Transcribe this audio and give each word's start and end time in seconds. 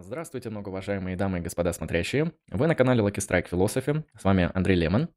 Здравствуйте, 0.00 0.48
многоуважаемые 0.48 1.16
дамы 1.16 1.38
и 1.38 1.40
господа 1.40 1.72
смотрящие. 1.72 2.32
Вы 2.52 2.68
на 2.68 2.76
канале 2.76 3.02
Lucky 3.02 3.16
Strike 3.16 3.50
Philosophy. 3.50 4.04
С 4.16 4.22
вами 4.22 4.48
Андрей 4.54 4.76
Лемон. 4.76 5.08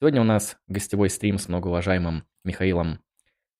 Сегодня 0.00 0.20
у 0.20 0.24
нас 0.24 0.56
гостевой 0.66 1.08
стрим 1.08 1.38
с 1.38 1.46
многоуважаемым 1.46 2.24
Михаилом, 2.42 2.98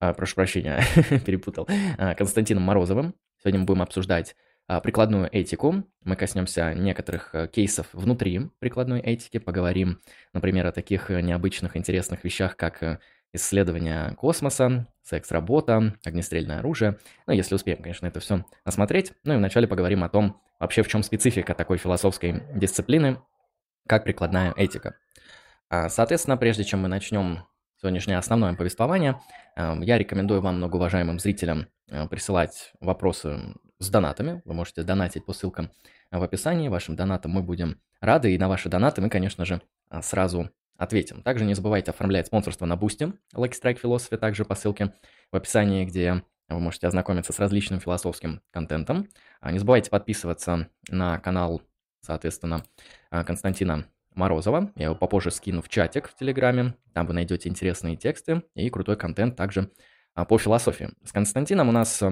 а, 0.00 0.12
прошу 0.14 0.34
прощения, 0.34 0.82
перепутал, 1.24 1.68
а, 1.96 2.16
Константином 2.16 2.64
Морозовым. 2.64 3.14
Сегодня 3.40 3.60
мы 3.60 3.66
будем 3.66 3.82
обсуждать 3.82 4.34
а, 4.66 4.80
прикладную 4.80 5.28
этику. 5.30 5.84
Мы 6.02 6.16
коснемся 6.16 6.74
некоторых 6.74 7.32
а, 7.36 7.46
кейсов 7.46 7.86
внутри 7.92 8.50
прикладной 8.58 8.98
этики, 8.98 9.38
поговорим, 9.38 10.00
например, 10.32 10.66
о 10.66 10.72
таких 10.72 11.08
э, 11.08 11.20
необычных, 11.20 11.76
интересных 11.76 12.24
вещах, 12.24 12.56
как 12.56 12.82
э, 12.82 12.98
исследования 13.34 14.14
космоса, 14.14 14.86
секс-работа, 15.02 15.94
огнестрельное 16.04 16.60
оружие. 16.60 16.98
Ну, 17.26 17.34
если 17.34 17.54
успеем, 17.54 17.82
конечно, 17.82 18.06
это 18.06 18.20
все 18.20 18.44
осмотреть. 18.64 19.12
Ну 19.24 19.34
и 19.34 19.36
вначале 19.36 19.68
поговорим 19.68 20.04
о 20.04 20.08
том, 20.08 20.40
вообще 20.58 20.82
в 20.82 20.88
чем 20.88 21.02
специфика 21.02 21.54
такой 21.54 21.78
философской 21.78 22.42
дисциплины, 22.54 23.18
как 23.86 24.04
прикладная 24.04 24.52
этика. 24.56 24.96
А, 25.68 25.88
соответственно, 25.88 26.36
прежде 26.36 26.64
чем 26.64 26.80
мы 26.80 26.88
начнем 26.88 27.44
сегодняшнее 27.80 28.18
основное 28.18 28.54
повествование, 28.54 29.20
а, 29.56 29.76
я 29.80 29.98
рекомендую 29.98 30.40
вам, 30.40 30.56
многоуважаемым 30.56 31.18
зрителям, 31.18 31.66
а, 31.90 32.06
присылать 32.06 32.72
вопросы 32.80 33.40
с 33.78 33.90
донатами. 33.90 34.40
Вы 34.44 34.54
можете 34.54 34.82
донатить 34.84 35.26
по 35.26 35.32
ссылкам 35.32 35.70
в 36.10 36.22
описании. 36.22 36.68
Вашим 36.68 36.96
донатам 36.96 37.32
мы 37.32 37.42
будем 37.42 37.80
рады, 38.00 38.32
и 38.32 38.38
на 38.38 38.48
ваши 38.48 38.68
донаты 38.68 39.02
мы, 39.02 39.10
конечно 39.10 39.44
же, 39.44 39.60
сразу 40.00 40.50
ответим. 40.76 41.22
Также 41.22 41.44
не 41.44 41.54
забывайте 41.54 41.90
оформлять 41.90 42.26
спонсорство 42.26 42.66
на 42.66 42.74
Boosty, 42.74 43.16
Lucky 43.34 43.52
Strike 43.52 43.80
Philosophy, 43.80 44.16
также 44.16 44.44
по 44.44 44.54
ссылке 44.54 44.92
в 45.30 45.36
описании, 45.36 45.84
где 45.84 46.22
вы 46.48 46.60
можете 46.60 46.86
ознакомиться 46.86 47.32
с 47.32 47.38
различным 47.38 47.80
философским 47.80 48.42
контентом. 48.50 49.08
А, 49.40 49.52
не 49.52 49.58
забывайте 49.58 49.90
подписываться 49.90 50.68
на 50.88 51.18
канал, 51.18 51.62
соответственно, 52.00 52.64
а, 53.10 53.24
Константина 53.24 53.86
Морозова. 54.14 54.70
Я 54.76 54.86
его 54.86 54.94
попозже 54.94 55.30
скину 55.30 55.62
в 55.62 55.68
чатик 55.68 56.08
в 56.08 56.16
Телеграме. 56.16 56.74
Там 56.92 57.06
вы 57.06 57.14
найдете 57.14 57.48
интересные 57.48 57.96
тексты 57.96 58.42
и 58.54 58.68
крутой 58.70 58.96
контент 58.96 59.36
также 59.36 59.70
а, 60.14 60.24
по 60.24 60.38
философии. 60.38 60.90
С 61.04 61.12
Константином 61.12 61.68
у 61.68 61.72
нас 61.72 62.02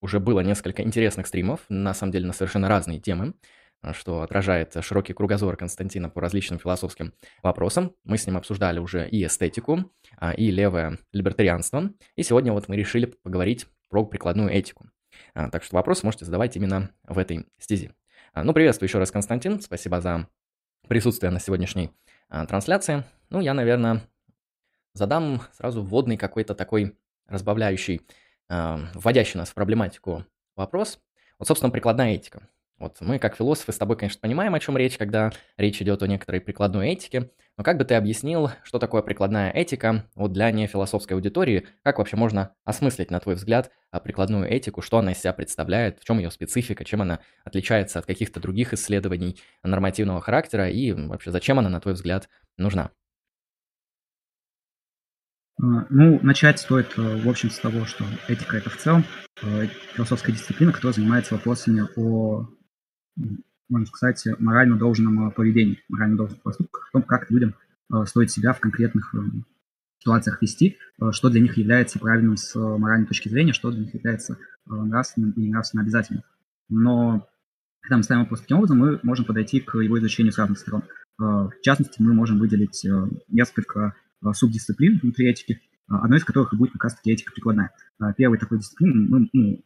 уже 0.00 0.20
было 0.20 0.40
несколько 0.40 0.82
интересных 0.82 1.26
стримов, 1.26 1.60
на 1.68 1.94
самом 1.94 2.12
деле 2.12 2.26
на 2.26 2.32
совершенно 2.32 2.68
разные 2.68 3.00
темы. 3.00 3.34
Э, 3.82 3.92
что 3.92 4.22
отражает 4.22 4.76
широкий 4.80 5.12
кругозор 5.12 5.56
Константина 5.56 6.08
по 6.08 6.20
различным 6.20 6.58
философским 6.58 7.12
вопросам. 7.42 7.94
Мы 8.04 8.18
с 8.18 8.26
ним 8.26 8.36
обсуждали 8.36 8.78
уже 8.78 9.08
и 9.08 9.24
эстетику, 9.24 9.92
а, 10.16 10.32
и 10.32 10.50
левое 10.50 10.98
либертарианство. 11.12 11.90
И 12.16 12.22
сегодня 12.22 12.52
вот 12.52 12.68
мы 12.68 12.76
решили 12.76 13.06
поговорить 13.06 13.66
про 13.88 14.04
прикладную 14.04 14.50
этику. 14.50 14.88
А, 15.34 15.50
так 15.50 15.62
что 15.62 15.76
вопросы 15.76 16.04
можете 16.04 16.24
задавать 16.24 16.56
именно 16.56 16.90
в 17.04 17.18
этой 17.18 17.46
стези. 17.58 17.92
А, 18.32 18.44
ну, 18.44 18.52
приветствую 18.52 18.88
еще 18.88 18.98
раз, 18.98 19.10
Константин. 19.10 19.60
Спасибо 19.60 20.00
за 20.00 20.28
присутствие 20.88 21.30
на 21.30 21.40
сегодняшней 21.40 21.90
трансляции. 22.28 23.04
Ну, 23.30 23.40
я, 23.40 23.54
наверное, 23.54 24.02
задам 24.94 25.42
сразу 25.52 25.82
вводный 25.82 26.16
какой-то 26.16 26.54
такой 26.54 26.96
разбавляющий, 27.26 28.02
вводящий 28.48 29.38
нас 29.38 29.50
в 29.50 29.54
проблематику 29.54 30.24
вопрос. 30.54 31.00
Вот, 31.38 31.48
собственно, 31.48 31.70
прикладная 31.70 32.14
этика. 32.14 32.48
Вот 32.78 32.98
мы, 33.00 33.18
как 33.18 33.36
философы, 33.36 33.72
с 33.72 33.78
тобой, 33.78 33.96
конечно, 33.96 34.20
понимаем, 34.20 34.54
о 34.54 34.60
чем 34.60 34.76
речь, 34.76 34.98
когда 34.98 35.32
речь 35.56 35.80
идет 35.80 36.02
о 36.02 36.06
некоторой 36.06 36.42
прикладной 36.42 36.90
этике, 36.90 37.30
но 37.56 37.64
как 37.64 37.78
бы 37.78 37.84
ты 37.86 37.94
объяснил, 37.94 38.50
что 38.64 38.78
такое 38.78 39.00
прикладная 39.00 39.50
этика 39.50 40.04
вот 40.14 40.32
для 40.32 40.50
нефилософской 40.50 41.16
аудитории, 41.16 41.66
как 41.82 41.98
вообще 41.98 42.16
можно 42.16 42.54
осмыслить, 42.64 43.10
на 43.10 43.18
твой 43.18 43.36
взгляд, 43.36 43.70
прикладную 44.04 44.46
этику, 44.46 44.82
что 44.82 44.98
она 44.98 45.12
из 45.12 45.18
себя 45.18 45.32
представляет, 45.32 46.00
в 46.00 46.04
чем 46.04 46.18
ее 46.18 46.30
специфика, 46.30 46.84
чем 46.84 47.00
она 47.00 47.20
отличается 47.44 47.98
от 47.98 48.04
каких-то 48.04 48.40
других 48.40 48.74
исследований 48.74 49.40
нормативного 49.62 50.20
характера 50.20 50.68
и 50.68 50.92
вообще 50.92 51.30
зачем 51.30 51.58
она, 51.58 51.70
на 51.70 51.80
твой 51.80 51.94
взгляд, 51.94 52.28
нужна? 52.58 52.90
А, 55.58 55.86
ну, 55.88 56.20
начать 56.22 56.60
стоит, 56.60 56.92
э, 56.98 57.22
в 57.22 57.28
общем, 57.28 57.50
с 57.50 57.58
того, 57.58 57.86
что 57.86 58.04
этика– 58.28 58.56
это 58.58 58.68
в 58.68 58.76
целом 58.76 59.06
э, 59.42 59.68
философская 59.94 60.34
дисциплина, 60.34 60.70
которая 60.70 60.92
занимается 60.92 61.34
вопросами 61.34 61.86
о 61.96 62.46
можно 63.68 63.86
сказать, 63.86 64.26
морально 64.38 64.76
должном 64.76 65.30
поведении, 65.32 65.82
морально 65.88 66.16
должных 66.16 66.40
поступках, 66.42 66.88
о 66.88 66.92
том, 66.92 67.02
как 67.02 67.30
людям 67.30 67.54
э, 67.92 68.04
стоит 68.06 68.30
себя 68.30 68.52
в 68.52 68.60
конкретных 68.60 69.14
э, 69.14 69.18
ситуациях 69.98 70.40
вести, 70.40 70.76
э, 71.00 71.10
что 71.12 71.30
для 71.30 71.40
них 71.40 71.56
является 71.56 71.98
правильным 71.98 72.36
с 72.36 72.54
моральной 72.54 73.06
точки 73.06 73.28
зрения, 73.28 73.52
что 73.52 73.70
для 73.70 73.80
них 73.80 73.94
является 73.94 74.38
нравственным 74.66 75.32
и 75.32 75.48
нравственно 75.48 75.82
обязательным. 75.82 76.22
Но 76.68 77.28
когда 77.80 77.98
мы 77.98 78.02
ставим 78.02 78.22
вопрос 78.22 78.40
таким 78.40 78.58
образом, 78.58 78.78
мы 78.78 79.00
можем 79.02 79.24
подойти 79.24 79.60
к 79.60 79.78
его 79.78 79.98
изучению 79.98 80.32
с 80.32 80.38
разных 80.38 80.58
сторон. 80.58 80.82
В 81.18 81.52
частности, 81.62 82.02
мы 82.02 82.12
можем 82.12 82.40
выделить 82.40 82.84
несколько 83.28 83.94
субдисциплин 84.32 84.98
внутри 85.00 85.30
этики, 85.30 85.60
одной 85.86 86.18
из 86.18 86.24
которых 86.24 86.52
и 86.52 86.56
будет 86.56 86.72
как 86.72 86.82
раз-таки 86.82 87.12
этика 87.12 87.32
прикладная. 87.32 87.70
Первой 88.16 88.38
такой 88.38 88.58
дисциплиной 88.58 89.08
мы, 89.08 89.30
ну, 89.32 89.64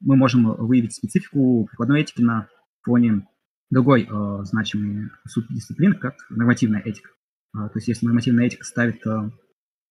мы 0.00 0.16
можем 0.16 0.56
выявить 0.56 0.94
специфику 0.94 1.66
прикладной 1.66 2.00
этики 2.00 2.20
на 2.20 2.48
фоне 2.86 3.26
другой 3.70 4.08
э, 4.08 4.44
значимой 4.44 5.10
субдисциплины, 5.26 5.96
как 5.96 6.14
нормативная 6.30 6.80
этика. 6.80 7.10
Э, 7.54 7.68
то 7.68 7.72
есть 7.74 7.88
если 7.88 8.06
нормативная 8.06 8.46
этика 8.46 8.64
ставит 8.64 9.04
э, 9.06 9.30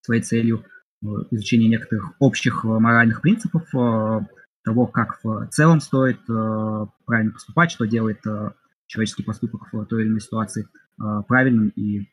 своей 0.02 0.22
целью 0.22 0.64
э, 1.04 1.08
изучение 1.32 1.70
некоторых 1.70 2.14
общих 2.20 2.64
э, 2.64 2.68
моральных 2.68 3.22
принципов, 3.22 3.64
э, 3.76 4.20
того, 4.64 4.88
как 4.88 5.20
в 5.24 5.48
целом 5.52 5.80
стоит 5.80 6.20
э, 6.28 6.86
правильно 7.06 7.34
поступать, 7.34 7.72
что 7.72 7.86
делает 7.86 8.26
э, 8.26 8.52
человеческий 8.88 9.24
поступок 9.24 9.68
в 9.72 9.86
той 9.86 10.04
или 10.04 10.10
иной 10.10 10.22
ситуации 10.22 10.64
э, 11.00 11.22
правильным 11.28 11.70
и 11.70 12.00
э, 12.00 12.06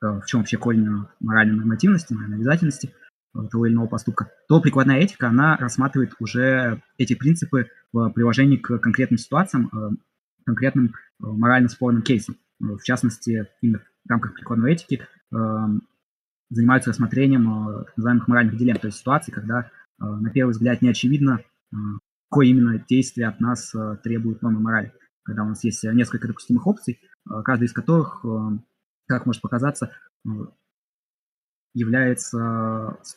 в 0.00 0.24
чем 0.26 0.40
вообще 0.40 0.56
корень 0.56 1.06
моральной 1.18 1.56
нормативности, 1.56 2.14
моральной 2.14 2.38
обязательности 2.38 2.94
э, 3.34 3.38
того 3.50 3.66
или 3.66 3.74
иного 3.74 3.88
поступка, 3.88 4.30
то 4.48 4.60
прикладная 4.60 5.00
этика, 5.00 5.28
она 5.28 5.56
рассматривает 5.56 6.12
уже 6.20 6.82
эти 6.96 7.14
принципы 7.14 7.68
в 7.92 8.10
приложении 8.10 8.56
к 8.56 8.78
конкретным 8.78 9.18
ситуациям, 9.18 9.70
э, 9.72 9.90
конкретным 10.50 10.86
э, 10.86 10.90
морально 11.20 11.68
спорным 11.68 12.02
кейсом. 12.02 12.36
Э, 12.60 12.76
в 12.76 12.82
частности, 12.82 13.46
именно 13.62 13.80
в 14.04 14.10
рамках 14.10 14.34
прикладной 14.34 14.72
этики 14.72 15.02
эм, 15.32 15.82
занимаются 16.48 16.90
рассмотрением 16.90 17.68
э, 17.68 17.84
так 17.84 17.96
называемых 17.96 18.28
моральных 18.28 18.56
дилемм, 18.56 18.78
то 18.78 18.86
есть 18.86 18.98
ситуаций, 18.98 19.32
когда 19.32 19.70
на 19.98 20.30
первый 20.30 20.52
взгляд 20.52 20.80
не 20.80 20.88
очевидно, 20.88 21.44
какое 22.30 22.46
именно 22.46 22.82
действие 22.88 23.28
от 23.28 23.38
нас 23.38 23.74
требует 24.02 24.40
нормы 24.40 24.58
морали. 24.58 24.94
Когда 25.24 25.42
у 25.42 25.48
нас 25.48 25.62
есть 25.62 25.84
несколько 25.84 26.26
допустимых 26.26 26.66
опций, 26.66 26.98
каждая 27.44 27.66
из 27.66 27.74
которых, 27.74 28.24
как 29.06 29.26
может 29.26 29.42
показаться, 29.42 29.94
является 31.74 32.96
с 33.02 33.12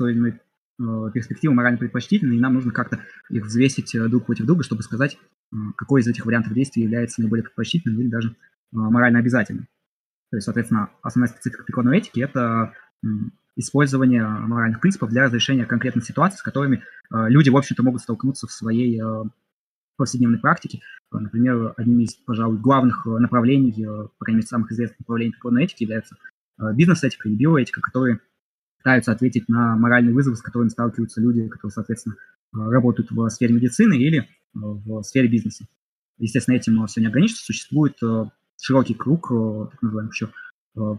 перспективой 1.13 1.55
морально 1.55 1.77
предпочтительной, 1.77 2.35
и 2.35 2.41
нам 2.41 2.55
нужно 2.55 2.73
как-то 2.73 3.00
их 3.29 3.45
взвесить 3.45 3.95
друг 4.09 4.25
против 4.25 4.45
друга, 4.45 4.63
чтобы 4.63 4.83
сказать, 4.83 5.17
какой 5.75 6.02
из 6.02 6.08
этих 6.08 6.25
вариантов 6.25 6.53
действий 6.53 6.84
является 6.84 7.22
наиболее 7.22 7.44
предпочтительным 7.44 8.00
или 8.00 8.08
даже 8.08 8.36
а, 8.74 8.78
морально 8.78 9.19
обязательным. 9.19 9.68
То 10.31 10.38
есть, 10.38 10.46
соответственно, 10.46 10.90
основная 11.02 11.30
специфика 11.30 11.64
прикладной 11.64 11.97
этики– 11.97 12.19
это 12.22 12.74
использование 13.56 14.25
моральных 14.25 14.81
принципов 14.81 15.09
для 15.09 15.25
разрешения 15.25 15.66
конкретных 15.66 16.06
ситуаций, 16.06 16.40
с 16.40 16.42
которыми 16.42 16.84
а, 17.09 17.30
люди, 17.30 17.50
в 17.50 17.58
общем-то, 17.58 17.84
могут 17.84 18.02
столкнуться 18.02 18.47
в 18.47 18.52
своей 18.52 19.00
а, 19.00 19.24
повседневной 19.96 20.40
практике. 20.40 20.81
Например, 21.12 21.74
одним 21.78 22.00
из, 22.00 22.16
пожалуй, 22.16 22.58
главных 22.58 23.06
направлений, 23.06 23.86
по 24.18 24.25
крайней 24.25 24.38
мере, 24.38 24.47
самых 24.47 24.72
известных 24.72 25.02
направлений 25.02 25.34
прикладной 25.34 25.66
этики 25.66 25.84
является 25.84 26.18
бизнес-этика 26.58 27.30
и 27.30 27.36
биоэтика, 27.36 27.81
которые 27.81 28.19
пытаются 28.78 29.12
ответить 29.12 29.47
на 29.47 29.75
моральные 29.78 30.16
вызовы, 30.16 30.36
с 30.36 30.42
которыми 30.42 30.69
сталкиваются 30.69 31.22
люди, 31.22 31.47
которые, 31.47 31.72
соответственно, 31.72 32.16
работают 32.53 33.12
в 33.12 33.30
сфере 33.30 33.56
медицины 33.56 33.96
или 33.96 34.28
в 34.53 35.02
сфере 35.03 35.28
бизнеса. 35.28 35.66
Естественно, 36.18 36.56
этим 36.56 36.86
все 36.88 37.02
не 37.02 37.08
ограничится. 37.08 37.44
Существует 37.44 37.98
э, 38.04 38.25
широкий 38.62 38.94
круг, 38.94 39.31
э, 39.31 39.68
так 39.72 39.81
называемых 39.81 40.13
еще, 40.13 40.30
э, 40.77 40.98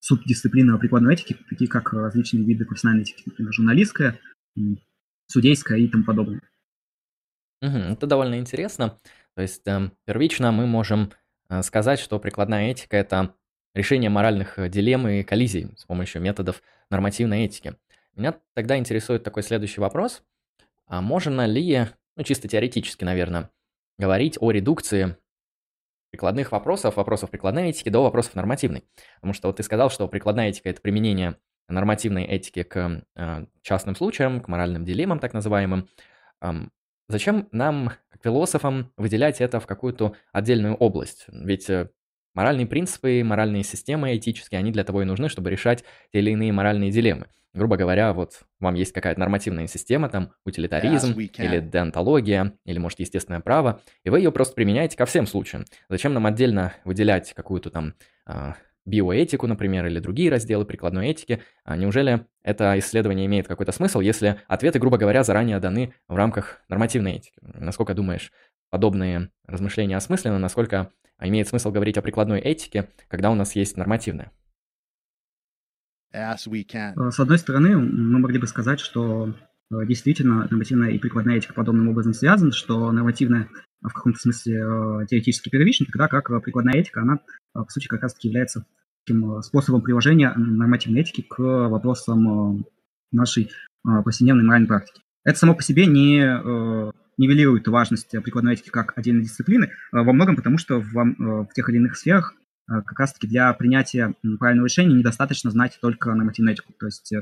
субдисциплины 0.00 0.78
прикладной 0.78 1.14
этики, 1.14 1.36
такие 1.48 1.68
как 1.68 1.92
различные 1.92 2.44
виды 2.44 2.64
профессиональной 2.64 3.04
этики, 3.04 3.22
например, 3.26 3.52
журналистская, 3.52 4.18
судейская 5.28 5.78
и 5.78 5.88
тому 5.88 6.04
подобное. 6.04 6.42
Это 7.60 8.06
довольно 8.06 8.38
интересно. 8.38 8.98
То 9.34 9.42
есть 9.42 9.66
э, 9.66 9.90
первично 10.04 10.52
мы 10.52 10.66
можем 10.66 11.12
э, 11.48 11.62
сказать, 11.62 11.98
что 11.98 12.18
прикладная 12.18 12.70
этика– 12.70 12.96
это 12.98 13.34
решение 13.72 14.10
моральных 14.10 14.58
дилемм 14.70 15.08
и 15.08 15.22
коллизий 15.22 15.70
с 15.76 15.84
помощью 15.84 16.20
методов 16.20 16.62
нормативной 16.90 17.44
этики. 17.44 17.76
Меня 18.14 18.38
тогда 18.52 18.76
интересует 18.76 19.24
такой 19.24 19.42
следующий 19.42 19.80
вопрос. 19.80 20.22
А 20.86 21.00
можно 21.00 21.46
ли 21.46 21.86
ну, 22.16 22.22
чисто 22.22 22.48
теоретически, 22.48 23.04
наверное, 23.04 23.50
говорить 23.98 24.36
о 24.40 24.50
редукции 24.50 25.16
прикладных 26.10 26.52
вопросов, 26.52 26.96
вопросов 26.96 27.30
прикладной 27.30 27.70
этики 27.70 27.88
до 27.88 28.02
вопросов 28.02 28.36
нормативной. 28.36 28.84
Потому 29.16 29.32
что 29.32 29.48
вот 29.48 29.56
ты 29.56 29.62
сказал, 29.62 29.90
что 29.90 30.06
прикладная 30.06 30.50
этика– 30.50 30.68
это 30.70 30.80
применение 30.80 31.36
нормативной 31.68 32.24
этики 32.24 32.62
к 32.62 33.04
э, 33.16 33.46
частным 33.62 33.96
случаям, 33.96 34.40
к 34.40 34.48
моральным 34.48 34.84
дилеммам 34.84 35.18
так 35.18 35.32
называемым. 35.32 35.88
зачем 37.08 37.48
нам, 37.52 37.90
как 38.10 38.22
философам, 38.22 38.92
выделять 38.96 39.40
это 39.40 39.60
в 39.60 39.66
какую-то 39.66 40.14
отдельную 40.32 40.74
область? 40.74 41.24
Ведь 41.28 41.68
э, 41.70 41.90
моральные 42.34 42.66
принципы, 42.66 43.22
моральные 43.24 43.64
системы 43.64 44.16
этические, 44.16 44.58
они 44.58 44.70
для 44.70 44.84
того 44.84 45.02
и 45.02 45.06
нужны, 45.06 45.28
чтобы 45.28 45.50
решать 45.50 45.84
те 46.12 46.18
или 46.20 46.30
иные 46.30 46.52
моральные 46.52 46.90
дилеммы. 46.90 47.28
Грубо 47.54 47.76
говоря, 47.76 48.12
вот 48.12 48.40
вам 48.58 48.74
есть 48.74 48.92
какая-то 48.92 49.20
нормативная 49.20 49.68
система, 49.68 50.08
там, 50.08 50.32
утилитаризм, 50.44 51.12
или 51.18 51.60
деонтология, 51.60 52.54
или, 52.64 52.78
может, 52.78 52.98
естественное 52.98 53.40
право, 53.40 53.80
и 54.02 54.10
вы 54.10 54.18
ее 54.18 54.32
просто 54.32 54.54
применяете 54.54 54.96
ко 54.96 55.06
всем 55.06 55.26
случаям. 55.26 55.64
Зачем 55.88 56.12
нам 56.12 56.26
отдельно 56.26 56.74
выделять 56.84 57.32
какую-то 57.32 57.70
там 57.70 57.94
а, 58.26 58.56
биоэтику, 58.86 59.46
например, 59.46 59.86
или 59.86 60.00
другие 60.00 60.30
разделы 60.30 60.64
прикладной 60.64 61.08
этики, 61.08 61.42
а 61.64 61.76
неужели 61.76 62.26
это 62.42 62.76
исследование 62.78 63.26
имеет 63.26 63.46
какой-то 63.46 63.70
смысл, 63.70 64.00
если 64.00 64.40
ответы, 64.48 64.80
грубо 64.80 64.98
говоря, 64.98 65.22
заранее 65.22 65.60
даны 65.60 65.94
в 66.08 66.16
рамках 66.16 66.60
нормативной 66.68 67.12
этики? 67.12 67.38
Насколько 67.40 67.94
думаешь, 67.94 68.32
подобные 68.70 69.30
размышления 69.46 69.96
осмысленны, 69.96 70.38
насколько 70.38 70.90
имеет 71.20 71.46
смысл 71.46 71.70
говорить 71.70 71.96
о 71.98 72.02
прикладной 72.02 72.40
этике, 72.40 72.88
когда 73.08 73.30
у 73.30 73.34
нас 73.36 73.54
есть 73.54 73.76
нормативная? 73.76 74.32
Э, 76.96 77.10
с 77.10 77.18
одной 77.20 77.38
стороны, 77.38 77.76
мы 77.76 78.18
могли 78.18 78.38
бы 78.38 78.46
сказать, 78.46 78.80
что 78.80 79.34
э, 79.70 79.86
действительно 79.86 80.46
нормативная 80.50 80.90
и 80.90 80.98
прикладная 80.98 81.36
этика 81.36 81.54
подобным 81.54 81.88
образом 81.88 82.14
связаны, 82.14 82.52
что 82.52 82.90
нормативная 82.92 83.48
в 83.82 83.92
каком-то 83.92 84.18
смысле 84.18 84.54
э, 84.54 85.06
теоретически 85.08 85.50
первична, 85.50 85.86
тогда 85.86 86.08
как 86.08 86.42
прикладная 86.42 86.80
этика, 86.80 87.02
она 87.02 87.18
по 87.52 87.70
сути, 87.70 87.86
как 87.86 88.02
раз-таки 88.02 88.28
является 88.28 88.64
таким 89.04 89.38
э, 89.38 89.42
способом 89.42 89.82
приложения 89.82 90.32
нормативной 90.34 91.02
этики 91.02 91.22
к 91.22 91.38
вопросам 91.38 92.58
э, 92.60 92.62
нашей 93.12 93.44
э, 93.44 94.02
повседневной 94.02 94.44
моральной 94.44 94.68
практики. 94.68 95.02
Это 95.24 95.38
само 95.38 95.54
по 95.54 95.62
себе 95.62 95.86
не 95.86 96.20
нивелирует 97.16 97.68
важность 97.68 98.10
прикладной 98.10 98.54
этики 98.54 98.68
как 98.70 98.98
отдельной 98.98 99.22
дисциплины, 99.22 99.70
во 99.92 100.12
многом 100.12 100.34
потому, 100.36 100.58
что 100.58 100.80
в, 100.80 100.92
в 100.92 101.48
тех 101.54 101.68
или 101.68 101.76
иных 101.76 101.96
сферах 101.96 102.34
как 102.66 102.98
раз-таки 102.98 103.26
для 103.26 103.52
принятия 103.52 104.14
правильного 104.38 104.66
решения 104.66 104.94
недостаточно 104.94 105.50
знать 105.50 105.78
только 105.80 106.14
нормативную 106.14 106.54
этику. 106.54 106.72
То 106.78 106.86
есть 106.86 107.12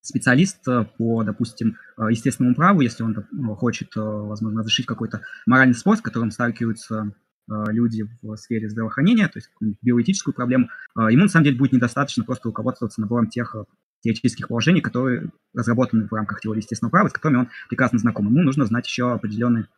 специалист 0.00 0.64
по, 0.96 1.22
допустим, 1.22 1.76
естественному 1.96 2.56
праву, 2.56 2.80
если 2.80 3.02
он 3.02 3.14
хочет, 3.56 3.94
возможно, 3.94 4.60
разрешить 4.60 4.86
какой-то 4.86 5.20
моральный 5.46 5.74
спор, 5.74 5.96
с 5.96 6.00
которым 6.00 6.30
сталкиваются 6.30 7.12
Э, 7.50 7.64
люди 7.68 8.04
в 8.22 8.36
сфере 8.36 8.68
здравоохранения, 8.68 9.26
то 9.28 9.38
есть 9.38 9.50
биоэтическую 9.82 10.34
проблему, 10.34 10.68
э, 10.96 11.12
ему 11.12 11.24
на 11.24 11.28
самом 11.28 11.44
деле 11.44 11.58
будет 11.58 11.72
недостаточно 11.72 12.24
просто 12.24 12.48
руководствоваться 12.48 13.00
набором 13.00 13.28
тех 13.28 13.54
э, 13.56 13.64
теоретических 14.00 14.48
положений, 14.48 14.80
которые 14.80 15.30
разработаны 15.54 16.06
в 16.08 16.12
рамках 16.12 16.40
теории 16.40 16.60
естественного 16.60 16.90
права, 16.90 17.08
с 17.08 17.12
которыми 17.12 17.40
он 17.40 17.48
прекрасно 17.68 17.98
знаком. 17.98 18.26
Ему 18.26 18.42
нужно 18.42 18.64
знать 18.64 18.86
еще 18.86 19.12
определенные 19.12 19.68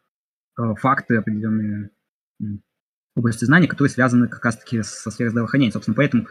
факты, 0.57 1.17
определенные 1.17 1.91
области 3.17 3.45
знаний, 3.45 3.67
которые 3.67 3.91
связаны 3.91 4.29
как 4.29 4.45
раз-таки 4.45 4.83
со 4.83 5.11
сферой 5.11 5.31
здравоохранения. 5.31 5.73
Собственно, 5.73 5.95
поэтому, 5.95 6.27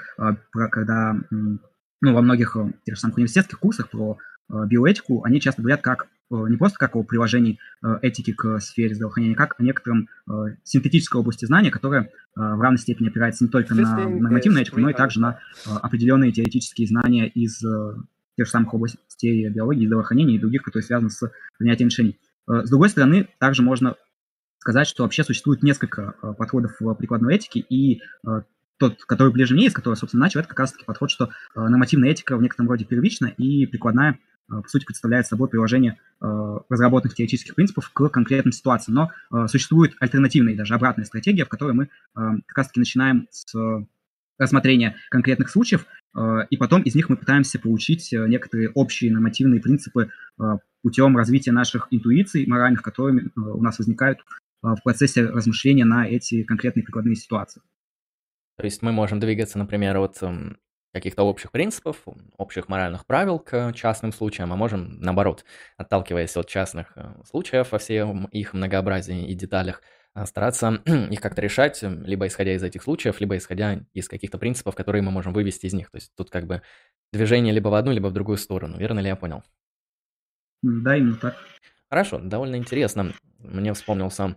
когда 0.51 1.15
ну, 1.31 2.13
во 2.13 2.21
многих 2.21 2.57
тех 2.85 2.95
же 2.95 3.01
самых 3.01 3.17
университетских 3.17 3.59
курсах 3.59 3.89
про 3.89 4.17
биоэтику, 4.49 5.23
они 5.23 5.39
часто 5.39 5.61
говорят 5.61 5.81
как 5.81 6.07
Э, 6.33 6.45
не 6.49 6.57
просто 6.57 6.77
как 6.77 6.95
о 6.95 7.03
приложении 7.03 7.59
э, 7.83 7.87
этики 8.01 8.33
к 8.33 8.59
сфере 8.59 8.95
здравоохранения, 8.95 9.35
как 9.35 9.55
о 9.59 9.63
некотором 9.63 10.07
э, 10.27 10.55
синтетической 10.63 11.19
области 11.19 11.45
знания, 11.45 11.71
которая 11.71 12.09
в 12.35 12.61
равной 12.61 12.79
степени 12.79 13.09
опирается 13.09 13.43
не 13.43 13.49
только 13.51 13.75
на 13.75 14.09
нормативную 14.09 14.63
этику, 14.63 14.79
но 14.79 14.89
и 14.89 14.93
также 14.95 15.19
на 15.19 15.37
определенные 15.67 16.31
теоретические 16.31 16.87
знания 16.87 17.27
из 17.27 17.59
тех 17.59 18.47
же 18.47 18.49
самых 18.49 18.73
областей 18.73 19.47
биологии, 19.49 19.85
здравоохранения 19.85 20.37
и 20.37 20.39
других, 20.39 20.63
которые 20.63 20.83
связаны 20.83 21.11
с 21.11 21.31
принятием 21.59 21.89
решений. 21.89 22.19
С 22.47 22.71
другой 22.71 22.89
стороны, 22.89 23.27
также 23.37 23.61
можно 23.61 23.97
сказать, 24.63 24.87
что 24.87 25.03
вообще 25.03 25.23
существует 25.23 25.61
несколько 25.61 26.15
подходов 26.37 26.75
в 26.79 26.93
прикладной 26.95 27.35
этике, 27.35 27.59
и 27.59 28.01
тот, 28.77 29.03
который 29.05 29.31
ближе 29.31 29.53
мне, 29.53 29.67
из 29.67 29.73
которого, 29.73 29.95
собственно, 29.95 30.23
начал, 30.23 30.39
это 30.39 30.49
как 30.49 30.59
раз-таки 30.59 30.85
подход, 30.85 31.11
что 31.11 31.29
нормативная 31.55 32.09
этика 32.09 32.35
в 32.35 32.41
некотором 32.41 32.69
роде 32.69 32.85
первична, 32.85 33.27
и 33.27 33.65
прикладная 33.67 34.17
Э, 34.51 34.61
по 34.61 34.67
сути, 34.67 34.85
представляет 34.85 35.27
собой 35.27 35.47
приложение 35.47 35.97
э, 36.21 36.25
разработанных 36.69 37.15
теоретических 37.15 37.55
принципов 37.55 37.89
к 37.89 38.09
конкретным 38.09 38.51
ситуациям. 38.51 38.95
Но 38.95 39.11
э, 39.31 39.47
существует 39.47 39.93
альтернативная 39.99 40.53
и 40.53 40.57
даже 40.57 40.75
обратная 40.75 41.05
стратегия, 41.05 41.45
в 41.45 41.49
которой 41.49 41.73
мы 41.73 41.89
как 42.13 42.57
раз-таки 42.57 42.79
начинаем 42.79 43.27
с 43.31 43.53
рассмотрения 44.37 44.95
конкретных 45.09 45.49
случаев, 45.49 45.85
и 46.49 46.57
потом 46.57 46.81
из 46.83 46.95
них 46.95 47.09
мы 47.09 47.17
пытаемся 47.17 47.59
получить 47.59 48.09
некоторые 48.11 48.69
общие 48.69 49.11
нормативные 49.11 49.61
принципы 49.61 50.11
путем 50.81 51.17
развития 51.17 51.51
наших 51.51 51.87
интуиций 51.91 52.45
моральных, 52.45 52.81
которые 52.81 53.31
у 53.35 53.63
нас 53.63 53.79
возникают 53.79 54.19
в 54.63 54.81
процессе 54.83 55.25
размышления 55.25 55.85
на 55.85 56.07
эти 56.07 56.43
конкретные 56.43 56.83
прикладные 56.83 57.15
ситуации. 57.15 57.61
То 58.57 58.65
есть 58.65 58.81
мы 58.81 58.91
можем 58.91 59.19
двигаться, 59.19 59.57
например, 59.57 59.97
от 59.97 60.21
эм, 60.21 60.57
каких-то 60.93 61.23
общих 61.23 61.51
принципов, 61.51 61.97
общих 62.37 62.69
моральных 62.69 63.05
правил 63.05 63.39
к 63.39 63.73
частным 63.73 64.13
случаям, 64.13 64.53
а 64.53 64.55
можем, 64.55 64.99
наоборот, 64.99 65.43
отталкиваясь 65.75 66.37
от 66.37 66.47
частных 66.47 66.93
э, 66.95 67.15
случаев 67.25 67.71
во 67.71 67.79
всем 67.79 68.25
их 68.25 68.53
многообразии 68.53 69.27
и 69.27 69.33
деталях, 69.33 69.81
э, 70.13 70.25
стараться 70.25 70.81
их 70.85 71.19
как-то 71.19 71.41
решать, 71.41 71.81
э, 71.81 71.89
либо 72.05 72.27
исходя 72.27 72.53
из 72.53 72.61
этих 72.61 72.83
случаев, 72.83 73.19
либо 73.19 73.35
исходя 73.37 73.81
из 73.93 74.07
каких-то 74.07 74.37
принципов, 74.37 74.75
которые 74.75 75.01
мы 75.01 75.09
можем 75.09 75.33
вывести 75.33 75.65
из 75.65 75.73
них. 75.73 75.89
То 75.89 75.97
есть 75.97 76.13
тут 76.15 76.29
как 76.29 76.45
бы 76.45 76.61
движение 77.11 77.53
либо 77.53 77.69
в 77.69 77.73
одну, 77.73 77.91
либо 77.91 78.07
в 78.07 78.13
другую 78.13 78.37
сторону. 78.37 78.77
Верно 78.77 78.99
ли 78.99 79.07
я 79.07 79.15
понял? 79.15 79.43
Да, 80.61 80.95
именно 80.95 81.15
так. 81.15 81.35
Хорошо, 81.93 82.17
довольно 82.17 82.55
интересно. 82.55 83.13
Мне 83.37 83.71
вспомнился, 83.75 84.35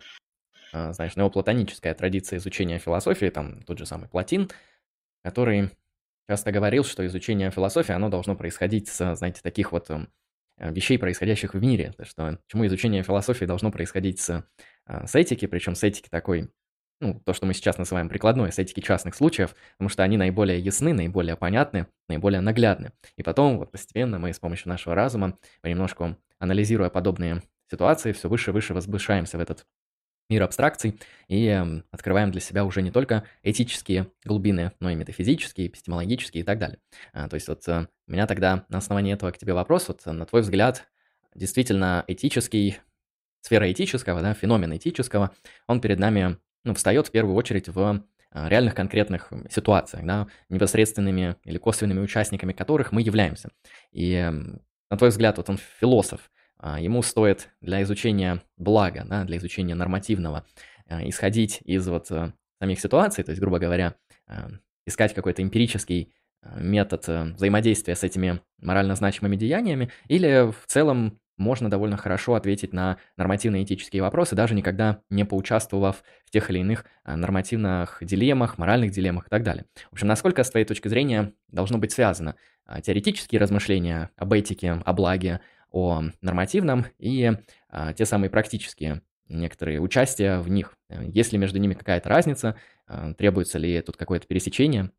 знаешь, 0.74 1.16
неоплатоническая 1.16 1.94
традиция 1.94 2.36
изучения 2.36 2.78
философии, 2.78 3.30
там 3.30 3.62
тот 3.62 3.78
же 3.78 3.86
самый 3.86 4.10
Платин, 4.10 4.50
который 5.24 5.70
часто 6.28 6.52
говорил, 6.52 6.84
что 6.84 7.06
изучение 7.06 7.50
философии, 7.50 7.92
оно 7.92 8.10
должно 8.10 8.36
происходить 8.36 8.88
с, 8.88 9.16
знаете, 9.16 9.40
таких 9.42 9.72
вот 9.72 9.88
эм, 9.90 10.10
э, 10.58 10.70
вещей, 10.70 10.98
происходящих 10.98 11.54
в 11.54 11.62
мире. 11.62 11.94
То, 11.96 12.04
что, 12.04 12.38
почему 12.46 12.66
изучение 12.66 13.02
философии 13.02 13.46
должно 13.46 13.72
происходить 13.72 14.20
с, 14.20 14.44
э, 14.86 15.06
с 15.06 15.14
этики, 15.14 15.46
причем 15.46 15.74
с 15.76 15.82
этики 15.82 16.10
такой, 16.10 16.50
ну, 17.00 17.20
то, 17.24 17.32
что 17.32 17.46
мы 17.46 17.54
сейчас 17.54 17.78
называем 17.78 18.08
прикладной, 18.08 18.52
с 18.52 18.58
этики 18.58 18.80
частных 18.80 19.14
случаев, 19.14 19.54
потому 19.76 19.88
что 19.88 20.02
они 20.02 20.16
наиболее 20.16 20.58
ясны, 20.58 20.92
наиболее 20.92 21.36
понятны, 21.36 21.86
наиболее 22.08 22.40
наглядны. 22.40 22.92
И 23.16 23.22
потом 23.22 23.58
вот 23.58 23.70
постепенно 23.70 24.18
мы 24.18 24.32
с 24.32 24.38
помощью 24.38 24.68
нашего 24.68 24.94
разума, 24.94 25.38
понемножку 25.60 26.16
анализируя 26.38 26.90
подобные 26.90 27.42
ситуации, 27.70 28.12
все 28.12 28.28
выше 28.28 28.50
и 28.50 28.54
выше 28.54 28.74
возвышаемся 28.74 29.38
в 29.38 29.40
этот 29.40 29.66
мир 30.28 30.42
абстракций 30.42 30.98
и 31.28 31.46
эм, 31.46 31.84
открываем 31.90 32.32
для 32.32 32.40
себя 32.40 32.64
уже 32.64 32.82
не 32.82 32.90
только 32.90 33.24
этические 33.42 34.10
глубины, 34.24 34.72
но 34.80 34.90
и 34.90 34.94
метафизические, 34.94 35.68
эпистемологические 35.68 36.42
и 36.42 36.44
так 36.44 36.58
далее. 36.58 36.78
А, 37.12 37.28
то 37.28 37.34
есть 37.34 37.46
вот 37.48 37.66
э, 37.68 37.86
у 38.08 38.12
меня 38.12 38.26
тогда 38.26 38.64
на 38.68 38.78
основании 38.78 39.14
этого 39.14 39.30
к 39.30 39.38
тебе 39.38 39.54
вопрос, 39.54 39.88
вот 39.88 40.04
на 40.04 40.26
твой 40.26 40.42
взгляд, 40.42 40.88
действительно 41.34 42.04
этический, 42.08 42.78
сфера 43.40 43.70
этического, 43.70 44.20
да, 44.20 44.34
феномен 44.34 44.76
этического, 44.76 45.30
он 45.68 45.80
перед 45.80 46.00
нами 46.00 46.38
ну, 46.66 46.74
встает 46.74 47.06
в 47.06 47.10
первую 47.10 47.34
очередь 47.36 47.68
в 47.68 48.04
а, 48.30 48.48
реальных 48.48 48.74
конкретных 48.74 49.32
ситуациях, 49.50 50.04
да, 50.04 50.26
непосредственными 50.48 51.36
или 51.44 51.58
косвенными 51.58 52.00
участниками 52.00 52.52
которых 52.52 52.92
мы 52.92 53.00
являемся. 53.00 53.50
И 53.92 54.30
на 54.90 54.96
твой 54.96 55.10
взгляд, 55.10 55.38
вот 55.38 55.48
он 55.48 55.58
философ, 55.80 56.30
а, 56.58 56.80
ему 56.80 57.02
стоит 57.02 57.48
для 57.60 57.82
изучения 57.82 58.42
блага, 58.56 59.04
да, 59.08 59.24
для 59.24 59.36
изучения 59.38 59.74
нормативного, 59.74 60.44
а, 60.88 61.08
исходить 61.08 61.60
из 61.64 61.86
вот 61.88 62.10
э, 62.10 62.32
самих 62.60 62.80
ситуаций, 62.80 63.24
то 63.24 63.30
есть, 63.30 63.40
грубо 63.40 63.58
говоря, 63.58 63.94
искать 64.86 65.14
какой-то 65.14 65.42
эмпирический 65.42 66.12
метод 66.54 67.04
э, 67.08 67.24
взаимодействия 67.34 67.96
с 67.96 68.04
этими 68.04 68.40
морально 68.58 68.94
значимыми 68.94 69.36
деяниями, 69.36 69.90
или 70.08 70.50
в 70.50 70.66
целом 70.66 71.18
можно 71.36 71.70
довольно 71.70 71.96
хорошо 71.96 72.34
ответить 72.34 72.72
на 72.72 72.98
нормативные 73.16 73.64
этические 73.64 74.02
вопросы, 74.02 74.34
даже 74.34 74.54
никогда 74.54 75.00
не 75.10 75.24
поучаствовав 75.24 76.02
в 76.24 76.30
тех 76.30 76.50
или 76.50 76.60
иных 76.60 76.86
нормативных 77.04 77.98
дилеммах, 78.00 78.58
моральных 78.58 78.90
дилеммах 78.90 79.26
и 79.26 79.30
так 79.30 79.42
далее. 79.42 79.66
В 79.90 79.94
общем, 79.94 80.08
насколько 80.08 80.42
с 80.42 80.50
твоей 80.50 80.66
точки 80.66 80.88
зрения 80.88 81.32
должно 81.48 81.78
быть 81.78 81.92
связано 81.92 82.36
теоретические 82.82 83.40
размышления 83.40 84.10
об 84.16 84.32
этике, 84.32 84.80
о 84.84 84.92
благе, 84.92 85.40
о 85.70 86.04
нормативном 86.22 86.86
и 86.98 87.32
а, 87.68 87.92
те 87.92 88.06
самые 88.06 88.30
практические 88.30 89.02
некоторые 89.28 89.80
участия 89.80 90.38
в 90.38 90.48
них. 90.48 90.74
Есть 90.88 91.32
ли 91.32 91.38
между 91.38 91.58
ними 91.58 91.74
какая-то 91.74 92.08
разница, 92.08 92.56
а, 92.86 93.12
требуется 93.14 93.58
ли 93.58 93.80
тут 93.82 93.96
какое-то 93.96 94.26
пересечение, 94.26 94.90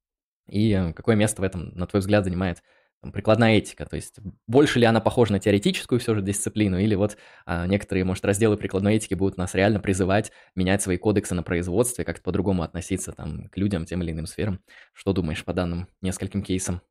и 0.48 0.94
какое 0.96 1.16
место 1.16 1.42
в 1.42 1.46
этом, 1.46 1.72
на 1.76 1.88
твой 1.88 2.02
взгляд, 2.02 2.24
занимает 2.24 2.62
там, 3.02 3.12
прикладная 3.12 3.58
этика, 3.58 3.86
то 3.86 3.96
есть 3.96 4.20
больше 4.48 4.80
ли 4.80 4.86
она 4.86 5.00
похожа 5.00 5.32
на 5.32 5.40
теоретическую 5.40 6.00
все 6.00 6.16
же 6.16 6.22
дисциплину, 6.22 6.80
или 6.80 6.96
вот 6.96 7.18
а, 7.46 7.68
некоторые, 7.68 8.04
может, 8.04 8.26
разделы 8.26 8.58
прикладной 8.58 8.96
этики 8.96 9.14
будут 9.14 9.38
нас 9.38 9.54
реально 9.54 9.80
призывать 9.80 10.32
менять 10.56 10.82
свои 10.82 10.98
кодексы 10.98 11.36
на 11.36 11.44
производстве, 11.44 12.04
как-то 12.06 12.24
по-другому 12.24 12.64
относиться 12.64 13.12
там, 13.12 13.50
к 13.50 13.58
людям, 13.58 13.86
тем 13.86 14.02
или 14.02 14.12
иным 14.12 14.26
сферам. 14.26 14.60
Что 14.94 15.14
думаешь 15.14 15.46
по 15.46 15.54
данным 15.54 15.88
нескольким 16.02 16.42
кейсам? 16.42 16.82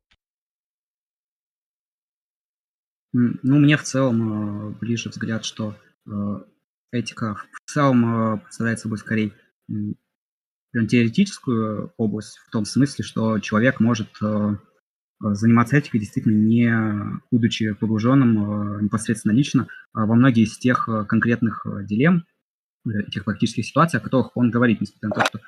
Ну, 3.13 3.59
мне 3.59 3.77
в 3.77 3.83
целом 3.83 4.69
э, 4.71 4.75
ближе 4.79 5.09
взгляд, 5.09 5.43
что 5.43 5.75
этика 6.91 7.35
в 7.65 7.69
целом 7.69 8.39
представляет 8.39 8.79
собой 8.79 8.97
скорее 8.97 9.33
теоретическую 10.71 11.93
область, 11.97 12.37
в 12.37 12.51
том 12.51 12.63
смысле, 12.63 13.03
что 13.03 13.39
человек 13.39 13.79
может 13.79 14.09
заниматься 15.19 15.77
этикой 15.77 15.99
действительно 15.99 16.35
не 16.35 17.21
будучи 17.31 17.73
погруженным 17.73 18.83
непосредственно 18.83 19.33
лично 19.33 19.67
во 19.93 20.15
многие 20.15 20.43
из 20.43 20.57
тех 20.57 20.87
конкретных 21.07 21.65
дилемм, 21.85 22.25
тех 23.11 23.25
практических 23.25 23.65
ситуаций, 23.65 23.99
о 23.99 24.03
которых 24.03 24.37
он 24.37 24.51
говорит, 24.51 24.79
несмотря 24.79 25.09
на 25.09 25.15
то, 25.15 25.25
что, 25.25 25.39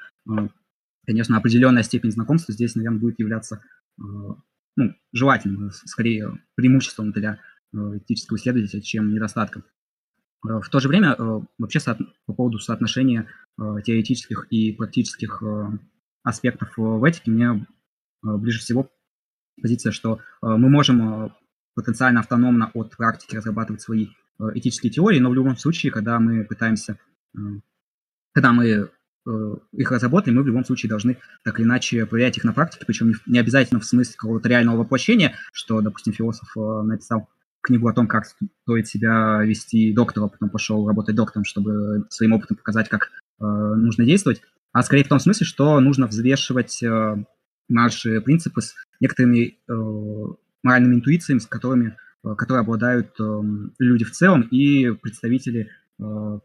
конечно, 1.06 1.38
определенная 1.38 1.84
степень 1.84 2.12
знакомства 2.12 2.54
здесь, 2.54 2.76
наверное, 2.76 3.00
будет 3.00 3.20
являться 3.20 3.64
ну, 3.98 4.96
желательным, 5.14 5.72
скорее 5.72 6.40
преимуществом 6.56 7.12
для 7.12 7.40
этического 7.74 8.38
исследователя, 8.38 8.82
чем 8.82 9.14
недостатком. 9.14 9.64
В 10.42 10.68
то 10.70 10.80
же 10.80 10.88
время 10.88 11.16
вообще 11.58 11.80
по 12.26 12.34
поводу 12.34 12.60
соотношения 12.60 13.28
теоретических 13.58 14.48
и 14.50 14.72
практических 14.72 15.44
аспектов 16.24 16.74
в 16.78 17.04
этике 17.04 17.30
мне 17.32 17.68
ближе 18.22 18.60
всего 18.60 18.90
позиция, 19.62 19.92
что 19.92 20.20
мы 20.42 20.70
можем 20.70 21.34
потенциально 21.76 22.20
автономно 22.22 22.72
от 22.74 22.96
практики 22.98 23.36
разрабатывать 23.36 23.82
свои 23.82 24.08
этические 24.54 24.92
теории, 24.92 25.20
но 25.20 25.30
в 25.30 25.36
любом 25.36 25.58
случае, 25.58 25.92
когда 25.92 26.20
мы 26.20 26.44
пытаемся, 26.44 26.98
когда 28.34 28.52
мы 28.52 28.90
их 29.74 29.92
разработали, 29.92 30.34
мы 30.34 30.44
в 30.44 30.48
любом 30.48 30.66
случае 30.66 30.90
должны 30.90 31.18
так 31.44 31.60
или 31.60 31.66
иначе 31.66 32.06
проверять 32.06 32.38
их 32.38 32.44
на 32.46 32.54
практике, 32.54 32.86
причем 32.86 33.14
не 33.26 33.40
обязательно 33.40 33.80
в 33.80 33.86
смысле 33.86 34.16
какого-то 34.18 34.50
реального 34.50 34.78
воплощения, 34.78 35.36
что, 35.52 35.82
допустим, 35.82 36.14
философ 36.14 36.56
написал 36.56 37.30
книгу 37.62 37.88
о 37.88 37.94
том, 37.94 38.08
как 38.08 38.26
стоит 38.26 38.88
себя 38.88 39.42
вести 39.44 39.94
доктора, 39.94 40.28
потом 40.28 40.50
пошел 40.50 40.88
работать 40.88 41.16
доктором, 41.16 41.44
чтобы 41.44 42.06
своим 42.10 42.34
опытом 42.34 42.58
показать, 42.58 42.88
как 42.88 43.10
э, 43.42 43.44
нужно 43.44 44.06
действовать, 44.06 44.42
а 44.72 44.82
скорее 44.82 45.04
в 45.04 45.10
том 45.10 45.20
смысле, 45.20 45.46
что 45.46 45.80
нужно 45.80 46.08
взвешивать 46.08 46.82
э, 46.82 47.24
наши 47.70 48.20
принципы 48.22 48.62
с 48.62 48.74
некоторыми 49.00 49.58
э, 49.68 49.74
моральными 50.64 50.96
интуициями, 50.96 51.40
с 51.40 51.46
которыми, 51.46 51.98
э, 52.24 52.36
которые 52.36 52.62
обладают 52.62 53.20
э, 53.20 53.42
люди 53.80 54.04
в 54.04 54.12
целом 54.12 54.42
и 54.42 54.92
представители 54.92 55.70
э, 56.00 56.40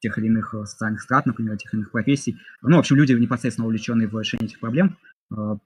тех 0.00 0.18
или 0.18 0.26
иных 0.26 0.54
социальных 0.64 1.00
страт, 1.00 1.26
например, 1.26 1.56
тех 1.56 1.72
или 1.72 1.80
иных 1.80 1.90
профессий. 1.90 2.38
Ну, 2.62 2.76
в 2.76 2.80
общем, 2.80 2.96
люди, 2.96 3.12
непосредственно 3.12 3.66
увлеченные 3.66 4.08
в 4.08 4.18
решении 4.18 4.46
этих 4.46 4.60
проблем, 4.60 4.98
э, 5.34 5.56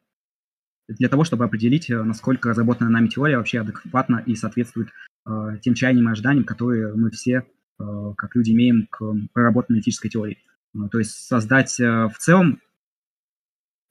для 0.89 1.09
того, 1.09 1.25
чтобы 1.25 1.45
определить, 1.45 1.91
э, 1.91 2.03
насколько 2.03 2.49
разработанная 2.49 2.93
нами 2.93 3.09
теория 3.09 3.37
вообще 3.37 3.61
адекватна 3.61 4.23
и 4.27 4.35
соответствует 4.35 4.89
э, 5.27 5.59
тем 5.63 5.75
чаяниям 5.75 6.09
и 6.09 6.13
ожиданиям, 6.13 6.45
которые 6.45 6.95
мы 6.95 7.11
все, 7.11 7.45
э, 7.79 7.85
как 8.17 8.35
люди, 8.35 8.53
имеем 8.53 8.87
к 8.91 9.03
проработанной 9.33 9.81
этической 9.81 10.11
теории. 10.11 10.39
Э, 10.75 10.89
то 10.91 10.99
есть 10.99 11.13
создать 11.13 11.79
э, 11.81 12.09
в 12.09 12.19
целом 12.19 12.61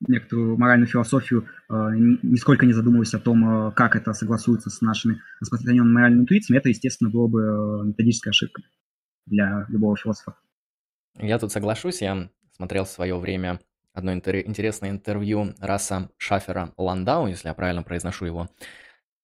некоторую 0.08 0.58
моральную 0.58 0.88
философию, 0.88 1.48
э, 1.70 1.74
нисколько 2.24 2.66
не 2.66 2.74
задумываясь 2.74 3.14
о 3.14 3.20
том, 3.20 3.68
э, 3.68 3.72
как 3.74 3.96
это 3.96 4.14
согласуется 4.14 4.70
с 4.70 4.82
нашими 4.82 5.22
распространенными 5.42 5.94
моральными 5.94 6.22
интуициями, 6.22 6.60
это, 6.60 6.70
естественно, 6.70 7.10
было 7.10 7.28
бы 7.28 7.42
э, 7.42 7.88
методической 7.88 8.30
ошибкой 8.30 8.66
для 9.26 9.66
любого 9.70 9.98
философа. 9.98 10.36
Я 11.18 11.38
тут 11.38 11.52
соглашусь, 11.52 12.02
я 12.02 12.30
смотрел 12.56 12.86
в 12.86 12.90
свое 12.90 13.18
время 13.18 13.60
одно 13.94 14.14
интер- 14.14 14.46
интересное 14.46 14.92
интервью 14.92 15.54
Раса 15.60 16.10
Шафера 16.18 16.74
Ландау, 16.78 17.28
если 17.28 17.50
я 17.50 17.54
правильно 17.54 17.84
произношу 17.84 18.26
его 18.26 18.50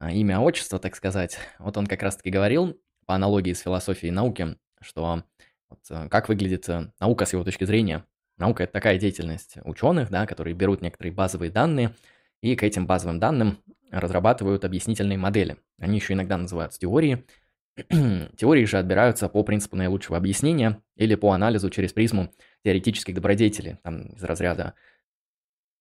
имя, 0.02 0.40
отчество, 0.40 0.78
так 0.78 0.96
сказать. 0.96 1.38
Вот 1.58 1.78
он 1.78 1.88
как 1.88 2.04
раз-таки 2.04 2.30
говорил, 2.30 2.78
по 3.06 3.16
аналогии 3.16 3.54
с 3.54 3.62
философией 3.62 4.12
науки, 4.12 4.58
что 4.82 5.24
вот, 5.70 6.10
как 6.10 6.28
выглядит 6.28 6.68
наука 7.00 7.26
с 7.26 7.34
его 7.34 7.44
точки 7.44 7.64
зрения. 7.64 8.06
Наука– 8.38 8.64
это 8.66 8.74
такая 8.74 8.98
деятельность 8.98 9.58
ученых, 9.64 10.10
да, 10.10 10.26
которые 10.26 10.54
берут 10.54 10.82
некоторые 10.82 11.14
базовые 11.14 11.52
данные 11.52 11.96
и 12.42 12.56
к 12.56 12.64
этим 12.64 12.86
базовым 12.86 13.20
данным 13.20 13.60
разрабатывают 13.92 14.66
объяснительные 14.66 15.18
модели. 15.18 15.58
Они 15.80 15.98
еще 15.98 16.14
иногда 16.14 16.38
называются 16.38 16.80
теории, 16.80 17.26
Теории 18.38 18.66
же 18.66 18.78
отбираются 18.78 19.28
по 19.28 19.44
принципу 19.44 19.76
наилучшего 19.76 20.18
объяснения 20.18 20.82
или 20.96 21.16
по 21.16 21.32
анализу 21.32 21.70
через 21.70 21.92
призму 21.92 22.32
теоретических 22.64 23.14
добродетелей, 23.14 23.78
там, 23.84 24.14
из 24.14 24.24
разряда 24.24 24.76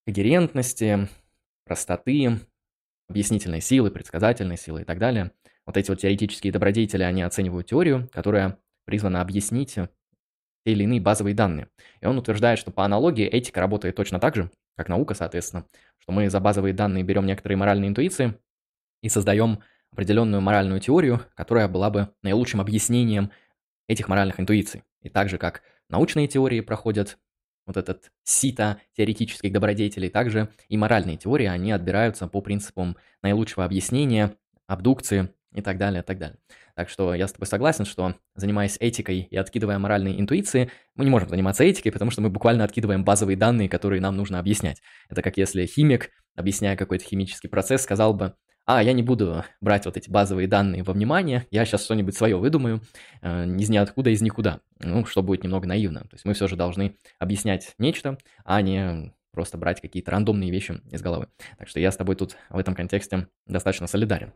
когерентности, 0.04 1.08
простоты, 1.64 2.40
объяснительной 3.08 3.60
силы, 3.60 3.90
предсказательной 3.90 4.56
силы 4.56 4.82
и 4.82 4.84
так 4.84 4.98
далее. 4.98 5.30
Вот 5.66 5.76
эти 5.76 5.88
вот 5.88 6.00
теоретические 6.00 6.52
добродетели, 6.52 7.04
они 7.04 7.22
оценивают 7.22 7.68
теорию, 7.68 8.08
которая 8.12 8.58
призвана 8.84 9.20
объяснить 9.20 9.76
или 10.64 10.84
иные 10.84 11.00
базовые 11.00 11.34
данные. 11.34 11.68
И 12.00 12.06
он 12.06 12.18
утверждает, 12.18 12.58
что 12.58 12.70
по 12.70 12.84
аналогии 12.84 13.26
этика 13.26 13.60
работает 13.60 13.96
точно 13.96 14.18
так 14.18 14.34
же, 14.34 14.50
как 14.76 14.88
наука, 14.88 15.14
соответственно, 15.14 15.66
что 15.98 16.12
мы 16.12 16.30
за 16.30 16.40
базовые 16.40 16.74
данные 16.74 17.04
берем 17.04 17.26
некоторые 17.26 17.56
моральные 17.56 17.88
интуиции 17.88 18.34
и 19.02 19.08
создаем 19.08 19.60
определенную 19.92 20.40
моральную 20.40 20.80
теорию, 20.80 21.20
которая 21.36 21.68
была 21.68 21.90
бы 21.90 22.08
наилучшим 22.22 22.60
объяснением 22.60 23.30
этих 23.86 24.08
моральных 24.08 24.40
интуиций. 24.40 24.82
И 25.02 25.08
так 25.08 25.28
же, 25.28 25.38
как 25.38 25.62
научные 25.88 26.26
теории 26.26 26.60
проходят 26.60 27.18
вот 27.66 27.76
этот 27.76 28.10
сито 28.24 28.80
теоретических 28.96 29.52
добродетелей, 29.52 30.10
также 30.10 30.48
и 30.68 30.76
моральные 30.76 31.16
теории, 31.16 31.46
они 31.46 31.72
отбираются 31.72 32.26
по 32.26 32.40
принципам 32.40 32.96
наилучшего 33.22 33.64
объяснения, 33.64 34.36
абдукции 34.66 35.30
и 35.54 35.62
так 35.62 35.78
далее, 35.78 36.02
и 36.02 36.04
так 36.04 36.18
далее. 36.18 36.38
Так 36.74 36.88
что 36.88 37.14
я 37.14 37.28
с 37.28 37.32
тобой 37.32 37.46
согласен, 37.46 37.84
что 37.84 38.14
занимаясь 38.34 38.76
этикой 38.80 39.28
и 39.30 39.36
откидывая 39.36 39.78
моральные 39.78 40.20
интуиции, 40.20 40.70
мы 40.96 41.04
не 41.04 41.10
можем 41.10 41.28
заниматься 41.28 41.64
этикой, 41.64 41.92
потому 41.92 42.10
что 42.10 42.20
мы 42.20 42.30
буквально 42.30 42.64
откидываем 42.64 43.04
базовые 43.04 43.36
данные, 43.36 43.68
которые 43.68 44.00
нам 44.00 44.16
нужно 44.16 44.38
объяснять. 44.40 44.82
Это 45.08 45.22
как 45.22 45.36
если 45.36 45.66
химик, 45.66 46.10
объясняя 46.34 46.76
какой-то 46.76 47.04
химический 47.04 47.48
процесс, 47.48 47.82
сказал 47.82 48.12
бы, 48.12 48.34
а, 48.66 48.82
я 48.82 48.92
не 48.92 49.02
буду 49.02 49.44
брать 49.60 49.84
вот 49.84 49.96
эти 49.96 50.10
базовые 50.10 50.48
данные 50.48 50.82
во 50.82 50.94
внимание, 50.94 51.46
я 51.50 51.64
сейчас 51.66 51.84
что-нибудь 51.84 52.16
свое 52.16 52.36
выдумаю, 52.38 52.80
э, 53.20 53.44
из 53.44 53.68
ниоткуда, 53.68 54.10
из 54.10 54.22
никуда, 54.22 54.60
ну, 54.80 55.04
что 55.04 55.22
будет 55.22 55.44
немного 55.44 55.68
наивно. 55.68 56.00
То 56.00 56.14
есть 56.14 56.24
мы 56.24 56.32
все 56.32 56.48
же 56.48 56.56
должны 56.56 56.96
объяснять 57.18 57.74
нечто, 57.78 58.16
а 58.44 58.62
не 58.62 59.12
просто 59.32 59.58
брать 59.58 59.80
какие-то 59.82 60.12
рандомные 60.12 60.50
вещи 60.50 60.80
из 60.90 61.02
головы. 61.02 61.28
Так 61.58 61.68
что 61.68 61.78
я 61.78 61.90
с 61.90 61.96
тобой 61.96 62.16
тут 62.16 62.36
в 62.48 62.56
этом 62.56 62.74
контексте 62.74 63.28
достаточно 63.46 63.86
солидарен. 63.86 64.32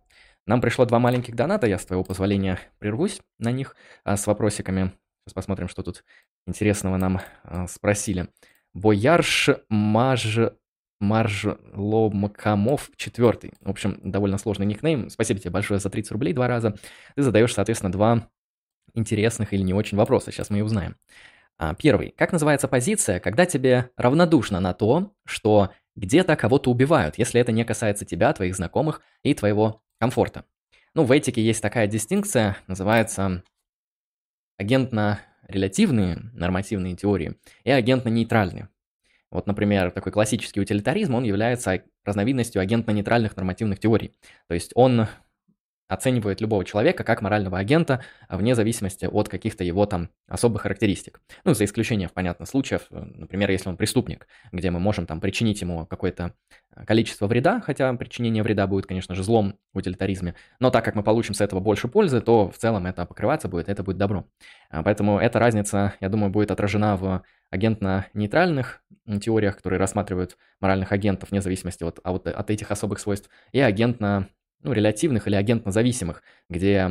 Нам 0.48 0.62
пришло 0.62 0.86
два 0.86 0.98
маленьких 0.98 1.34
доната, 1.34 1.66
я 1.66 1.78
с 1.78 1.84
твоего 1.84 2.02
позволения 2.02 2.58
прервусь 2.78 3.20
на 3.38 3.52
них 3.52 3.76
а, 4.02 4.16
с 4.16 4.26
вопросиками. 4.26 4.92
Сейчас 5.26 5.34
посмотрим, 5.34 5.68
что 5.68 5.82
тут 5.82 6.04
интересного 6.46 6.96
нам 6.96 7.20
а, 7.44 7.66
спросили. 7.66 8.28
Боярш 8.72 9.50
Маж 9.68 10.38
Маржломкамов 11.00 12.90
четвертый. 12.96 13.52
В 13.60 13.68
общем, 13.68 14.00
довольно 14.02 14.38
сложный 14.38 14.64
никнейм. 14.64 15.10
Спасибо 15.10 15.38
тебе 15.38 15.50
большое 15.50 15.80
за 15.80 15.90
30 15.90 16.12
рублей 16.12 16.32
два 16.32 16.48
раза. 16.48 16.74
Ты 17.14 17.22
задаешь, 17.22 17.52
соответственно, 17.52 17.92
два 17.92 18.30
интересных 18.94 19.52
или 19.52 19.60
не 19.60 19.74
очень 19.74 19.98
вопроса. 19.98 20.32
Сейчас 20.32 20.48
мы 20.48 20.60
и 20.60 20.62
узнаем. 20.62 20.96
А, 21.58 21.74
первый. 21.74 22.14
Как 22.16 22.32
называется 22.32 22.68
позиция, 22.68 23.20
когда 23.20 23.44
тебе 23.44 23.90
равнодушно 23.98 24.60
на 24.60 24.72
то, 24.72 25.12
что 25.26 25.72
где-то 25.94 26.36
кого-то 26.36 26.70
убивают, 26.70 27.18
если 27.18 27.38
это 27.38 27.52
не 27.52 27.64
касается 27.64 28.06
тебя, 28.06 28.32
твоих 28.32 28.56
знакомых 28.56 29.02
и 29.22 29.34
твоего 29.34 29.82
комфорта? 29.98 30.44
Ну, 30.94 31.04
в 31.04 31.12
этике 31.12 31.42
есть 31.42 31.62
такая 31.62 31.86
дистинкция, 31.86 32.56
называется 32.66 33.42
агентно-релятивные 34.56 36.30
нормативные 36.32 36.96
теории 36.96 37.36
и 37.64 37.70
агентно-нейтральные. 37.70 38.68
Вот, 39.30 39.46
например, 39.46 39.90
такой 39.90 40.10
классический 40.10 40.60
утилитаризм, 40.60 41.14
он 41.14 41.24
является 41.24 41.82
разновидностью 42.04 42.62
агентно-нейтральных 42.62 43.36
нормативных 43.36 43.78
теорий. 43.78 44.12
То 44.48 44.54
есть 44.54 44.72
он 44.74 45.06
оценивает 45.88 46.40
любого 46.40 46.64
человека 46.64 47.02
как 47.02 47.22
морального 47.22 47.58
агента 47.58 48.02
вне 48.28 48.54
зависимости 48.54 49.06
от 49.06 49.28
каких-то 49.28 49.64
его 49.64 49.86
там 49.86 50.10
особых 50.28 50.62
характеристик. 50.62 51.20
Ну, 51.44 51.54
за 51.54 51.64
исключением, 51.64 52.10
понятно, 52.12 52.46
случаев, 52.46 52.82
э, 52.90 53.02
например, 53.14 53.50
если 53.50 53.68
он 53.68 53.76
преступник, 53.76 54.28
где 54.52 54.70
мы 54.70 54.78
можем 54.78 55.06
там 55.06 55.20
причинить 55.20 55.60
ему 55.62 55.86
какое-то 55.86 56.34
э, 56.76 56.84
количество 56.84 57.26
вреда, 57.26 57.60
хотя 57.60 57.92
причинение 57.94 58.42
вреда 58.42 58.66
будет, 58.66 58.86
конечно 58.86 59.14
же, 59.14 59.24
злом 59.24 59.58
в 59.72 59.78
утилитаризме, 59.78 60.34
но 60.60 60.70
так 60.70 60.84
как 60.84 60.94
мы 60.94 61.02
получим 61.02 61.34
с 61.34 61.40
этого 61.40 61.60
больше 61.60 61.88
пользы, 61.88 62.20
то 62.20 62.50
в 62.50 62.58
целом 62.58 62.86
это 62.86 63.06
покрываться 63.06 63.48
будет, 63.48 63.68
это 63.68 63.82
будет 63.82 63.96
добро. 63.96 64.26
А, 64.70 64.82
поэтому 64.82 65.18
эта 65.18 65.38
разница, 65.38 65.94
я 66.00 66.10
думаю, 66.10 66.30
будет 66.30 66.50
отражена 66.50 66.96
в 66.96 67.22
агентно-нейтральных 67.50 68.82
теориях, 69.22 69.56
которые 69.56 69.80
рассматривают 69.80 70.36
моральных 70.60 70.92
агентов 70.92 71.30
вне 71.30 71.40
зависимости 71.40 71.82
от, 71.82 71.98
от, 72.04 72.26
от 72.26 72.50
этих 72.50 72.70
особых 72.70 72.98
свойств, 72.98 73.30
и 73.52 73.60
агентно 73.60 74.28
ну, 74.62 74.72
релятивных 74.72 75.26
или 75.26 75.34
агентно-зависимых, 75.34 76.22
где 76.48 76.90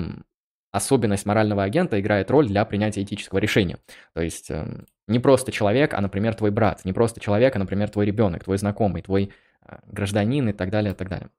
особенность 0.72 1.26
морального 1.26 1.64
агента 1.64 2.00
играет 2.00 2.32
роль 2.32 2.48
для 2.48 2.64
принятия 2.66 3.04
этического 3.04 3.40
решения. 3.40 3.80
То 4.14 4.22
есть 4.22 4.50
э, 4.52 4.86
не 5.08 5.20
просто 5.20 5.52
человек, 5.52 5.94
а, 5.94 6.02
например, 6.02 6.36
твой 6.36 6.52
брат, 6.52 6.86
не 6.86 6.94
просто 6.94 7.20
человек, 7.20 7.56
а, 7.56 7.60
например, 7.60 7.90
твой 7.90 8.06
ребенок, 8.06 8.44
твой 8.44 8.58
знакомый, 8.58 9.02
твой 9.02 9.32
э, 9.66 9.78
гражданин 9.88 10.50
и 10.50 10.54
так 10.54 10.70
далее, 10.70 10.94
и 10.94 10.96
так 10.96 11.10
далее. 11.10 11.30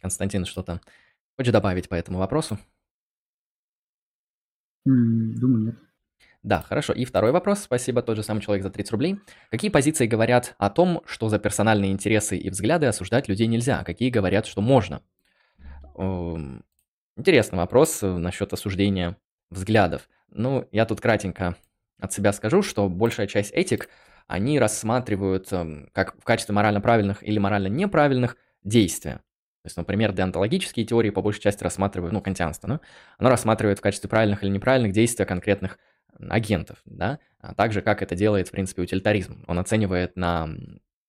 Константин, 0.00 0.44
что-то 0.44 0.80
хочешь 1.36 1.52
добавить 1.52 1.88
по 1.88 1.94
этому 1.94 2.18
вопросу? 2.18 2.58
Думаю, 4.84 5.64
нет. 5.66 5.87
Да, 6.42 6.62
хорошо. 6.62 6.92
И 6.92 7.04
второй 7.04 7.32
вопрос. 7.32 7.60
Спасибо, 7.60 8.02
тот 8.02 8.16
же 8.16 8.22
самый 8.22 8.40
человек 8.40 8.62
за 8.62 8.70
30 8.70 8.92
рублей. 8.92 9.18
Какие 9.50 9.70
позиции 9.70 10.06
говорят 10.06 10.54
о 10.58 10.70
том, 10.70 11.02
что 11.04 11.28
за 11.28 11.38
персональные 11.38 11.90
интересы 11.90 12.36
и 12.36 12.48
взгляды 12.48 12.86
осуждать 12.86 13.28
людей 13.28 13.46
нельзя? 13.46 13.82
Какие 13.84 14.10
говорят, 14.10 14.46
что 14.46 14.60
можно? 14.60 15.02
Эм, 15.96 16.64
интересный 17.16 17.58
вопрос 17.58 18.00
насчет 18.02 18.52
осуждения 18.52 19.16
взглядов. 19.50 20.08
Ну, 20.30 20.68
я 20.70 20.86
тут 20.86 21.00
кратенько 21.00 21.56
от 22.00 22.12
себя 22.12 22.32
скажу, 22.32 22.62
что 22.62 22.88
большая 22.88 23.26
часть 23.26 23.52
этик, 23.52 23.88
они 24.28 24.60
рассматривают 24.60 25.52
эм, 25.52 25.88
как 25.92 26.16
в 26.20 26.24
качестве 26.24 26.54
морально 26.54 26.80
правильных 26.80 27.26
или 27.26 27.38
морально 27.38 27.66
неправильных 27.66 28.36
действия. 28.62 29.16
То 29.62 29.66
есть, 29.66 29.76
например, 29.76 30.12
деонтологические 30.12 30.86
теории 30.86 31.10
по 31.10 31.20
большей 31.20 31.40
части 31.40 31.64
рассматривают, 31.64 32.12
ну, 32.12 32.20
кантианство, 32.20 32.68
ну, 32.68 32.80
оно 33.18 33.28
рассматривает 33.28 33.80
в 33.80 33.82
качестве 33.82 34.08
правильных 34.08 34.44
или 34.44 34.50
неправильных 34.50 34.92
действия 34.92 35.26
конкретных 35.26 35.78
агентов, 36.18 36.78
да, 36.84 37.18
а 37.40 37.54
также 37.54 37.82
как 37.82 38.02
это 38.02 38.14
делает, 38.14 38.48
в 38.48 38.50
принципе, 38.50 38.82
утилитаризм. 38.82 39.44
Он 39.46 39.58
оценивает 39.58 40.16
на 40.16 40.48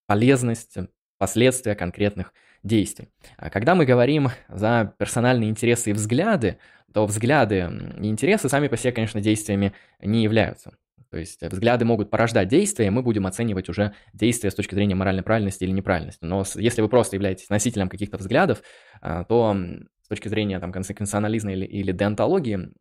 полезность, 0.06 0.78
последствия 1.18 1.76
конкретных 1.76 2.34
действий. 2.64 3.10
А 3.38 3.50
когда 3.50 3.76
мы 3.76 3.86
говорим 3.86 4.30
за 4.48 4.94
персональные 4.98 5.50
интересы 5.50 5.92
и 5.92 5.94
взгляды, 5.94 6.58
то 6.94 7.06
взгляды 7.06 7.70
и 8.00 8.08
интересы 8.08 8.50
сами 8.50 8.68
по 8.68 8.78
себе, 8.78 8.92
конечно, 8.92 9.22
действиями 9.22 9.74
не 10.02 10.24
являются. 10.24 10.78
То 11.12 11.18
есть 11.18 11.42
взгляды 11.42 11.86
могут 11.86 12.12
порождать 12.12 12.48
действия, 12.48 12.88
и 12.88 12.90
мы 12.92 13.02
будем 13.02 13.26
оценивать 13.26 13.68
уже 13.70 13.94
действия 14.14 14.52
с 14.52 14.56
точки 14.56 14.76
зрения 14.76 14.96
моральной 14.96 15.24
правильности 15.24 15.64
или 15.64 15.72
неправильности. 15.72 16.24
Но 16.24 16.44
если 16.56 16.82
вы 16.82 16.90
просто 16.90 17.16
являетесь 17.16 17.50
носителем 17.50 17.90
каких-то 17.90 18.18
взглядов, 18.18 18.62
а, 19.02 19.24
то 19.24 19.56
с 20.04 20.08
точки 20.08 20.28
зрения 20.28 20.60
там, 20.60 20.72
консеквенционализма 20.72 21.52
или, 21.54 21.66
или 21.66 21.92
деонтологии 21.92 22.72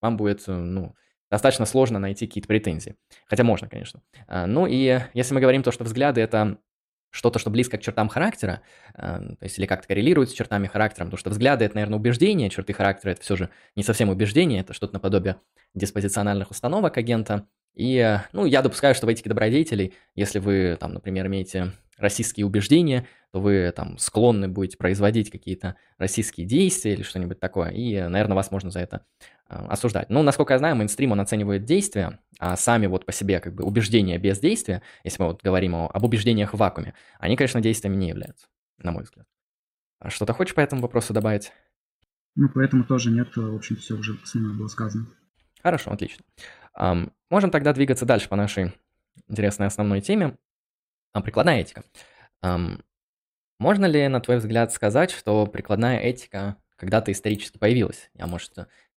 вам 0.00 0.16
будет 0.16 0.44
ну, 0.46 0.94
достаточно 1.30 1.66
сложно 1.66 1.98
найти 1.98 2.26
какие-то 2.26 2.48
претензии. 2.48 2.96
Хотя 3.26 3.44
можно, 3.44 3.68
конечно. 3.68 4.02
А, 4.26 4.46
ну 4.46 4.66
и 4.66 5.00
если 5.14 5.34
мы 5.34 5.40
говорим 5.40 5.62
то, 5.62 5.72
что 5.72 5.84
взгляды– 5.84 6.20
это 6.22 6.58
что-то, 7.10 7.38
что 7.38 7.48
близко 7.48 7.78
к 7.78 7.80
чертам 7.80 8.08
характера, 8.08 8.62
а, 8.94 9.20
то 9.20 9.44
есть 9.44 9.58
или 9.58 9.66
как-то 9.66 9.86
коррелирует 9.86 10.30
с 10.30 10.32
чертами 10.32 10.66
характера, 10.66 11.04
потому 11.04 11.18
что 11.18 11.30
взгляды– 11.30 11.64
это, 11.66 11.76
наверное, 11.76 11.98
убеждения, 11.98 12.50
черты 12.50 12.72
характера– 12.72 13.10
это 13.12 13.22
все 13.22 13.36
же 13.36 13.50
не 13.76 13.82
совсем 13.82 14.08
убеждение, 14.08 14.60
это 14.60 14.74
что-то 14.74 14.94
наподобие 14.94 15.36
диспозициональных 15.74 16.50
установок 16.50 16.96
агента. 16.98 17.46
И, 17.74 18.18
ну, 18.32 18.44
я 18.46 18.62
допускаю, 18.62 18.94
что 18.94 19.06
в 19.06 19.08
этике 19.08 19.28
добродетелей, 19.28 19.94
если 20.14 20.38
вы, 20.38 20.76
там, 20.78 20.94
например, 20.94 21.26
имеете 21.26 21.72
российские 21.98 22.46
убеждения, 22.46 23.06
то 23.32 23.40
вы 23.40 23.72
там 23.74 23.98
склонны 23.98 24.48
будете 24.48 24.76
производить 24.76 25.30
какие-то 25.30 25.76
российские 25.98 26.46
действия 26.46 26.94
или 26.94 27.02
что-нибудь 27.02 27.40
такое, 27.40 27.70
и, 27.70 28.00
наверное, 28.00 28.36
вас 28.36 28.50
можно 28.50 28.70
за 28.70 28.80
это 28.80 29.04
э, 29.48 29.54
осуждать. 29.54 30.10
Ну, 30.10 30.22
насколько 30.22 30.54
я 30.54 30.58
знаю, 30.58 30.76
мейнстрим, 30.76 31.12
он 31.12 31.20
оценивает 31.20 31.64
действия, 31.64 32.20
а 32.38 32.56
сами 32.56 32.86
вот 32.86 33.06
по 33.06 33.12
себе 33.12 33.40
как 33.40 33.54
бы 33.54 33.64
убеждения 33.64 34.18
без 34.18 34.38
действия, 34.38 34.82
если 35.02 35.22
мы 35.22 35.28
вот 35.28 35.42
говорим 35.42 35.74
о, 35.74 35.86
об 35.88 36.04
убеждениях 36.04 36.54
в 36.54 36.56
вакууме, 36.56 36.94
они, 37.18 37.36
конечно, 37.36 37.60
действиями 37.60 37.96
не 37.96 38.08
являются, 38.08 38.46
на 38.78 38.92
мой 38.92 39.04
взгляд. 39.04 39.26
А 39.98 40.10
что-то 40.10 40.32
хочешь 40.32 40.54
по 40.54 40.60
этому 40.60 40.82
вопросу 40.82 41.12
добавить? 41.12 41.52
Ну, 42.36 42.48
поэтому 42.52 42.84
тоже 42.84 43.10
нет, 43.10 43.34
в 43.36 43.54
общем, 43.54 43.76
все 43.76 43.94
уже 43.94 44.18
основное 44.22 44.56
было 44.56 44.68
сказано. 44.68 45.06
Хорошо, 45.62 45.92
отлично. 45.92 46.24
Можем 46.76 47.50
тогда 47.50 47.72
двигаться 47.72 48.06
дальше 48.06 48.28
по 48.28 48.36
нашей 48.36 48.72
интересной 49.28 49.66
основной 49.66 50.00
теме. 50.00 50.36
А, 51.12 51.20
прикладная 51.20 51.60
этика. 51.60 51.84
Можно 53.60 53.86
ли, 53.86 54.08
на 54.08 54.20
твой 54.20 54.38
взгляд, 54.38 54.72
сказать, 54.72 55.10
что 55.10 55.46
прикладная 55.46 55.98
этика 55.98 56.56
когда-то 56.76 57.12
исторически 57.12 57.56
появилась? 57.58 58.10
Я, 58.14 58.26
может, 58.26 58.52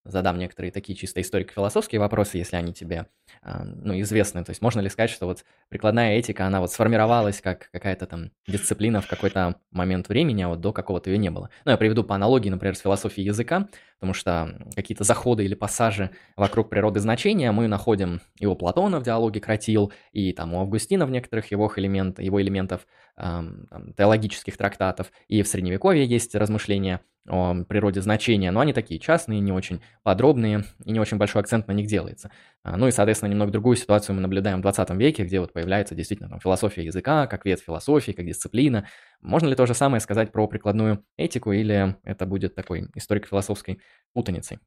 задам 0.10 0.38
некоторые 0.38 0.72
такие 0.72 0.96
чисто 0.96 1.22
историко-философские 1.22 2.00
вопросы, 2.00 2.38
если 2.38 2.56
они 2.56 2.74
тебе 2.74 3.08
а, 3.42 3.64
ну, 3.64 4.00
известны. 4.02 4.44
То 4.44 4.52
есть 4.52 4.62
можно 4.62 4.80
ли 4.80 4.90
сказать, 4.90 5.10
что 5.10 5.26
вот 5.26 5.46
прикладная 5.70 6.18
этика, 6.18 6.46
она 6.46 6.62
вот 6.62 6.72
сформировалась 6.72 7.42
как 7.42 7.70
какая-то 7.72 8.06
там 8.08 8.32
дисциплина 8.48 9.01
в 9.01 9.08
какой-то 9.08 9.55
момент 9.72 10.10
времени, 10.10 10.44
а 10.44 10.50
вот 10.50 10.62
до 10.62 10.74
какого-то 10.74 11.10
ее 11.10 11.18
не 11.18 11.29
было. 11.29 11.50
Ну, 11.66 11.72
я 11.72 11.77
приведу 11.77 12.03
по 12.03 12.16
аналогии, 12.16 12.50
например, 12.50 12.75
с 12.75 12.79
философией 12.79 13.27
языка, 13.27 13.68
потому 14.00 14.14
что 14.14 14.58
какие-то 14.75 15.03
заходы 15.03 15.46
или 15.46 15.55
пассажи 15.55 16.12
вокруг 16.36 16.70
природы 16.70 17.00
значения 17.00 17.51
мы 17.51 17.68
находим 17.68 18.22
и 18.40 18.46
у 18.46 18.55
Платона 18.55 19.00
в 19.00 19.03
диалоге 19.03 19.40
Кратил, 19.40 19.92
и 20.12 20.34
там 20.34 20.53
у 20.53 20.62
Августина 20.62 21.05
в 21.05 21.12
некоторых 21.12 21.51
его, 21.51 21.72
элемент, 21.75 22.20
его 22.20 22.42
элементов 22.42 22.88
там, 23.18 23.94
теологических 23.98 24.56
трактатов, 24.56 25.12
и 25.27 25.42
в 25.42 25.48
Средневековье 25.48 26.06
есть 26.06 26.36
размышления 26.36 27.01
о 27.27 27.64
природе 27.66 28.01
значения, 28.01 28.51
но 28.51 28.62
они 28.62 28.74
такие 28.74 29.00
частные, 29.00 29.40
не 29.42 29.51
очень 29.51 29.82
подробные, 30.03 30.64
и 30.86 30.92
не 30.92 31.00
очень 31.00 31.18
большой 31.18 31.42
акцент 31.42 31.68
на 31.68 31.74
них 31.74 31.88
делается. 31.88 32.32
А, 32.64 32.77
ну 32.77 32.88
и, 32.88 32.92
соответственно, 32.92 33.30
немного 33.30 33.51
другую 33.51 33.75
ситуацию 33.75 34.16
мы 34.16 34.22
наблюдаем 34.22 34.60
в 34.60 34.62
20 34.62 34.92
веке, 34.92 35.25
где 35.25 35.40
вот 35.40 35.51
появляется 35.51 35.94
действительно 35.94 36.30
там, 36.30 36.40
философия 36.40 36.86
языка, 36.86 37.27
как 37.27 37.44
вид 37.46 37.60
философии, 37.60 38.14
как 38.14 38.25
дисциплина. 38.25 38.88
Можно 39.20 39.48
ли 39.48 39.56
то 39.56 39.66
же 39.66 39.74
самое 39.74 40.00
сказать 40.00 40.32
про 40.32 40.48
прикладную 40.48 41.03
этику, 41.18 41.51
или 41.51 41.98
это 42.03 42.25
будет 42.25 42.56
такой 42.56 42.88
историко-философской 42.96 43.82
путаницей? 44.14 44.60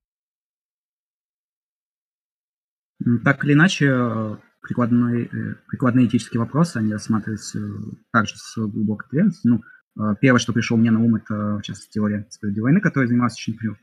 Так 3.24 3.44
или 3.44 3.54
иначе, 3.54 4.38
прикладной, 4.70 5.24
э, 5.24 5.54
прикладные 5.66 6.06
этические 6.06 6.38
вопросы, 6.38 6.76
они 6.76 6.92
рассматриваются 6.92 7.58
э, 7.58 7.70
также 8.12 8.36
с 8.36 8.56
глубокой 8.56 9.08
древностью. 9.10 9.50
Ну, 9.50 9.62
Э, 9.98 10.14
первое, 10.20 10.38
что 10.38 10.52
пришло 10.52 10.76
мне 10.76 10.90
на 10.90 11.00
ум, 11.00 11.16
это, 11.16 11.58
в 11.58 11.62
частности, 11.62 11.92
теория 11.92 12.26
справедливой 12.30 12.70
войны, 12.70 12.80
которой 12.80 13.06
занимался 13.06 13.34
очень, 13.34 13.54
например, 13.54 13.78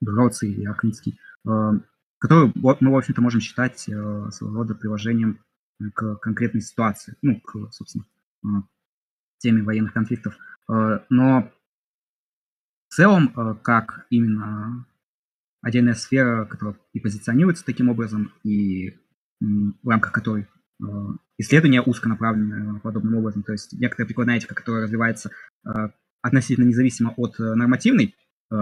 Гроций 0.00 0.52
и 0.52 0.64
Акницкий, 0.64 1.18
которую 1.42 2.52
мы, 2.54 2.90
в 2.90 2.96
общем-то, 2.96 3.20
можем 3.20 3.40
считать 3.40 3.80
своего 3.80 4.54
рода 4.54 4.74
приложением 4.74 5.40
к 5.94 6.16
конкретной 6.16 6.62
ситуации, 6.62 7.16
ну, 7.20 7.38
к, 7.40 7.70
собственно, 7.72 8.06
теме 9.38 9.62
военных 9.62 9.92
конфликтов. 9.92 10.38
Но 10.68 11.52
в 12.88 12.94
целом, 12.94 13.58
как 13.62 14.06
именно 14.08 14.86
отдельная 15.60 15.94
сфера, 15.94 16.46
которая 16.46 16.76
и 16.94 17.00
позиционируется 17.00 17.64
таким 17.64 17.90
образом, 17.90 18.32
и 18.42 18.98
в 19.40 19.88
рамках 19.88 20.12
которой 20.12 20.46
исследования 21.40 21.80
узконаправленные 21.80 22.80
подобным 22.80 23.16
образом. 23.16 23.42
То 23.42 23.52
есть 23.52 23.72
некоторая 23.72 24.06
прикладная 24.06 24.36
этика, 24.36 24.54
которая 24.54 24.84
развивается 24.84 25.30
э, 25.64 25.88
относительно 26.20 26.66
независимо 26.66 27.14
от 27.16 27.40
э, 27.40 27.54
нормативной, 27.54 28.14
э, 28.52 28.54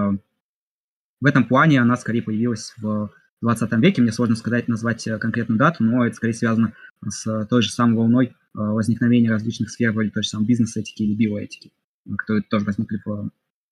в 1.21 1.27
этом 1.27 1.45
плане 1.45 1.81
она 1.81 1.97
скорее 1.97 2.23
появилась 2.23 2.73
в 2.77 3.11
20 3.43 3.73
веке. 3.79 4.03
Мне 4.03 4.12
сложно 4.12 4.37
сказать, 4.37 4.69
назвать 4.69 5.09
конкретную 5.21 5.59
дату, 5.59 5.83
но 5.83 6.07
это 6.07 6.14
скорее 6.14 6.35
связано 6.35 6.75
с 7.05 7.47
той 7.47 7.62
же 7.62 7.71
самой 7.71 7.97
волной 7.97 8.37
возникновения 8.55 9.31
различных 9.31 9.71
сфер, 9.71 9.93
вроде 9.93 10.11
той 10.11 10.23
же 10.23 10.29
самой 10.29 10.47
бизнес-этики 10.47 11.03
или 11.03 11.17
биоэтики, 11.17 11.73
которые 12.17 12.45
тоже 12.45 12.64
возникли 12.64 13.01
в 13.05 13.31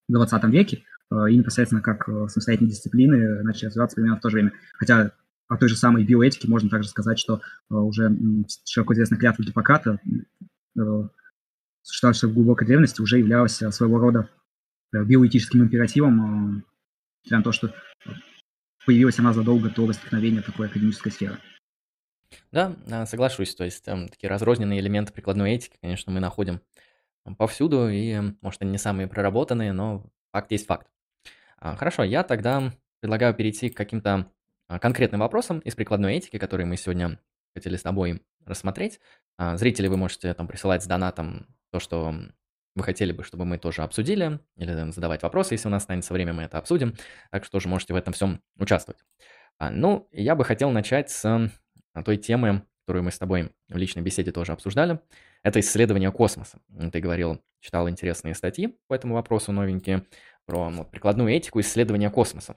20 0.08 0.44
веке 0.44 0.82
и 1.12 1.36
непосредственно 1.36 1.82
как 1.82 2.06
самостоятельные 2.06 2.72
дисциплины 2.72 3.44
начали 3.44 3.66
развиваться 3.66 3.94
примерно 3.94 4.18
в 4.18 4.22
то 4.22 4.30
же 4.30 4.36
время. 4.38 4.52
Хотя 4.74 5.12
о 5.48 5.56
той 5.56 5.68
же 5.68 5.76
самой 5.76 6.04
биоэтике 6.04 6.48
можно 6.48 6.68
также 6.68 6.88
сказать, 6.88 7.18
что 7.18 7.40
э, 7.70 7.74
уже 7.74 8.10
широко 8.64 8.94
известная 8.94 9.18
клятва 9.18 9.42
Гиппократа, 9.42 10.00
э, 10.78 11.08
считалась 11.84 12.22
в 12.22 12.34
глубокой 12.34 12.66
древности, 12.66 13.00
уже 13.00 13.18
являлась 13.18 13.62
э, 13.62 13.70
своего 13.70 13.98
рода 13.98 14.28
биоэтическим 14.92 15.62
императивом, 15.62 16.64
на 17.28 17.42
то, 17.42 17.52
что 17.52 17.74
появилась 18.86 19.18
она 19.18 19.32
задолго 19.32 19.68
до 19.68 19.84
возникновения 19.84 20.42
такой 20.42 20.68
академической 20.68 21.10
сферы. 21.10 21.38
Да, 22.52 22.76
соглашусь. 23.06 23.54
То 23.54 23.64
есть 23.64 23.84
там 23.84 24.08
такие 24.08 24.30
разрозненные 24.30 24.80
элементы 24.80 25.12
прикладной 25.12 25.52
этики, 25.52 25.76
конечно, 25.80 26.12
мы 26.12 26.20
находим 26.20 26.60
повсюду, 27.36 27.88
и, 27.88 28.20
может, 28.40 28.62
они 28.62 28.70
не 28.70 28.78
самые 28.78 29.08
проработанные, 29.08 29.72
но 29.72 30.06
факт 30.32 30.52
есть 30.52 30.66
факт. 30.66 30.86
А, 31.58 31.74
хорошо, 31.76 32.04
я 32.04 32.22
тогда 32.22 32.72
предлагаю 33.00 33.34
перейти 33.34 33.68
к 33.68 33.76
каким-то 33.76 34.30
конкретным 34.68 35.20
вопросам 35.20 35.60
из 35.60 35.74
прикладной 35.74 36.16
этики, 36.16 36.38
которые 36.38 36.66
мы 36.66 36.76
сегодня 36.76 37.18
хотели 37.54 37.76
с 37.76 37.82
тобой 37.82 38.22
рассмотреть. 38.44 39.00
А, 39.38 39.56
зрители, 39.56 39.88
вы 39.88 39.96
можете 39.96 40.32
там 40.34 40.46
присылать 40.46 40.82
с 40.82 40.86
донатом 40.86 41.46
то, 41.70 41.80
что 41.80 42.14
вы 42.74 42.82
хотели 42.82 43.12
бы, 43.12 43.24
чтобы 43.24 43.44
мы 43.44 43.58
тоже 43.58 43.82
обсудили, 43.82 44.40
или 44.56 44.90
задавать 44.90 45.22
вопросы, 45.22 45.54
если 45.54 45.68
у 45.68 45.70
нас 45.70 45.82
останется 45.82 46.12
время, 46.12 46.32
мы 46.32 46.42
это 46.42 46.58
обсудим. 46.58 46.94
Так 47.30 47.44
что 47.44 47.52
тоже 47.52 47.68
можете 47.68 47.94
в 47.94 47.96
этом 47.96 48.12
всем 48.12 48.42
участвовать. 48.58 49.00
А, 49.58 49.70
ну, 49.70 50.08
я 50.12 50.34
бы 50.34 50.44
хотел 50.44 50.70
начать 50.70 51.10
с 51.10 51.50
той 52.04 52.16
темы, 52.18 52.62
которую 52.84 53.04
мы 53.04 53.10
с 53.10 53.18
тобой 53.18 53.50
в 53.68 53.76
личной 53.76 54.02
беседе 54.02 54.30
тоже 54.30 54.52
обсуждали. 54.52 55.00
Это 55.42 55.60
исследование 55.60 56.12
космоса. 56.12 56.60
Ты 56.92 57.00
говорил, 57.00 57.42
читал 57.60 57.88
интересные 57.88 58.34
статьи 58.34 58.78
по 58.86 58.94
этому 58.94 59.14
вопросу 59.14 59.52
новенькие, 59.52 60.06
про 60.44 60.70
вот, 60.70 60.90
прикладную 60.90 61.30
этику 61.30 61.60
исследования 61.60 62.10
космоса. 62.10 62.56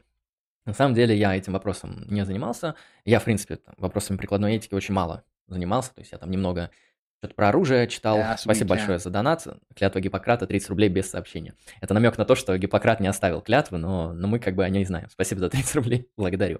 На 0.69 0.75
самом 0.75 0.93
деле 0.93 1.17
я 1.17 1.35
этим 1.35 1.53
вопросом 1.53 2.05
не 2.09 2.23
занимался. 2.23 2.75
Я, 3.03 3.19
в 3.19 3.23
принципе, 3.23 3.55
там, 3.55 3.73
вопросами 3.77 4.17
прикладной 4.17 4.55
этики 4.55 4.75
очень 4.75 4.93
мало 4.93 5.23
занимался. 5.47 5.95
То 5.95 6.01
есть 6.01 6.11
я 6.11 6.19
там 6.19 6.29
немного 6.29 6.69
что-то 7.17 7.33
про 7.33 7.49
оружие 7.49 7.87
читал. 7.87 8.19
Yes, 8.19 8.37
Спасибо 8.37 8.69
большое 8.69 8.99
за 8.99 9.09
донат. 9.09 9.47
Клятва 9.75 9.99
Гиппократа 9.99 10.45
30 10.45 10.69
рублей 10.69 10.89
без 10.89 11.09
сообщения. 11.09 11.55
Это 11.81 11.95
намек 11.95 12.19
на 12.19 12.25
то, 12.25 12.35
что 12.35 12.55
Гиппократ 12.55 12.99
не 12.99 13.07
оставил 13.07 13.41
клятвы, 13.41 13.79
но, 13.79 14.13
но 14.13 14.27
мы 14.27 14.37
как 14.37 14.53
бы 14.53 14.63
о 14.63 14.69
ней 14.69 14.85
знаем. 14.85 15.09
Спасибо 15.09 15.39
за 15.39 15.49
30 15.49 15.75
рублей. 15.75 16.07
Благодарю. 16.15 16.59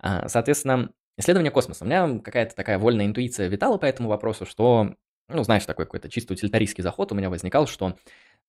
А, 0.00 0.28
соответственно, 0.28 0.88
исследование 1.18 1.50
космоса. 1.50 1.84
У 1.84 1.86
меня 1.86 2.20
какая-то 2.20 2.56
такая 2.56 2.78
вольная 2.78 3.04
интуиция 3.04 3.48
витала 3.48 3.76
по 3.76 3.84
этому 3.84 4.08
вопросу, 4.08 4.46
что, 4.46 4.94
ну, 5.28 5.44
знаешь, 5.44 5.66
такой 5.66 5.84
какой-то 5.84 6.08
чисто 6.08 6.32
утилитаристский 6.32 6.82
заход 6.82 7.12
у 7.12 7.14
меня 7.14 7.28
возникал, 7.28 7.66
что 7.66 7.98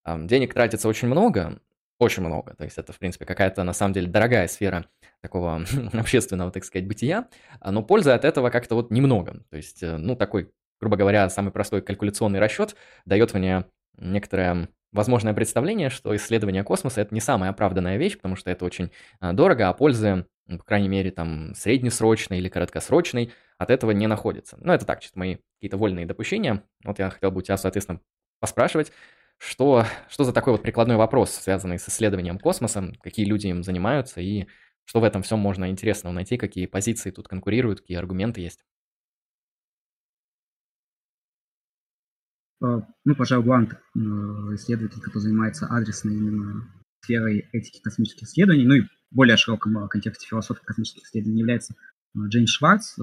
денег 0.06 0.54
тратится 0.54 0.88
очень 0.88 1.10
много, 1.10 1.60
очень 2.04 2.24
много. 2.24 2.54
То 2.56 2.64
есть 2.64 2.78
это, 2.78 2.94
в 2.94 3.00
принципе, 3.00 3.26
какая-то, 3.26 3.64
на 3.64 3.74
самом 3.74 3.94
деле, 3.94 4.08
дорогая 4.08 4.48
сфера 4.48 4.86
такого 5.22 5.64
общественного, 5.94 6.52
так 6.52 6.64
сказать, 6.64 6.88
бытия, 6.88 7.28
но 7.64 7.82
пользы 7.82 8.12
от 8.12 8.26
этого 8.26 8.50
как-то 8.50 8.76
вот 8.76 8.92
немного. 8.92 9.44
То 9.50 9.58
есть, 9.58 9.82
э, 9.82 9.98
ну, 9.98 10.16
такой 10.16 10.52
грубо 10.84 10.98
говоря, 10.98 11.30
самый 11.30 11.52
простой 11.52 11.82
калькуляционный 11.82 12.40
расчет 12.40 12.76
дает 13.06 13.34
мне 13.34 13.64
некоторое 13.98 14.68
возможное 14.92 15.34
представление, 15.34 15.90
что 15.90 16.14
исследование 16.14 16.64
космоса 16.66 17.00
это 17.00 17.14
не 17.14 17.22
самая 17.22 17.52
оправданная 17.52 17.96
вещь, 17.96 18.18
потому 18.18 18.36
что 18.36 18.52
это 18.52 18.66
очень 18.66 18.92
а, 19.22 19.32
дорого, 19.32 19.70
а 19.70 19.74
пользы, 19.74 20.26
по 20.48 20.64
крайней 20.64 20.90
мере, 20.90 21.10
там 21.10 21.56
среднесрочной 21.56 22.40
или 22.40 22.50
краткосрочной 22.50 23.32
от 23.58 23.70
этого 23.70 23.92
не 23.92 24.08
находится. 24.08 24.58
Ну, 24.60 24.74
это 24.74 24.86
так, 24.86 25.00
чисто 25.00 25.18
мои 25.18 25.38
какие-то 25.56 25.78
вольные 25.78 26.06
допущения. 26.06 26.64
Вот 26.84 27.00
я 27.00 27.10
хотел 27.10 27.32
бы 27.32 27.40
у 27.40 27.42
тебя, 27.42 27.56
соответственно, 27.56 28.02
поспрашивать, 28.42 28.92
что, 29.44 29.86
что 30.10 30.24
за 30.24 30.32
такой 30.32 30.54
вот 30.54 30.62
прикладной 30.62 30.96
вопрос, 30.96 31.32
связанный 31.32 31.78
с 31.78 31.90
исследованием 31.90 32.40
космоса, 32.40 32.94
какие 33.02 33.26
люди 33.26 33.48
им 33.48 33.64
занимаются 33.64 34.22
и 34.22 34.48
что 34.86 35.00
в 35.00 35.04
этом 35.04 35.22
всем 35.22 35.40
можно 35.40 35.70
интересного 35.70 36.14
найти, 36.14 36.38
какие 36.38 36.66
позиции 36.66 37.12
тут 37.12 37.28
конкурируют, 37.28 37.82
какие 37.82 37.98
аргументы 37.98 38.42
есть. 38.42 38.64
Э, 42.64 42.82
ну, 43.06 43.16
пожалуй, 43.16 43.46
Глант, 43.46 43.74
э, 43.74 44.00
исследователь, 44.56 45.02
который 45.02 45.24
занимается 45.24 45.68
адресной 45.68 46.16
именно 46.16 46.70
сферой 47.02 47.50
этики 47.52 47.82
космических 47.82 48.28
исследований, 48.28 48.66
ну 48.66 48.76
и 48.76 48.82
более 49.12 49.38
широком 49.38 49.78
э, 49.78 49.88
контексте 49.90 50.28
философии 50.28 50.64
космических 50.64 51.04
исследований 51.04 51.40
является 51.40 51.76
Джейн 52.16 52.48
Шварц, 52.48 52.98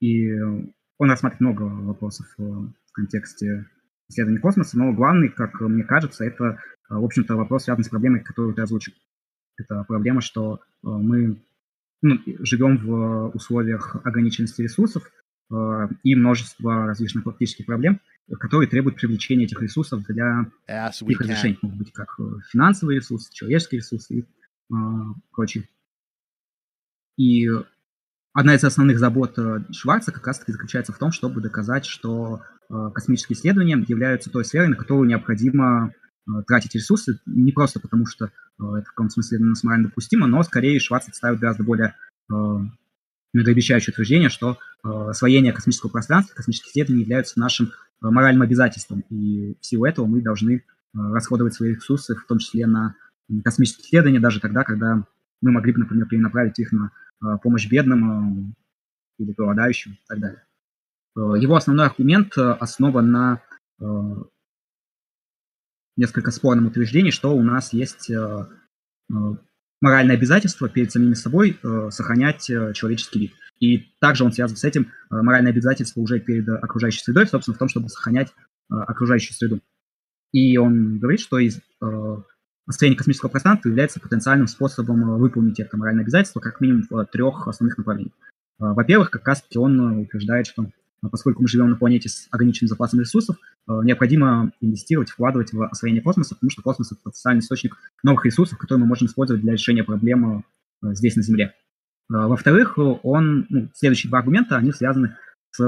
и 0.00 0.30
он 0.98 1.10
рассматривает 1.10 1.40
много 1.40 1.62
вопросов 1.62 2.26
в 2.38 2.92
контексте 2.92 3.66
исследований 4.08 4.40
космоса, 4.40 4.78
но 4.78 4.92
главный, 4.92 5.28
как 5.28 5.60
мне 5.60 5.84
кажется, 5.84 6.24
это, 6.24 6.58
в 6.88 7.04
общем-то, 7.04 7.34
вопрос, 7.34 7.64
связанный 7.64 7.84
с 7.84 7.88
проблемой, 7.88 8.20
которую 8.20 8.54
ты 8.54 8.62
озвучил. 8.62 8.92
Это 9.58 9.84
проблема, 9.84 10.20
что 10.20 10.60
мы 10.82 11.42
ну, 12.02 12.18
живем 12.40 12.78
в 12.78 13.30
условиях 13.34 13.96
ограниченности 14.04 14.62
ресурсов 14.62 15.10
и 16.02 16.14
множества 16.14 16.86
различных 16.86 17.24
практических 17.24 17.66
проблем, 17.66 18.00
которые 18.38 18.68
требуют 18.68 18.96
привлечения 18.96 19.44
этих 19.44 19.60
ресурсов 19.62 20.04
для 20.04 20.50
их 20.66 21.20
разрешения. 21.20 21.58
Могут 21.62 21.78
быть 21.78 21.92
как 21.92 22.18
э, 22.18 22.22
финансовые 22.50 22.98
ресурсы, 22.98 23.32
человеческие 23.32 23.78
ресурсы 23.78 24.14
и 24.14 24.20
э, 24.22 24.74
прочее. 25.30 25.68
И 27.16 27.48
одна 28.36 28.54
из 28.54 28.62
основных 28.62 28.98
забот 28.98 29.38
э, 29.38 29.60
Шварца 29.72 30.12
как 30.12 30.26
раз-таки 30.26 30.52
заключается 30.52 30.92
в 30.92 30.98
том, 30.98 31.10
чтобы 31.10 31.40
доказать, 31.40 31.86
что 31.86 32.42
э, 32.68 32.90
космические 32.94 33.36
исследования 33.36 33.82
являются 33.88 34.30
той 34.30 34.44
сферой, 34.44 34.68
на 34.68 34.76
которую 34.76 35.08
необходимо 35.08 35.90
э, 36.28 36.30
тратить 36.46 36.74
ресурсы, 36.74 37.18
не 37.24 37.52
просто 37.52 37.80
потому, 37.80 38.04
что 38.04 38.26
это 38.58 38.84
в 38.84 38.90
каком-то 38.90 39.14
смысле 39.14 39.38
нас 39.38 39.64
морально 39.64 39.88
допустимо, 39.88 40.26
но 40.26 40.42
скорее 40.42 40.78
Шварц 40.80 41.06
ставит 41.12 41.40
гораздо 41.40 41.62
более 41.62 41.94
многообещающее 43.34 43.92
утверждение, 43.92 44.30
что 44.30 44.58
освоение 44.82 45.52
космического 45.52 45.90
пространства, 45.90 46.34
космических 46.34 46.70
исследований 46.70 47.02
являются 47.02 47.38
нашим 47.38 47.70
моральным 48.00 48.40
обязательством. 48.40 49.04
И 49.10 49.58
в 49.60 49.66
силу 49.66 49.84
этого 49.84 50.06
мы 50.06 50.22
должны 50.22 50.64
расходовать 50.94 51.52
свои 51.52 51.74
ресурсы, 51.74 52.14
в 52.16 52.26
том 52.26 52.38
числе 52.38 52.66
на 52.66 52.96
космические 53.44 53.84
исследования, 53.84 54.20
даже 54.20 54.40
тогда, 54.40 54.64
когда 54.64 55.04
мы 55.42 55.52
могли 55.52 55.72
бы, 55.72 55.80
например, 55.80 56.06
перенаправить 56.06 56.58
их 56.58 56.72
на 56.72 56.92
помощь 57.42 57.68
бедным 57.68 58.54
или 59.18 59.32
голодающим 59.32 59.92
и 59.92 60.00
так 60.06 60.20
далее. 60.20 60.42
Его 61.16 61.56
основной 61.56 61.86
аргумент 61.86 62.36
основан 62.36 63.10
на 63.10 63.42
несколько 65.96 66.30
спорном 66.30 66.66
утверждении, 66.66 67.10
что 67.10 67.34
у 67.34 67.42
нас 67.42 67.72
есть 67.72 68.10
моральное 69.80 70.16
обязательство 70.16 70.68
перед 70.68 70.92
самими 70.92 71.14
собой 71.14 71.58
сохранять 71.90 72.44
человеческий 72.44 73.20
вид. 73.20 73.32
И 73.60 73.88
также 74.00 74.24
он 74.24 74.32
связан 74.32 74.56
с 74.56 74.64
этим 74.64 74.82
э, 74.82 74.86
моральное 75.10 75.52
обязательство 75.52 76.00
уже 76.00 76.20
перед 76.20 76.48
окружающей 76.48 77.00
средой, 77.00 77.26
собственно, 77.26 77.54
в 77.54 77.58
том, 77.58 77.68
чтобы 77.68 77.88
сохранять 77.88 78.28
э, 78.28 78.74
окружающую 78.74 79.34
среду. 79.34 79.60
И 80.32 80.58
он 80.58 80.98
говорит, 80.98 81.20
что 81.20 81.38
из 81.38 81.58
э, 81.58 82.16
построение 82.66 82.98
космического 82.98 83.30
пространства 83.30 83.68
является 83.68 84.00
потенциальным 84.00 84.48
способом 84.48 85.18
выполнить 85.18 85.60
это 85.60 85.76
моральное 85.76 86.02
обязательство 86.02 86.40
как 86.40 86.60
минимум 86.60 86.82
в 86.90 87.04
трех 87.06 87.48
основных 87.48 87.78
направлениях. 87.78 88.14
Во-первых, 88.58 89.10
как 89.10 89.26
раз-таки 89.26 89.58
он 89.58 90.00
утверждает, 90.00 90.46
что 90.46 90.70
поскольку 91.10 91.42
мы 91.42 91.48
живем 91.48 91.70
на 91.70 91.76
планете 91.76 92.08
с 92.08 92.26
ограниченным 92.30 92.68
запасом 92.68 93.00
ресурсов, 93.00 93.36
необходимо 93.68 94.50
инвестировать, 94.60 95.10
вкладывать 95.10 95.52
в 95.52 95.62
освоение 95.66 96.02
космоса, 96.02 96.34
потому 96.34 96.50
что 96.50 96.62
космос– 96.62 96.90
это 96.92 97.00
потенциальный 97.02 97.40
источник 97.40 97.76
новых 98.02 98.24
ресурсов, 98.24 98.58
которые 98.58 98.82
мы 98.82 98.88
можем 98.88 99.06
использовать 99.06 99.42
для 99.42 99.52
решения 99.52 99.84
проблем 99.84 100.44
здесь, 100.82 101.16
на 101.16 101.22
Земле. 101.22 101.54
Во-вторых, 102.08 102.78
он, 102.78 103.46
ну, 103.48 103.68
следующие 103.74 104.08
два 104.10 104.20
аргумента, 104.20 104.56
они 104.56 104.72
связаны 104.72 105.16
с 105.50 105.62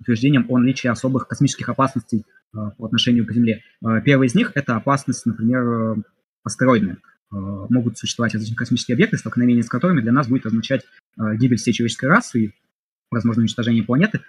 утверждением 0.00 0.46
о 0.48 0.58
наличии 0.58 0.88
особых 0.88 1.28
космических 1.28 1.68
опасностей 1.68 2.26
по 2.52 2.86
отношению 2.86 3.26
к 3.26 3.32
Земле. 3.32 3.62
Первый 4.04 4.26
из 4.26 4.34
них– 4.34 4.52
это 4.54 4.76
опасность, 4.76 5.24
например, 5.24 6.02
астероидная. 6.44 6.98
Могут 7.30 7.98
существовать 7.98 8.34
различные 8.34 8.56
космические 8.56 8.94
объекты, 8.94 9.16
столкновение 9.16 9.64
с 9.64 9.68
которыми 9.68 10.00
для 10.00 10.12
нас 10.12 10.28
будет 10.28 10.46
означать 10.46 10.84
гибель 11.16 11.56
всей 11.56 11.72
человеческой 11.72 12.06
расы 12.06 12.40
и, 12.40 12.54
возможно, 13.10 13.40
уничтожение 13.40 13.82
планеты. 13.82 14.20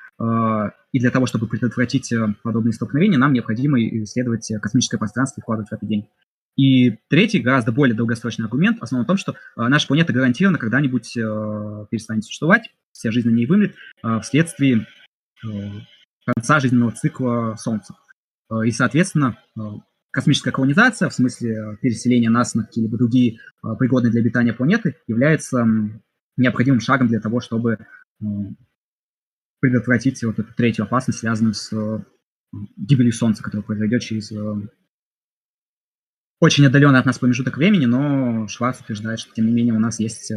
И 0.91 0.99
для 0.99 1.11
того, 1.11 1.27
чтобы 1.27 1.47
предотвратить 1.47 2.11
подобные 2.41 2.73
столкновения, 2.73 3.19
нам 3.19 3.33
необходимо 3.33 3.79
исследовать 3.79 4.51
космическое 4.59 4.97
пространство 4.97 5.39
и 5.39 5.43
вкладывать 5.43 5.69
в 5.69 5.73
это 5.73 5.85
деньги. 5.85 6.07
И 6.55 6.91
третий, 7.09 7.39
гораздо 7.39 7.71
более 7.71 7.95
долгосрочный 7.95 8.45
аргумент 8.45 8.81
основан 8.81 9.05
в 9.05 9.07
том, 9.07 9.17
что 9.17 9.33
э, 9.33 9.35
наша 9.57 9.87
планета 9.87 10.13
гарантированно 10.13 10.57
когда-нибудь 10.57 11.17
э, 11.17 11.85
перестанет 11.89 12.23
существовать, 12.23 12.73
вся 12.93 13.11
жизнь 13.11 13.29
на 13.29 13.33
ней 13.33 13.45
вымрет 13.45 13.75
э, 14.03 14.19
вследствие 14.21 14.87
э, 15.45 15.47
конца 16.25 16.61
жизненного 16.61 16.93
цикла 16.93 17.55
Солнца. 17.57 17.95
Э, 18.49 18.65
и, 18.65 18.71
соответственно, 18.71 19.37
э, 19.57 19.61
космическая 20.15 20.51
колонизация, 20.51 21.09
в 21.09 21.13
смысле 21.13 21.51
э, 21.51 21.77
переселения 21.81 22.29
нас 22.29 22.55
на 22.55 22.63
какие-либо 22.63 22.97
другие 22.97 23.35
э, 23.35 23.67
пригодные 23.77 24.11
для 24.11 24.21
обитания 24.21 24.53
планеты, 24.53 24.95
является 25.07 25.65
необходимым 26.37 26.79
шагом 26.79 27.09
для 27.09 27.19
того, 27.19 27.41
чтобы 27.41 27.85
предотвратить 29.59 30.23
вот 30.23 30.39
эту 30.39 30.53
третью 30.53 30.85
опасность, 30.85 31.19
связанную 31.19 31.53
с 31.53 31.71
э, 31.73 31.99
гибелью 32.77 33.11
Солнца, 33.11 33.43
которая 33.43 33.65
произойдет 33.65 34.01
через 34.03 34.31
очень 36.39 36.65
отдаленный 36.65 36.99
от 36.99 37.05
нас 37.05 37.19
промежуток 37.19 37.57
времени, 37.57 37.85
но 37.85 38.47
Шварц 38.47 38.79
утверждает, 38.79 39.19
что 39.19 39.33
тем 39.33 39.47
не 39.47 39.53
менее 39.53 39.73
у 39.73 39.79
нас 39.79 39.99
есть 39.99 40.31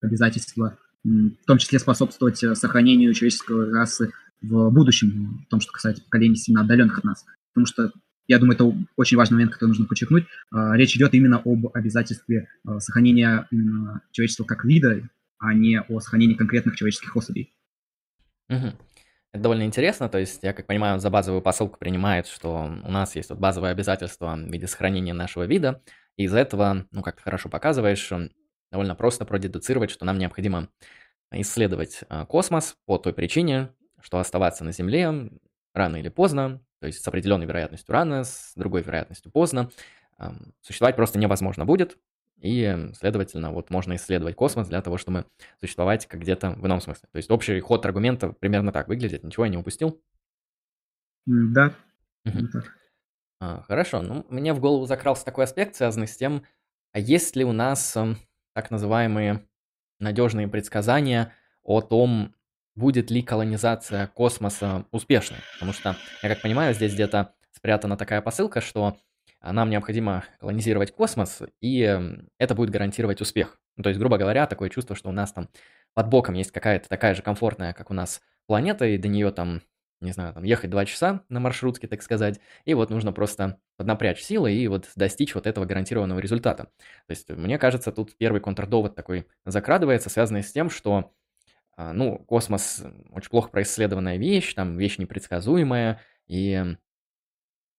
обязательство 0.00 0.78
в 1.04 1.46
том 1.46 1.58
числе 1.58 1.78
способствовать 1.78 2.38
сохранению 2.38 3.14
человеческой 3.14 3.70
расы 3.70 4.10
в 4.42 4.70
будущем, 4.70 5.44
в 5.46 5.50
том, 5.50 5.60
что 5.60 5.72
касается 5.72 6.02
поколений 6.02 6.36
сильно 6.36 6.62
отдаленных 6.62 6.98
от 6.98 7.04
нас. 7.04 7.24
Потому 7.52 7.66
что, 7.66 7.92
я 8.28 8.38
думаю, 8.38 8.54
это 8.54 8.72
очень 8.96 9.16
важный 9.16 9.34
момент, 9.34 9.52
который 9.52 9.70
нужно 9.70 9.86
подчеркнуть. 9.86 10.24
А, 10.50 10.76
речь 10.76 10.96
идет 10.96 11.14
именно 11.14 11.40
об 11.44 11.68
обязательстве 11.74 12.48
э, 12.66 12.78
сохранения 12.80 13.48
человечества 14.10 14.44
как 14.44 14.64
вида, 14.64 15.08
а 15.38 15.54
не 15.54 15.80
о 15.80 16.00
сохранении 16.00 16.34
конкретных 16.34 16.76
человеческих 16.76 17.14
особей. 17.16 17.54
Угу. 18.48 18.72
Это 19.32 19.42
довольно 19.42 19.64
интересно, 19.64 20.08
то 20.08 20.18
есть 20.18 20.42
я, 20.42 20.52
как 20.52 20.66
понимаю, 20.66 20.98
за 20.98 21.10
базовую 21.10 21.42
посылку 21.42 21.78
принимает, 21.78 22.26
что 22.26 22.80
у 22.82 22.90
нас 22.90 23.16
есть 23.16 23.28
вот 23.28 23.38
базовое 23.38 23.70
обязательство 23.70 24.34
в 24.34 24.50
виде 24.50 24.66
сохранения 24.66 25.12
нашего 25.12 25.44
вида, 25.44 25.82
и 26.16 26.24
из-за 26.24 26.38
этого, 26.38 26.86
ну, 26.90 27.02
как 27.02 27.16
ты 27.16 27.22
хорошо 27.22 27.48
показываешь, 27.48 28.10
довольно 28.70 28.94
просто 28.94 29.24
продедуцировать, 29.26 29.90
что 29.90 30.06
нам 30.06 30.18
необходимо 30.18 30.68
исследовать 31.32 32.00
а, 32.08 32.24
космос 32.24 32.76
по 32.86 32.98
той 32.98 33.12
причине, 33.12 33.70
что 34.00 34.18
оставаться 34.18 34.64
на 34.64 34.72
Земле 34.72 35.30
рано 35.74 35.96
или 35.96 36.08
поздно, 36.08 36.62
то 36.86 36.88
есть 36.88 37.02
с 37.02 37.08
определенной 37.08 37.46
вероятностью 37.46 37.92
рано, 37.92 38.22
с 38.22 38.52
другой 38.54 38.82
вероятностью 38.82 39.32
поздно, 39.32 39.72
существовать 40.60 40.94
просто 40.94 41.18
невозможно 41.18 41.64
будет, 41.64 41.98
и, 42.38 42.92
следовательно, 42.94 43.50
вот 43.50 43.70
можно 43.70 43.96
исследовать 43.96 44.36
космос 44.36 44.68
для 44.68 44.80
того, 44.82 44.98
чтобы 44.98 45.26
существовать 45.58 46.06
как 46.06 46.20
где-то 46.20 46.50
в 46.50 46.64
ином 46.64 46.80
смысле. 46.80 47.08
То 47.10 47.16
есть 47.16 47.28
общий 47.28 47.58
ход 47.58 47.84
аргумента 47.84 48.28
примерно 48.28 48.70
так 48.70 48.86
выглядит. 48.86 49.24
Ничего 49.24 49.46
я 49.46 49.50
не 49.50 49.56
упустил? 49.56 50.00
Да. 51.26 51.74
А, 53.40 53.62
хорошо. 53.62 54.00
Ну, 54.00 54.24
мне 54.28 54.52
в 54.52 54.60
голову 54.60 54.86
закрался 54.86 55.24
такой 55.24 55.42
аспект, 55.42 55.74
связанный 55.74 56.06
с 56.06 56.16
тем, 56.16 56.44
а 56.92 57.00
есть 57.00 57.34
ли 57.34 57.44
у 57.44 57.50
нас 57.50 57.98
так 58.52 58.70
называемые 58.70 59.44
надежные 59.98 60.46
предсказания 60.46 61.32
о 61.64 61.80
том, 61.80 62.32
будет 62.76 63.10
ли 63.10 63.22
колонизация 63.22 64.06
космоса 64.08 64.84
успешной. 64.92 65.40
Потому 65.54 65.72
что, 65.72 65.96
я 66.22 66.28
как 66.28 66.42
понимаю, 66.42 66.74
здесь 66.74 66.94
где-то 66.94 67.34
спрятана 67.52 67.96
такая 67.96 68.20
посылка, 68.20 68.60
что 68.60 68.96
нам 69.42 69.70
необходимо 69.70 70.24
колонизировать 70.38 70.92
космос, 70.92 71.42
и 71.60 71.82
эм, 71.82 72.28
это 72.38 72.54
будет 72.54 72.70
гарантировать 72.70 73.20
успех. 73.20 73.58
Ну, 73.76 73.82
то 73.82 73.88
есть, 73.88 73.98
грубо 73.98 74.18
говоря, 74.18 74.46
такое 74.46 74.68
чувство, 74.70 74.96
что 74.96 75.08
у 75.08 75.12
нас 75.12 75.32
там 75.32 75.48
под 75.94 76.08
боком 76.08 76.34
есть 76.34 76.52
какая-то 76.52 76.88
такая 76.88 77.14
же 77.14 77.22
комфортная, 77.22 77.72
как 77.72 77.90
у 77.90 77.94
нас 77.94 78.20
планета, 78.46 78.86
и 78.86 78.98
до 78.98 79.08
нее 79.08 79.30
там, 79.30 79.62
не 80.00 80.12
знаю, 80.12 80.34
там 80.34 80.42
ехать 80.42 80.70
два 80.70 80.84
часа 80.84 81.22
на 81.28 81.40
маршрутке, 81.40 81.86
так 81.86 82.02
сказать, 82.02 82.40
и 82.64 82.74
вот 82.74 82.90
нужно 82.90 83.12
просто 83.12 83.58
поднапрячь 83.76 84.20
силы 84.20 84.52
и 84.52 84.68
вот 84.68 84.88
достичь 84.96 85.34
вот 85.34 85.46
этого 85.46 85.64
гарантированного 85.64 86.18
результата. 86.18 86.64
То 86.64 87.10
есть, 87.10 87.28
мне 87.30 87.58
кажется, 87.58 87.92
тут 87.92 88.16
первый 88.16 88.40
контрдовод 88.40 88.94
такой 88.94 89.26
закрадывается, 89.44 90.10
связанный 90.10 90.42
с 90.42 90.52
тем, 90.52 90.70
что 90.70 91.12
ну, 91.76 92.18
космос 92.18 92.82
очень 93.10 93.30
плохо 93.30 93.50
происследованная 93.50 94.16
вещь, 94.16 94.54
там 94.54 94.76
вещь 94.78 94.98
непредсказуемая, 94.98 96.00
и 96.26 96.76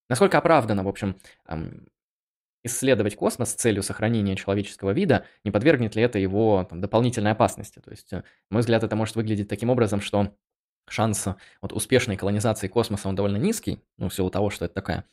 насколько 0.09 0.37
оправдано, 0.37 0.83
в 0.83 0.87
общем, 0.87 1.17
исследовать 2.63 3.15
космос 3.15 3.51
с 3.51 3.55
целью 3.55 3.81
сохранения 3.81 4.35
человеческого 4.35 4.91
вида, 4.91 5.25
не 5.43 5.51
подвергнет 5.51 5.95
ли 5.95 6.03
это 6.03 6.19
его 6.19 6.65
там, 6.69 6.81
дополнительной 6.81 7.31
опасности. 7.31 7.79
То 7.79 7.91
есть, 7.91 8.13
э, 8.13 8.17
на 8.17 8.23
мой 8.55 8.59
взгляд, 8.61 8.83
это 8.83 8.95
может 8.95 9.15
выглядеть 9.15 9.47
таким 9.47 9.69
образом, 9.69 10.01
что 10.01 10.33
шанс 10.87 11.27
вот, 11.61 11.73
успешной 11.73 12.17
колонизации 12.17 12.67
космоса 12.67 13.09
он 13.09 13.15
довольно 13.15 13.37
низкий, 13.37 13.81
ну, 13.97 14.09
в 14.09 14.13
силу 14.13 14.29
того, 14.29 14.49
что 14.49 14.65
это 14.65 14.73
такая 14.73 15.05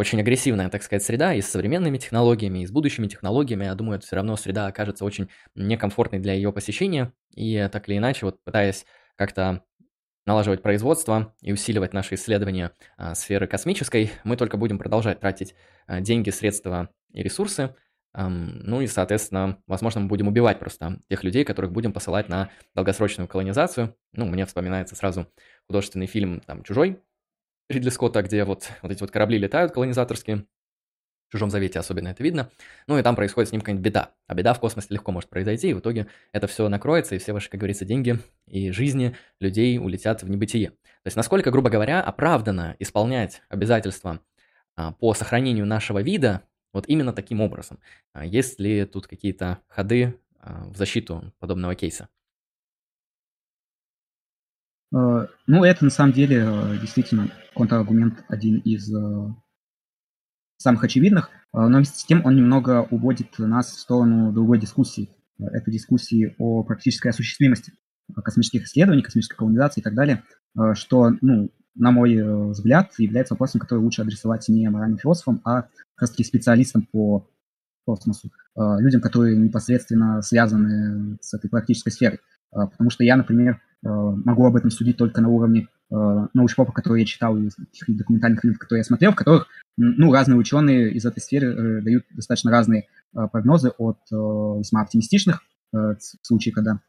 очень 0.00 0.18
агрессивная, 0.18 0.70
так 0.70 0.82
сказать, 0.82 1.02
среда, 1.02 1.34
и 1.34 1.42
с 1.42 1.48
современными 1.48 1.98
технологиями, 1.98 2.60
и 2.60 2.66
с 2.66 2.70
будущими 2.70 3.06
технологиями, 3.06 3.64
я 3.64 3.74
думаю, 3.74 3.98
это 3.98 4.06
все 4.06 4.16
равно 4.16 4.34
среда 4.36 4.66
окажется 4.66 5.04
очень 5.04 5.28
некомфортной 5.54 6.20
для 6.20 6.32
ее 6.32 6.52
посещения, 6.52 7.12
и 7.34 7.68
так 7.70 7.86
или 7.86 7.98
иначе, 7.98 8.24
вот 8.24 8.42
пытаясь 8.42 8.86
как-то 9.16 9.62
налаживать 10.24 10.62
производство 10.62 11.34
и 11.42 11.52
усиливать 11.52 11.92
наши 11.92 12.14
исследования 12.14 12.72
а, 12.96 13.14
сферы 13.14 13.46
космической, 13.46 14.10
мы 14.24 14.36
только 14.38 14.56
будем 14.56 14.78
продолжать 14.78 15.20
тратить 15.20 15.54
а, 15.86 16.00
деньги, 16.00 16.30
средства 16.30 16.88
и 17.12 17.22
ресурсы, 17.22 17.74
ну 18.12 18.80
и, 18.80 18.88
соответственно, 18.88 19.62
возможно, 19.68 20.00
мы 20.00 20.08
будем 20.08 20.26
убивать 20.26 20.58
просто 20.58 21.00
тех 21.08 21.22
людей, 21.22 21.44
которых 21.44 21.70
будем 21.70 21.92
посылать 21.92 22.28
на 22.28 22.50
долгосрочную 22.74 23.28
колонизацию. 23.28 23.94
Ну, 24.12 24.26
мне 24.26 24.46
вспоминается 24.46 24.96
сразу 24.96 25.28
художественный 25.68 26.06
фильм 26.06 26.40
там 26.40 26.64
«Чужой», 26.64 27.00
Ридли 27.70 27.90
Скотта, 27.90 28.22
где 28.22 28.44
вот, 28.44 28.68
вот 28.82 28.90
эти 28.90 29.00
вот 29.00 29.12
корабли 29.12 29.38
летают 29.38 29.72
колонизаторские, 29.72 30.44
в 31.28 31.32
«Чужом 31.32 31.50
завете» 31.50 31.78
особенно 31.78 32.08
это 32.08 32.24
видно, 32.24 32.50
ну 32.88 32.98
и 32.98 33.02
там 33.02 33.14
происходит 33.14 33.50
с 33.50 33.52
ним 33.52 33.60
какая-нибудь 33.60 33.84
беда, 33.84 34.10
а 34.26 34.34
беда 34.34 34.52
в 34.52 34.58
космосе 34.58 34.88
легко 34.90 35.12
может 35.12 35.30
произойти, 35.30 35.70
и 35.70 35.72
в 35.72 35.78
итоге 35.78 36.08
это 36.32 36.48
все 36.48 36.68
накроется, 36.68 37.14
и 37.14 37.18
все 37.18 37.32
ваши, 37.32 37.48
как 37.48 37.60
говорится, 37.60 37.84
деньги 37.84 38.18
и 38.48 38.72
жизни 38.72 39.16
людей 39.38 39.78
улетят 39.78 40.24
в 40.24 40.28
небытие. 40.28 40.70
То 40.70 41.06
есть 41.06 41.16
насколько, 41.16 41.52
грубо 41.52 41.70
говоря, 41.70 42.02
оправдано 42.02 42.74
исполнять 42.80 43.42
обязательства 43.48 44.20
а, 44.74 44.90
по 44.90 45.14
сохранению 45.14 45.66
нашего 45.66 46.02
вида 46.02 46.42
вот 46.72 46.88
именно 46.88 47.12
таким 47.12 47.40
образом. 47.40 47.78
А 48.12 48.26
есть 48.26 48.58
ли 48.58 48.84
тут 48.84 49.06
какие-то 49.06 49.58
ходы 49.68 50.18
а, 50.40 50.64
в 50.64 50.76
защиту 50.76 51.32
подобного 51.38 51.76
кейса? 51.76 52.08
Э, 54.94 55.26
ну, 55.46 55.64
это 55.64 55.84
на 55.84 55.90
самом 55.90 56.12
деле 56.12 56.44
э, 56.44 56.78
действительно 56.80 57.30
контраргумент 57.54 58.24
один 58.28 58.58
из 58.58 58.92
э, 58.92 59.34
самых 60.56 60.84
очевидных, 60.84 61.30
но 61.52 61.66
вместе 61.78 61.98
с 61.98 62.04
тем 62.04 62.24
он 62.24 62.36
немного 62.36 62.86
уводит 62.90 63.38
нас 63.38 63.72
в 63.72 63.80
сторону 63.80 64.30
другой 64.30 64.60
дискуссии. 64.60 65.08
Это 65.38 65.70
дискуссии 65.70 66.36
о 66.38 66.62
практической 66.62 67.08
осуществимости 67.08 67.72
космических 68.14 68.64
исследований, 68.64 69.02
космической 69.02 69.36
колонизации 69.36 69.80
и 69.80 69.82
так 69.82 69.94
далее, 69.94 70.22
что, 70.74 71.10
ну, 71.22 71.50
на 71.74 71.90
мой 71.90 72.50
взгляд, 72.50 72.92
является 72.98 73.34
вопросом, 73.34 73.60
который 73.60 73.80
лучше 73.80 74.02
адресовать 74.02 74.48
не 74.48 74.68
моральным 74.68 74.98
философам, 74.98 75.40
а 75.44 75.62
как 75.62 76.02
раз-таки 76.02 76.24
специалистам 76.24 76.82
по 76.82 77.28
космосу, 77.84 78.30
людям, 78.56 79.00
которые 79.00 79.36
непосредственно 79.36 80.22
связаны 80.22 81.16
с 81.22 81.32
этой 81.34 81.48
практической 81.48 81.90
сферой. 81.90 82.20
Потому 82.50 82.90
что 82.90 83.02
я, 83.02 83.16
например, 83.16 83.60
могу 83.88 84.46
об 84.46 84.56
этом 84.56 84.70
судить 84.70 84.96
только 84.96 85.20
на 85.20 85.28
уровне 85.28 85.68
э, 85.90 86.26
научпопа, 86.34 86.72
который 86.72 87.00
я 87.00 87.06
читал, 87.06 87.36
и 87.36 87.48
документальных 87.88 88.40
фильмов, 88.40 88.58
которые 88.58 88.80
я 88.80 88.84
смотрел, 88.84 89.12
в 89.12 89.16
которых 89.16 89.46
ну, 89.76 90.12
разные 90.12 90.38
ученые 90.38 90.92
из 90.92 91.06
этой 91.06 91.20
сферы 91.20 91.48
э, 91.48 91.82
дают 91.82 92.04
достаточно 92.10 92.50
разные 92.50 92.88
прогнозы 93.12 93.70
от 93.70 93.98
весьма 94.08 94.82
оптимистичных 94.82 95.42
в 95.72 95.96
случае, 96.22 96.54
когда 96.54 96.80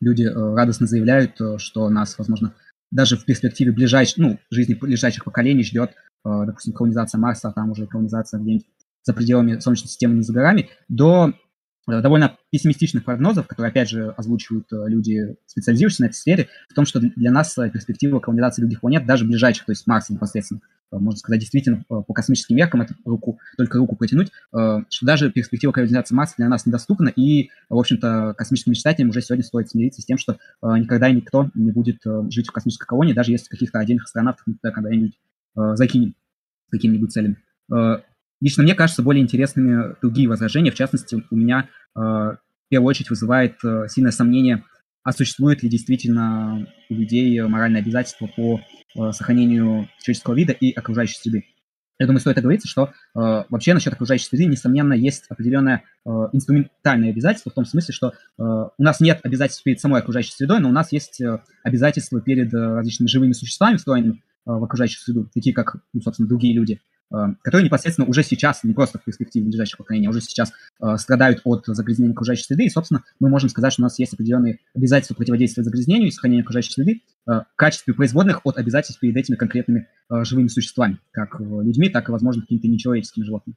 люди 0.00 0.22
радостно 0.22 0.86
заявляют, 0.86 1.40
что 1.56 1.88
нас, 1.88 2.16
возможно, 2.16 2.54
даже 2.92 3.16
в 3.16 3.24
перспективе 3.24 3.72
ближайших, 3.72 4.18
ну, 4.18 4.38
жизни 4.50 4.74
ближайших 4.74 5.24
поколений 5.24 5.64
ждет, 5.64 5.90
допустим, 6.24 6.74
колонизация 6.74 7.18
Марса, 7.18 7.48
а 7.48 7.52
там 7.52 7.72
уже 7.72 7.88
колонизация 7.88 8.38
где-нибудь 8.38 8.68
за 9.02 9.14
пределами 9.14 9.58
Солнечной 9.58 9.88
системы 9.88 10.14
не 10.14 10.22
за 10.22 10.32
горами, 10.32 10.68
до 10.88 11.34
Э, 11.34 11.43
довольно 11.86 12.36
пессимистичных 12.50 13.04
прогнозов, 13.04 13.46
которые, 13.46 13.70
опять 13.70 13.88
же, 13.88 14.10
озвучивают 14.10 14.72
э, 14.72 14.88
люди, 14.88 15.36
специализирующиеся 15.46 16.02
на 16.02 16.06
этой 16.06 16.14
сфере, 16.14 16.48
в 16.70 16.74
том, 16.74 16.86
что 16.86 17.00
для 17.00 17.30
нас 17.30 17.56
э, 17.58 17.68
перспектива 17.70 18.20
колонизации 18.20 18.62
других 18.62 18.80
планет, 18.80 19.06
даже 19.06 19.24
ближайших, 19.24 19.66
то 19.66 19.72
есть 19.72 19.86
Марса 19.86 20.12
непосредственно, 20.12 20.60
можно 20.90 21.18
сказать, 21.18 21.40
действительно 21.40 21.82
по 21.88 22.14
космическим 22.14 22.56
меркам 22.56 22.82
это 22.82 22.94
руку, 23.04 23.38
только 23.56 23.78
руку 23.78 23.96
протянуть, 23.96 24.30
что 24.52 24.84
даже 25.02 25.32
перспектива 25.32 25.72
колонизации 25.72 26.14
Марса 26.14 26.34
для 26.36 26.48
нас 26.48 26.66
недоступна, 26.66 27.08
и, 27.08 27.50
в 27.68 27.76
общем-то, 27.76 28.34
космическим 28.38 28.70
мечтателям 28.70 29.08
уже 29.08 29.20
сегодня 29.20 29.42
стоит 29.42 29.70
смириться 29.70 30.02
с 30.02 30.04
тем, 30.04 30.18
что 30.18 30.38
никогда 30.62 31.08
и 31.08 31.14
никто 31.16 31.50
не 31.54 31.72
будет 31.72 31.98
жить 32.30 32.46
в 32.46 32.52
космической 32.52 32.86
колонии, 32.86 33.12
даже 33.12 33.32
если 33.32 33.48
каких-то 33.48 33.80
отдельных 33.80 34.04
астронавтов 34.04 34.46
мы 34.46 34.54
туда 34.54 34.70
когда-нибудь 34.70 35.18
закинем 35.56 36.14
какими-нибудь 36.70 37.10
целями. 37.10 37.38
Лично 38.40 38.62
мне 38.62 38.74
кажется 38.74 39.02
более 39.02 39.22
интересными 39.22 39.96
другие 40.02 40.28
возражения. 40.28 40.70
В 40.70 40.74
частности, 40.74 41.22
у 41.30 41.36
меня 41.36 41.68
э, 41.96 42.00
в 42.00 42.38
первую 42.68 42.88
очередь 42.88 43.10
вызывает 43.10 43.56
э, 43.64 43.86
сильное 43.88 44.12
сомнение, 44.12 44.64
а 45.02 45.12
существует 45.12 45.62
ли 45.62 45.68
действительно 45.68 46.66
у 46.90 46.94
людей 46.94 47.40
моральное 47.42 47.80
обязательство 47.80 48.26
по 48.26 48.60
э, 48.60 49.12
сохранению 49.12 49.88
человеческого 50.02 50.34
вида 50.34 50.52
и 50.52 50.72
окружающей 50.72 51.18
среды. 51.18 51.44
Я 51.98 52.06
думаю, 52.06 52.20
стоит 52.20 52.38
оговориться, 52.38 52.66
что 52.66 52.86
э, 52.86 52.90
вообще 53.14 53.72
насчет 53.72 53.92
окружающей 53.92 54.26
среды, 54.26 54.46
несомненно, 54.46 54.94
есть 54.94 55.26
определенное 55.28 55.84
э, 56.04 56.10
инструментальное 56.32 57.10
обязательство 57.10 57.50
в 57.50 57.54
том 57.54 57.64
смысле, 57.64 57.94
что 57.94 58.08
э, 58.08 58.12
у 58.38 58.82
нас 58.82 58.98
нет 58.98 59.20
обязательств 59.22 59.62
перед 59.62 59.78
самой 59.78 60.00
окружающей 60.00 60.32
средой, 60.32 60.58
но 60.58 60.70
у 60.70 60.72
нас 60.72 60.90
есть 60.90 61.20
э, 61.20 61.40
обязательства 61.62 62.20
перед 62.20 62.52
э, 62.52 62.58
различными 62.58 63.08
живыми 63.08 63.32
существами, 63.32 63.76
встроенными 63.76 64.14
э, 64.14 64.18
в 64.44 64.64
окружающую 64.64 65.00
среду, 65.00 65.30
такие 65.32 65.54
как, 65.54 65.76
ну, 65.92 66.00
собственно, 66.00 66.28
другие 66.28 66.54
люди. 66.54 66.80
Э, 67.12 67.34
которые 67.42 67.66
непосредственно 67.66 68.08
уже 68.08 68.22
сейчас, 68.22 68.64
не 68.64 68.72
просто 68.72 68.98
в 68.98 69.04
перспективе 69.04 69.46
ближайших 69.46 69.78
поколений, 69.78 70.06
а 70.06 70.10
уже 70.10 70.20
сейчас 70.20 70.52
э, 70.80 70.96
страдают 70.96 71.40
от 71.44 71.64
загрязнения 71.66 72.12
окружающей 72.12 72.44
среды. 72.44 72.64
И, 72.64 72.70
собственно, 72.70 73.04
мы 73.20 73.28
можем 73.28 73.48
сказать, 73.50 73.72
что 73.72 73.82
у 73.82 73.84
нас 73.84 73.98
есть 73.98 74.14
определенные 74.14 74.58
обязательства 74.74 75.14
противодействия 75.14 75.62
загрязнению 75.62 76.08
и 76.08 76.10
сохранению 76.10 76.44
окружающей 76.44 76.72
среды 76.72 77.02
э, 77.26 77.30
в 77.30 77.56
качестве 77.56 77.94
производных 77.94 78.40
от 78.44 78.56
обязательств 78.58 79.00
перед 79.00 79.16
этими 79.16 79.36
конкретными 79.36 79.88
э, 80.10 80.24
живыми 80.24 80.48
существами, 80.48 80.98
как 81.10 81.40
людьми, 81.40 81.88
так 81.88 82.08
и, 82.08 82.12
возможно, 82.12 82.42
какими-то 82.42 82.68
нечеловеческими 82.68 83.24
животными. 83.24 83.56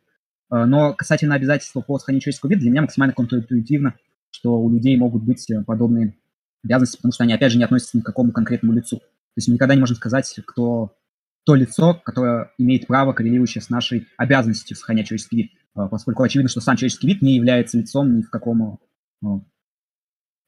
Э, 0.52 0.66
но 0.66 0.94
касательно 0.94 1.36
обязательства 1.36 1.82
по 1.82 1.98
сохранению 1.98 2.24
человеческого 2.24 2.50
вида, 2.50 2.62
для 2.62 2.72
меня 2.72 2.82
максимально 2.82 3.14
контринтуитивно, 3.14 3.96
что 4.30 4.60
у 4.60 4.70
людей 4.70 4.98
могут 4.98 5.24
быть 5.24 5.48
подобные 5.66 6.16
обязанности, 6.64 6.98
потому 6.98 7.14
что 7.14 7.24
они, 7.24 7.34
опять 7.34 7.54
же, 7.54 7.58
не 7.58 7.64
относятся 7.64 7.98
ни 7.98 8.02
к 8.02 8.06
какому 8.06 8.32
конкретному 8.34 8.74
лицу. 8.74 8.98
То 8.98 9.40
есть 9.40 9.48
мы 9.48 9.54
никогда 9.54 9.74
не 9.74 9.80
можем 9.80 9.96
сказать, 9.96 10.38
кто 10.46 10.98
то 11.48 11.56
лицо, 11.56 11.94
которое 12.04 12.52
имеет 12.58 12.88
право, 12.88 13.14
коррелирующее 13.14 13.62
с 13.62 13.70
нашей 13.70 14.06
обязанностью 14.18 14.76
сохранять 14.76 15.08
человеческий 15.08 15.38
вид, 15.38 15.52
а, 15.76 15.88
поскольку 15.88 16.22
очевидно, 16.22 16.50
что 16.50 16.60
сам 16.60 16.76
человеческий 16.76 17.08
вид 17.08 17.22
не 17.22 17.38
является 17.38 17.78
лицом 17.78 18.18
ни 18.18 18.22
в 18.22 18.30
каком, 18.30 18.80
а, 19.24 19.28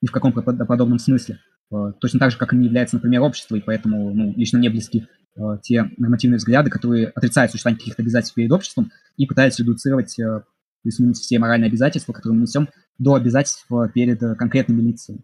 ни 0.01 0.07
в 0.07 0.11
каком 0.11 0.33
подобном 0.33 0.99
смысле. 0.99 1.39
А, 1.71 1.93
точно 1.93 2.19
так 2.19 2.31
же, 2.31 2.37
как 2.37 2.51
и 2.51 2.57
не 2.57 2.65
является, 2.65 2.97
например, 2.97 3.21
общество, 3.21 3.55
и 3.55 3.61
поэтому 3.61 4.13
ну, 4.13 4.33
лично 4.35 4.59
мне 4.59 4.69
близки 4.69 5.07
те 5.63 5.89
нормативные 5.95 6.37
взгляды, 6.37 6.69
которые 6.69 7.07
отрицают 7.07 7.51
существование 7.51 7.79
каких-то 7.79 8.01
обязательств 8.01 8.35
перед 8.35 8.51
обществом 8.51 8.91
и 9.15 9.25
пытаются 9.25 9.63
редуцировать 9.63 10.17
плюс-минус 10.81 11.21
все 11.21 11.39
моральные 11.39 11.69
обязательства, 11.69 12.11
которые 12.11 12.35
мы 12.35 12.41
несем, 12.41 12.67
до 12.97 13.13
обязательств 13.13 13.65
перед 13.93 14.19
конкретными 14.37 14.81
лицами. 14.81 15.23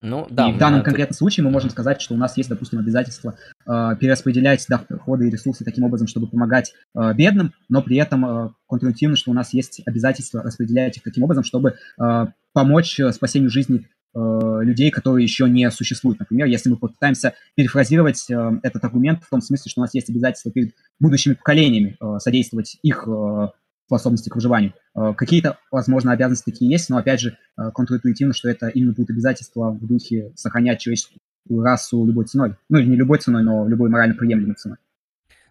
Ну, 0.00 0.26
да, 0.30 0.48
и 0.48 0.52
в 0.52 0.58
данном 0.58 0.80
это... 0.80 0.86
конкретном 0.86 1.14
случае 1.14 1.44
мы 1.44 1.50
можем 1.50 1.70
сказать, 1.70 2.00
что 2.00 2.14
у 2.14 2.16
нас 2.16 2.36
есть, 2.36 2.48
допустим, 2.48 2.78
обязательство 2.78 3.34
э, 3.66 3.96
перераспределять 3.98 4.64
доходы 4.68 5.26
и 5.26 5.30
ресурсы 5.30 5.64
таким 5.64 5.84
образом, 5.84 6.06
чтобы 6.06 6.28
помогать 6.28 6.72
э, 6.94 7.14
бедным, 7.14 7.52
но 7.68 7.82
при 7.82 7.96
этом 7.96 8.24
э, 8.24 8.50
контринтуитивно, 8.68 9.16
что 9.16 9.32
у 9.32 9.34
нас 9.34 9.52
есть 9.52 9.82
обязательство 9.86 10.42
распределять 10.42 10.96
их 10.96 11.02
таким 11.02 11.24
образом, 11.24 11.42
чтобы 11.42 11.74
э, 12.00 12.26
помочь 12.52 13.00
э, 13.00 13.12
спасению 13.12 13.50
жизни 13.50 13.88
э, 14.14 14.58
людей, 14.62 14.92
которые 14.92 15.24
еще 15.24 15.48
не 15.48 15.68
существуют. 15.72 16.20
Например, 16.20 16.46
если 16.46 16.70
мы 16.70 16.76
попытаемся 16.76 17.34
перефразировать 17.56 18.30
э, 18.30 18.50
этот 18.62 18.84
аргумент 18.84 19.24
в 19.24 19.30
том 19.30 19.40
смысле, 19.40 19.68
что 19.68 19.80
у 19.80 19.82
нас 19.82 19.94
есть 19.94 20.10
обязательство 20.10 20.52
перед 20.52 20.74
будущими 21.00 21.34
поколениями 21.34 21.96
э, 22.00 22.18
содействовать 22.20 22.78
их 22.82 23.08
э, 23.08 23.48
способности 23.88 24.28
к 24.28 24.34
выживанию. 24.34 24.74
Какие-то, 24.94 25.58
возможно, 25.70 26.12
обязанности 26.12 26.44
такие 26.50 26.70
есть, 26.70 26.90
но, 26.90 26.98
опять 26.98 27.20
же, 27.20 27.38
контринтуитивно, 27.56 28.34
что 28.34 28.48
это 28.48 28.68
именно 28.68 28.92
будут 28.92 29.10
обязательства 29.10 29.70
в 29.70 29.84
духе 29.86 30.32
сохранять 30.36 30.78
человеческую 30.78 31.20
расу 31.62 32.04
любой 32.04 32.26
ценой. 32.26 32.54
Ну, 32.68 32.78
или 32.78 32.86
не 32.86 32.96
любой 32.96 33.18
ценой, 33.18 33.42
но 33.42 33.66
любой 33.66 33.88
морально 33.88 34.14
приемлемой 34.14 34.56
ценой. 34.56 34.76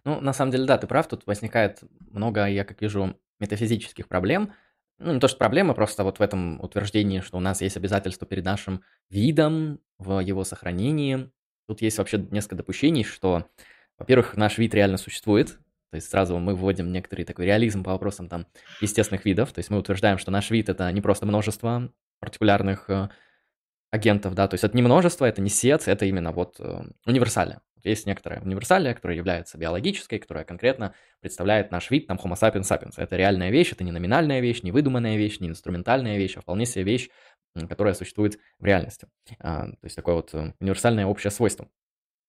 Ну, 0.04 0.20
на 0.20 0.32
самом 0.32 0.52
деле, 0.52 0.66
да, 0.66 0.78
ты 0.78 0.86
прав, 0.86 1.08
тут 1.08 1.26
возникает 1.26 1.80
много, 2.12 2.46
я 2.46 2.64
как 2.64 2.80
вижу, 2.80 3.16
метафизических 3.40 4.06
проблем. 4.06 4.52
Ну, 5.00 5.12
не 5.12 5.20
то, 5.20 5.28
что 5.28 5.38
проблемы, 5.38 5.74
просто 5.74 6.04
вот 6.04 6.18
в 6.18 6.22
этом 6.22 6.60
утверждении, 6.60 7.20
что 7.20 7.36
у 7.36 7.40
нас 7.40 7.60
есть 7.60 7.76
обязательства 7.76 8.26
перед 8.26 8.44
нашим 8.44 8.82
видом, 9.10 9.80
в 9.98 10.20
его 10.20 10.44
сохранении. 10.44 11.30
Тут 11.66 11.82
есть 11.82 11.98
вообще 11.98 12.18
несколько 12.30 12.56
допущений, 12.56 13.04
что, 13.04 13.46
во-первых, 13.98 14.36
наш 14.36 14.58
вид 14.58 14.74
реально 14.74 14.96
существует, 14.96 15.58
то 15.90 15.94
есть 15.96 16.10
сразу 16.10 16.38
мы 16.38 16.54
вводим 16.54 16.92
некоторый 16.92 17.24
такой 17.24 17.46
реализм 17.46 17.82
по 17.82 17.92
вопросам 17.92 18.28
там 18.28 18.46
естественных 18.80 19.24
видов. 19.24 19.52
То 19.52 19.60
есть 19.60 19.70
мы 19.70 19.78
утверждаем, 19.78 20.18
что 20.18 20.30
наш 20.30 20.50
вид 20.50 20.68
это 20.68 20.90
не 20.92 21.00
просто 21.00 21.24
множество 21.24 21.90
партикулярных 22.20 22.90
э, 22.90 23.08
агентов, 23.90 24.34
да, 24.34 24.48
то 24.48 24.54
есть 24.54 24.64
это 24.64 24.76
не 24.76 24.82
множество, 24.82 25.24
это 25.24 25.40
не 25.40 25.48
сет, 25.48 25.86
это 25.88 26.04
именно 26.04 26.32
вот 26.32 26.56
э, 26.58 26.82
универсалия. 27.06 27.60
Есть 27.84 28.06
некоторая 28.06 28.40
универсалия, 28.42 28.92
которая 28.92 29.16
является 29.16 29.56
биологической, 29.56 30.18
которая 30.18 30.44
конкретно 30.44 30.94
представляет 31.20 31.70
наш 31.70 31.90
вид, 31.90 32.06
там, 32.06 32.18
Homo 32.22 32.34
sapiens 32.34 32.62
sapiens. 32.62 32.94
Это 32.96 33.16
реальная 33.16 33.50
вещь, 33.50 33.72
это 33.72 33.84
не 33.84 33.92
номинальная 33.92 34.40
вещь, 34.40 34.62
не 34.62 34.72
выдуманная 34.72 35.16
вещь, 35.16 35.38
не 35.40 35.48
инструментальная 35.48 36.18
вещь, 36.18 36.36
а 36.36 36.40
вполне 36.40 36.66
себе 36.66 36.84
вещь, 36.84 37.08
которая 37.68 37.94
существует 37.94 38.38
в 38.58 38.64
реальности. 38.64 39.06
А, 39.38 39.66
то 39.66 39.84
есть 39.84 39.96
такое 39.96 40.16
вот 40.16 40.34
э, 40.34 40.52
универсальное 40.60 41.06
общее 41.06 41.30
свойство. 41.30 41.68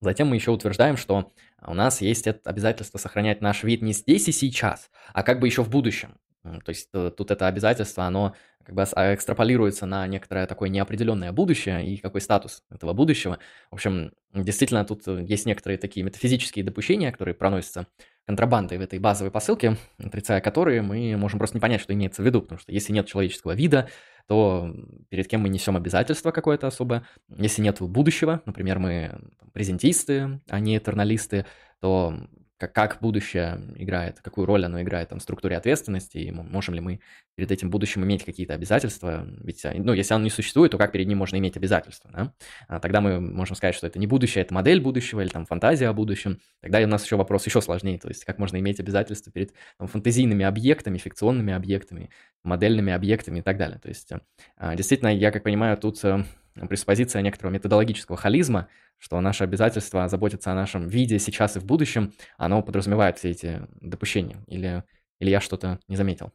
Затем 0.02 0.28
мы 0.28 0.36
еще 0.36 0.52
утверждаем, 0.52 0.98
что 0.98 1.32
у 1.66 1.74
нас 1.74 2.02
есть 2.02 2.28
это 2.28 2.50
обязательство 2.50 2.98
сохранять 2.98 3.42
наш 3.42 3.64
вид 3.64 3.82
не 3.82 3.94
здесь 3.94 4.28
и 4.28 4.32
сейчас, 4.32 4.90
а 5.14 5.24
как 5.24 5.40
бы 5.40 5.48
еще 5.48 5.64
в 5.64 5.70
будущем. 5.70 6.18
То 6.44 6.70
есть 6.70 6.90
э, 6.94 7.12
тут 7.16 7.32
это 7.32 7.48
обязательство, 7.48 8.06
оно 8.06 8.34
как 8.64 8.76
бы 8.76 8.84
а, 8.84 9.14
экстраполируется 9.14 9.86
на 9.86 10.08
некоторое 10.08 10.46
такое 10.48 10.70
неопределенное 10.70 11.32
будущее 11.32 11.86
и 11.86 11.98
какой 11.98 12.22
статус 12.22 12.64
этого 12.70 12.94
будущего. 12.94 13.40
В 13.72 13.76
общем, 13.76 14.14
действительно, 14.34 14.86
тут 14.86 15.08
э, 15.08 15.26
есть 15.28 15.46
некоторые 15.46 15.78
такие 15.78 16.06
метафизические 16.06 16.64
допущения, 16.64 17.12
которые 17.12 17.36
проносятся 17.36 17.88
контрабандой 18.26 18.78
в 18.78 18.82
этой 18.82 19.00
базовой 19.00 19.32
посылке, 19.32 19.76
отрицая 19.98 20.40
которые 20.40 20.82
мы 20.82 21.18
можем 21.18 21.40
просто 21.40 21.58
не 21.58 21.62
понять, 21.62 21.82
что 21.82 21.94
имеется 21.94 22.22
в 22.22 22.26
виду, 22.26 22.42
потому 22.42 22.60
что 22.60 22.72
если 22.72 22.94
нет 22.94 23.08
человеческого 23.08 23.54
вида, 23.54 23.90
то 24.28 24.74
перед 25.10 25.28
кем 25.28 25.42
мы 25.42 25.50
несем 25.50 25.76
обязательство 25.76 26.32
какое-то 26.32 26.68
особое. 26.68 27.04
Если 27.30 27.62
нет 27.62 27.82
будущего, 27.82 28.42
например, 28.46 28.80
мы 28.80 29.20
презентисты, 29.54 30.42
а 30.48 30.60
не 30.60 30.78
этерналисты, 30.78 31.46
то 31.80 32.16
как, 32.60 32.74
как 32.74 32.98
будущее 33.00 33.58
играет, 33.76 34.20
какую 34.20 34.46
роль 34.46 34.66
оно 34.66 34.82
играет 34.82 35.10
там, 35.10 35.20
в 35.20 35.24
структуре 35.24 35.56
ответственности, 35.56 36.18
и 36.18 36.32
можем 36.32 36.76
ли 36.76 36.82
мы 36.82 37.00
перед 37.36 37.52
этим 37.52 37.70
будущим 37.70 38.04
иметь 38.04 38.26
какие-то 38.26 38.54
обязательства. 38.54 39.26
Ведь, 39.42 39.64
а, 39.64 39.72
ну, 39.74 39.94
если 39.94 40.14
оно 40.14 40.26
не 40.26 40.30
существует, 40.30 40.72
то 40.72 40.78
как 40.78 40.92
перед 40.92 41.08
ним 41.08 41.18
можно 41.18 41.38
иметь 41.38 41.56
обязательства, 41.56 42.12
да? 42.12 42.34
А 42.68 42.80
тогда 42.80 43.00
мы 43.00 43.22
можем 43.22 43.56
сказать, 43.56 43.76
что 43.76 43.88
это 43.88 43.98
не 43.98 44.08
будущее, 44.08 44.44
это 44.44 44.54
модель 44.54 44.82
будущего 44.82 45.22
или 45.22 45.30
там 45.30 45.46
фантазия 45.46 45.88
о 45.88 45.94
будущем. 45.94 46.40
Тогда 46.62 46.80
у 46.80 46.88
нас 46.88 47.06
еще 47.06 47.16
вопрос 47.16 47.46
еще 47.46 47.62
сложнее, 47.62 47.98
то 47.98 48.10
есть 48.10 48.26
как 48.26 48.40
можно 48.40 48.58
иметь 48.58 48.82
обязательства 48.82 49.32
перед 49.32 49.54
там, 49.78 49.88
фантазийными 49.88 50.44
объектами, 50.44 50.98
фикционными 50.98 51.54
объектами, 51.54 52.10
модельными 52.44 52.92
объектами 52.92 53.40
и 53.40 53.42
так 53.42 53.58
далее. 53.58 53.80
То 53.80 53.88
есть 53.88 54.12
а, 54.58 54.76
действительно, 54.76 55.16
я 55.16 55.32
как 55.32 55.44
понимаю, 55.44 55.78
тут 55.78 56.04
э, 56.04 56.26
преспозиция 56.68 57.22
некоторого 57.22 57.54
методологического 57.54 58.18
холизма, 58.18 58.68
что 58.98 59.20
наше 59.22 59.44
обязательство 59.44 60.08
заботиться 60.08 60.52
о 60.52 60.56
нашем 60.56 60.88
виде 60.88 61.20
сейчас 61.20 61.56
и 61.56 61.60
в 61.60 61.66
будущем, 61.66 62.14
оно 62.38 62.62
подразумевает 62.62 63.18
все 63.18 63.30
эти 63.30 63.62
допущения. 63.82 64.44
Или, 64.48 64.84
или 65.20 65.30
я 65.30 65.40
что-то 65.40 65.80
не 65.88 65.96
заметил? 65.96 66.34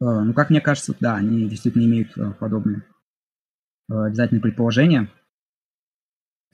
Э, 0.00 0.20
ну, 0.20 0.32
как 0.34 0.50
мне 0.50 0.60
кажется, 0.60 0.94
да, 1.00 1.16
они 1.16 1.48
действительно 1.48 1.84
имеют 1.84 2.16
э, 2.16 2.32
подобные 2.32 2.84
э, 3.90 4.06
обязательные 4.06 4.42
предположения. 4.42 5.08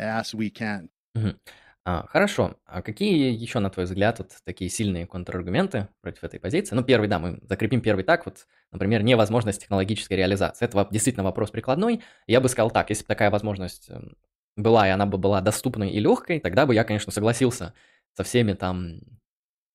As 0.00 0.34
we 0.34 0.50
can. 0.52 0.88
Угу. 1.14 1.36
А, 1.84 2.06
хорошо. 2.08 2.56
А 2.66 2.82
какие 2.82 3.32
еще, 3.32 3.58
на 3.58 3.70
твой 3.70 3.86
взгляд, 3.86 4.18
вот 4.18 4.32
такие 4.44 4.70
сильные 4.70 5.06
контраргументы 5.06 5.88
против 6.02 6.24
этой 6.24 6.38
позиции? 6.38 6.74
Ну, 6.74 6.82
первый, 6.84 7.08
да, 7.08 7.18
мы 7.18 7.40
закрепим 7.48 7.80
первый 7.80 8.04
так, 8.04 8.26
вот, 8.26 8.46
например, 8.70 9.02
невозможность 9.02 9.62
технологической 9.62 10.16
реализации. 10.16 10.64
Это 10.66 10.86
действительно 10.90 11.24
вопрос 11.24 11.50
прикладной. 11.50 12.02
Я 12.26 12.40
бы 12.40 12.48
сказал 12.48 12.70
так, 12.70 12.90
если 12.90 13.04
бы 13.04 13.08
такая 13.08 13.30
возможность 13.30 13.88
эм, 13.88 14.16
была, 14.56 14.86
и 14.88 14.90
она 14.90 15.06
бы 15.06 15.16
была 15.16 15.40
доступной 15.40 15.90
и 15.90 16.00
легкой, 16.00 16.38
тогда 16.40 16.66
бы 16.66 16.74
я, 16.74 16.84
конечно, 16.84 17.12
согласился 17.12 17.72
со 18.14 18.24
всеми 18.24 18.52
там 18.52 19.00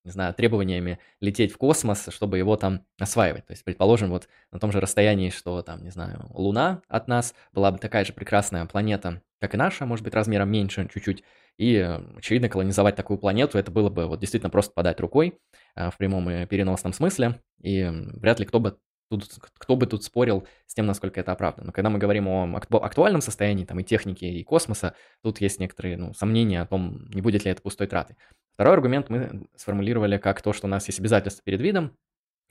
не 0.04 0.12
знаю, 0.12 0.34
требованиями 0.36 1.00
лететь 1.20 1.52
в 1.52 1.58
космос, 1.58 2.08
чтобы 2.12 2.38
его 2.38 2.56
там 2.58 2.86
осваивать. 3.00 3.46
То 3.48 3.54
есть, 3.54 3.64
предположим, 3.64 4.12
вот 4.12 4.28
на 4.52 4.60
том 4.60 4.72
же 4.72 4.80
расстоянии, 4.80 5.32
что 5.32 5.64
там, 5.64 5.84
не 5.84 5.90
знаю, 5.90 6.28
Луна 6.30 6.82
от 6.88 7.08
нас 7.08 7.34
была 7.54 7.72
бы 7.72 7.80
такая 7.80 8.06
же 8.06 8.14
прекрасная 8.14 8.66
планета, 8.66 9.22
как 9.42 9.56
и 9.56 9.58
наша, 9.58 9.86
может 9.88 10.04
быть, 10.04 10.14
размером 10.14 10.52
меньше 10.52 10.88
чуть-чуть, 10.94 11.24
и, 11.58 11.78
очевидно, 12.18 12.50
колонизовать 12.50 12.96
такую 12.96 13.18
планету, 13.18 13.58
это 13.58 13.72
было 13.72 13.90
бы 13.90 14.08
вот 14.08 14.20
действительно 14.20 14.50
просто 14.50 14.74
подать 14.74 15.00
рукой 15.00 15.40
э, 15.76 15.90
в 15.90 15.98
прямом 15.98 16.30
и 16.30 16.46
переносном 16.46 16.94
смысле, 16.94 17.42
и 17.62 17.90
вряд 17.92 18.40
ли 18.40 18.46
кто 18.46 18.60
бы 18.60 18.78
тут, 19.10 19.26
кто 19.58 19.76
бы 19.76 19.86
тут 19.86 20.04
спорил 20.04 20.48
с 20.66 20.74
тем, 20.74 20.86
насколько 20.86 21.20
это 21.20 21.32
оправдано. 21.32 21.68
Но 21.68 21.72
когда 21.72 21.90
мы 21.90 22.00
говорим 22.00 22.28
о 22.28 22.58
актуальном 22.58 23.22
состоянии 23.22 23.66
там, 23.66 23.80
и 23.80 23.84
техники, 23.84 24.26
и 24.26 24.44
космоса, 24.44 24.96
тут 25.22 25.42
есть 25.42 25.60
некоторые 25.60 25.98
ну, 25.98 26.14
сомнения 26.14 26.62
о 26.62 26.66
том, 26.66 27.08
не 27.14 27.22
будет 27.22 27.46
ли 27.46 27.52
это 27.52 27.62
пустой 27.62 27.88
траты. 27.88 28.16
Второй 28.54 28.74
аргумент 28.74 29.10
мы 29.10 29.48
сформулировали 29.56 30.18
как 30.18 30.42
то, 30.42 30.54
что 30.54 30.68
у 30.68 30.70
нас 30.70 30.88
есть 30.88 31.00
обязательства 31.00 31.44
перед 31.44 31.62
видом. 31.62 31.98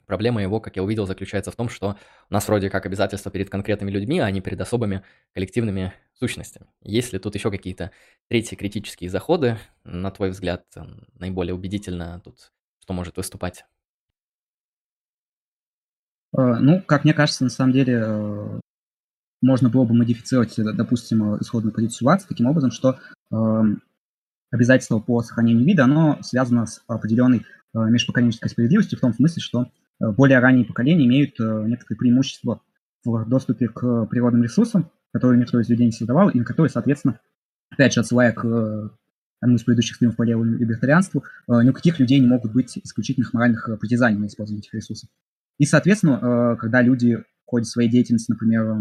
Проблема 0.05 0.41
его, 0.41 0.59
как 0.59 0.75
я 0.75 0.83
увидел, 0.83 1.05
заключается 1.05 1.51
в 1.51 1.55
том, 1.55 1.69
что 1.69 1.97
у 2.29 2.33
нас 2.33 2.47
вроде 2.47 2.69
как 2.69 2.85
обязательства 2.85 3.31
перед 3.31 3.49
конкретными 3.49 3.91
людьми, 3.91 4.19
а 4.19 4.29
не 4.31 4.41
перед 4.41 4.59
особыми 4.61 5.03
коллективными 5.33 5.93
сущностями. 6.13 6.67
Есть 6.81 7.13
ли 7.13 7.19
тут 7.19 7.35
еще 7.35 7.51
какие-то 7.51 7.91
третьи 8.27 8.55
критические 8.55 9.09
заходы, 9.09 9.57
на 9.83 10.11
твой 10.11 10.29
взгляд, 10.29 10.65
наиболее 11.13 11.53
убедительно 11.53 12.21
тут, 12.23 12.51
что 12.79 12.93
может 12.93 13.17
выступать? 13.17 13.65
Э, 16.37 16.55
ну, 16.59 16.81
как 16.81 17.03
мне 17.03 17.13
кажется, 17.13 17.43
на 17.43 17.49
самом 17.49 17.73
деле 17.73 18.03
э, 18.05 18.59
можно 19.41 19.69
было 19.69 19.85
бы 19.85 19.93
модифицировать, 19.93 20.57
э, 20.59 20.63
допустим, 20.73 21.37
исходную 21.37 21.73
позицию 21.73 21.99
ситуации 21.99 22.27
таким 22.27 22.47
образом, 22.47 22.71
что 22.71 22.97
эм, 23.31 23.81
обязательство 24.51 24.99
по 24.99 25.21
сохранению 25.21 25.65
вида, 25.65 25.85
оно 25.85 26.19
связано 26.21 26.65
с 26.65 26.81
определенной 26.87 27.45
межпоколенческой 27.73 28.49
справедливостью 28.49 28.97
в 28.97 29.01
том 29.01 29.13
смысле, 29.13 29.41
что 29.41 29.65
более 29.99 30.39
ранние 30.39 30.65
поколения 30.65 31.05
имеют 31.05 31.39
некоторые 31.39 31.97
преимущества 31.97 32.61
в 33.03 33.27
доступе 33.29 33.67
к 33.67 34.05
природным 34.05 34.43
ресурсам, 34.43 34.91
которые 35.13 35.39
никто 35.39 35.59
из 35.59 35.69
людей 35.69 35.85
не 35.85 35.91
создавал, 35.91 36.29
и 36.29 36.39
на 36.39 36.45
которые, 36.45 36.69
соответственно, 36.69 37.19
опять 37.69 37.93
же, 37.93 38.01
отсылая 38.01 38.33
к 38.33 38.43
одному 39.41 39.57
из 39.57 39.63
предыдущих 39.63 39.95
стримов 39.95 40.15
по 40.15 40.23
левому 40.23 40.55
либертарианству, 40.57 41.23
ни 41.47 41.69
у 41.69 41.73
каких 41.73 41.99
людей 41.99 42.19
не 42.19 42.27
могут 42.27 42.51
быть 42.53 42.77
исключительных 42.77 43.33
моральных 43.33 43.69
притязаний 43.79 44.17
на 44.17 44.25
использование 44.25 44.61
этих 44.61 44.73
ресурсов. 44.73 45.09
И, 45.57 45.65
соответственно, 45.65 46.19
э, 46.21 46.57
когда 46.57 46.81
люди 46.81 47.15
в 47.15 47.25
ходе 47.45 47.65
своей 47.65 47.89
деятельности, 47.89 48.31
например, 48.31 48.75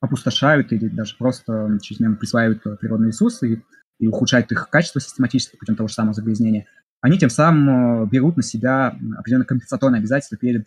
опустошают 0.00 0.72
или 0.72 0.88
даже 0.88 1.16
просто 1.16 1.78
чрезмерно 1.80 2.16
присваивают 2.16 2.66
э, 2.66 2.76
природные 2.76 3.08
ресурсы 3.08 3.54
и, 3.54 3.62
и 3.98 4.06
ухудшают 4.06 4.50
их 4.52 4.68
качество 4.68 5.00
систематически 5.00 5.56
путем 5.56 5.76
того 5.76 5.88
же 5.88 5.94
самого 5.94 6.14
загрязнения, 6.14 6.66
они 7.02 7.18
тем 7.18 7.28
самым 7.28 8.04
э, 8.04 8.08
берут 8.10 8.38
на 8.38 8.42
себя 8.42 8.96
определенное 9.18 9.44
компенсаторное 9.44 10.00
обязательство 10.00 10.38
перед 10.38 10.66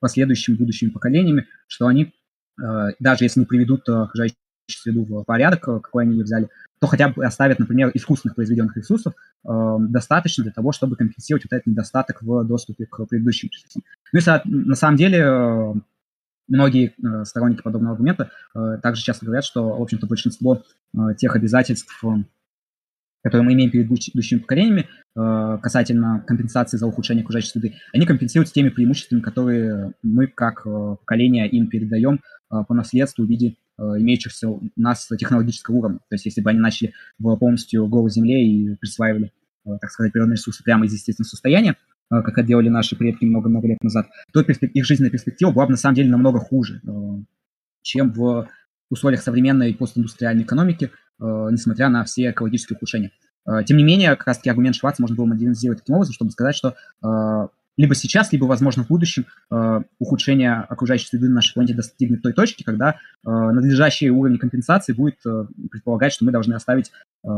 последующими 0.00 0.56
будущими 0.56 0.90
поколениями, 0.90 1.46
что 1.66 1.86
они, 1.86 2.12
даже 2.58 3.24
если 3.24 3.40
не 3.40 3.46
приведут 3.46 3.88
окружающую 3.88 4.36
среду 4.68 5.04
в 5.04 5.24
порядок, 5.24 5.62
какой 5.62 6.04
они 6.04 6.16
ее 6.16 6.24
взяли, 6.24 6.48
то 6.84 6.86
хотя 6.86 7.08
бы 7.08 7.24
оставят, 7.24 7.58
например, 7.58 7.90
искусственных 7.94 8.34
произведенных 8.34 8.76
ресурсов 8.76 9.14
э, 9.44 9.76
достаточно 9.88 10.44
для 10.44 10.52
того, 10.52 10.72
чтобы 10.72 10.96
компенсировать 10.96 11.44
вот 11.44 11.56
этот 11.56 11.66
недостаток 11.66 12.22
в 12.22 12.44
доступе 12.44 12.84
к 12.84 13.06
предыдущим 13.06 13.48
ресурсам. 13.50 13.82
Ну 14.12 14.20
и 14.20 14.66
на 14.66 14.74
самом 14.74 14.96
деле 14.98 15.18
э, 15.18 15.74
многие 16.48 16.92
э, 17.02 17.24
сторонники 17.24 17.62
подобного 17.62 17.92
аргумента 17.94 18.30
э, 18.54 18.78
также 18.82 19.02
часто 19.02 19.24
говорят, 19.24 19.44
что, 19.44 19.78
в 19.78 19.82
общем-то, 19.82 20.06
большинство 20.06 20.62
э, 20.94 20.98
тех 21.16 21.34
обязательств, 21.34 22.04
э, 22.04 22.08
которые 23.24 23.46
мы 23.46 23.54
имеем 23.54 23.70
перед 23.70 23.88
будущими 23.88 24.38
поколениями, 24.38 24.86
э, 25.16 25.58
касательно 25.62 26.22
компенсации 26.26 26.76
за 26.76 26.86
ухудшение 26.86 27.22
окружающей 27.22 27.48
среды, 27.48 27.74
они 27.94 28.04
компенсируются 28.04 28.54
теми 28.54 28.68
преимуществами, 28.68 29.20
которые 29.20 29.94
мы 30.02 30.26
как 30.26 30.66
э, 30.66 30.96
поколение 31.00 31.48
им 31.48 31.68
передаем 31.68 32.20
э, 32.20 32.56
по 32.68 32.74
наследству 32.74 33.24
в 33.24 33.28
виде 33.28 33.56
имеющихся 33.76 34.48
у 34.48 34.62
нас 34.76 35.08
технологического 35.18 35.74
уровня. 35.74 35.98
То 36.08 36.14
есть 36.14 36.26
если 36.26 36.40
бы 36.42 36.50
они 36.50 36.60
начали 36.60 36.92
в 37.18 37.34
полностью 37.34 37.88
голой 37.88 38.08
земле 38.08 38.46
и 38.46 38.76
присваивали, 38.76 39.32
так 39.64 39.90
сказать, 39.90 40.12
природные 40.12 40.36
ресурсы 40.36 40.62
прямо 40.62 40.86
из 40.86 40.92
естественного 40.92 41.28
состояния, 41.28 41.76
как 42.08 42.28
это 42.28 42.44
делали 42.44 42.68
наши 42.68 42.94
предки 42.94 43.24
много-много 43.24 43.66
лет 43.66 43.82
назад, 43.82 44.06
то 44.32 44.42
их 44.42 44.84
жизненная 44.84 45.10
перспектива 45.10 45.50
была 45.50 45.66
бы 45.66 45.72
на 45.72 45.76
самом 45.76 45.96
деле 45.96 46.08
намного 46.08 46.38
хуже, 46.38 46.82
чем 47.82 48.12
в 48.12 48.48
условиях 48.90 49.22
современной 49.22 49.74
постиндустриальной 49.74 50.44
экономики, 50.44 50.92
несмотря 51.18 51.88
на 51.88 52.04
все 52.04 52.30
экологические 52.30 52.76
ухудшения. 52.76 53.10
Тем 53.66 53.76
не 53.76 53.84
менее, 53.84 54.16
как 54.16 54.26
раз-таки 54.26 54.50
аргумент 54.50 54.74
Шварца 54.76 55.02
можно 55.02 55.16
было 55.16 55.26
модернизировать 55.26 55.80
таким 55.80 55.96
образом, 55.96 56.14
чтобы 56.14 56.30
сказать, 56.30 56.56
что 56.56 56.76
либо 57.76 57.94
сейчас, 57.94 58.32
либо, 58.32 58.44
возможно, 58.44 58.84
в 58.84 58.88
будущем 58.88 59.26
э, 59.50 59.82
ухудшение 59.98 60.54
окружающей 60.54 61.08
среды 61.08 61.28
на 61.28 61.36
нашей 61.36 61.54
планете 61.54 61.74
достигнет 61.74 62.22
той 62.22 62.32
точки, 62.32 62.62
когда 62.62 62.92
э, 62.92 62.94
надлежащий 63.24 64.10
уровень 64.10 64.38
компенсации 64.38 64.92
будет 64.92 65.16
э, 65.26 65.46
предполагать, 65.70 66.12
что 66.12 66.24
мы 66.24 66.32
должны 66.32 66.54
оставить 66.54 66.92
э, 67.24 67.28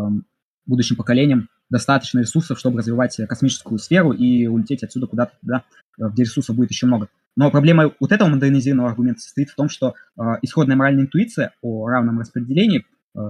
будущим 0.67 0.97
поколениям 0.97 1.49
достаточно 1.71 2.21
ресурсов, 2.21 2.59
чтобы 2.59 2.79
развивать 2.79 3.19
космическую 3.29 3.79
сферу 3.79 4.13
и 4.13 4.47
улететь 4.47 4.85
отсюда 4.85 5.07
куда-то 5.07 5.33
туда, 5.41 5.65
где 5.99 6.23
ресурсов 6.23 6.55
будет 6.55 6.71
еще 6.71 6.87
много. 6.87 7.09
Но 7.37 7.51
проблема 7.51 7.93
вот 7.99 8.13
этого 8.13 8.29
модернизированного 8.29 8.91
аргумента 8.91 9.21
состоит 9.21 9.51
в 9.51 9.55
том, 9.55 9.69
что 9.69 9.95
э, 10.19 10.23
исходная 10.43 10.77
моральная 10.77 11.05
интуиция 11.05 11.53
о 11.63 11.89
равном 11.89 12.21
распределении, 12.21 12.81
э, 12.81 12.83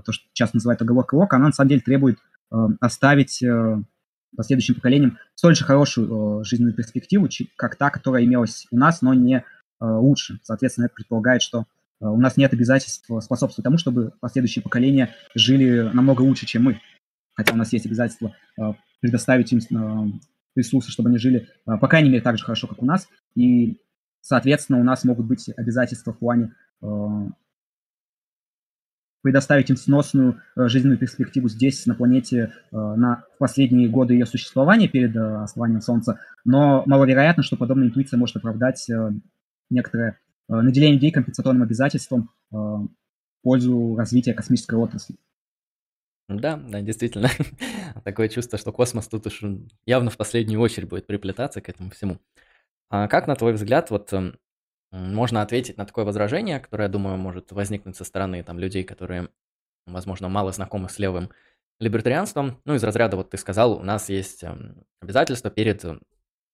то, 0.04 0.12
что 0.12 0.24
часто 0.32 0.56
называют 0.56 0.82
оговорка 0.82 1.14
Лока, 1.14 1.36
она 1.36 1.46
на 1.46 1.52
самом 1.52 1.68
деле 1.68 1.80
требует 1.80 2.18
э, 2.52 2.56
оставить 2.80 3.42
э, 3.42 3.82
последующим 4.36 4.74
поколениям 4.74 5.18
столь 5.34 5.56
же 5.56 5.64
хорошую 5.64 6.40
э, 6.40 6.44
жизненную 6.44 6.74
перспективу, 6.74 7.28
как 7.56 7.76
та, 7.76 7.90
которая 7.90 8.24
имелась 8.24 8.66
у 8.70 8.76
нас, 8.76 9.02
но 9.02 9.14
не 9.14 9.36
э, 9.36 9.42
лучше. 9.80 10.38
Соответственно, 10.42 10.86
это 10.86 10.94
предполагает, 10.94 11.42
что 11.42 11.60
э, 11.60 11.64
у 12.06 12.18
нас 12.18 12.36
нет 12.36 12.52
обязательств 12.52 13.06
способствовать 13.20 13.64
тому, 13.64 13.78
чтобы 13.78 14.12
последующие 14.20 14.62
поколения 14.62 15.14
жили 15.34 15.90
намного 15.92 16.22
лучше, 16.22 16.46
чем 16.46 16.64
мы. 16.64 16.80
Хотя 17.34 17.54
у 17.54 17.56
нас 17.56 17.72
есть 17.72 17.86
обязательства 17.86 18.34
э, 18.60 18.62
предоставить 19.00 19.52
им 19.52 19.58
э, 19.58 20.18
ресурсы, 20.54 20.90
чтобы 20.90 21.08
они 21.08 21.18
жили, 21.18 21.48
э, 21.66 21.76
по 21.78 21.88
крайней 21.88 22.10
мере, 22.10 22.22
так 22.22 22.38
же 22.38 22.44
хорошо, 22.44 22.66
как 22.66 22.82
у 22.82 22.86
нас. 22.86 23.08
И, 23.34 23.80
соответственно, 24.20 24.80
у 24.80 24.84
нас 24.84 25.04
могут 25.04 25.26
быть 25.26 25.48
обязательства 25.56 26.12
в 26.12 26.18
плане 26.18 26.54
э, 26.82 26.86
предоставить 29.26 29.70
им 29.70 29.76
сносную 29.76 30.40
э, 30.54 30.68
жизненную 30.68 30.98
перспективу 30.98 31.48
здесь, 31.48 31.84
на 31.86 31.96
планете, 31.96 32.52
э, 32.70 32.76
на 32.76 33.24
последние 33.40 33.88
годы 33.88 34.14
ее 34.14 34.24
существования 34.24 34.86
перед 34.86 35.16
э, 35.16 35.42
основанием 35.42 35.80
Солнца, 35.80 36.20
но 36.44 36.84
маловероятно, 36.86 37.42
что 37.42 37.56
подобная 37.56 37.88
интуиция 37.88 38.18
может 38.18 38.36
оправдать 38.36 38.88
некоторое 39.68 40.20
наделение 40.46 40.94
людей 40.94 41.10
компенсаторным 41.10 41.64
обязательством 41.64 42.30
в 42.52 42.88
пользу 43.42 43.96
развития 43.96 44.32
космической 44.32 44.76
отрасли. 44.76 45.16
Да, 46.28 46.56
да, 46.56 46.80
действительно. 46.80 47.28
Такое 48.04 48.28
чувство, 48.28 48.60
что 48.60 48.70
космос 48.70 49.08
тут 49.08 49.26
уж 49.26 49.42
явно 49.86 50.10
в 50.10 50.16
последнюю 50.16 50.60
очередь 50.60 50.88
будет 50.88 51.08
приплетаться 51.08 51.60
к 51.60 51.68
этому 51.68 51.90
всему. 51.90 52.20
А 52.90 53.08
как, 53.08 53.26
на 53.26 53.34
твой 53.34 53.54
взгляд, 53.54 53.90
вот 53.90 54.12
эм, 54.12 54.38
можно 54.92 55.42
ответить 55.42 55.76
на 55.76 55.86
такое 55.86 56.04
возражение, 56.04 56.60
которое, 56.60 56.84
я 56.84 56.88
думаю, 56.88 57.16
может 57.16 57.52
возникнуть 57.52 57.96
со 57.96 58.04
стороны 58.04 58.42
там, 58.42 58.58
людей, 58.58 58.84
которые, 58.84 59.28
возможно, 59.86 60.28
мало 60.28 60.52
знакомы 60.52 60.88
с 60.88 60.98
левым 60.98 61.30
либертарианством. 61.80 62.60
Ну, 62.64 62.74
из 62.74 62.84
разряда, 62.84 63.16
вот 63.16 63.30
ты 63.30 63.36
сказал, 63.36 63.72
у 63.72 63.82
нас 63.82 64.08
есть 64.08 64.42
эм, 64.44 64.84
обязательства 65.00 65.50
перед 65.50 65.84
э, 65.84 65.98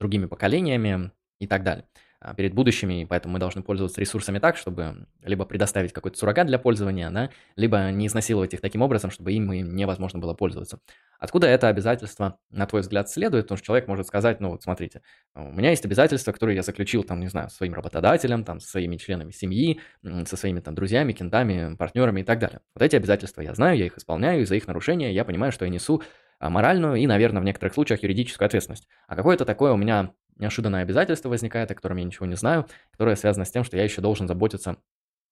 другими 0.01 0.27
поколениями 0.27 1.13
и 1.41 1.47
так 1.47 1.63
далее. 1.63 1.87
А, 2.25 2.35
перед 2.35 2.55
будущими, 2.55 3.03
и 3.03 3.05
поэтому 3.05 3.33
мы 3.33 3.41
должны 3.41 3.63
пользоваться 3.63 4.01
ресурсами 4.01 4.39
так, 4.39 4.57
чтобы 4.57 5.09
либо 5.23 5.45
предоставить 5.45 5.93
какой-то 5.93 6.17
суррогат 6.17 6.47
для 6.47 6.59
пользования, 6.61 7.11
да, 7.11 7.31
либо 7.57 7.91
не 7.91 8.07
изнасиловать 8.07 8.55
их 8.55 8.61
таким 8.61 8.83
образом, 8.83 9.11
чтобы 9.11 9.33
им 9.33 9.51
невозможно 9.51 10.21
было 10.21 10.33
пользоваться. 10.33 10.79
Откуда 11.19 11.49
это 11.49 11.67
обязательство, 11.67 12.39
на 12.51 12.67
твой 12.67 12.83
взгляд, 12.83 13.11
следует? 13.11 13.47
Потому 13.47 13.57
что 13.57 13.67
человек 13.67 13.89
может 13.89 14.07
сказать, 14.07 14.39
ну 14.39 14.51
вот 14.51 14.63
смотрите, 14.63 15.03
у 15.35 15.53
меня 15.53 15.71
есть 15.71 15.85
обязательства, 15.85 16.31
которые 16.31 16.55
я 16.55 16.63
заключил, 16.63 17.03
там, 17.03 17.19
не 17.19 17.27
знаю, 17.27 17.51
с 17.51 17.55
своим 17.55 17.75
работодателем, 17.75 18.45
там, 18.45 18.61
со 18.61 18.71
своими 18.71 18.99
членами 18.99 19.33
семьи, 19.33 19.81
со 20.05 20.37
своими 20.37 20.61
там 20.61 20.77
друзьями, 20.77 21.13
кентами, 21.13 21.75
партнерами 21.75 22.21
и 22.21 22.25
так 22.25 22.39
далее. 22.39 22.61
Вот 22.75 22.85
эти 22.85 22.95
обязательства 22.95 23.41
я 23.41 23.53
знаю, 23.55 23.77
я 23.77 23.87
их 23.87 23.99
исполняю, 23.99 24.43
и 24.43 24.45
за 24.45 24.55
их 24.55 24.69
нарушение 24.69 25.13
я 25.13 25.25
понимаю, 25.25 25.51
что 25.51 25.65
я 25.65 25.73
несу 25.73 26.03
а, 26.39 26.51
моральную 26.51 26.97
и, 26.97 27.07
наверное, 27.07 27.41
в 27.41 27.45
некоторых 27.45 27.75
случаях 27.75 28.03
юридическую 28.03 28.47
ответственность. 28.47 28.89
А 29.09 29.17
какое-то 29.17 29.45
такое 29.45 29.73
у 29.73 29.77
меня 29.77 30.13
неожиданное 30.43 30.83
обязательство 30.83 31.29
возникает, 31.29 31.71
о 31.71 31.75
котором 31.75 31.97
я 31.97 32.05
ничего 32.05 32.27
не 32.27 32.37
знаю, 32.37 32.67
которое 32.91 33.17
связано 33.17 33.45
с 33.45 33.51
тем, 33.51 33.65
что 33.65 33.77
я 33.77 33.85
еще 33.85 34.03
должен 34.03 34.29
заботиться 34.29 34.77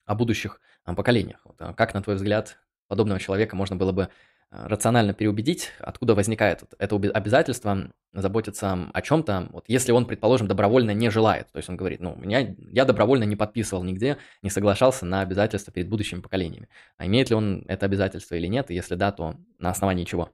о 0.07 0.15
будущих 0.15 0.61
а, 0.85 0.95
поколениях. 0.95 1.41
Вот, 1.45 1.57
а 1.59 1.75
как, 1.75 1.95
на 1.95 2.03
твой 2.03 2.17
взгляд, 2.17 2.59
подобного 2.89 3.21
человека 3.21 3.55
можно 3.57 3.77
было 3.77 3.93
бы 3.93 4.09
а, 4.51 4.69
рационально 4.69 5.13
переубедить, 5.13 5.71
откуда 5.79 6.15
возникает 6.15 6.65
это 6.79 6.97
обязательство 6.97 7.93
заботиться 8.13 8.89
о 8.93 9.03
чем-то, 9.03 9.49
вот 9.53 9.65
если 9.69 9.93
он, 9.93 10.07
предположим, 10.07 10.49
добровольно 10.49 10.93
не 10.93 11.11
желает, 11.11 11.47
то 11.53 11.59
есть 11.59 11.69
он 11.69 11.77
говорит, 11.77 12.01
ну, 12.01 12.17
меня, 12.17 12.55
я 12.73 12.85
добровольно 12.85 13.25
не 13.25 13.37
подписывал 13.37 13.85
нигде, 13.85 14.17
не 14.43 14.51
соглашался 14.51 15.07
на 15.07 15.21
обязательства 15.21 15.73
перед 15.73 15.89
будущими 15.89 16.21
поколениями. 16.21 16.69
А 16.97 17.07
имеет 17.07 17.31
ли 17.31 17.37
он 17.37 17.65
это 17.69 17.87
обязательство 17.87 18.35
или 18.35 18.49
нет, 18.49 18.71
и 18.71 18.75
если 18.75 18.97
да, 18.97 19.13
то 19.13 19.37
на 19.59 19.71
основании 19.71 20.05
чего? 20.05 20.33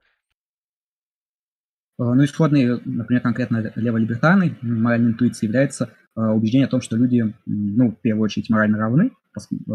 Э, 1.99 2.03
ну, 2.03 2.23
исходной, 2.23 2.81
например, 2.85 3.21
конкретно 3.21 3.71
леволибертарной 3.75 4.57
моральной 4.61 5.11
интуиции 5.11 5.47
является 5.47 5.89
э, 6.15 6.21
убеждение 6.21 6.67
о 6.67 6.69
том, 6.69 6.81
что 6.81 6.95
люди, 6.95 7.33
ну, 7.45 7.91
в 7.91 8.01
первую 8.01 8.25
очередь, 8.25 8.49
морально 8.49 8.77
равны. 8.77 9.11
Э, 9.35 9.71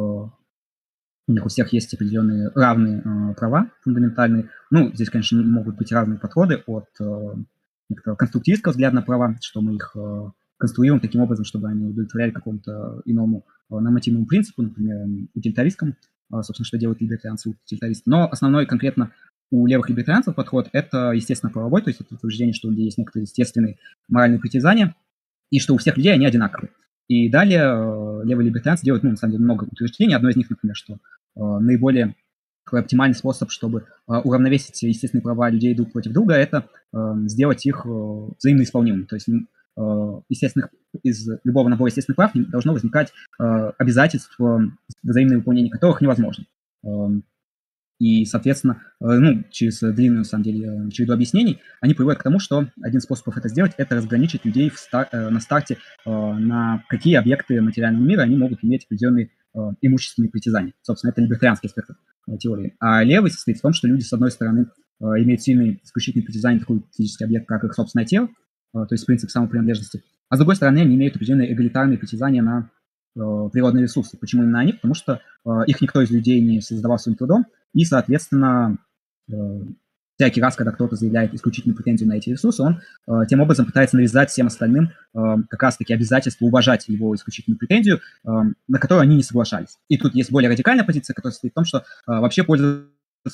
у 1.29 1.33
них 1.33 1.45
у 1.47 1.49
всех 1.49 1.73
есть 1.73 1.93
определенные 1.95 2.51
равные 2.55 3.35
права 3.37 3.71
фундаментальные. 3.83 4.51
Ну, 4.71 4.93
здесь, 4.93 5.09
конечно, 5.09 5.41
могут 5.43 5.77
быть 5.77 5.93
разные 5.93 6.19
подходы 6.19 6.63
от 6.67 6.89
конструктивистского 8.19 8.73
взгляда 8.73 8.97
на 8.97 9.03
права, 9.03 9.37
что 9.41 9.61
мы 9.61 9.77
их 9.77 9.95
конструируем 10.59 11.01
таким 11.01 11.21
образом, 11.21 11.45
чтобы 11.45 11.69
они 11.69 11.87
удовлетворяли 11.87 12.33
какому-то 12.33 13.03
иному 13.05 13.47
нормативному 13.71 14.27
принципу, 14.27 14.63
например, 14.63 15.29
утилитаристскому, 15.33 15.95
собственно, 16.41 16.67
что 16.67 16.77
делают 16.77 17.01
либертарианцы 17.01 17.51
утилитаристы. 17.51 18.11
Но 18.11 18.29
основной 18.29 18.67
конкретно 18.67 19.13
у 19.53 19.67
левых 19.67 19.91
либертарианцев 19.91 20.35
подход– 20.35 20.69
это, 20.73 21.13
естественно, 21.13 21.53
правовой, 21.53 21.83
то 21.83 21.91
есть 21.91 22.01
это 22.01 22.15
утверждение, 22.15 22.55
что 22.55 22.69
у 22.69 22.71
людей 22.71 22.87
есть 22.87 22.97
некоторые 22.97 23.25
естественные 23.25 23.77
моральные 24.09 24.41
притязания, 24.41 24.97
и 25.51 25.61
что 25.61 25.75
у 25.75 25.77
всех 25.77 25.99
людей 25.99 26.15
они 26.15 26.25
одинаковые. 26.25 26.71
И 27.07 27.29
далее 27.29 27.61
э, 27.61 28.21
левые 28.25 28.49
либертарианцы 28.49 28.85
делают, 28.85 29.05
ну, 29.05 29.11
на 29.11 29.17
самом 29.17 29.33
деле, 29.33 29.45
много 29.45 29.65
утверждений. 29.65 30.17
Одно 30.17 30.31
из 30.31 30.37
них, 30.37 30.49
например, 30.49 30.75
что 30.75 30.95
э, 30.95 30.99
наиболее 31.37 32.15
такой 32.65 32.81
оптимальный 32.81 33.15
способ, 33.15 33.51
чтобы 33.51 33.81
э, 34.09 34.13
уравновесить 34.15 34.83
естественные 34.83 35.23
права 35.23 35.51
людей 35.51 35.75
друг 35.75 35.93
против 35.93 36.13
друга, 36.13 36.35
это 36.35 36.69
э, 36.95 36.99
сделать 37.27 37.67
их 37.67 37.85
э, 37.85 37.89
взаимно 38.39 38.63
исполнимыми. 38.63 39.05
То 39.05 39.17
есть 39.17 39.29
э, 39.29 39.33
естественных, 40.31 40.71
из 41.03 41.29
любого 41.45 41.69
набора 41.69 41.91
естественных 41.91 42.17
прав 42.17 42.31
должно 42.35 42.73
возникать 42.73 43.13
э, 43.39 43.73
обязательств, 43.77 44.35
э, 44.41 44.59
взаимное 45.03 45.37
выполнение 45.37 45.71
которых 45.71 46.01
невозможно. 46.01 46.47
Эм, 46.85 47.25
и, 48.03 48.25
соответственно, 48.25 48.83
э, 49.01 49.05
ну, 49.05 49.45
через 49.53 49.79
длинную, 49.79 50.19
на 50.19 50.25
самом 50.25 50.43
деле, 50.43 50.67
э, 50.67 50.91
череду 50.91 51.13
объяснений, 51.13 51.61
они 51.81 51.95
приводят 51.95 52.19
к 52.19 52.25
тому, 52.25 52.41
что 52.41 52.67
один 52.83 52.99
из 52.99 53.05
способов 53.05 53.37
это 53.37 53.49
сделать– 53.49 53.75
это 53.77 53.95
разграничить 53.95 54.45
людей 54.45 54.71
в 54.71 54.79
стар- 54.81 55.09
э, 55.13 55.29
на 55.29 55.39
старте, 55.39 55.77
на 56.05 56.83
какие 56.89 57.15
объекты 57.15 57.61
материального 57.61 58.03
мира 58.03 58.23
они 58.23 58.37
могут 58.37 58.65
иметь 58.65 58.87
определенные 58.87 59.31
имущественные 59.83 60.31
притязания. 60.31 60.73
Собственно, 60.83 61.13
это 61.13 61.21
либертарианский 61.21 61.69
аспект 61.69 61.91
теории. 62.41 62.75
А 62.81 63.05
левый 63.05 63.31
состоит 63.31 63.59
в 63.59 63.61
том, 63.61 63.73
что 63.73 63.87
люди, 63.87 64.03
с 64.03 64.13
одной 64.13 64.31
стороны, 64.31 64.67
имеют 65.01 65.43
сильные 65.43 65.79
исключительные 65.85 66.25
притязания 66.25 66.59
на 66.59 66.61
такой 66.61 66.83
физический 66.97 67.25
объект, 67.25 67.47
как 67.47 67.63
их 67.65 67.75
собственное 67.75 68.07
тело, 68.07 68.29
то 68.73 68.89
есть 68.91 69.05
принцип 69.07 69.31
самопринадлежности, 69.31 70.03
а 70.29 70.37
с 70.37 70.39
другой 70.39 70.57
стороны, 70.57 70.79
они 70.79 70.97
имеют 70.97 71.17
определенные 71.17 71.53
эгалитарные 71.53 71.99
притязания 71.99 72.43
на 72.43 72.71
природные 73.15 73.83
ресурсы. 73.83 74.17
Почему 74.17 74.43
именно 74.43 74.61
они? 74.61 74.73
Потому 74.73 74.95
что 74.95 75.21
их 75.67 75.81
никто 75.81 76.01
из 76.01 76.11
людей 76.11 76.41
не 76.41 76.61
создавал 76.61 76.99
своим 76.99 77.17
трудом, 77.17 77.47
и, 77.75 77.85
соответственно, 77.85 78.79
э, 79.31 79.35
всякий 80.19 80.41
раз, 80.41 80.57
когда 80.57 80.73
кто-то 80.73 80.97
заявляет 80.97 81.35
исключительную 81.35 81.77
претензию 81.77 82.09
на 82.09 82.15
эти 82.15 82.31
ресурсы, 82.31 82.63
он 82.63 82.81
э, 83.09 83.27
тем 83.29 83.41
образом 83.41 83.67
пытается 83.67 83.97
навязать 83.97 84.31
всем 84.31 84.49
остальным 84.49 84.91
э, 85.15 85.19
как 85.49 85.63
раз-таки 85.63 85.95
обязательство 85.95 86.45
уважать 86.45 86.89
его 86.89 87.15
исключительную 87.15 87.59
претензию, 87.59 88.01
на 88.25 88.79
которую 88.79 89.03
они 89.03 89.17
не 89.17 89.23
соглашались. 89.23 89.79
И 89.89 89.97
тут 89.97 90.15
есть 90.15 90.31
более 90.31 90.51
радикальная 90.51 90.85
позиция, 90.85 91.15
которая 91.15 91.33
состоит 91.33 91.53
в 91.53 91.57
том, 91.57 91.65
что 91.65 91.85
вообще 92.07 92.45
пользоваться 92.45 92.89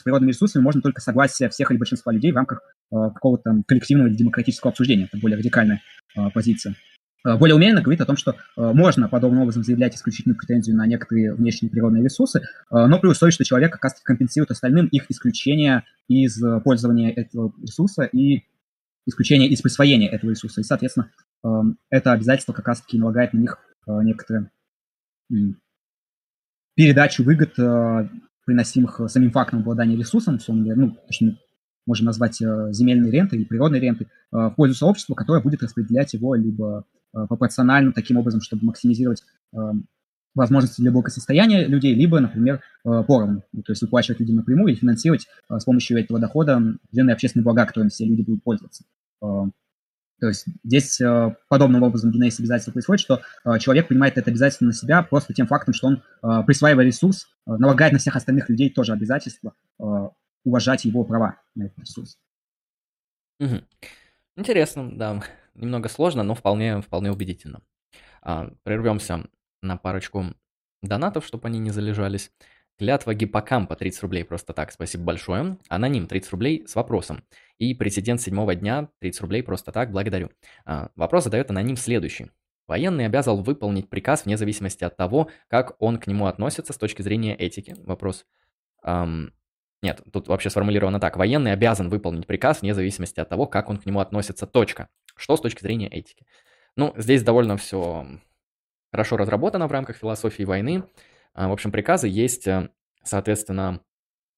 природными 0.04 0.30
ресурсами 0.30 0.62
можно 0.62 0.80
только 0.80 1.00
согласие 1.00 1.48
всех 1.48 1.70
или 1.70 1.78
большинства 1.78 2.12
людей 2.12 2.32
в 2.32 2.36
рамках 2.36 2.62
какого-то 2.90 3.62
коллективного 3.66 4.08
или 4.08 4.16
демократического 4.16 4.70
обсуждения. 4.70 5.04
Это 5.04 5.18
более 5.18 5.38
радикальная 5.38 5.82
позиция. 6.32 6.74
Э, 7.26 7.36
более 7.36 7.56
умеренно 7.56 7.82
говорит 7.82 8.00
о 8.00 8.06
том, 8.06 8.16
что 8.16 8.32
э, 8.32 8.34
можно 8.56 9.08
подобным 9.08 9.42
образом 9.42 9.64
заявлять 9.64 9.96
исключительную 9.96 10.36
претензию 10.36 10.76
на 10.76 10.86
некоторые 10.86 11.34
внешние 11.34 11.70
природные 11.70 12.04
ресурсы, 12.04 12.40
э, 12.40 12.42
но 12.70 12.98
при 12.98 13.08
условии, 13.08 13.32
что 13.32 13.44
человек 13.44 13.72
как 13.72 13.84
раз 13.84 14.00
компенсирует 14.02 14.50
остальным 14.50 14.86
их 14.86 15.10
исключение 15.10 15.84
из 16.06 16.40
пользования 16.64 17.10
этого 17.10 17.52
ресурса 17.60 18.04
и 18.04 18.44
исключение 19.06 19.48
из 19.48 19.60
присвоения 19.60 20.08
этого 20.08 20.30
ресурса. 20.30 20.60
И, 20.60 20.64
соответственно, 20.64 21.10
это 21.90 22.12
обязательство 22.12 22.52
как 22.52 22.68
раз-таки 22.68 22.98
налагает 22.98 23.32
на 23.32 23.38
них 23.38 23.58
некоторые 23.86 24.50
передачу 26.74 27.24
выгод, 27.24 27.54
приносимых 28.44 29.00
самим 29.08 29.30
фактом 29.30 29.60
обладания 29.60 29.96
ресурсом, 29.96 30.36
условно 30.36 30.74
ну, 30.74 30.96
точнее, 31.06 31.38
можем 31.86 32.06
назвать 32.06 32.36
земельной 32.36 33.10
рентой 33.10 33.38
или 33.38 33.46
природной 33.46 33.80
рентой, 33.80 34.08
в 34.30 34.50
пользу 34.56 34.74
сообщества, 34.74 35.14
которое 35.14 35.42
будет 35.42 35.62
распределять 35.62 36.12
его 36.12 36.34
либо 36.34 36.84
пропорционально 37.12 37.92
таким 37.92 38.16
образом, 38.16 38.40
чтобы 38.40 38.66
максимизировать 38.66 39.22
э, 39.52 39.58
возможности 40.34 40.80
для 40.80 40.92
благосостояния 40.92 41.66
людей, 41.66 41.94
либо, 41.94 42.20
например, 42.20 42.56
э, 42.56 42.60
поровну, 42.84 43.42
ну, 43.52 43.62
то 43.62 43.72
есть 43.72 43.82
выплачивать 43.82 44.20
людям 44.20 44.36
напрямую 44.36 44.72
или 44.72 44.78
финансировать 44.80 45.26
с 45.48 45.64
помощью 45.64 45.98
этого 45.98 46.20
дохода 46.20 46.56
определенные 46.56 47.14
общественные 47.14 47.44
блага, 47.44 47.66
которыми 47.66 47.90
все 47.90 48.04
люди 48.04 48.22
будут 48.22 48.42
пользоваться. 48.42 48.84
То 50.20 50.26
есть 50.26 50.46
здесь 50.64 51.00
э, 51.00 51.36
подобным 51.48 51.84
образом 51.84 52.10
генезис 52.10 52.40
обязательства 52.40 52.72
происходит, 52.72 53.00
что 53.00 53.22
э, 53.44 53.58
человек 53.60 53.86
принимает 53.86 54.18
это 54.18 54.30
обязательство 54.30 54.64
на 54.64 54.72
себя 54.72 55.02
просто 55.02 55.32
тем 55.32 55.46
фактом, 55.46 55.74
что 55.74 55.86
он, 55.88 56.02
э, 56.22 56.42
присваивая 56.44 56.84
ресурс, 56.84 57.28
э, 57.46 57.52
налагает 57.52 57.92
на 57.92 58.00
всех 58.00 58.16
остальных 58.16 58.48
людей 58.48 58.68
тоже 58.68 58.92
обязательство 58.92 59.54
э, 59.78 59.84
уважать 60.44 60.84
его 60.84 61.04
права 61.04 61.40
на 61.54 61.64
этот 61.66 61.78
ресурс. 61.78 62.18
Угу. 63.38 63.60
Интересно, 64.36 64.90
да. 64.96 65.22
Немного 65.58 65.88
сложно, 65.88 66.22
но 66.22 66.34
вполне, 66.34 66.80
вполне 66.80 67.10
убедительно. 67.10 67.62
А, 68.22 68.50
прервемся 68.62 69.24
на 69.60 69.76
парочку 69.76 70.26
донатов, 70.82 71.26
чтобы 71.26 71.48
они 71.48 71.58
не 71.58 71.70
залежались. 71.70 72.30
Клятва 72.78 73.12
гиппокампа 73.12 73.74
30 73.74 74.02
рублей 74.02 74.24
просто 74.24 74.52
так, 74.52 74.70
спасибо 74.70 75.02
большое. 75.02 75.58
Аноним 75.68 76.06
30 76.06 76.30
рублей 76.30 76.64
с 76.68 76.76
вопросом. 76.76 77.24
И 77.58 77.74
президент 77.74 78.20
седьмого 78.20 78.54
дня 78.54 78.88
30 79.00 79.20
рублей 79.22 79.42
просто 79.42 79.72
так, 79.72 79.90
благодарю. 79.90 80.30
А, 80.64 80.90
вопрос 80.94 81.24
задает 81.24 81.50
аноним 81.50 81.76
следующий. 81.76 82.30
Военный 82.68 83.06
обязан 83.06 83.42
выполнить 83.42 83.88
приказ 83.88 84.26
вне 84.26 84.36
зависимости 84.36 84.84
от 84.84 84.96
того, 84.96 85.28
как 85.48 85.74
он 85.82 85.98
к 85.98 86.06
нему 86.06 86.26
относится 86.26 86.72
с 86.72 86.76
точки 86.76 87.02
зрения 87.02 87.34
этики. 87.34 87.74
Вопрос. 87.78 88.26
Эм, 88.84 89.32
нет, 89.82 90.02
тут 90.12 90.28
вообще 90.28 90.50
сформулировано 90.50 91.00
так. 91.00 91.16
Военный 91.16 91.52
обязан 91.52 91.88
выполнить 91.88 92.26
приказ 92.26 92.60
вне 92.60 92.74
зависимости 92.74 93.18
от 93.18 93.28
того, 93.28 93.46
как 93.46 93.70
он 93.70 93.78
к 93.78 93.86
нему 93.86 94.00
относится. 94.00 94.46
Точка. 94.46 94.88
Что 95.18 95.36
с 95.36 95.40
точки 95.40 95.62
зрения 95.62 95.88
этики? 95.88 96.24
Ну, 96.76 96.94
здесь 96.96 97.22
довольно 97.22 97.56
все 97.56 98.06
хорошо 98.92 99.16
разработано 99.16 99.66
в 99.66 99.72
рамках 99.72 99.96
философии 99.96 100.44
войны. 100.44 100.84
А, 101.34 101.48
в 101.48 101.52
общем, 101.52 101.72
приказы 101.72 102.08
есть, 102.08 102.46
э, 102.46 102.70
соответственно, 103.02 103.80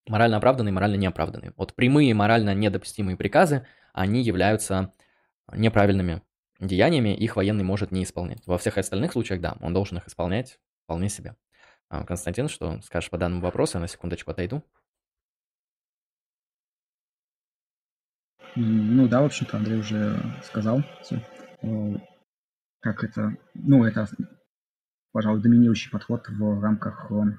морально 0.09 0.39
оправданные 0.39 0.71
и 0.71 0.75
морально 0.75 0.97
неоправданные. 0.97 1.53
Вот 1.57 1.75
прямые 1.75 2.15
морально 2.15 2.55
недопустимые 2.55 3.17
приказы, 3.17 3.67
они 3.93 4.23
являются 4.23 4.93
неправильными 5.53 6.23
деяниями, 6.59 7.15
их 7.15 7.37
военный 7.37 7.65
может 7.65 7.93
не 7.93 8.03
исполнять. 8.03 8.43
Во 8.47 8.59
всех 8.59 8.79
остальных 8.79 9.13
случаях, 9.13 9.41
да, 9.41 9.57
он 9.61 9.75
должен 9.75 9.99
их 9.99 10.09
исполнять 10.09 10.59
вполне 10.85 11.11
себе. 11.11 11.37
А, 11.91 12.05
Константин, 12.05 12.49
что 12.49 12.81
скажешь 12.81 13.11
по 13.11 13.19
данному 13.19 13.43
вопросу? 13.43 13.77
Я 13.77 13.83
на 13.83 13.89
секундочку 13.89 14.31
отойду. 14.31 14.65
Ну 18.63 19.09
да, 19.09 19.23
в 19.23 19.25
общем-то, 19.25 19.57
Андрей 19.57 19.79
уже 19.79 20.21
сказал 20.45 20.83
э, 21.63 21.95
Как 22.81 23.03
это... 23.05 23.35
Ну, 23.55 23.85
это 23.85 24.07
пожалуй, 25.13 25.41
доминирующий 25.41 25.91
подход 25.91 26.29
в 26.29 26.61
рамках 26.61 27.11
э, 27.11 27.39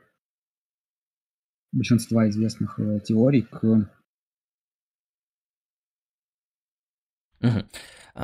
большинства 1.71 2.27
известных 2.27 2.79
э, 2.79 3.01
теорий 3.01 3.43
к... 3.43 3.63
Угу. 7.41 7.65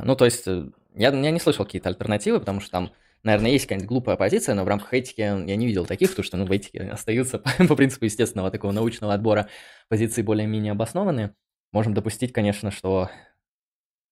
Ну, 0.04 0.16
то 0.16 0.26
есть, 0.26 0.48
я, 0.48 0.70
я 0.96 1.32
не 1.32 1.40
слышал 1.40 1.66
какие-то 1.66 1.90
альтернативы, 1.90 2.40
потому 2.40 2.62
что 2.62 2.72
там, 2.72 2.92
наверное, 3.22 3.52
есть 3.52 3.66
какая-нибудь 3.66 3.90
глупая 3.90 4.16
позиция, 4.16 4.56
но 4.56 4.64
в 4.64 4.68
рамках 4.68 4.96
этики 4.96 5.22
я 5.22 5.36
не 5.36 5.68
видел 5.68 5.86
таких, 5.86 6.10
потому 6.10 6.24
что, 6.24 6.38
ну, 6.38 6.46
в 6.46 6.52
этике 6.52 6.82
остаются 6.82 7.38
по, 7.38 7.50
по 7.68 7.76
принципу 7.76 8.06
естественного 8.06 8.50
такого 8.50 8.72
научного 8.72 9.14
отбора 9.14 9.50
позиции 9.88 10.24
более-менее 10.24 10.72
обоснованные. 10.72 11.36
Можем 11.72 11.94
допустить, 11.94 12.34
конечно, 12.34 12.72
что 12.72 13.10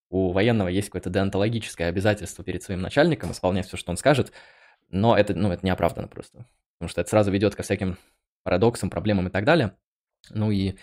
у 0.10 0.32
военного 0.32 0.68
есть 0.68 0.89
какое-то 0.89 1.10
деонтологическое 1.10 1.89
обязательство 1.89 2.43
перед 2.43 2.64
своим 2.64 2.82
начальником 2.82 3.32
исполнять 3.32 3.68
все, 3.68 3.78
что 3.78 3.91
он 3.91 3.97
скажет, 3.97 4.32
но 4.89 5.18
это, 5.18 5.34
ну, 5.34 5.51
это 5.51 5.66
неоправданно 5.66 6.08
просто. 6.08 6.45
Потому 6.78 6.89
что 6.89 7.01
это 7.01 7.10
сразу 7.10 7.32
ведет 7.32 7.56
ко 7.56 7.64
всяким 7.64 7.97
парадоксам, 8.43 8.89
проблемам 8.89 9.28
и 9.28 9.32
так 9.32 9.45
далее. 9.45 9.76
Ну 10.30 10.51
и 10.51 10.76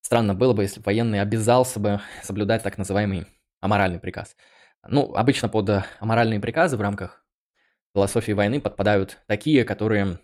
странно 0.00 0.34
было 0.34 0.54
бы, 0.54 0.62
если 0.62 0.80
военный 0.80 1.20
обязался 1.20 1.78
бы 1.80 2.00
соблюдать 2.22 2.62
так 2.62 2.78
называемый 2.78 3.26
аморальный 3.60 3.98
приказ. 3.98 4.36
Ну, 4.88 5.14
обычно 5.14 5.48
под 5.48 5.84
аморальные 5.98 6.40
приказы 6.40 6.76
в 6.76 6.80
рамках 6.80 7.24
философии 7.94 8.32
войны 8.32 8.60
подпадают 8.60 9.18
такие, 9.26 9.64
которые 9.64 10.18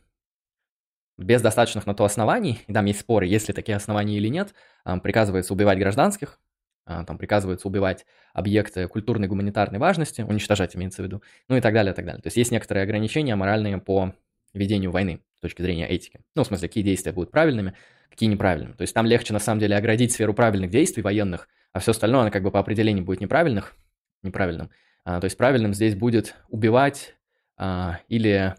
без 1.18 1.42
достаточных 1.42 1.86
на 1.86 1.94
то 1.94 2.04
оснований, 2.04 2.60
и 2.66 2.72
там 2.72 2.84
есть 2.84 3.00
споры, 3.00 3.26
есть 3.26 3.48
ли 3.48 3.54
такие 3.54 3.76
основания 3.76 4.16
или 4.16 4.28
нет, 4.28 4.54
приказывается 5.02 5.54
убивать 5.54 5.78
гражданских, 5.78 6.38
а, 6.86 7.04
там 7.04 7.18
приказывается 7.18 7.66
убивать 7.66 8.06
объекты 8.32 8.86
культурной 8.86 9.26
гуманитарной 9.26 9.80
важности, 9.80 10.22
уничтожать 10.22 10.76
имеется 10.76 11.02
в 11.02 11.04
виду, 11.04 11.22
ну 11.48 11.56
и 11.56 11.60
так 11.60 11.74
далее, 11.74 11.92
и 11.92 11.96
так 11.96 12.04
далее. 12.04 12.22
То 12.22 12.28
есть 12.28 12.36
есть 12.36 12.52
некоторые 12.52 12.84
ограничения 12.84 13.34
моральные 13.34 13.78
по 13.78 14.14
ведению 14.54 14.92
войны 14.92 15.20
с 15.36 15.40
точки 15.40 15.62
зрения 15.62 15.88
этики. 15.88 16.20
Ну, 16.36 16.44
в 16.44 16.46
смысле, 16.46 16.68
какие 16.68 16.84
действия 16.84 17.12
будут 17.12 17.32
правильными, 17.32 17.74
какие 18.08 18.28
неправильными. 18.28 18.74
То 18.74 18.82
есть 18.82 18.94
там 18.94 19.04
легче, 19.04 19.32
на 19.32 19.40
самом 19.40 19.58
деле, 19.58 19.76
оградить 19.76 20.12
сферу 20.12 20.32
правильных 20.32 20.70
действий 20.70 21.02
военных, 21.02 21.48
а 21.72 21.80
все 21.80 21.90
остальное, 21.90 22.22
оно 22.22 22.30
как 22.30 22.44
бы 22.44 22.52
по 22.52 22.60
определению 22.60 23.04
будет 23.04 23.20
неправильных, 23.20 23.74
неправильным. 24.22 24.70
А, 25.04 25.20
то 25.20 25.24
есть 25.24 25.36
правильным 25.36 25.74
здесь 25.74 25.96
будет 25.96 26.36
убивать 26.48 27.16
а, 27.56 27.98
или 28.08 28.54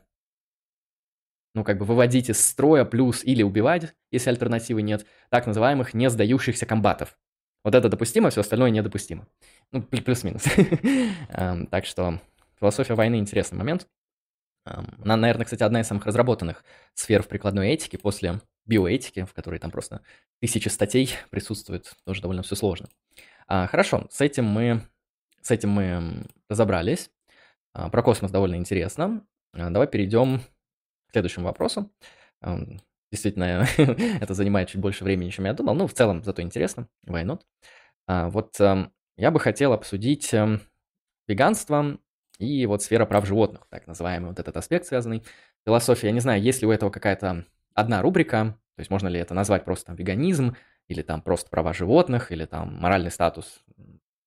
ну, 1.58 1.64
как 1.64 1.80
бы 1.80 1.86
выводить 1.86 2.30
из 2.30 2.40
строя 2.40 2.86
плюс 2.86 3.24
или 3.24 3.42
убивать, 3.42 3.96
если 4.12 4.30
альтернативы 4.30 4.84
нет, 4.84 5.08
так 5.30 5.48
называемых 5.48 5.96
не 5.96 6.08
сдающихся 6.08 6.68
комбатов. 6.68 7.18
Вот 7.64 7.74
это 7.74 7.90
допустимо, 7.90 8.30
все 8.30 8.42
остальное 8.42 8.70
недопустимо. 8.70 9.28
Ну, 9.72 9.82
плюс-минус. 9.82 10.44
Эм, 11.30 11.66
так 11.66 11.88
что 11.88 12.22
философия 12.60 12.94
войны– 12.94 13.16
интересный 13.18 13.58
момент. 13.58 13.88
Эм, 14.68 15.00
она, 15.04 15.18
наверное, 15.18 15.46
кстати, 15.46 15.64
одна 15.64 15.82
из 15.82 15.88
самых 15.88 16.06
разработанных 16.06 16.64
сфер 16.94 17.24
в 17.24 17.28
прикладной 17.28 17.70
этике 17.70 17.98
после 17.98 18.40
биоэтики, 18.68 19.24
в 19.24 19.34
которой 19.34 19.60
там 19.60 19.72
просто 19.72 20.02
тысячи 20.40 20.68
статей 20.68 21.10
присутствует, 21.32 21.92
тоже 22.06 22.22
довольно 22.22 22.44
все 22.44 22.56
сложно. 22.56 22.88
А, 23.48 23.66
хорошо, 23.66 24.06
с 24.12 24.22
этим 24.22 24.46
мы, 24.46 24.84
с 25.42 25.50
этим 25.50 25.72
мы 25.72 26.24
разобрались. 26.50 27.10
А, 27.74 27.90
про 27.90 28.04
космос 28.04 28.30
довольно 28.30 28.58
интересно. 28.58 29.26
А, 29.54 29.72
давай 29.72 29.88
перейдем 29.88 30.44
к 31.08 31.12
следующему 31.12 31.46
вопросу. 31.46 31.92
Эм, 32.42 32.80
Действительно, 33.12 33.66
это 33.78 34.34
занимает 34.34 34.68
чуть 34.70 34.82
больше 34.82 35.06
времени, 35.06 35.30
чем 35.30 35.46
я 35.46 35.54
думал. 35.54 35.76
Ну, 35.76 35.88
в 35.88 35.94
целом, 35.94 36.24
зато 36.24 36.42
интересно. 36.42 36.90
Why 37.08 37.24
not? 37.24 37.42
А, 38.08 38.30
вот 38.30 38.60
эм, 38.60 38.92
я 39.18 39.32
бы 39.32 39.40
хотел 39.40 39.74
обсудить 39.74 40.34
эм, 40.34 40.62
веганство 41.28 41.98
и 42.40 42.66
вот 42.66 42.84
сфера 42.84 43.06
прав 43.06 43.26
животных, 43.26 43.68
так 43.70 43.88
называемый 43.88 44.30
вот 44.30 44.40
этот 44.40 44.58
аспект 44.58 44.86
связанный. 44.86 45.24
Философия, 45.66 46.08
я 46.08 46.14
не 46.14 46.20
знаю, 46.20 46.42
есть 46.42 46.62
ли 46.62 46.68
у 46.68 46.72
этого 46.72 46.90
какая-то 46.90 47.46
одна 47.74 48.02
рубрика, 48.02 48.58
то 48.76 48.80
есть 48.82 48.92
можно 48.92 49.08
ли 49.08 49.20
это 49.20 49.34
назвать 49.34 49.66
просто 49.66 49.88
там, 49.88 49.96
веганизм, 49.96 50.56
или 50.88 51.02
там 51.02 51.22
просто 51.22 51.50
права 51.50 51.74
животных, 51.74 52.32
или 52.32 52.46
там 52.46 52.78
моральный 52.80 53.12
статус 53.12 53.64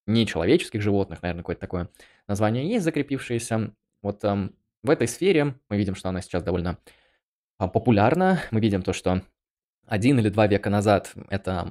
нечеловеческих 0.07 0.83
животных, 0.83 1.23
наверное, 1.23 1.43
какое-то 1.43 1.61
такое 1.61 1.89
название 2.27 2.69
есть 2.69 2.85
закрепившееся. 2.85 3.73
Вот 4.03 4.25
эм, 4.25 4.57
в 4.83 4.91
этой 4.91 5.09
сфере 5.09 5.55
мы 5.69 5.77
видим, 5.77 5.95
что 5.95 6.09
она 6.09 6.21
сейчас 6.23 6.43
довольно 6.43 6.79
а, 7.59 7.69
популярна. 7.69 8.41
Мы 8.51 8.61
видим 8.61 8.83
то, 8.83 8.93
что 8.93 9.23
один 9.87 10.19
или 10.19 10.29
два 10.29 10.47
века 10.47 10.71
назад 10.71 11.13
это, 11.29 11.69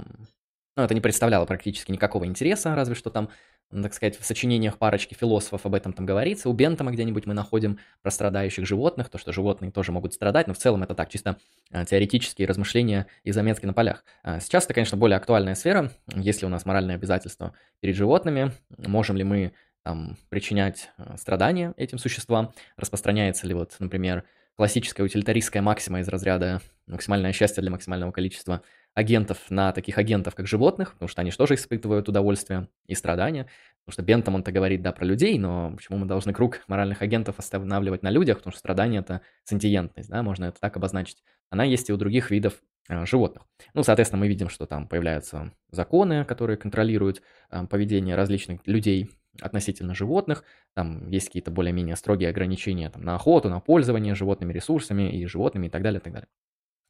ну, 0.76 0.84
это 0.84 0.94
не 0.94 1.02
представляло 1.02 1.46
практически 1.46 1.92
никакого 1.92 2.26
интереса, 2.26 2.76
разве 2.76 2.94
что 2.94 3.10
там, 3.10 3.30
так 3.72 3.94
сказать, 3.94 4.20
в 4.20 4.26
сочинениях 4.26 4.78
парочки 4.78 5.14
философов 5.14 5.66
об 5.66 5.74
этом 5.74 5.94
там 5.94 6.06
говорится. 6.06 6.50
У 6.50 6.54
Бентома 6.54 6.92
где-нибудь 6.92 7.26
мы 7.26 7.34
находим 7.34 7.80
про 8.02 8.12
страдающих 8.12 8.68
животных, 8.68 9.10
то, 9.10 9.18
что 9.18 9.32
животные 9.32 9.72
тоже 9.72 9.92
могут 9.92 10.14
страдать, 10.14 10.48
но 10.48 10.54
в 10.54 10.58
целом 10.58 10.84
это 10.84 10.94
так, 10.94 11.10
чисто 11.10 11.38
а, 11.72 11.86
теоретические 11.86 12.48
размышления 12.48 13.08
и 13.24 13.32
заметки 13.32 13.66
на 13.66 13.74
полях. 13.74 14.04
А, 14.22 14.40
сейчас 14.40 14.66
это, 14.66 14.74
конечно, 14.76 14.98
более 14.98 15.18
актуальная 15.18 15.56
сфера. 15.56 15.92
Если 16.14 16.46
у 16.46 16.50
нас 16.50 16.66
моральные 16.66 16.96
обязательства 16.96 17.54
перед 17.80 17.96
животными, 17.96 18.52
можем 18.78 19.18
ли 19.18 19.24
мы 19.24 19.54
там, 19.90 20.18
причинять 20.30 20.92
страдания 21.16 21.74
этим 21.76 21.98
существам, 21.98 22.54
распространяется 22.78 23.48
ли 23.48 23.56
вот, 23.56 23.76
например, 23.80 24.24
классическая 24.56 25.02
утилитаристская 25.02 25.64
максима 25.64 26.02
из 26.02 26.08
разряда 26.08 26.62
максимальное 26.86 27.34
счастье 27.34 27.62
для 27.62 27.72
максимального 27.72 28.12
количества 28.12 28.62
агентов 28.94 29.40
на 29.50 29.72
таких 29.72 29.98
агентов, 29.98 30.36
как 30.36 30.46
животных, 30.46 30.94
потому 30.94 31.10
что 31.10 31.22
они 31.22 31.32
же 31.32 31.38
тоже 31.38 31.56
испытывают 31.56 32.08
удовольствие 32.08 32.68
и 32.86 32.94
страдания. 32.94 33.48
Потому 33.84 33.94
что 33.94 34.04
Бентам 34.04 34.36
он-то 34.36 34.52
говорит, 34.52 34.84
да, 34.84 34.92
про 34.92 35.06
людей, 35.06 35.40
но 35.40 35.74
почему 35.76 35.98
мы 35.98 36.06
должны 36.06 36.34
круг 36.34 36.62
моральных 36.68 37.02
агентов 37.02 37.40
останавливать 37.40 38.04
на 38.04 38.12
людях? 38.12 38.38
Потому 38.38 38.52
что 38.52 38.60
страдание– 38.60 39.00
это 39.02 39.22
сентиентность, 39.44 40.10
да, 40.10 40.22
можно 40.22 40.46
это 40.46 40.60
так 40.60 40.78
обозначить. 40.78 41.24
Она 41.50 41.64
есть 41.64 41.90
и 41.90 41.94
у 41.94 41.98
других 41.98 42.30
видов 42.30 42.62
э, 42.90 43.08
животных. 43.08 43.44
Ну, 43.74 43.82
соответственно, 43.82 44.20
мы 44.20 44.28
видим, 44.28 44.50
что 44.50 44.68
там 44.68 44.88
появляются 44.88 45.52
законы, 45.72 46.26
которые 46.26 46.58
контролируют 46.58 47.24
э, 47.50 47.66
поведение 47.66 48.16
различных 48.16 48.62
людей 48.68 49.10
относительно 49.42 49.96
животных. 49.96 50.44
Там 50.74 51.10
есть 51.10 51.28
какие-то 51.28 51.52
более-менее 51.52 51.96
строгие 51.96 52.30
ограничения 52.30 52.90
там, 52.90 53.04
на 53.04 53.16
охоту, 53.16 53.50
на 53.50 53.60
пользование 53.60 54.16
животными 54.16 54.54
ресурсами 54.54 55.12
и 55.12 55.26
животными 55.26 55.68
и 55.68 55.70
так 55.70 55.82
далее, 55.82 56.00
и 56.00 56.04
так 56.04 56.14
далее. 56.14 56.30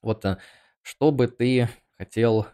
Вот 0.01 0.25
э, 0.25 0.37
что 0.81 1.11
бы 1.11 1.27
ты 1.27 1.69
хотел, 1.97 2.47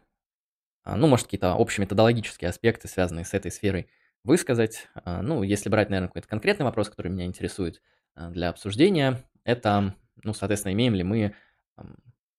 а, 0.84 0.96
ну, 0.96 1.08
может, 1.08 1.28
какие-то 1.28 1.56
общие 1.56 1.84
методологические 1.84 2.50
аспекты, 2.50 2.88
связанные 2.88 3.26
с 3.26 3.34
этой 3.34 3.52
сферой, 3.52 3.88
высказать. 4.24 4.88
А, 4.93 5.22
ну, 5.22 5.43
если 5.43 5.70
брать, 5.70 5.89
наверное, 5.89 6.08
какой-то 6.08 6.28
конкретный 6.28 6.66
вопрос, 6.66 6.89
который 6.89 7.12
меня 7.12 7.26
интересует 7.26 7.82
а, 8.16 8.30
для 8.30 8.50
обсуждения, 8.50 9.24
это, 9.43 9.96
ну, 10.24 10.34
соответственно, 10.34 10.74
имеем 10.74 10.96
ли 10.96 11.04
мы 11.04 11.36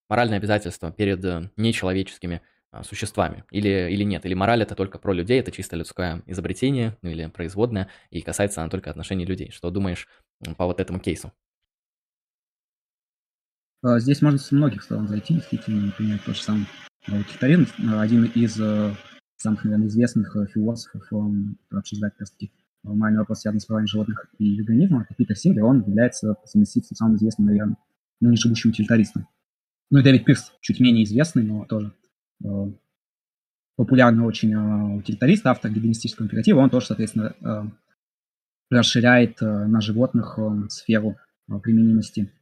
моральные 0.08 0.38
обязательства 0.38 0.92
перед 0.92 1.24
э, 1.24 1.50
нечеловеческими 1.56 2.42
существами? 2.82 3.44
Или, 3.50 3.90
или 3.90 4.04
нет? 4.04 4.26
Или 4.26 4.34
мораль 4.34 4.62
это 4.62 4.74
только 4.74 4.98
про 4.98 5.12
людей, 5.12 5.40
это 5.40 5.50
чисто 5.50 5.76
людское 5.76 6.22
изобретение, 6.26 6.96
ну 7.02 7.10
или 7.10 7.26
производное, 7.26 7.88
и 8.10 8.20
касается 8.20 8.60
она 8.60 8.70
только 8.70 8.90
отношений 8.90 9.24
людей. 9.24 9.50
Что 9.50 9.70
думаешь 9.70 10.08
по 10.56 10.66
вот 10.66 10.80
этому 10.80 11.00
кейсу? 11.00 11.32
А, 13.82 13.98
здесь 13.98 14.22
можно 14.22 14.38
с 14.38 14.50
многих 14.52 14.82
сторон 14.82 15.08
зайти, 15.08 15.34
действительно, 15.34 15.86
например, 15.86 16.18
то 16.18 16.34
же 16.34 16.42
самое 16.42 16.66
утилитаризм. 17.06 17.66
Один 17.98 18.24
из 18.24 18.60
самых, 19.36 19.64
наверное, 19.64 19.88
известных 19.88 20.36
философов, 20.52 21.06
он 21.12 21.56
обсуждает 21.70 22.14
как 22.14 22.20
раз 22.20 22.30
таки 22.32 22.52
нормальный 22.86 23.18
вопрос, 23.18 23.40
связанный 23.40 23.60
с 23.60 23.66
правами 23.66 23.86
животных 23.86 24.26
и 24.38 24.56
веганизмом, 24.56 25.02
это 25.02 25.14
Питер 25.14 25.36
Сингер, 25.36 25.64
он 25.64 25.82
является 25.82 26.34
по 26.34 26.46
совместительству 26.46 26.96
самым 26.96 27.16
известным, 27.16 27.46
наверное, 27.46 27.76
ныне 28.20 28.36
живущим 28.36 28.70
утилитаристом. 28.70 29.28
Ну 29.90 29.98
и 29.98 30.02
Дэвид 30.02 30.24
Пирс, 30.24 30.52
чуть 30.60 30.80
менее 30.80 31.04
известный, 31.04 31.42
но 31.42 31.64
тоже 31.64 31.88
э, 31.88 32.05
популярный 33.76 34.24
очень 34.24 34.54
э, 34.54 34.96
утилитарист, 34.98 35.46
автор 35.46 35.70
гедонистического 35.70 36.26
императива, 36.26 36.60
он 36.60 36.70
тоже, 36.70 36.86
соответственно, 36.86 37.34
э, 37.40 37.62
расширяет 38.70 39.40
э, 39.42 39.44
на 39.44 39.80
животных 39.80 40.38
э, 40.38 40.68
сферу 40.68 41.16
э, 41.48 41.58
применимости 41.58 42.32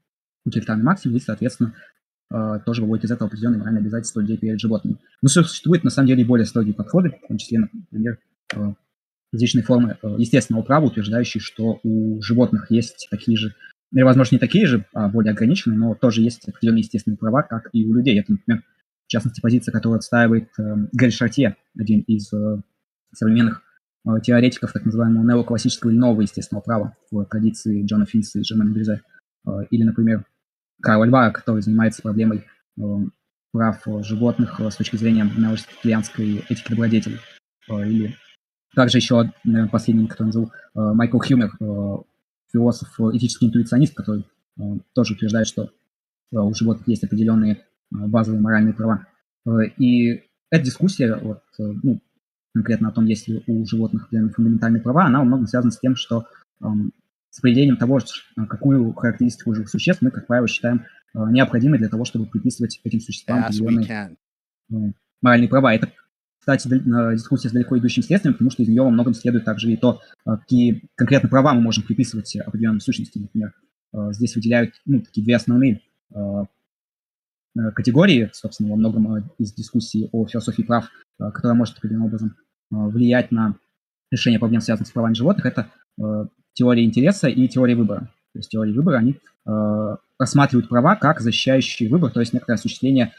утилитарной 0.47 0.85
максимум 0.85 1.17
и, 1.17 1.21
соответственно, 1.21 1.75
э, 2.33 2.61
тоже 2.65 2.83
выводит 2.83 3.07
из 3.07 3.11
этого 3.11 3.29
определенные 3.29 3.59
моральные 3.59 3.81
обязательства 3.81 4.21
людей 4.21 4.39
перед 4.39 4.61
животными. 4.61 4.99
Но 5.23 5.29
существует, 5.29 5.85
на 5.85 5.91
самом 5.91 6.09
деле, 6.09 6.23
и 6.23 6.27
более 6.27 6.47
строгие 6.47 6.75
подходы, 6.75 7.11
в 7.11 7.27
том 7.27 7.37
числе, 7.37 7.59
например, 7.59 8.19
э, 8.55 8.75
различные 9.33 9.65
формы 9.65 9.99
э, 10.01 10.17
естественного 10.19 10.63
права, 10.63 10.87
утверждающие, 10.87 11.41
что 11.41 11.81
у 11.83 12.23
животных 12.23 12.71
есть 12.71 13.09
такие 13.11 13.37
же 13.37 13.55
или, 13.93 14.03
возможно, 14.03 14.35
не 14.35 14.41
такие 14.41 14.67
же, 14.67 14.87
а 14.93 15.09
более 15.09 15.33
ограниченные, 15.33 15.79
но 15.79 15.95
тоже 15.95 16.21
есть 16.21 16.49
определенные 16.49 16.81
естественные 16.81 17.17
права, 17.17 17.43
как 17.43 17.69
и 17.73 17.87
у 17.87 17.95
людей. 17.95 18.19
Это, 18.19 18.33
например, 18.33 18.65
в 19.07 19.11
частности, 19.11 19.41
позиция, 19.41 19.73
которую 19.73 19.99
отстаивает 19.99 20.49
э, 20.59 20.63
Гэль 20.93 21.13
Шартье, 21.13 21.57
один 21.79 22.01
из 22.03 22.33
э, 22.33 22.63
современных 23.13 23.63
э, 24.07 24.21
теоретиков 24.23 24.73
так 24.73 24.85
называемого 24.85 25.25
неоклассического 25.25 25.91
или 25.91 25.99
нового 25.99 26.23
естественного 26.23 26.63
права 26.63 26.97
в 27.11 27.25
традиции 27.27 27.85
Джона 27.85 28.07
Финса 28.07 28.41
и 28.41 28.45
Жермена 28.45 28.73
Брюзе. 28.73 29.03
Э, 29.47 29.51
или, 29.71 29.85
например, 29.85 30.25
Карл 30.83 31.03
Альвара, 31.03 31.33
который 31.33 31.63
занимается 31.63 32.03
проблемой 32.03 32.45
э, 32.79 32.83
прав 33.53 33.83
животных 34.01 34.61
э, 34.61 34.71
с 34.71 34.77
точки 34.77 34.97
зрения 34.97 35.25
неоклассической 35.25 36.45
этики 36.49 36.71
добродетели. 36.71 37.19
Э, 37.71 37.87
или 37.87 38.17
также 38.75 38.99
еще, 38.99 39.33
наверное, 39.45 39.71
последний, 39.71 40.07
который 40.07 40.29
назову, 40.29 40.47
э, 40.47 40.51
Майкл 40.75 41.19
Хьюмер, 41.19 41.53
э, 41.61 41.97
философ, 42.53 42.89
этический 43.13 43.49
интуиционист, 43.49 43.95
который 43.95 44.25
э, 44.59 44.63
тоже 44.95 45.15
утверждает, 45.15 45.47
что 45.47 45.65
э, 45.65 45.69
у 46.37 46.53
животных 46.55 46.89
есть 46.89 47.05
определенные 47.05 47.55
э, 47.55 47.59
базовые 47.95 48.43
моральные 48.43 48.75
права. 48.75 49.07
И 49.79 50.23
эта 50.51 50.65
дискуссия, 50.65 51.17
вот, 51.17 51.43
ну, 51.59 52.01
конкретно 52.53 52.89
о 52.89 52.93
том, 52.93 53.07
есть 53.07 53.29
ли 53.29 53.43
у 53.47 53.65
животных 53.65 54.09
фундаментальные 54.11 54.83
права, 54.83 55.07
она 55.07 55.21
во 55.21 55.25
многом 55.25 55.47
связана 55.47 55.71
с 55.71 55.79
тем, 55.79 55.97
что 55.97 56.27
с 56.61 57.39
определением 57.39 57.77
того, 57.77 58.01
какую 58.49 58.93
характеристику 58.93 59.55
живых 59.55 59.71
существ 59.71 60.03
мы, 60.03 60.11
как 60.11 60.27
правило, 60.27 60.47
считаем 60.49 60.85
необходимой 61.15 61.79
для 61.79 61.89
того, 61.89 62.05
чтобы 62.05 62.27
приписывать 62.27 62.81
этим 62.85 63.01
существам 63.01 63.45
определенные 63.45 64.17
моральные 65.23 65.49
права. 65.49 65.75
Это 65.75 65.91
кстати, 66.39 66.69
дискуссия 66.69 67.49
с 67.49 67.53
далеко 67.53 67.79
идущим 67.79 68.03
следствием, 68.03 68.35
потому 68.35 68.51
что 68.51 68.63
из 68.63 68.69
нее 68.69 68.83
во 68.83 68.91
многом 68.91 69.15
следует 69.15 69.47
также 69.47 69.73
и 69.73 69.79
то, 69.79 70.03
какие 70.27 70.83
конкретно 70.95 71.31
права 71.31 71.55
мы 71.55 71.63
можем 71.63 71.85
приписывать 71.85 72.37
определенным 72.37 72.81
сущности. 72.81 73.19
Например, 73.19 73.55
здесь 74.13 74.37
выделяют 74.37 74.75
ну, 74.85 75.01
такие 75.01 75.25
две 75.25 75.37
основные 75.37 75.81
категории, 77.75 78.31
собственно, 78.33 78.71
во 78.71 78.77
многом 78.77 79.31
из 79.39 79.53
дискуссии 79.53 80.09
о 80.13 80.27
философии 80.27 80.63
прав, 80.63 80.89
которая 81.19 81.55
может 81.55 81.79
определенным 81.79 82.07
образом 82.09 82.37
влиять 82.71 83.31
на 83.31 83.57
решение 84.11 84.39
проблем, 84.39 84.61
связанных 84.61 84.89
с 84.89 84.93
правами 84.93 85.15
животных, 85.15 85.47
это 85.47 85.69
теория 86.53 86.85
интереса 86.85 87.29
и 87.29 87.49
теория 87.49 87.77
выбора. 87.77 88.11
То 88.33 88.39
есть 88.39 88.51
теории 88.51 88.73
выбора, 88.73 88.99
они 88.99 89.21
рассматривают 90.19 90.69
права 90.69 90.97
как 90.97 91.21
защищающий 91.21 91.89
выбор, 91.89 92.11
то 92.11 92.21
есть 92.21 92.33
некоторое 92.33 92.57
осуществление 92.57 93.13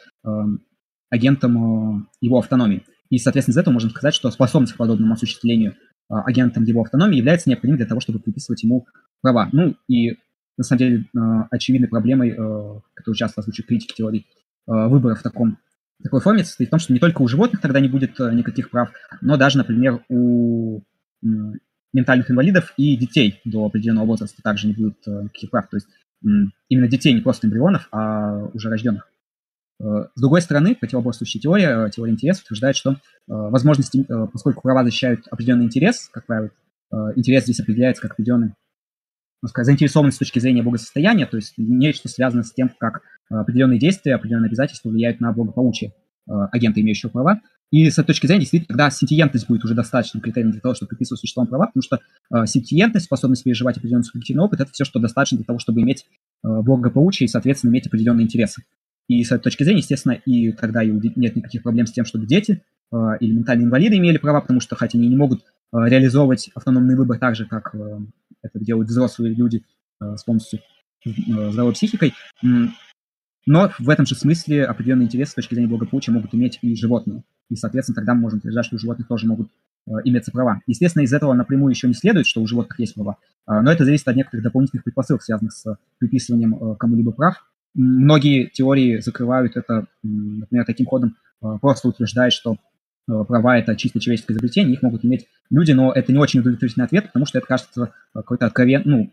агентом 1.10 2.10
его 2.20 2.40
автономии. 2.40 2.84
И, 3.10 3.20
соответственно, 3.20 3.54
из 3.54 3.58
этого 3.58 3.74
можно 3.74 3.90
сказать, 3.92 4.16
что 4.16 4.32
способность 4.32 4.74
к 4.74 4.78
подобному 4.78 5.14
осуществлению 5.14 5.76
агентом 6.10 6.64
его 6.64 6.82
автономии 6.82 7.18
является 7.18 7.50
необходимой 7.50 7.78
для 7.78 7.86
того, 7.86 8.00
чтобы 8.02 8.20
приписывать 8.20 8.64
ему 8.64 8.88
права. 9.22 9.50
Ну 9.52 9.76
и, 9.88 10.18
на 10.58 10.64
самом 10.64 10.80
деле, 10.80 11.06
а, 11.18 11.48
очевидной 11.52 11.90
проблемой, 11.90 12.36
а, 12.38 12.82
которую 12.94 13.16
часто 13.16 13.42
озвучивают 13.42 13.68
критики 13.68 13.94
теории 13.96 14.26
выбора 14.68 15.14
в 15.14 15.22
таком 15.22 15.60
такой 16.02 16.22
форме, 16.22 16.44
состоит 16.44 16.70
в 16.70 16.72
том, 16.72 16.80
что 16.80 16.92
не 16.92 16.98
только 16.98 17.22
у 17.22 17.28
животных 17.28 17.62
тогда 17.62 17.80
не 17.80 17.88
будет 17.88 18.18
никаких 18.18 18.72
прав, 18.72 18.92
но 19.22 19.38
даже, 19.38 19.60
например, 19.60 20.04
у 20.10 20.82
ментальных 21.94 22.32
инвалидов 22.32 22.74
и 22.76 22.98
детей 22.98 23.42
до 23.46 23.68
определенного 23.68 24.08
возраста 24.08 24.42
также 24.42 24.66
не 24.66 24.74
будет 24.74 25.06
никаких 25.06 25.52
прав. 25.52 25.70
То 25.70 25.78
есть 25.78 25.88
именно 26.68 26.88
детей, 26.88 27.14
не 27.14 27.22
просто 27.22 27.46
эмбрионов, 27.46 27.88
а 27.92 28.50
уже 28.56 28.70
рожденных. 28.70 29.08
Э, 29.80 30.08
с 30.16 30.20
другой 30.20 30.42
стороны, 30.42 30.76
противоборствующая 30.76 31.42
теория, 31.42 31.88
э, 31.88 31.90
теория 31.92 32.14
интереса 32.14 32.44
утверждает, 32.44 32.76
что 32.76 32.92
э, 32.92 32.96
возможности, 33.28 34.06
поскольку 34.32 34.62
права 34.62 34.84
защищают 34.84 35.28
определенный 35.30 35.66
интерес, 35.66 36.10
как 36.12 36.26
правило, 36.26 36.52
интерес 37.16 37.44
здесь 37.44 37.60
определяется 37.60 38.02
как 38.02 38.12
определенный 38.14 38.54
сказать, 39.48 39.68
заинтересованность 39.68 40.16
с 40.16 40.20
точки 40.20 40.40
зрения 40.40 40.64
благосостояния, 40.64 41.26
то 41.26 41.38
есть 41.38 41.54
нечто 41.58 42.10
связано 42.10 42.44
с 42.44 42.54
тем, 42.54 42.72
как 42.80 43.02
определенные 43.30 43.80
действия, 43.80 44.16
определенные 44.16 44.48
обязательства 44.48 44.90
влияют 44.90 45.20
на 45.20 45.32
благополучие 45.32 45.94
агента, 46.28 46.82
имеющего 46.82 47.10
права. 47.10 47.42
И 47.72 47.90
с 47.90 47.98
этой 47.98 48.08
точки 48.08 48.28
зрения, 48.28 48.42
действительно, 48.42 48.68
тогда 48.68 48.90
сентиентность 48.90 49.48
будет 49.48 49.66
уже 49.66 49.74
достаточным 49.74 50.22
критерием 50.22 50.52
для 50.52 50.62
того, 50.62 50.76
чтобы 50.76 50.90
приписывать 50.90 51.20
существам 51.20 51.48
права, 51.48 51.68
потому 51.68 51.82
что 51.82 52.00
э, 52.34 52.46
сентиентность, 52.46 53.06
способность 53.06 53.44
переживать 53.44 53.78
определенный 53.78 54.04
субъективный 54.04 54.44
опыт, 54.44 54.62
это 54.62 54.72
все, 54.72 54.86
что 54.86 55.00
достаточно 55.00 55.38
для 55.38 55.46
того, 55.46 55.60
чтобы 55.60 55.82
иметь 55.82 56.06
э, 56.06 56.48
благополучие 56.48 57.26
и, 57.26 57.28
соответственно, 57.28 57.72
иметь 57.72 57.88
определенные 57.88 58.26
интересы. 58.26 58.64
И 59.08 59.24
с 59.24 59.32
этой 59.32 59.44
точки 59.44 59.64
зрения, 59.64 59.80
естественно, 59.80 60.14
и 60.14 60.52
тогда 60.52 60.84
и 60.84 60.90
нет 60.90 61.36
никаких 61.36 61.64
проблем 61.64 61.86
с 61.88 61.92
тем, 61.92 62.06
чтобы 62.06 62.28
дети 62.28 62.62
э, 62.94 62.98
или 63.20 63.34
ментальные 63.34 63.66
инвалиды 63.66 63.98
имели 63.98 64.18
права, 64.18 64.42
потому 64.42 64.60
что 64.60 64.76
хотя 64.76 64.98
они 64.98 65.08
не 65.08 65.16
могут 65.16 65.42
э, 65.42 65.44
реализовывать 65.74 66.52
автономный 66.54 66.96
выбор 66.96 67.18
так 67.20 67.36
же, 67.36 67.46
как 67.46 67.76
это 68.46 68.60
делают 68.64 68.90
взрослые 68.90 69.34
люди 69.34 69.64
э, 70.02 70.16
с 70.16 70.24
полностью 70.24 70.60
э, 71.06 71.12
здоровой 71.52 71.74
психикой, 71.74 72.14
но 73.46 73.72
в 73.78 73.90
этом 73.90 74.06
же 74.06 74.16
смысле 74.16 74.66
определенные 74.66 75.06
интересы 75.06 75.34
с 75.34 75.36
точки 75.36 75.54
зрения 75.54 75.70
благополучия 75.70 76.12
могут 76.12 76.34
иметь 76.34 76.58
и 76.62 76.76
животные. 76.76 77.24
И, 77.50 77.56
соответственно, 77.56 77.96
тогда 77.96 78.16
мы 78.16 78.22
можем 78.22 78.40
утверждать, 78.40 78.66
что 78.66 78.76
у 78.76 78.80
животных 78.80 79.08
тоже 79.08 79.28
могут 79.28 79.50
э, 79.88 79.92
иметься 80.06 80.32
права. 80.32 80.62
Естественно, 80.66 81.04
из 81.04 81.14
этого 81.14 81.34
напрямую 81.34 81.70
еще 81.70 81.88
не 81.88 81.94
следует, 81.94 82.26
что 82.26 82.42
у 82.42 82.48
животных 82.48 82.80
есть 82.80 82.96
права, 82.96 83.18
э, 83.48 83.62
но 83.62 83.72
это 83.72 83.86
зависит 83.86 84.08
от 84.08 84.16
некоторых 84.16 84.44
дополнительных 84.44 84.84
предпосылок, 84.84 85.22
связанных 85.22 85.54
с 85.54 85.78
приписыванием 86.00 86.56
э, 86.56 86.76
кому-либо 86.78 87.12
прав. 87.12 87.46
Многие 87.76 88.48
теории 88.48 89.00
закрывают 89.00 89.58
это, 89.58 89.88
например, 90.02 90.66
таким 90.66 90.86
ходом, 90.86 91.18
а, 91.42 91.58
просто 91.58 91.90
утверждают, 91.90 92.34
что 92.34 92.54
а, 92.54 92.58
права– 93.08 93.58
это 93.60 93.76
чисто 93.76 94.00
человеческое 94.00 94.34
изобретение, 94.34 94.74
их 94.74 94.82
могут 94.82 95.06
иметь 95.06 95.28
люди, 95.50 95.72
но 95.72 95.92
это 95.92 96.12
не 96.12 96.18
очень 96.18 96.40
удовлетворительный 96.40 96.86
ответ, 96.86 97.08
потому 97.08 97.26
что 97.26 97.38
это 97.38 97.48
кажется 97.48 97.94
а, 98.14 98.20
какой-то 98.22 98.48
откровен, 98.48 98.82
ну, 98.86 99.10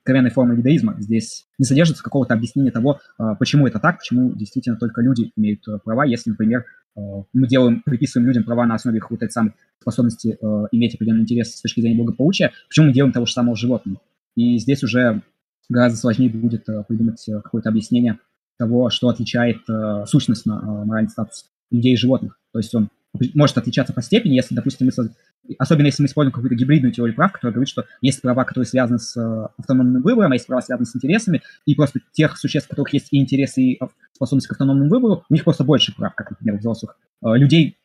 откровенной 0.00 0.30
формой 0.30 0.56
видоизма. 0.56 0.96
Здесь 0.98 1.46
не 1.58 1.64
содержится 1.64 2.02
какого-то 2.02 2.34
объяснения 2.34 2.70
того, 2.70 3.00
почему 3.38 3.66
это 3.66 3.78
так, 3.78 3.98
почему 3.98 4.32
действительно 4.34 4.76
только 4.76 5.00
люди 5.00 5.32
имеют 5.36 5.64
права, 5.84 6.04
если, 6.04 6.30
например, 6.30 6.64
мы 6.94 7.48
делаем, 7.48 7.82
приписываем 7.82 8.28
людям 8.28 8.44
права 8.44 8.66
на 8.66 8.74
основе 8.74 8.98
их 8.98 9.10
вот 9.10 9.22
этой 9.22 9.30
самой 9.32 9.54
способности 9.80 10.38
иметь 10.72 10.94
определенный 10.94 11.22
интерес 11.22 11.56
с 11.56 11.62
точки 11.62 11.80
зрения 11.80 11.96
благополучия, 11.96 12.52
почему 12.68 12.86
мы 12.86 12.92
делаем 12.92 13.12
того 13.12 13.26
же 13.26 13.32
самого 13.32 13.56
животного. 13.56 14.00
И 14.36 14.58
здесь 14.58 14.82
уже 14.82 15.22
гораздо 15.68 15.98
сложнее 15.98 16.30
будет 16.30 16.68
э, 16.68 16.84
придумать 16.86 17.26
э, 17.28 17.40
какое-то 17.40 17.68
объяснение 17.68 18.18
того, 18.58 18.90
что 18.90 19.08
отличает 19.08 19.58
э, 19.68 20.04
сущность 20.06 20.46
на 20.46 20.84
моральный 20.84 21.10
статус 21.10 21.46
людей 21.70 21.94
и 21.94 21.96
животных. 21.96 22.38
То 22.52 22.58
есть 22.58 22.74
он 22.74 22.90
может 23.34 23.58
отличаться 23.58 23.92
по 23.92 24.02
степени, 24.02 24.34
если, 24.34 24.54
допустим, 24.54 24.86
мы, 24.86 25.54
особенно 25.58 25.86
если 25.86 26.02
мы 26.02 26.06
используем 26.06 26.32
какую-то 26.32 26.54
гибридную 26.54 26.92
теорию 26.92 27.14
прав, 27.14 27.32
которая 27.32 27.52
говорит, 27.52 27.68
что 27.68 27.84
есть 28.00 28.22
права, 28.22 28.44
которые 28.44 28.66
связаны 28.66 28.98
с 28.98 29.16
автономным 29.58 30.02
выбором, 30.02 30.32
а 30.32 30.34
есть 30.34 30.46
права, 30.46 30.62
связанные 30.62 30.86
с 30.86 30.96
интересами, 30.96 31.42
и 31.66 31.74
просто 31.74 32.00
тех 32.12 32.38
существ, 32.38 32.68
у 32.68 32.70
которых 32.70 32.94
есть 32.94 33.08
и 33.10 33.20
интересы, 33.20 33.62
и 33.62 33.80
способность 34.12 34.46
к 34.48 34.52
автономному 34.52 34.88
выбору, 34.88 35.24
у 35.28 35.34
них 35.34 35.44
просто 35.44 35.64
больше 35.64 35.94
прав, 35.94 36.14
как, 36.14 36.30
например, 36.30 36.54
у 36.54 36.58
взрослых 36.58 36.98
людей, 37.22 37.76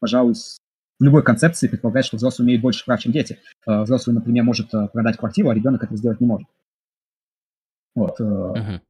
пожалуй, 0.00 0.34
в 0.34 1.02
любой 1.02 1.22
концепции 1.22 1.68
предполагает, 1.68 2.06
что 2.06 2.16
взрослый 2.16 2.46
имеет 2.46 2.60
больше 2.60 2.84
прав, 2.84 3.00
чем 3.00 3.12
дети. 3.12 3.38
Взрослый, 3.66 4.14
например, 4.14 4.44
может 4.44 4.70
продать 4.70 5.16
квартиру, 5.16 5.50
а 5.50 5.54
ребенок 5.54 5.82
это 5.82 5.96
сделать 5.96 6.20
не 6.20 6.26
может. 6.26 6.48
Вот. 7.94 8.20
Угу. 8.20 8.80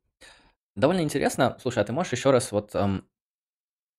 Довольно 0.76 1.00
интересно. 1.02 1.56
Слушай, 1.60 1.82
а 1.82 1.84
ты 1.84 1.92
можешь 1.92 2.12
еще 2.12 2.30
раз 2.30 2.50
вот 2.50 2.74
эм, 2.74 3.04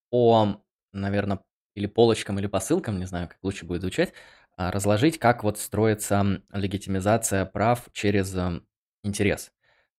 по, 0.09 0.61
наверное, 0.95 1.39
или 1.75 1.87
полочкам, 1.87 2.39
или 2.39 2.47
посылкам, 2.47 2.99
не 2.99 3.05
знаю, 3.05 3.27
как 3.27 3.37
лучше 3.43 3.65
будет 3.65 3.81
звучать, 3.81 4.13
э, 4.57 4.69
разложить, 4.69 5.19
как 5.19 5.43
вот 5.43 5.59
строится 5.59 6.41
легитимизация 6.53 7.45
прав 7.45 7.87
через 7.91 8.35
э, 8.35 8.61
интерес. 9.03 9.51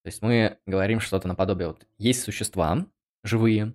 То 0.03 0.09
есть 0.09 0.23
мы 0.23 0.59
говорим 0.67 1.01
что-то 1.01 1.29
наподобие, 1.29 1.69
вот 1.69 1.87
есть 1.99 2.23
существа 2.23 2.87
живые, 3.25 3.75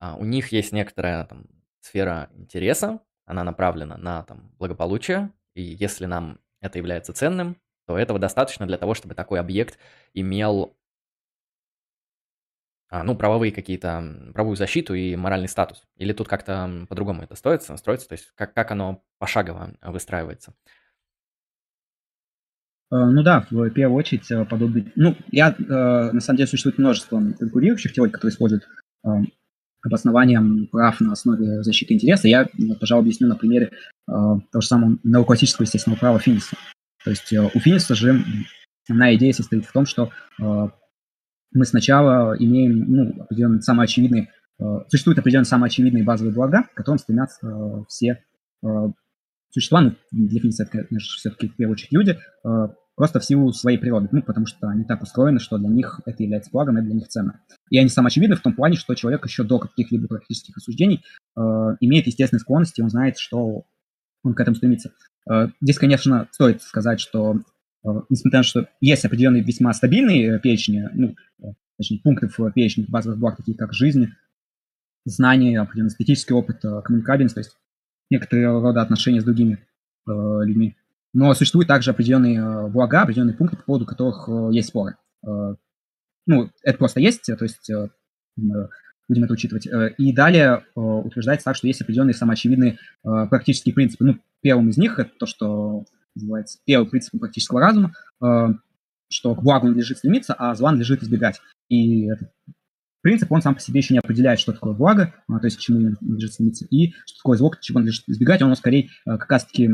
а, 0.00 0.16
у 0.16 0.24
них 0.24 0.50
есть 0.50 0.72
некоторая 0.72 1.24
там, 1.24 1.44
сфера 1.80 2.28
интереса, 2.34 3.00
она 3.24 3.44
направлена 3.44 3.96
на 3.96 4.24
там, 4.24 4.50
благополучие, 4.58 5.30
и 5.54 5.62
если 5.62 6.06
нам 6.06 6.40
это 6.60 6.78
является 6.78 7.12
ценным, 7.12 7.56
то 7.86 7.96
этого 7.96 8.18
достаточно 8.18 8.66
для 8.66 8.78
того, 8.78 8.94
чтобы 8.94 9.14
такой 9.14 9.38
объект 9.38 9.78
имел 10.14 10.74
а, 10.74 10.81
ну, 13.04 13.16
правовые 13.16 13.52
какие-то, 13.52 14.30
правовую 14.34 14.56
защиту 14.56 14.94
и 14.94 15.16
моральный 15.16 15.48
статус? 15.48 15.82
Или 15.96 16.12
тут 16.12 16.28
как-то 16.28 16.86
по-другому 16.88 17.22
это 17.22 17.34
строится, 17.34 17.76
строится? 17.76 18.08
То 18.08 18.12
есть 18.14 18.32
как, 18.34 18.52
как 18.52 18.70
оно 18.70 19.02
пошагово 19.18 19.72
выстраивается? 19.82 20.54
Э, 22.92 23.06
ну 23.06 23.22
да, 23.22 23.46
в 23.50 23.70
первую 23.70 23.96
очередь 23.96 24.30
э, 24.30 24.44
подобный... 24.44 24.92
Ну, 24.96 25.16
я, 25.30 25.54
э, 25.58 26.10
на 26.12 26.20
самом 26.20 26.36
деле, 26.36 26.46
существует 26.46 26.78
множество 26.78 27.20
конкурирующих 27.38 27.92
теорий, 27.92 28.12
которые 28.12 28.32
используют 28.32 28.68
обоснованием 29.84 30.68
прав 30.68 31.00
на 31.00 31.12
основе 31.12 31.62
защиты 31.64 31.94
интереса. 31.94 32.28
Я, 32.28 32.46
пожалуй, 32.78 33.02
объясню 33.02 33.26
на 33.26 33.34
примере 33.34 33.72
того 34.06 34.60
же 34.60 34.66
самого 34.68 34.96
неоклассического 35.02 35.64
естественного 35.64 35.98
права 35.98 36.20
Финиса. 36.20 36.54
То 37.02 37.10
есть 37.10 37.32
у 37.32 37.58
Финиса 37.58 37.96
же 37.96 38.22
основная 38.84 39.16
идея 39.16 39.32
состоит 39.32 39.64
в 39.64 39.72
том, 39.72 39.86
что 39.86 40.12
мы 41.54 41.64
сначала 41.64 42.36
имеем 42.38 42.78
ну, 42.90 43.22
определенные 43.22 43.62
самые 43.62 43.84
очевидные, 43.84 44.30
существуют 44.88 45.18
определенные 45.18 45.46
самые 45.46 45.68
очевидные 45.68 46.04
базовые 46.04 46.34
блага, 46.34 46.64
к 46.72 46.74
которым 46.74 46.98
стремятся 46.98 47.84
все 47.88 48.22
существа, 49.50 49.80
ну, 49.80 49.94
для 50.12 50.40
Финиса 50.40 50.64
конечно, 50.66 50.98
все-таки 50.98 51.48
в 51.48 51.56
первую 51.56 51.74
очередь 51.74 51.92
люди, 51.92 52.18
просто 52.94 53.20
в 53.20 53.24
силу 53.24 53.52
своей 53.52 53.78
природы, 53.78 54.08
ну, 54.12 54.22
потому 54.22 54.46
что 54.46 54.68
они 54.68 54.84
так 54.84 55.02
устроены, 55.02 55.38
что 55.38 55.58
для 55.58 55.68
них 55.68 56.00
это 56.04 56.22
является 56.22 56.50
благом, 56.50 56.76
это 56.76 56.86
для 56.86 56.94
них 56.94 57.08
ценно. 57.08 57.40
И 57.70 57.78
они 57.78 57.88
самоочевидны 57.88 58.36
в 58.36 58.42
том 58.42 58.54
плане, 58.54 58.76
что 58.76 58.94
человек 58.94 59.24
еще 59.24 59.44
до 59.44 59.58
каких-либо 59.58 60.08
практических 60.08 60.56
рассуждений 60.56 61.02
э, 61.36 61.40
имеет 61.80 62.06
естественные 62.06 62.40
склонности, 62.40 62.80
он 62.80 62.90
знает, 62.90 63.18
что 63.18 63.64
он 64.22 64.34
к 64.34 64.40
этому 64.40 64.54
стремится. 64.54 64.92
Э, 65.30 65.48
здесь, 65.60 65.78
конечно, 65.78 66.28
стоит 66.32 66.62
сказать, 66.62 67.00
что 67.00 67.36
э, 67.36 67.38
несмотря 68.08 68.38
на 68.38 68.42
то, 68.42 68.48
что 68.48 68.68
есть 68.80 69.04
определенные 69.04 69.42
весьма 69.42 69.72
стабильные 69.72 70.38
перечни, 70.40 70.88
ну, 70.92 71.16
э, 71.42 71.52
точнее, 71.76 72.00
пункты 72.00 72.28
в 72.28 72.52
перечне 72.52 72.84
базовых 72.88 73.18
благ, 73.18 73.36
такие 73.36 73.56
как 73.56 73.72
жизнь, 73.72 74.08
знания, 75.04 75.60
определенный 75.60 75.90
эстетический 75.90 76.34
опыт, 76.34 76.64
э, 76.64 76.82
коммуникабельность, 76.82 77.34
то 77.34 77.40
есть 77.40 77.56
некоторые 78.10 78.48
рода 78.48 78.82
отношения 78.82 79.20
с 79.20 79.24
другими 79.24 79.58
э, 80.06 80.10
людьми, 80.44 80.76
но 81.14 81.34
существуют 81.34 81.68
также 81.68 81.90
определенные 81.90 82.38
э, 82.38 82.68
блага, 82.68 83.02
определенные 83.02 83.36
пункты, 83.36 83.56
по 83.56 83.64
поводу 83.64 83.86
которых 83.86 84.28
э, 84.28 84.48
есть 84.52 84.68
споры. 84.68 84.96
Э, 85.26 85.54
ну, 86.26 86.50
это 86.62 86.78
просто 86.78 87.00
есть, 87.00 87.26
то 87.26 87.44
есть 87.44 87.68
будем 89.08 89.24
это 89.24 89.32
учитывать. 89.32 89.66
И 89.98 90.12
далее 90.12 90.64
утверждается 90.76 91.46
так, 91.46 91.56
что 91.56 91.66
есть 91.66 91.82
определенные 91.82 92.14
самоочевидные 92.14 92.78
практические 93.02 93.74
принципы. 93.74 94.04
Ну, 94.04 94.18
первым 94.40 94.68
из 94.68 94.78
них 94.78 95.00
это 95.00 95.10
то, 95.18 95.26
что 95.26 95.84
называется 96.14 96.58
первый 96.64 96.88
принцип 96.88 97.18
практического 97.18 97.60
разума, 97.60 97.94
что 99.08 99.34
к 99.34 99.42
благу 99.42 99.68
надлежит 99.68 99.98
стремиться, 99.98 100.34
а 100.34 100.54
зла 100.54 100.70
надлежит 100.70 101.02
избегать. 101.02 101.40
И 101.68 102.06
этот 102.06 102.32
принцип, 103.02 103.30
он 103.30 103.42
сам 103.42 103.54
по 103.54 103.60
себе 103.60 103.80
еще 103.80 103.94
не 103.94 103.98
определяет, 103.98 104.40
что 104.40 104.52
такое 104.52 104.72
благо, 104.72 105.14
то 105.26 105.44
есть 105.44 105.56
к 105.56 105.60
чему 105.60 105.96
надлежит 106.00 106.34
стремиться, 106.34 106.66
и 106.70 106.92
что 107.06 107.18
такое 107.18 107.38
зло, 107.38 107.50
к 107.50 107.60
чему 107.60 107.80
надлежит 107.80 108.04
избегать. 108.08 108.42
Он 108.42 108.54
скорее 108.56 108.88
как 109.04 109.30
раз-таки 109.30 109.68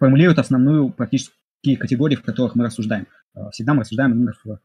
формулирует 0.00 0.38
основную 0.38 0.90
практические 0.90 1.76
категории, 1.76 2.16
в 2.16 2.22
которых 2.22 2.56
мы 2.56 2.64
рассуждаем. 2.64 3.06
Э, 3.36 3.50
всегда 3.52 3.74
мы 3.74 3.80
рассуждаем 3.80 4.12
именно 4.12 4.32
в 4.44 4.58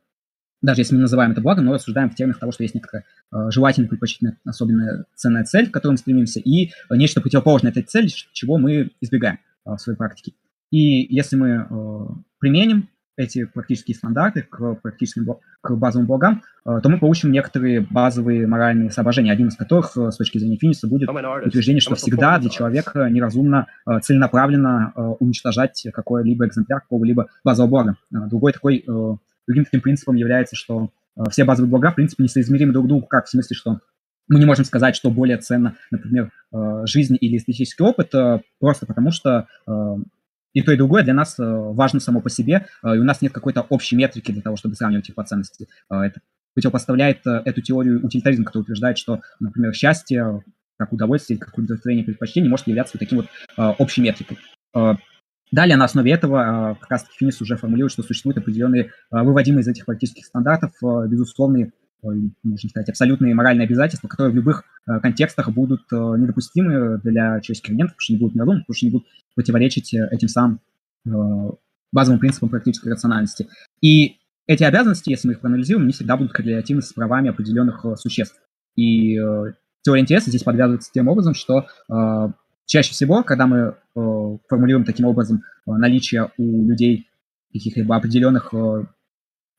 даже 0.62 0.82
если 0.82 0.96
мы 0.96 1.02
называем 1.02 1.34
это 1.34 1.42
благом, 1.42 1.66
но 1.66 1.74
рассуждаем 1.74 2.10
в 2.10 2.16
терминах 2.16 2.40
того, 2.40 2.52
что 2.52 2.64
есть 2.64 2.74
некоторая 2.74 3.04
э, 3.32 3.52
желательная, 3.52 3.90
предпочтительная, 3.90 4.40
особенная 4.46 5.06
ценная 5.14 5.44
цель, 5.44 5.70
к 5.70 5.74
которой 5.74 5.92
мы 5.92 5.98
стремимся, 5.98 6.40
и 6.40 6.72
нечто 6.90 7.22
противоположное 7.22 7.72
этой 7.72 7.84
цели, 7.84 8.08
чего 8.08 8.58
мы 8.58 8.90
избегаем 9.00 9.40
э, 9.66 9.72
в 9.72 9.78
своей 9.78 9.98
практике. 9.98 10.32
И 10.76 11.08
если 11.10 11.38
мы 11.38 11.50
э, 11.70 12.06
применим 12.40 12.90
эти 13.16 13.46
практические 13.46 13.96
стандарты 13.96 14.42
к 14.42 14.76
практическим 14.82 15.38
к 15.62 15.72
базовым 15.74 16.06
блогам, 16.06 16.44
э, 16.66 16.82
то 16.84 16.90
мы 16.90 17.00
получим 17.00 17.32
некоторые 17.32 17.80
базовые 17.80 18.46
моральные 18.46 18.92
соображения, 18.92 19.32
один 19.32 19.48
из 19.48 19.56
которых 19.56 19.96
э, 19.96 20.12
с 20.12 20.18
точки 20.18 20.38
зрения 20.38 20.58
Финиса 20.58 20.88
будет 20.88 21.08
утверждение, 21.08 21.80
что 21.80 21.96
всегда 21.96 22.40
для 22.40 22.50
человека 22.50 23.08
неразумно 23.10 23.68
целенаправленно 24.02 24.92
уничтожать 25.22 25.88
какой-либо 25.94 26.46
экземпляр 26.46 26.82
какого-либо 26.82 27.28
базового 27.46 27.70
блога. 27.70 27.96
Другой 28.12 28.52
такой, 28.52 28.84
другим 28.86 29.64
таким 29.64 29.80
принципом 29.80 30.16
является, 30.16 30.58
что 30.58 30.90
все 31.30 31.46
базовые 31.46 31.70
блага, 31.70 31.92
в 31.92 31.96
принципе, 31.96 32.22
несоизмеримы 32.24 32.74
друг 32.74 32.88
другу, 32.88 33.08
как 33.08 33.28
в 33.28 33.30
смысле, 33.30 33.56
что 33.56 33.80
мы 34.28 34.40
не 34.40 34.46
можем 34.46 34.66
сказать, 34.66 34.98
что 34.98 35.10
более 35.10 35.38
ценно, 35.38 35.78
например, 35.90 36.32
жизнь 36.84 37.16
или 37.22 37.38
эстетический 37.38 37.86
опыт, 37.86 38.12
просто 38.60 38.86
потому 38.86 39.12
что 39.12 39.48
и 40.56 40.62
то, 40.62 40.72
и 40.72 40.78
другое 40.78 41.04
для 41.04 41.14
нас 41.14 41.38
э, 41.38 41.44
важно 41.44 42.00
само 42.00 42.22
по 42.22 42.30
себе, 42.30 42.68
э, 42.82 42.96
и 42.96 42.98
у 42.98 43.04
нас 43.04 43.22
нет 43.22 43.34
какой-то 43.34 43.62
общей 43.70 43.96
метрики 43.98 44.32
для 44.32 44.42
того, 44.42 44.56
чтобы 44.56 44.76
сравнивать 44.76 45.10
их 45.10 45.16
по 45.16 45.24
ценности. 45.24 45.68
Э, 45.92 45.98
это 45.98 46.22
противопоставляет 46.56 47.20
эту 47.28 47.62
теорию 47.62 48.04
утилитаризм, 48.06 48.46
который 48.46 48.64
утверждает, 48.64 48.98
что, 48.98 49.20
например, 49.42 49.74
счастье, 49.74 50.42
как 50.78 50.94
удовольствие, 50.94 51.38
как 51.38 51.58
удовлетворение 51.58 52.06
предпочтений 52.06 52.48
может 52.48 52.68
являться 52.68 52.98
вот 52.98 53.00
таким 53.00 53.18
вот 53.18 53.28
общей 53.78 54.00
метрикой. 54.00 54.38
Далее 55.52 55.76
на 55.76 55.84
основе 55.84 56.14
этого 56.14 56.78
как 56.80 56.90
раз 56.90 57.06
Финис 57.18 57.42
уже 57.42 57.58
формулирует, 57.58 57.92
что 57.92 58.04
существуют 58.04 58.38
определенные 58.38 58.92
выводимые 59.12 59.64
из 59.64 59.68
этих 59.68 59.84
политических 59.84 60.26
стандартов 60.26 60.72
безусловные 60.82 61.74
можно 62.02 62.70
сказать, 62.70 62.90
абсолютные 62.90 63.34
моральные 63.34 63.66
обязательства, 63.66 64.08
которые 64.08 64.32
в 64.32 64.36
любых 64.36 64.64
э, 64.88 65.00
контекстах 65.00 65.50
будут 65.50 65.82
э, 65.92 65.96
недопустимы 65.96 67.00
для 67.04 67.40
человеческих 67.42 67.72
агентов, 67.72 67.96
потому 67.96 68.02
что 68.02 68.14
не 68.14 68.20
будут 68.20 68.36
неразумны, 68.36 68.60
потому 68.62 68.76
что 68.76 68.86
не 68.86 68.92
будут 68.92 69.08
противоречить 69.36 69.94
э, 69.94 70.08
этим 70.12 70.28
самым 70.28 70.60
базовым 71.92 72.20
принципам 72.20 72.50
практической 72.50 72.90
рациональности. 72.90 73.48
И 73.80 74.18
эти 74.48 74.64
обязанности, 74.64 75.12
если 75.12 75.28
мы 75.28 75.34
их 75.34 75.40
проанализируем, 75.40 75.86
не 75.86 75.94
всегда 75.94 76.18
будут 76.18 76.34
коррелятивны 76.34 76.82
с 76.82 76.92
правами 76.94 77.30
определенных 77.30 77.86
существ. 77.98 78.42
И 78.76 79.16
теория 79.84 80.02
интереса 80.02 80.30
здесь 80.30 80.42
подвязывается 80.42 80.92
тем 80.92 81.08
образом, 81.08 81.36
что 81.36 81.68
чаще 82.66 82.92
всего, 82.92 83.22
когда 83.22 83.46
мы 83.46 83.76
формулируем 83.94 84.84
таким 84.84 85.06
образом 85.06 85.44
наличие 85.68 86.32
у 86.40 86.68
людей 86.68 87.08
каких-либо 87.54 87.96
определенных 87.96 88.52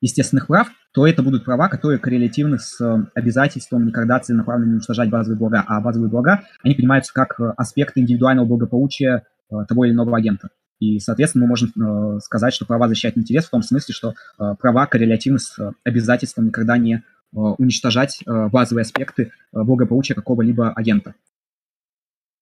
естественных 0.01 0.47
прав, 0.47 0.69
то 0.93 1.07
это 1.07 1.23
будут 1.23 1.45
права, 1.45 1.69
которые 1.69 1.99
коррелятивны 1.99 2.59
с 2.59 2.81
э, 2.81 3.07
обязательством 3.15 3.87
никогда 3.87 4.19
целенаправленно 4.19 4.69
не 4.69 4.75
уничтожать 4.77 5.11
базовые 5.11 5.39
блага. 5.39 5.65
А 5.67 5.81
базовые 5.81 6.11
блага, 6.11 6.43
они 6.63 6.75
понимаются 6.75 7.13
как 7.13 7.39
э, 7.41 7.53
аспект 7.57 7.97
индивидуального 7.97 8.47
благополучия 8.47 9.25
э, 9.51 9.57
того 9.69 9.85
или 9.85 9.93
иного 9.93 10.17
агента. 10.17 10.49
И, 10.79 10.99
соответственно, 10.99 11.45
мы 11.45 11.49
можем 11.49 12.21
сказать, 12.21 12.53
что 12.53 12.67
права 12.67 12.87
защищать 12.87 13.17
интерес 13.17 13.47
в 13.47 13.51
том 13.51 13.63
смысле, 13.63 13.95
что 13.95 14.13
права 14.37 14.85
коррелятивны 14.85 15.39
с 15.39 15.59
обязательством 15.85 16.49
никогда 16.49 16.77
не 16.77 17.03
уничтожать 17.33 18.23
базовые 18.27 18.83
аспекты 18.83 19.33
благополучия 19.55 20.13
какого-либо 20.13 20.73
агента. 20.73 21.15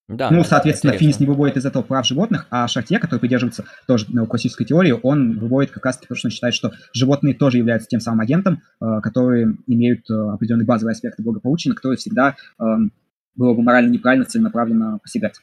Да, 0.07 0.31
ну, 0.31 0.45
соответственно, 0.45 0.93
Финис 0.93 1.19
не 1.19 1.27
выводит 1.27 1.57
из 1.57 1.65
этого 1.65 1.83
прав 1.83 2.07
животных, 2.07 2.47
а 2.51 2.69
Шартье, 2.69 2.99
который 2.99 3.21
придерживается 3.21 3.65
тоже 3.87 4.07
классической 4.27 4.67
теории, 4.67 4.95
он 5.03 5.39
выводит 5.39 5.71
как 5.71 5.87
раз-таки 5.87 6.07
потому, 6.09 6.19
что 6.19 6.29
он 6.29 6.31
считает, 6.31 6.55
что 6.55 6.73
животные 6.93 7.35
тоже 7.35 7.57
являются 7.57 7.89
тем 7.89 8.01
самым 8.01 8.21
агентом, 8.21 8.63
э, 8.83 9.01
которые 9.03 9.57
имеют 9.67 10.09
э, 10.11 10.15
определенные 10.15 10.67
базовые 10.67 10.93
аспекты 10.93 11.23
благополучия, 11.23 11.71
на 11.71 11.75
которые 11.75 11.97
всегда 11.97 12.37
э, 12.59 12.65
было 13.35 13.55
бы 13.55 13.63
морально 13.63 13.91
неправильно 13.91 14.27
целенаправленно 14.27 14.99
посягать. 14.99 15.41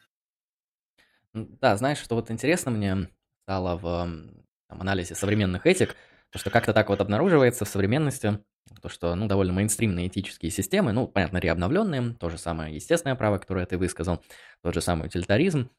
Да, 1.34 1.76
знаешь, 1.76 1.98
что 1.98 2.14
вот 2.14 2.30
интересно 2.30 2.70
мне 2.70 3.10
стало 3.44 3.78
в 3.78 4.10
там, 4.70 4.82
анализе 4.82 5.16
современных 5.16 5.66
этик, 5.66 5.96
то, 6.30 6.38
что 6.38 6.52
как-то 6.52 6.74
так 6.74 6.90
вот 6.90 7.02
обнаруживается 7.02 7.66
в 7.66 7.68
современности, 7.68 8.40
то, 8.82 8.90
что, 8.90 9.14
ну, 9.16 9.28
довольно 9.28 9.54
мейнстримные 9.54 10.08
этические 10.08 10.52
системы, 10.52 10.92
ну, 10.92 11.08
понятно, 11.08 11.38
реобновленные, 11.38 12.14
то 12.14 12.30
же 12.30 12.38
самое 12.38 12.76
естественное 12.76 13.16
право, 13.16 13.38
которое 13.38 13.66
ты 13.66 13.78
высказал, 13.78 14.24
тот 14.62 14.74
же 14.74 14.82
самый 14.82 15.08
утилитаризм, 15.08 15.70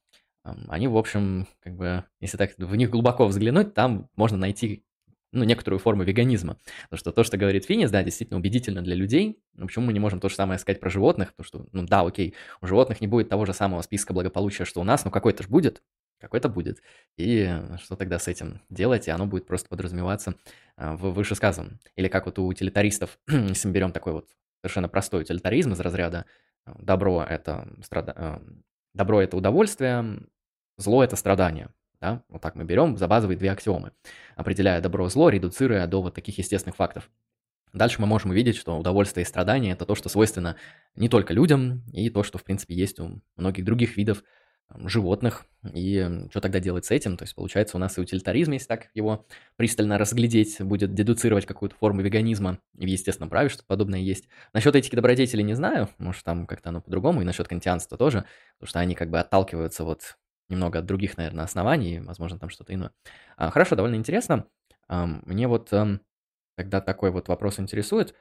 они, 0.45 0.89
в 0.89 0.97
общем, 0.97 1.47
как 1.61 1.77
бы, 1.77 2.05
если 2.21 2.37
так 2.37 2.53
в 2.59 2.75
них 2.75 2.91
глубоко 2.91 3.27
взглянуть, 3.27 3.75
там 3.75 4.09
можно 4.17 4.37
найти 4.37 4.85
ну, 5.33 5.45
некоторую 5.45 5.79
форму 5.79 6.03
веганизма. 6.03 6.59
Потому 6.85 6.99
что 6.99 7.13
то, 7.13 7.25
что 7.25 7.37
говорит 7.37 7.65
Финис, 7.65 7.91
да, 7.91 8.03
действительно 8.03 8.39
убедительно 8.39 8.83
для 8.83 8.95
людей. 8.95 9.41
Но 9.55 9.67
почему 9.67 9.87
мы 9.87 9.93
не 9.93 10.01
можем 10.01 10.21
то 10.21 10.29
же 10.29 10.35
самое 10.35 10.59
сказать 10.59 10.81
про 10.81 10.91
животных? 10.91 11.35
Потому 11.35 11.47
что, 11.47 11.67
ну 11.73 11.87
да, 11.87 12.03
окей, 12.03 12.35
у 12.61 12.67
животных 12.67 13.01
не 13.01 13.07
будет 13.07 13.29
того 13.29 13.47
же 13.47 13.55
самого 13.55 13.83
списка 13.83 14.13
благополучия, 14.13 14.65
что 14.65 14.81
у 14.81 14.85
нас, 14.85 15.05
но 15.05 15.11
какой-то 15.11 15.43
же 15.43 15.49
будет 15.49 15.83
какой-то 16.23 16.49
будет. 16.49 16.83
И 17.17 17.53
что 17.83 17.97
тогда 17.97 18.19
с 18.19 18.29
этим 18.29 18.61
делать? 18.71 19.09
И 19.09 19.11
оно 19.11 19.27
будет 19.27 19.47
просто 19.47 19.69
подразумеваться 19.69 20.35
а, 20.77 20.97
в 20.97 21.13
вышесказанном. 21.13 21.81
Или 21.97 22.09
как 22.09 22.27
вот 22.27 22.39
у 22.39 22.47
утилитаристов, 22.47 23.19
если 23.29 23.69
мы 23.69 23.75
берем 23.75 23.93
такой 23.93 24.13
вот 24.13 24.29
совершенно 24.63 24.89
простой 24.89 25.23
утилитаризм 25.23 25.73
из 25.73 25.81
разряда 25.81 26.25
а, 26.65 26.77
добро 26.81 27.23
это, 27.23 27.69
страда... 27.83 28.41
Добро 28.95 29.23
это 29.23 29.39
удовольствие, 29.39 30.19
зло 30.77 31.03
это 31.03 31.17
страдание. 31.17 31.71
Да? 32.01 32.23
Вот 32.29 32.43
так 32.43 32.55
мы 32.57 32.65
берем 32.65 32.99
за 32.99 33.09
базовые 33.09 33.39
две 33.39 33.51
аксиомы, 33.51 33.93
определяя 34.37 34.81
добро-зло, 34.81 35.29
редуцируя 35.29 35.87
до 35.87 36.03
вот 36.03 36.15
таких 36.15 36.37
естественных 36.39 36.77
фактов. 36.77 37.11
дальше 37.73 38.01
мы 38.01 38.07
можем 38.07 38.31
увидеть, 38.31 38.57
что 38.57 38.79
удовольствие 38.79 39.23
и 39.23 39.27
страдание– 39.27 39.73
это 39.75 39.87
то, 39.87 39.95
что 39.95 40.09
свойственно 40.09 40.57
не 40.95 41.09
только 41.09 41.33
людям, 41.33 41.83
и 41.93 42.11
то, 42.11 42.23
что, 42.23 42.39
в 42.39 42.45
принципе, 42.45 42.75
есть 42.75 43.01
у 43.01 43.23
многих 43.37 43.65
других 43.65 43.97
видов 43.97 44.23
животных. 44.77 45.45
И 45.73 46.27
что 46.31 46.41
тогда 46.41 46.61
делать 46.61 46.85
с 46.85 46.91
этим? 46.91 47.17
То 47.17 47.25
есть, 47.25 47.35
получается, 47.35 47.77
у 47.77 47.81
нас 47.81 47.97
и 47.97 48.01
утилитаризм, 48.01 48.53
если 48.53 48.67
так 48.67 48.89
его 48.95 49.27
пристально 49.57 49.99
разглядеть, 49.99 50.61
будет 50.61 50.95
дедуцировать 50.95 51.47
какую-то 51.47 51.77
форму 51.77 52.03
веганизма. 52.03 52.59
В 52.75 52.83
естественном 52.83 53.31
праве 53.31 53.49
что-то 53.49 53.67
подобное 53.67 54.01
есть. 54.01 54.29
Насчет 54.53 54.75
этики 54.75 54.97
добродетели 54.97 55.43
не 55.43 55.55
знаю, 55.55 55.89
может, 55.99 56.25
там 56.25 56.47
как-то 56.47 56.71
оно 56.71 56.81
по-другому, 56.81 57.23
и 57.23 57.25
насчет 57.25 57.49
кантианства 57.49 57.97
тоже, 57.97 58.25
потому 58.59 58.69
что 58.69 58.81
они 58.81 58.95
как 58.95 59.11
бы 59.11 59.21
отталкиваются 59.21 59.85
вот 59.85 60.17
немного 60.49 60.81
от 60.81 60.87
других, 60.87 61.17
наверное, 61.17 61.45
оснований, 61.45 62.01
возможно, 62.01 62.39
там 62.39 62.51
что-то 62.51 62.75
иное. 62.75 62.93
А, 63.37 63.51
хорошо, 63.51 63.77
довольно 63.77 63.97
интересно. 63.97 64.47
А, 64.89 65.07
мне 65.07 65.49
вот 65.49 65.73
а, 65.73 65.99
тогда 66.57 66.81
такой 66.81 67.11
вот 67.11 67.29
вопрос 67.29 67.59
интересует. 67.59 68.15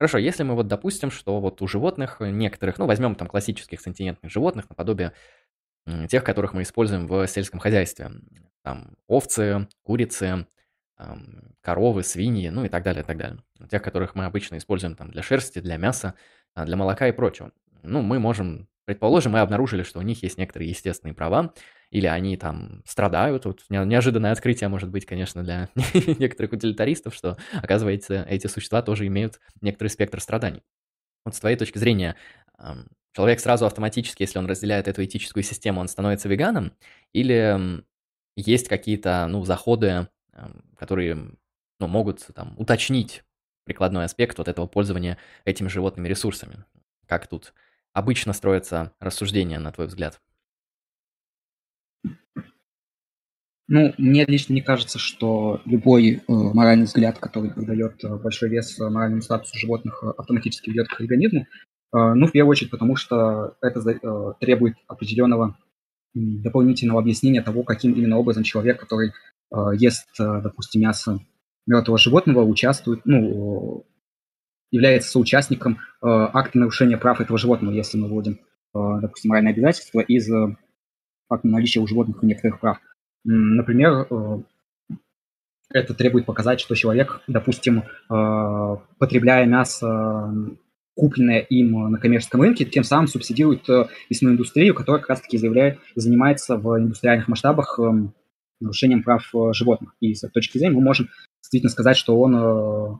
Хорошо, 0.00 0.16
если 0.16 0.44
мы 0.44 0.54
вот 0.54 0.66
допустим, 0.66 1.10
что 1.10 1.40
вот 1.40 1.60
у 1.60 1.66
животных 1.66 2.16
некоторых, 2.20 2.78
ну, 2.78 2.86
возьмем 2.86 3.14
там 3.14 3.28
классических 3.28 3.82
сантиентных 3.82 4.32
животных, 4.32 4.70
наподобие 4.70 5.12
тех, 6.08 6.24
которых 6.24 6.54
мы 6.54 6.62
используем 6.62 7.06
в 7.06 7.26
сельском 7.26 7.60
хозяйстве, 7.60 8.10
там 8.62 8.96
овцы, 9.08 9.68
курицы, 9.82 10.46
коровы, 11.60 12.02
свиньи, 12.02 12.48
ну 12.48 12.64
и 12.64 12.70
так 12.70 12.82
далее, 12.82 13.02
и 13.02 13.06
так 13.06 13.18
далее. 13.18 13.42
Тех, 13.70 13.82
которых 13.82 14.14
мы 14.14 14.24
обычно 14.24 14.56
используем 14.56 14.96
там 14.96 15.10
для 15.10 15.22
шерсти, 15.22 15.58
для 15.60 15.76
мяса, 15.76 16.14
для 16.56 16.76
молока 16.76 17.06
и 17.08 17.12
прочего. 17.12 17.52
Ну, 17.82 18.00
мы 18.00 18.18
можем 18.18 18.69
Предположим, 18.86 19.32
мы 19.32 19.40
обнаружили, 19.40 19.82
что 19.82 19.98
у 19.98 20.02
них 20.02 20.22
есть 20.22 20.38
некоторые 20.38 20.70
естественные 20.70 21.14
права, 21.14 21.52
или 21.90 22.06
они 22.06 22.36
там 22.36 22.82
страдают. 22.86 23.44
Вот 23.44 23.62
неожиданное 23.68 24.32
открытие 24.32 24.68
может 24.68 24.90
быть, 24.90 25.06
конечно, 25.06 25.42
для 25.44 25.68
некоторых 26.18 26.52
утилитаристов, 26.52 27.14
что, 27.14 27.36
оказывается, 27.52 28.26
эти 28.28 28.46
существа 28.46 28.82
тоже 28.82 29.06
имеют 29.06 29.40
некоторый 29.60 29.88
спектр 29.88 30.20
страданий. 30.20 30.62
Вот 31.24 31.34
с 31.34 31.40
твоей 31.40 31.56
точки 31.56 31.78
зрения, 31.78 32.16
человек 33.12 33.40
сразу 33.40 33.66
автоматически, 33.66 34.22
если 34.22 34.38
он 34.38 34.46
разделяет 34.46 34.88
эту 34.88 35.04
этическую 35.04 35.42
систему, 35.42 35.80
он 35.80 35.88
становится 35.88 36.28
веганом, 36.28 36.72
или 37.12 37.82
есть 38.36 38.68
какие-то, 38.68 39.26
ну, 39.28 39.44
заходы, 39.44 40.08
которые, 40.76 41.16
ну, 41.78 41.86
могут 41.86 42.26
там 42.34 42.54
уточнить 42.58 43.22
прикладной 43.64 44.04
аспект 44.04 44.38
вот 44.38 44.48
этого 44.48 44.66
пользования 44.66 45.18
этими 45.44 45.68
животными 45.68 46.08
ресурсами? 46.08 46.64
Как 47.06 47.26
тут 47.26 47.52
обычно 47.92 48.32
строятся 48.32 48.92
рассуждения, 49.00 49.58
на 49.58 49.72
твой 49.72 49.86
взгляд? 49.86 50.20
Ну, 53.72 53.94
мне 53.98 54.24
лично 54.24 54.52
не 54.52 54.62
кажется, 54.62 54.98
что 54.98 55.60
любой 55.64 56.14
э, 56.14 56.20
моральный 56.26 56.86
взгляд, 56.86 57.20
который 57.20 57.52
придает 57.52 58.02
э, 58.02 58.16
большой 58.16 58.48
вес 58.48 58.76
моральному 58.80 59.22
статусу 59.22 59.56
животных, 59.56 60.02
э, 60.02 60.08
автоматически 60.18 60.70
ведет 60.70 60.88
к 60.88 60.98
веганизму. 60.98 61.46
Э, 61.94 62.14
ну, 62.14 62.26
в 62.26 62.32
первую 62.32 62.50
очередь, 62.50 62.72
потому 62.72 62.96
что 62.96 63.54
это 63.62 63.80
э, 63.88 64.32
требует 64.40 64.74
определенного 64.88 65.56
дополнительного 66.14 66.98
объяснения 67.00 67.42
того, 67.42 67.62
каким 67.62 67.92
именно 67.92 68.18
образом 68.18 68.42
человек, 68.42 68.80
который 68.80 69.12
э, 69.52 69.56
ест, 69.76 70.08
э, 70.18 70.40
допустим, 70.42 70.80
мясо 70.80 71.20
мертвого 71.66 71.96
животного, 71.96 72.42
участвует, 72.42 73.02
ну, 73.04 73.86
является 74.70 75.10
соучастником 75.10 75.78
э, 76.02 76.06
акта 76.06 76.58
нарушения 76.58 76.96
прав 76.96 77.20
этого 77.20 77.38
животного, 77.38 77.72
если 77.72 77.98
мы 77.98 78.08
вводим, 78.08 78.34
э, 78.74 79.00
допустим, 79.00 79.30
моральное 79.30 79.52
обязательство 79.52 80.00
из 80.00 80.30
э, 80.30 80.56
факта 81.28 81.48
наличия 81.48 81.80
у 81.80 81.86
животных 81.86 82.22
некоторых 82.22 82.60
прав. 82.60 82.78
Например, 83.24 84.06
э, 84.10 84.42
это 85.72 85.94
требует 85.94 86.26
показать, 86.26 86.60
что 86.60 86.74
человек, 86.74 87.20
допустим, 87.26 87.84
э, 88.10 88.76
потребляя 88.98 89.46
мясо, 89.46 90.32
купленное 90.96 91.40
им 91.40 91.90
на 91.90 91.98
коммерческом 91.98 92.42
рынке, 92.42 92.64
тем 92.64 92.84
самым 92.84 93.06
субсидирует 93.06 93.68
э, 93.70 93.86
мясную 94.10 94.34
индустрию, 94.34 94.74
которая 94.74 95.00
как 95.00 95.10
раз-таки 95.10 95.38
заявляет, 95.38 95.78
занимается 95.94 96.56
в 96.56 96.78
индустриальных 96.78 97.28
масштабах 97.28 97.78
э, 97.78 98.08
нарушением 98.60 99.02
прав 99.02 99.22
э, 99.34 99.52
животных. 99.52 99.94
И 100.00 100.14
с 100.14 100.24
этой 100.24 100.34
точки 100.34 100.58
зрения 100.58 100.74
мы 100.76 100.82
можем 100.82 101.08
действительно 101.40 101.70
сказать, 101.70 101.96
что 101.96 102.20
он 102.20 102.36
э, 102.36 102.96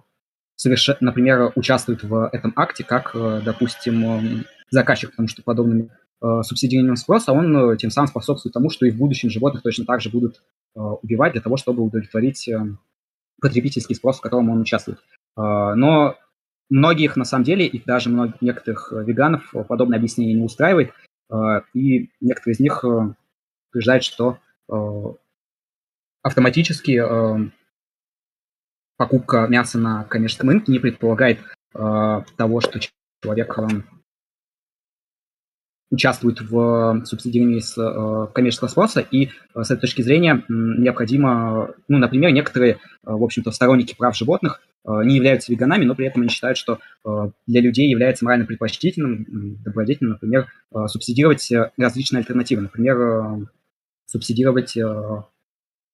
соверш... 0.61 0.91
например, 1.01 1.53
участвует 1.57 2.03
в 2.03 2.29
этом 2.33 2.53
акте 2.55 2.85
как, 2.85 3.13
э, 3.15 3.41
допустим, 3.43 4.05
эм, 4.05 4.45
заказчик, 4.71 5.11
потому 5.11 5.27
что 5.27 5.43
подобными 5.43 5.91
э, 6.23 6.43
субсидированием 6.43 6.97
спроса 6.97 7.33
он 7.33 7.57
э, 7.57 7.77
тем 7.79 7.91
самым 7.91 8.09
способствует 8.09 8.53
тому, 8.53 8.69
что 8.69 8.85
и 8.85 8.91
в 8.91 8.99
будущем 8.99 9.31
животных 9.31 9.63
точно 9.63 9.87
так 9.87 10.01
же 10.01 10.11
будут 10.11 10.43
убивать 10.77 11.33
для 11.33 11.41
того, 11.41 11.57
чтобы 11.57 11.83
удовлетворить 11.83 12.49
потребительский 13.43 13.97
спрос, 13.97 14.19
в 14.19 14.21
котором 14.21 14.51
он 14.51 14.61
участвует. 14.61 15.01
Но 15.37 16.17
многих, 16.69 17.17
на 17.17 17.25
самом 17.25 17.43
деле, 17.43 17.67
и 17.67 17.83
даже 17.85 18.09
многих, 18.09 18.41
некоторых 18.41 18.93
веганов 18.93 19.53
подобное 19.67 19.99
объяснение 19.99 20.37
не 20.37 20.45
устраивает, 20.45 20.93
и 21.75 22.11
некоторые 22.21 22.55
из 22.55 22.61
них 22.61 22.85
утверждают, 23.73 24.05
что 24.05 24.39
автоматически 26.23 27.03
покупка 29.01 29.47
мяса 29.49 29.79
на 29.79 30.05
коммерческом 30.05 30.51
рынке 30.51 30.71
не 30.71 30.79
предполагает 30.79 31.39
э, 31.75 32.21
того, 32.37 32.61
что 32.61 32.79
человек 33.25 33.59
э, 33.59 33.67
участвует 35.91 36.43
в 36.43 37.03
субсидировании 37.07 37.61
с 37.61 37.79
э, 37.79 38.27
коммерческого 38.35 38.69
спроса, 38.69 39.01
и 39.01 39.29
э, 39.29 39.63
с 39.63 39.71
этой 39.71 39.81
точки 39.81 40.03
зрения 40.03 40.45
необходимо, 40.51 41.71
ну, 41.89 41.97
например, 41.97 42.31
некоторые, 42.33 42.73
э, 42.73 42.77
в 43.05 43.25
общем-то, 43.25 43.53
сторонники 43.53 43.97
прав 43.97 44.15
животных 44.15 44.61
э, 44.85 44.91
не 45.05 45.17
являются 45.17 45.51
веганами, 45.51 45.87
но 45.87 45.95
при 45.95 46.05
этом 46.05 46.21
они 46.21 46.31
считают, 46.31 46.59
что 46.59 46.79
э, 47.07 47.31
для 47.47 47.63
людей 47.63 47.89
является 47.89 48.27
морально 48.27 48.45
предпочтительным, 48.45 49.25
добродетельным, 49.65 50.13
например, 50.13 50.49
э, 50.75 50.87
субсидировать 50.89 51.51
различные 51.79 52.19
альтернативы, 52.19 52.61
например, 52.61 53.01
э, 53.01 53.47
субсидировать 54.05 54.77
э, 54.77 55.23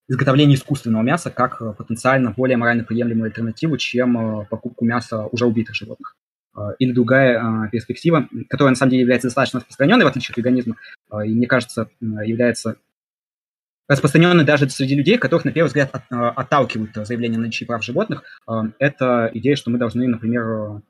изготовление 0.08 0.56
искусственного 0.56 1.02
мяса 1.02 1.30
как 1.30 1.60
э, 1.60 1.72
потенциально 1.72 2.30
более 2.30 2.56
морально 2.56 2.84
приемлемую 2.84 3.26
альтернативу, 3.26 3.76
чем 3.76 4.40
э, 4.42 4.46
покупку 4.46 4.84
мяса 4.84 5.26
уже 5.26 5.46
убитых 5.46 5.74
животных. 5.74 6.16
Э, 6.56 6.70
или 6.78 6.92
другая 6.92 7.68
перспектива, 7.70 8.28
которая 8.48 8.70
на 8.70 8.76
самом 8.76 8.90
деле 8.90 9.02
является 9.02 9.28
достаточно 9.28 9.60
распространенной, 9.60 10.04
в 10.04 10.08
отличие 10.08 10.32
от 10.32 10.38
веганизма, 10.38 10.76
и, 11.24 11.34
мне 11.34 11.46
кажется, 11.46 11.88
является 12.00 12.76
распространенной 13.88 14.44
даже 14.44 14.68
среди 14.68 14.94
людей, 14.94 15.18
которых, 15.18 15.44
на 15.44 15.52
первый 15.52 15.68
взгляд, 15.68 15.94
отталкивают 16.10 16.90
заявление 17.06 17.38
о 17.38 17.40
наличии 17.40 17.64
прав 17.64 17.84
животных. 17.84 18.24
Это 18.80 19.30
идея, 19.34 19.54
что 19.54 19.70
мы 19.70 19.78
должны, 19.78 20.08
например, 20.08 20.82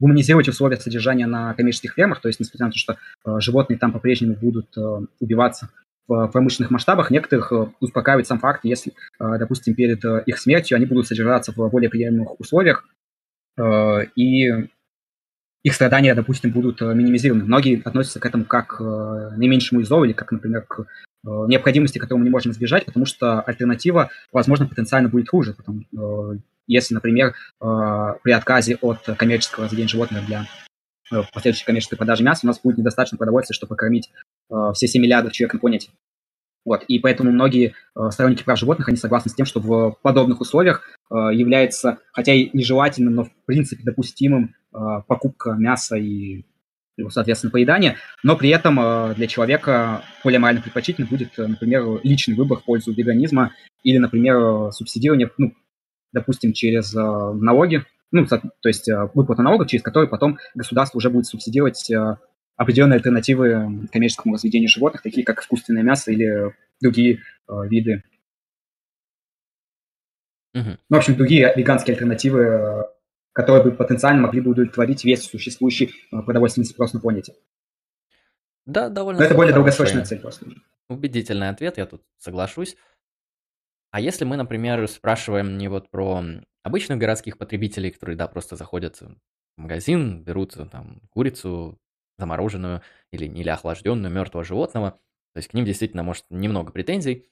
гуманизировать 0.00 0.48
условия 0.48 0.76
содержания 0.76 1.26
на 1.26 1.54
коммерческих 1.54 1.94
фермах, 1.94 2.20
то 2.20 2.28
есть, 2.28 2.40
несмотря 2.40 2.66
на 2.66 2.72
то, 2.72 2.78
что 2.78 2.96
животные 3.40 3.78
там 3.78 3.92
по-прежнему 3.92 4.34
будут 4.34 4.76
убиваться 5.20 5.70
в 6.06 6.28
промышленных 6.28 6.70
масштабах. 6.70 7.10
Некоторых 7.10 7.52
э, 7.52 7.66
успокаивает 7.80 8.26
сам 8.26 8.38
факт, 8.38 8.60
если, 8.64 8.92
э, 8.92 9.38
допустим, 9.38 9.74
перед 9.74 10.04
э, 10.04 10.22
их 10.26 10.38
смертью 10.38 10.76
они 10.76 10.86
будут 10.86 11.06
содержаться 11.06 11.52
в 11.52 11.70
более 11.70 11.90
приемлемых 11.90 12.38
условиях, 12.40 12.86
и 14.16 14.48
их 15.62 15.74
страдания, 15.74 16.14
допустим, 16.16 16.50
будут 16.50 16.80
минимизированы. 16.80 17.44
Многие 17.44 17.80
относятся 17.84 18.18
к 18.18 18.26
этому 18.26 18.44
как 18.44 18.78
к 18.78 19.34
наименьшему 19.36 19.80
из 19.80 19.90
или 19.92 20.12
как, 20.12 20.32
например, 20.32 20.62
к 20.62 20.86
необходимости, 21.22 22.00
которую 22.00 22.18
мы 22.18 22.24
не 22.24 22.32
можем 22.32 22.50
избежать, 22.50 22.84
потому 22.84 23.06
что 23.06 23.40
альтернатива, 23.42 24.10
возможно, 24.32 24.66
потенциально 24.66 25.08
будет 25.08 25.28
хуже. 25.28 25.54
Потому, 25.54 26.40
если, 26.66 26.94
например, 26.94 27.34
при 27.60 28.32
отказе 28.32 28.76
от 28.80 29.06
коммерческого 29.16 29.66
разведения 29.66 29.88
животных 29.88 30.26
для 30.26 30.46
последующей 31.32 31.64
коммерческой 31.64 31.96
продажи 31.96 32.24
мяса 32.24 32.40
у 32.44 32.48
нас 32.48 32.60
будет 32.60 32.78
недостаточно 32.78 33.18
продовольствия, 33.18 33.54
чтобы 33.54 33.70
покормить 33.70 34.10
Э, 34.50 34.72
все 34.74 34.86
7 34.86 35.02
миллиардов 35.02 35.32
человек 35.32 35.54
на 35.54 35.60
планете. 35.60 35.90
Вот, 36.64 36.82
и 36.88 36.98
поэтому 36.98 37.30
многие 37.30 37.74
э, 37.94 38.10
сторонники 38.10 38.42
прав 38.42 38.58
животных, 38.58 38.88
они 38.88 38.96
согласны 38.96 39.30
с 39.30 39.34
тем, 39.34 39.44
что 39.44 39.60
в 39.60 39.98
подобных 40.02 40.40
условиях 40.40 40.82
э, 41.10 41.14
является, 41.14 41.98
хотя 42.12 42.32
и 42.32 42.50
нежелательным, 42.56 43.14
но 43.14 43.24
в 43.24 43.30
принципе 43.44 43.82
допустимым 43.84 44.54
э, 44.72 44.78
покупка 45.06 45.52
мяса 45.52 45.96
и 45.96 46.44
его, 46.96 47.10
соответственно, 47.10 47.50
поедание, 47.50 47.96
но 48.22 48.36
при 48.36 48.48
этом 48.50 48.80
э, 48.80 49.14
для 49.14 49.26
человека 49.26 50.04
более 50.22 50.38
морально 50.38 50.62
предпочтительным 50.62 51.10
будет, 51.10 51.38
э, 51.38 51.46
например, 51.46 52.00
личный 52.02 52.34
выбор 52.34 52.60
в 52.60 52.64
пользу 52.64 52.94
веганизма 52.94 53.52
или, 53.82 53.98
например, 53.98 54.72
субсидирование, 54.72 55.30
ну, 55.36 55.52
допустим, 56.12 56.54
через 56.54 56.94
э, 56.94 56.98
налоги, 56.98 57.84
ну, 58.14 58.26
то 58.26 58.68
есть 58.68 58.88
э, 58.88 59.10
выплата 59.12 59.42
налогов, 59.42 59.66
через 59.66 59.82
которые 59.82 60.08
потом 60.08 60.38
государство 60.54 60.98
уже 60.98 61.10
будет 61.10 61.26
субсидировать 61.26 61.90
э, 61.90 62.16
определенные 62.56 62.98
альтернативы 62.98 63.88
коммерческому 63.92 64.34
разведению 64.34 64.68
животных, 64.68 65.02
такие 65.02 65.26
как 65.26 65.40
искусственное 65.42 65.82
мясо 65.82 66.12
или 66.12 66.54
другие 66.80 67.16
э, 67.48 67.52
виды. 67.66 68.04
Угу. 70.54 70.64
Ну, 70.64 70.76
в 70.88 70.94
общем, 70.96 71.16
другие 71.16 71.52
веганские 71.56 71.94
альтернативы, 71.94 72.84
которые 73.32 73.64
бы 73.64 73.72
потенциально 73.72 74.22
могли 74.22 74.40
бы 74.40 74.52
удовлетворить 74.52 75.04
весь 75.04 75.24
существующий 75.24 75.92
продовольственный 76.10 76.66
спрос 76.66 76.92
на 76.92 77.00
планете. 77.00 77.34
Да, 78.64 78.88
довольно. 78.88 79.18
Но 79.18 79.26
это 79.26 79.34
более 79.34 79.52
долгосрочная 79.52 80.04
цель 80.04 80.20
просто. 80.20 80.46
Убедительный 80.88 81.48
ответ, 81.48 81.78
я 81.78 81.86
тут 81.86 82.02
соглашусь. 82.18 82.76
А 83.90 84.00
если 84.00 84.24
мы, 84.24 84.36
например, 84.36 84.86
спрашиваем 84.86 85.58
не 85.58 85.66
вот 85.66 85.90
про 85.90 86.22
обычных 86.64 86.98
городских 86.98 87.38
потребителей, 87.38 87.92
которые, 87.92 88.16
да, 88.16 88.26
просто 88.26 88.56
заходят 88.56 89.00
в 89.00 89.16
магазин, 89.56 90.24
берут 90.24 90.56
там 90.72 91.00
курицу 91.10 91.78
замороженную 92.18 92.82
или, 93.12 93.26
или 93.26 93.48
охлажденную 93.48 94.12
мертвого 94.12 94.44
животного. 94.44 94.92
То 95.32 95.38
есть 95.38 95.48
к 95.48 95.54
ним 95.54 95.64
действительно 95.64 96.02
может 96.02 96.24
немного 96.30 96.72
претензий. 96.72 97.28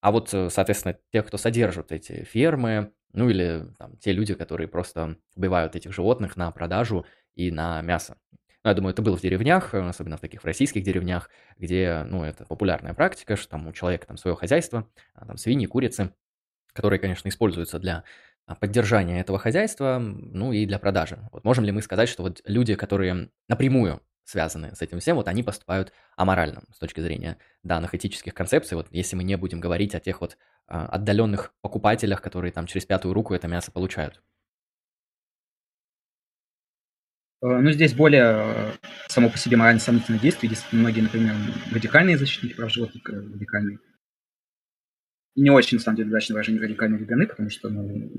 А 0.00 0.12
вот, 0.12 0.32
э, 0.34 0.50
соответственно, 0.50 0.98
тех, 1.12 1.26
кто 1.26 1.38
содержит 1.38 1.90
эти 1.90 2.22
фермы, 2.24 2.92
ну 3.12 3.28
или 3.30 3.66
там, 3.78 3.96
те 3.96 4.12
люди, 4.12 4.34
которые 4.34 4.68
просто 4.68 5.16
убивают 5.34 5.74
этих 5.74 5.92
животных 5.92 6.36
на 6.36 6.50
продажу 6.50 7.06
и 7.34 7.50
на 7.50 7.80
мясо. 7.82 8.16
Ну, 8.62 8.70
я 8.70 8.74
думаю, 8.74 8.92
это 8.92 9.02
было 9.02 9.16
в 9.16 9.22
деревнях, 9.22 9.74
э, 9.74 9.88
особенно 9.88 10.16
в 10.18 10.20
таких 10.20 10.44
российских 10.44 10.82
деревнях, 10.82 11.30
где, 11.56 12.04
ну, 12.08 12.24
это 12.24 12.44
популярная 12.44 12.94
практика, 12.94 13.36
что 13.36 13.48
там 13.48 13.66
у 13.68 13.72
человека 13.72 14.06
там 14.06 14.16
свое 14.16 14.36
хозяйство, 14.36 14.88
а, 15.14 15.24
там 15.24 15.36
свиньи, 15.38 15.66
курицы, 15.66 16.12
которые, 16.72 16.98
конечно, 16.98 17.28
используются 17.28 17.78
для 17.78 18.04
поддержания 18.54 19.20
этого 19.20 19.38
хозяйства, 19.38 19.98
ну 19.98 20.52
и 20.52 20.66
для 20.66 20.78
продажи. 20.78 21.18
Вот 21.32 21.44
можем 21.44 21.64
ли 21.64 21.72
мы 21.72 21.82
сказать, 21.82 22.08
что 22.08 22.22
вот 22.22 22.40
люди, 22.44 22.74
которые 22.74 23.30
напрямую 23.48 24.00
связаны 24.24 24.74
с 24.74 24.82
этим 24.82 25.00
всем, 25.00 25.16
вот 25.16 25.28
они 25.28 25.42
поступают 25.42 25.92
аморально 26.16 26.62
с 26.72 26.78
точки 26.78 27.00
зрения 27.00 27.38
данных 27.62 27.94
этических 27.94 28.34
концепций. 28.34 28.76
Вот 28.76 28.88
если 28.90 29.16
мы 29.16 29.24
не 29.24 29.36
будем 29.36 29.60
говорить 29.60 29.94
о 29.94 30.00
тех 30.00 30.20
вот 30.20 30.36
а, 30.66 30.86
отдаленных 30.86 31.52
покупателях, 31.60 32.20
которые 32.20 32.52
там 32.52 32.66
через 32.66 32.86
пятую 32.86 33.14
руку 33.14 33.34
это 33.34 33.46
мясо 33.46 33.70
получают. 33.70 34.22
Э, 37.42 37.58
ну, 37.58 37.70
здесь 37.70 37.94
более 37.94 38.24
э, 38.24 38.72
само 39.08 39.30
по 39.30 39.38
себе 39.38 39.56
морально 39.56 39.80
сомнительное 39.80 40.20
действие. 40.20 40.52
Здесь 40.52 40.66
многие, 40.72 41.02
например, 41.02 41.34
радикальные 41.72 42.18
защитники 42.18 42.54
прав 42.54 42.72
животных, 42.72 43.08
э, 43.08 43.12
радикальные. 43.12 43.78
Не 45.36 45.50
очень, 45.50 45.76
на 45.76 45.82
самом 45.82 45.96
деле, 45.98 46.08
удачное 46.08 46.34
выражение 46.34 46.62
радикальные 46.62 46.98
веганы, 46.98 47.26
потому 47.26 47.50
что 47.50 47.68
ну, 47.68 48.10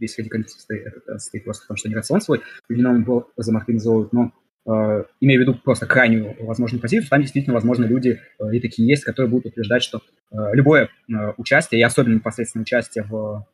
весь 0.00 0.18
радикализм 0.18 0.48
состоит, 0.48 0.86
состоит 1.06 1.44
просто 1.44 1.64
в 1.64 1.68
том, 1.68 1.76
что 1.76 1.88
они 1.88 1.94
рацион 1.94 2.20
свой 2.20 2.42
вином 2.68 3.26
заморганизовывают, 3.36 4.12
но 4.12 4.32
э, 4.66 5.04
имея 5.20 5.38
в 5.38 5.42
виду 5.42 5.54
просто 5.54 5.86
крайнюю 5.86 6.36
возможную 6.44 6.80
позицию, 6.80 7.08
там 7.08 7.20
действительно, 7.20 7.54
возможно, 7.54 7.84
люди 7.84 8.20
э, 8.38 8.56
и 8.56 8.60
такие 8.60 8.88
есть, 8.88 9.04
которые 9.04 9.30
будут 9.30 9.46
утверждать, 9.46 9.82
что 9.82 10.00
э, 10.32 10.36
любое 10.54 10.84
э, 11.08 11.32
участие, 11.36 11.80
и 11.80 11.84
особенно 11.84 12.14
непосредственное 12.14 12.62
участие 12.62 13.04
в 13.04 13.46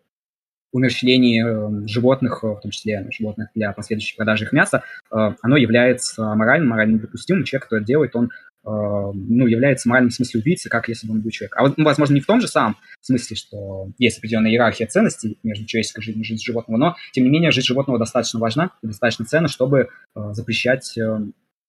умерщвлении 0.72 1.42
э, 1.44 1.86
животных, 1.86 2.42
в 2.42 2.60
том 2.60 2.70
числе 2.70 3.06
животных 3.10 3.48
для 3.54 3.72
последующей 3.72 4.16
продажи 4.16 4.44
их 4.44 4.52
мяса, 4.52 4.82
э, 5.10 5.34
оно 5.42 5.56
является 5.56 6.34
моральным, 6.34 6.68
морально 6.68 6.94
недопустимым. 6.96 7.44
Человек, 7.44 7.64
который 7.64 7.80
это 7.80 7.86
делает, 7.86 8.16
он 8.16 8.26
э, 8.26 8.28
ну, 8.66 9.46
является 9.46 9.84
в 9.84 9.90
моральном 9.90 10.10
смысле 10.10 10.40
убийцей, 10.40 10.68
как 10.68 10.88
если 10.88 11.06
бы 11.06 11.14
он 11.14 11.20
был 11.20 11.30
человек. 11.30 11.56
А 11.56 11.62
вот, 11.62 11.78
ну, 11.78 11.84
возможно, 11.84 12.14
не 12.14 12.20
в 12.20 12.26
том 12.26 12.40
же 12.40 12.48
самом 12.48 12.76
смысле, 13.00 13.36
что 13.36 13.90
есть 13.98 14.18
определенная 14.18 14.50
иерархия 14.50 14.86
ценностей 14.86 15.38
между 15.42 15.66
человеческой 15.66 16.02
жизнью 16.02 16.24
и 16.24 16.26
жизнью 16.26 16.44
животного, 16.44 16.78
но, 16.78 16.96
тем 17.12 17.24
не 17.24 17.30
менее, 17.30 17.52
жизнь 17.52 17.66
животного 17.66 17.98
достаточно 17.98 18.40
важна 18.40 18.72
и 18.82 18.88
достаточно 18.88 19.24
ценна, 19.24 19.48
чтобы 19.48 19.88
запрещать 20.32 20.98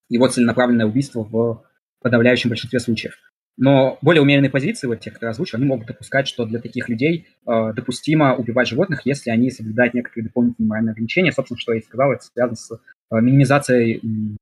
его 0.08 0.28
целенаправленное 0.28 0.86
убийство 0.86 1.22
в 1.22 1.64
подавляющем 2.02 2.50
большинстве 2.50 2.80
случаев. 2.80 3.14
Но 3.58 3.98
более 4.02 4.22
умеренные 4.22 4.50
позиции, 4.50 4.86
вот 4.86 5.00
те, 5.00 5.10
которые 5.10 5.32
озвучил, 5.32 5.58
они 5.58 5.66
могут 5.66 5.88
допускать, 5.88 6.28
что 6.28 6.44
для 6.46 6.60
таких 6.60 6.88
людей 6.88 7.26
э, 7.44 7.72
допустимо 7.74 8.36
убивать 8.36 8.68
животных, 8.68 9.02
если 9.04 9.30
они 9.30 9.50
соблюдают 9.50 9.94
некоторые 9.94 10.26
дополнительные 10.26 10.68
моральные 10.68 10.92
ограничения. 10.92 11.32
Собственно, 11.32 11.58
что 11.58 11.72
я 11.72 11.80
и 11.80 11.82
сказал, 11.82 12.12
это 12.12 12.22
связано 12.22 12.54
с 12.54 12.70
э, 12.72 12.76
минимизацией 13.20 13.96
э, 13.96 14.36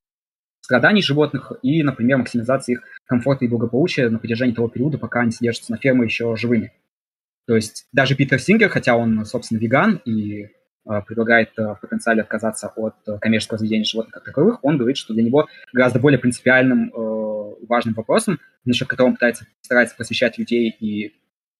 страданий 0.66 1.00
животных 1.00 1.52
и, 1.62 1.84
например, 1.84 2.18
максимизацией 2.18 2.78
их 2.78 2.84
комфорта 3.04 3.44
и 3.44 3.48
благополучия 3.48 4.08
на 4.08 4.18
протяжении 4.18 4.52
того 4.52 4.66
периода, 4.66 4.98
пока 4.98 5.20
они 5.20 5.30
содержатся 5.30 5.70
на 5.70 5.78
ферме 5.78 6.06
еще 6.06 6.34
живыми. 6.34 6.72
То 7.46 7.54
есть 7.54 7.86
даже 7.92 8.16
Питер 8.16 8.40
Сингер, 8.40 8.68
хотя 8.68 8.96
он, 8.96 9.24
собственно, 9.26 9.60
веган 9.60 10.02
и 10.04 10.42
э, 10.42 10.48
предлагает 11.06 11.50
э, 11.56 11.62
в 11.62 11.78
потенциале 11.80 12.22
отказаться 12.22 12.72
от 12.74 12.96
э, 13.06 13.16
коммерческого 13.20 13.58
заведения 13.58 13.84
животных 13.84 14.14
как 14.14 14.24
таковых, 14.24 14.58
он 14.64 14.76
говорит, 14.76 14.96
что 14.96 15.14
для 15.14 15.22
него 15.22 15.46
гораздо 15.72 16.00
более 16.00 16.18
принципиальным 16.18 16.92
э, 16.92 17.66
важным 17.68 17.94
вопросом, 17.94 18.40
насчет 18.64 18.88
которого 18.88 19.10
он 19.10 19.14
пытается, 19.14 19.46
старается 19.60 19.94
просвещать 19.94 20.36
людей 20.36 20.68
и 20.80 21.14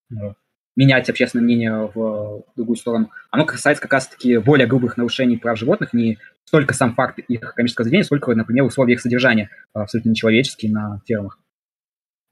ну, 0.09 0.35
менять 0.75 1.09
общественное 1.09 1.45
мнение 1.45 1.93
в 1.95 2.45
другую 2.57 2.75
сторону, 2.75 3.13
оно 3.31 3.47
касается 3.47 3.83
как 3.83 3.93
раз-таки 3.93 4.39
более 4.39 4.67
грубых 4.67 4.97
нарушений 4.97 5.37
прав 5.37 5.57
животных, 5.57 5.93
не 5.93 6.19
столько 6.47 6.75
сам 6.75 6.95
факт 6.95 7.19
их 7.19 7.41
коммерческого 7.55 7.85
заведения, 7.85 8.05
сколько, 8.05 8.35
например, 8.35 8.65
условия 8.65 8.95
их 8.95 9.01
содержания 9.01 9.51
абсолютно 9.75 10.11
нечеловеческие 10.11 10.73
на 10.73 11.01
фермах. 11.07 11.39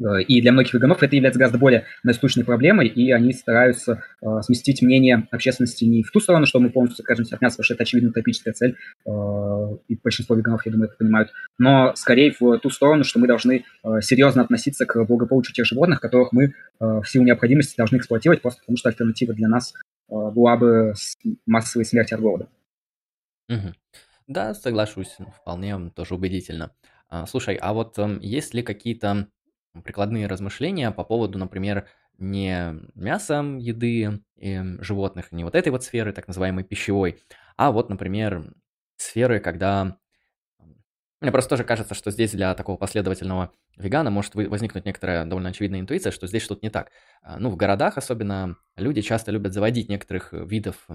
Э, 0.01 0.23
и 0.23 0.41
для 0.41 0.53
многих 0.53 0.75
веганов 0.75 1.03
это 1.03 1.15
является 1.15 1.39
гораздо 1.39 1.59
более 1.59 1.85
насущной 2.03 2.45
проблемой, 2.45 2.89
и 2.89 3.11
они 3.13 3.33
стараются 3.33 4.03
э, 4.23 4.27
сместить 4.43 4.83
мнение 4.83 5.29
общественности 5.31 5.85
не 5.85 6.03
в 6.03 6.11
ту 6.11 6.21
сторону, 6.21 6.47
что 6.47 6.61
мы 6.61 6.71
полностью 6.71 7.03
откажемся 7.03 7.37
от 7.37 7.43
мяса, 7.43 7.57
потому 7.57 7.65
что 7.65 7.75
это 7.75 7.83
очевидно 7.83 8.11
утопическая 8.11 8.55
цель, 8.55 8.77
э, 9.07 9.11
и 9.89 9.99
большинство 10.03 10.37
веганов, 10.37 10.67
я 10.67 10.73
думаю, 10.73 10.89
это 10.89 10.97
понимают, 10.99 11.33
но 11.59 11.95
скорее 11.97 12.35
в 12.39 12.59
ту 12.59 12.71
сторону, 12.71 13.05
что 13.05 13.19
мы 13.19 13.27
должны 13.27 13.65
э, 13.85 14.01
серьезно 14.01 14.43
относиться 14.43 14.87
к 14.87 15.05
благополучию 15.05 15.55
тех 15.55 15.67
животных, 15.67 16.01
которых 16.01 16.33
мы 16.33 16.45
э, 16.45 16.51
в 16.81 17.05
силу 17.05 17.25
необходимости 17.25 17.77
должны 17.77 17.99
эксплуатировать, 17.99 18.43
просто 18.43 18.61
потому 18.61 18.77
что 18.77 18.89
альтернатива 18.89 19.35
для 19.35 19.49
нас 19.49 19.75
э, 19.75 19.81
была 20.09 20.57
бы 20.57 20.95
массовой 21.47 21.85
смерти 21.85 22.15
от 22.15 22.21
голода. 22.21 22.49
Угу. 23.49 23.75
Да, 24.27 24.55
соглашусь, 24.55 25.17
вполне 25.37 25.91
тоже 25.91 26.15
убедительно. 26.15 26.75
А, 27.09 27.27
слушай, 27.27 27.57
а 27.57 27.73
вот 27.75 27.99
э, 27.99 28.19
есть 28.23 28.55
ли 28.55 28.63
какие-то 28.63 29.29
прикладные 29.85 30.27
размышления 30.27 30.91
по 30.91 31.05
поводу, 31.05 31.39
например, 31.39 31.89
не 32.17 32.75
мяса 32.95 33.43
еды 33.59 34.23
и 34.37 34.63
животных, 34.81 35.33
не 35.33 35.45
вот 35.45 35.55
этой 35.55 35.69
вот 35.71 35.85
сферы, 35.85 36.13
так 36.13 36.27
называемой 36.29 36.65
пищевой, 36.65 37.21
а 37.57 37.71
вот, 37.71 37.91
например, 37.91 38.55
сферы, 38.97 39.41
когда... 39.41 39.99
Мне 41.21 41.33
просто 41.33 41.51
тоже 41.51 41.65
кажется, 41.65 41.95
что 41.95 42.11
здесь 42.11 42.33
для 42.33 42.55
такого 42.55 42.77
последовательного 42.77 43.53
вегана 43.77 44.11
может 44.11 44.35
возникнуть 44.35 44.85
некоторая 44.85 45.25
довольно 45.25 45.49
очевидная 45.51 45.81
интуиция, 45.81 46.13
что 46.13 46.27
здесь 46.27 46.43
что-то 46.43 46.61
не 46.63 46.71
так. 46.71 46.91
А, 47.23 47.39
ну, 47.39 47.51
в 47.51 47.57
городах 47.57 47.97
особенно 47.97 48.57
люди 48.77 49.01
часто 49.01 49.31
любят 49.33 49.55
заводить 49.55 49.89
некоторых 49.89 50.33
видов 50.33 50.87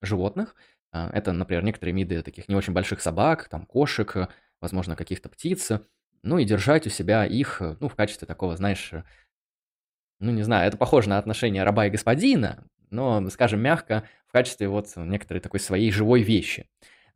животных. 0.00 0.54
А, 0.92 1.10
это, 1.12 1.32
например, 1.32 1.64
некоторые 1.64 1.94
виды 1.94 2.22
таких 2.22 2.48
не 2.48 2.54
очень 2.54 2.72
больших 2.74 3.00
собак, 3.00 3.48
там, 3.48 3.64
кошек, 3.66 4.28
возможно, 4.60 4.94
каких-то 4.94 5.28
птиц, 5.28 5.72
ну 6.22 6.38
и 6.38 6.44
держать 6.44 6.86
у 6.86 6.90
себя 6.90 7.24
их, 7.26 7.60
э, 7.62 7.76
ну, 7.80 7.88
в 7.88 7.96
качестве 7.96 8.26
такого, 8.28 8.56
знаешь, 8.56 8.92
э, 8.92 9.02
ну, 10.20 10.30
не 10.30 10.42
знаю, 10.42 10.68
это 10.68 10.76
похоже 10.76 11.08
на 11.08 11.18
отношение 11.18 11.64
раба 11.64 11.86
и 11.86 11.90
господина, 11.90 12.64
но, 12.90 13.28
скажем 13.30 13.60
мягко, 13.60 14.04
в 14.26 14.32
качестве 14.32 14.68
вот 14.68 14.88
некоторой 14.96 15.40
такой 15.40 15.60
своей 15.60 15.90
живой 15.90 16.22
вещи. 16.22 16.68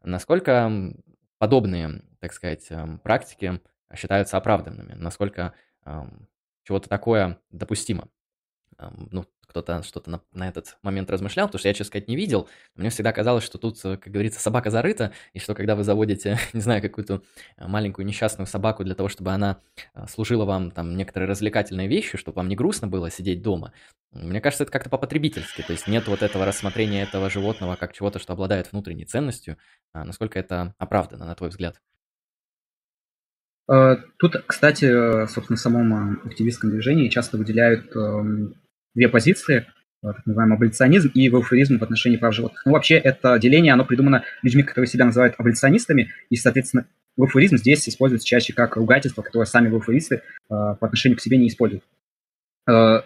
Насколько 0.02 0.92
подобные, 1.38 2.02
так 2.20 2.32
сказать, 2.32 2.66
эм, 2.70 2.98
практики 2.98 3.60
считаются 3.94 4.36
оправданными, 4.36 4.94
насколько 4.94 5.54
чего-то 6.64 6.88
такое 6.88 7.38
допустимо. 7.50 8.08
Ну, 9.10 9.24
кто-то 9.46 9.82
что-то 9.82 10.10
на, 10.10 10.20
на 10.32 10.48
этот 10.48 10.76
момент 10.82 11.10
размышлял, 11.10 11.46
потому 11.46 11.58
что 11.58 11.68
я, 11.68 11.74
честно 11.74 11.86
сказать, 11.86 12.08
не 12.08 12.16
видел. 12.16 12.48
Мне 12.74 12.90
всегда 12.90 13.12
казалось, 13.12 13.44
что 13.44 13.58
тут, 13.58 13.82
э, 13.84 13.96
как 13.96 14.12
говорится, 14.12 14.40
собака 14.40 14.70
зарыта, 14.70 15.12
и 15.32 15.38
что 15.38 15.54
когда 15.54 15.74
вы 15.74 15.84
заводите, 15.84 16.38
не 16.52 16.60
знаю, 16.60 16.82
какую-то 16.82 17.22
э, 17.56 17.66
маленькую 17.66 18.06
несчастную 18.06 18.46
собаку 18.46 18.84
для 18.84 18.94
того, 18.94 19.08
чтобы 19.08 19.30
она 19.30 19.60
э, 19.94 20.06
служила 20.08 20.44
вам 20.44 20.70
там 20.70 20.96
некоторые 20.96 21.28
развлекательные 21.28 21.88
вещи, 21.88 22.18
чтобы 22.18 22.36
вам 22.36 22.48
не 22.48 22.56
грустно 22.56 22.88
было 22.88 23.10
сидеть 23.10 23.42
дома, 23.42 23.72
мне 24.12 24.40
кажется, 24.40 24.64
это 24.64 24.72
как-то 24.72 24.88
по-потребительски, 24.88 25.62
то 25.62 25.72
есть 25.72 25.88
нет 25.88 26.06
вот 26.08 26.22
этого 26.22 26.46
рассмотрения 26.46 27.02
этого 27.02 27.28
животного 27.28 27.76
как 27.76 27.92
чего-то, 27.92 28.18
что 28.18 28.32
обладает 28.32 28.72
внутренней 28.72 29.04
ценностью. 29.04 29.58
А 29.92 30.04
насколько 30.04 30.38
это 30.38 30.74
оправдано, 30.78 31.26
на 31.26 31.34
твой 31.34 31.50
взгляд? 31.50 31.80
Тут, 33.66 34.36
кстати, 34.46 35.26
собственно, 35.26 35.56
самом 35.58 36.20
активистском 36.24 36.70
движении 36.70 37.08
часто 37.08 37.36
выделяют 37.36 37.94
эм, 37.94 38.54
две 38.96 39.08
позиции, 39.08 39.58
э, 39.58 39.62
так 40.02 40.26
называемый 40.26 40.56
аболиционизм 40.56 41.10
и 41.14 41.28
велферизм 41.28 41.78
в 41.78 41.82
отношении 41.84 42.16
прав 42.16 42.34
животных. 42.34 42.62
Ну, 42.64 42.72
вообще, 42.72 42.96
это 42.96 43.38
деление, 43.38 43.72
оно 43.72 43.84
придумано 43.84 44.24
людьми, 44.42 44.64
которые 44.64 44.88
себя 44.88 45.04
называют 45.04 45.34
аболиционистами, 45.38 46.10
и, 46.30 46.36
соответственно, 46.36 46.86
велферизм 47.16 47.58
здесь 47.58 47.88
используется 47.88 48.26
чаще 48.26 48.52
как 48.52 48.76
ругательство, 48.76 49.22
которое 49.22 49.44
сами 49.44 49.68
велферисты 49.68 50.16
э, 50.16 50.20
по 50.48 50.78
отношению 50.80 51.18
к 51.18 51.20
себе 51.20 51.36
не 51.36 51.48
используют. 51.48 51.84
Э, 52.68 53.02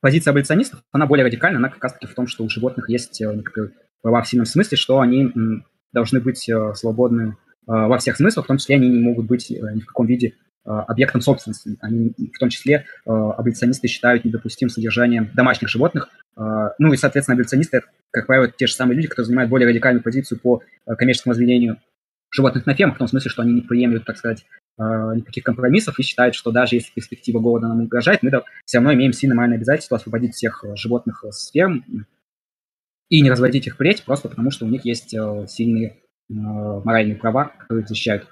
позиция 0.00 0.32
аболиционистов, 0.32 0.82
она 0.90 1.06
более 1.06 1.26
радикальна, 1.26 1.58
она 1.58 1.68
как 1.68 1.82
раз-таки 1.84 2.06
в 2.06 2.14
том, 2.14 2.26
что 2.26 2.42
у 2.42 2.48
животных 2.48 2.88
есть 2.88 3.20
некоторые 3.20 3.72
права 4.02 4.22
в 4.22 4.28
сильном 4.28 4.46
смысле, 4.46 4.76
что 4.76 5.00
они 5.00 5.32
должны 5.92 6.20
быть 6.20 6.50
свободны 6.74 7.36
во 7.66 7.96
всех 7.96 8.16
смыслах, 8.16 8.44
в 8.44 8.48
том 8.48 8.58
числе 8.58 8.76
они 8.76 8.90
не 8.90 8.98
могут 8.98 9.24
быть 9.24 9.48
ни 9.48 9.80
в 9.80 9.86
каком 9.86 10.06
виде 10.06 10.34
объектом 10.64 11.20
собственности. 11.20 11.76
Они, 11.80 12.12
в 12.32 12.38
том 12.38 12.48
числе, 12.48 12.74
э, 12.74 13.10
аболиционисты 13.10 13.86
считают 13.86 14.24
недопустимым 14.24 14.70
содержание 14.70 15.30
домашних 15.34 15.68
животных. 15.68 16.08
Э, 16.36 16.70
ну 16.78 16.92
и, 16.92 16.96
соответственно, 16.96 17.34
аболиционисты, 17.34 17.82
как 18.10 18.26
правило, 18.26 18.48
те 18.48 18.66
же 18.66 18.72
самые 18.72 18.96
люди, 18.96 19.08
которые 19.08 19.26
занимают 19.26 19.50
более 19.50 19.68
радикальную 19.68 20.02
позицию 20.02 20.40
по 20.40 20.62
коммерческому 20.86 21.32
разведению 21.32 21.78
животных 22.30 22.64
на 22.66 22.74
фермах, 22.74 22.96
в 22.96 22.98
том 22.98 23.08
смысле, 23.08 23.30
что 23.30 23.42
они 23.42 23.52
не 23.52 23.60
приемлют, 23.60 24.04
так 24.04 24.16
сказать, 24.16 24.44
никаких 24.76 25.44
компромиссов 25.44 26.00
и 26.00 26.02
считают, 26.02 26.34
что 26.34 26.50
даже 26.50 26.74
если 26.74 26.92
перспектива 26.92 27.38
голода 27.38 27.68
нам 27.68 27.82
угрожает, 27.82 28.24
мы 28.24 28.30
все 28.64 28.78
равно 28.78 28.92
имеем 28.94 29.12
сильно 29.12 29.36
моральное 29.36 29.58
обязательство 29.58 29.98
освободить 29.98 30.34
всех 30.34 30.64
животных 30.74 31.24
с 31.30 31.52
ферм 31.52 31.84
и 33.08 33.20
не 33.20 33.30
разводить 33.30 33.68
их 33.68 33.74
впредь 33.74 34.02
просто 34.02 34.28
потому, 34.28 34.50
что 34.50 34.64
у 34.64 34.68
них 34.68 34.84
есть 34.84 35.14
сильные 35.46 36.00
моральные 36.28 37.14
права, 37.14 37.52
которые 37.60 37.86
защищают. 37.86 38.26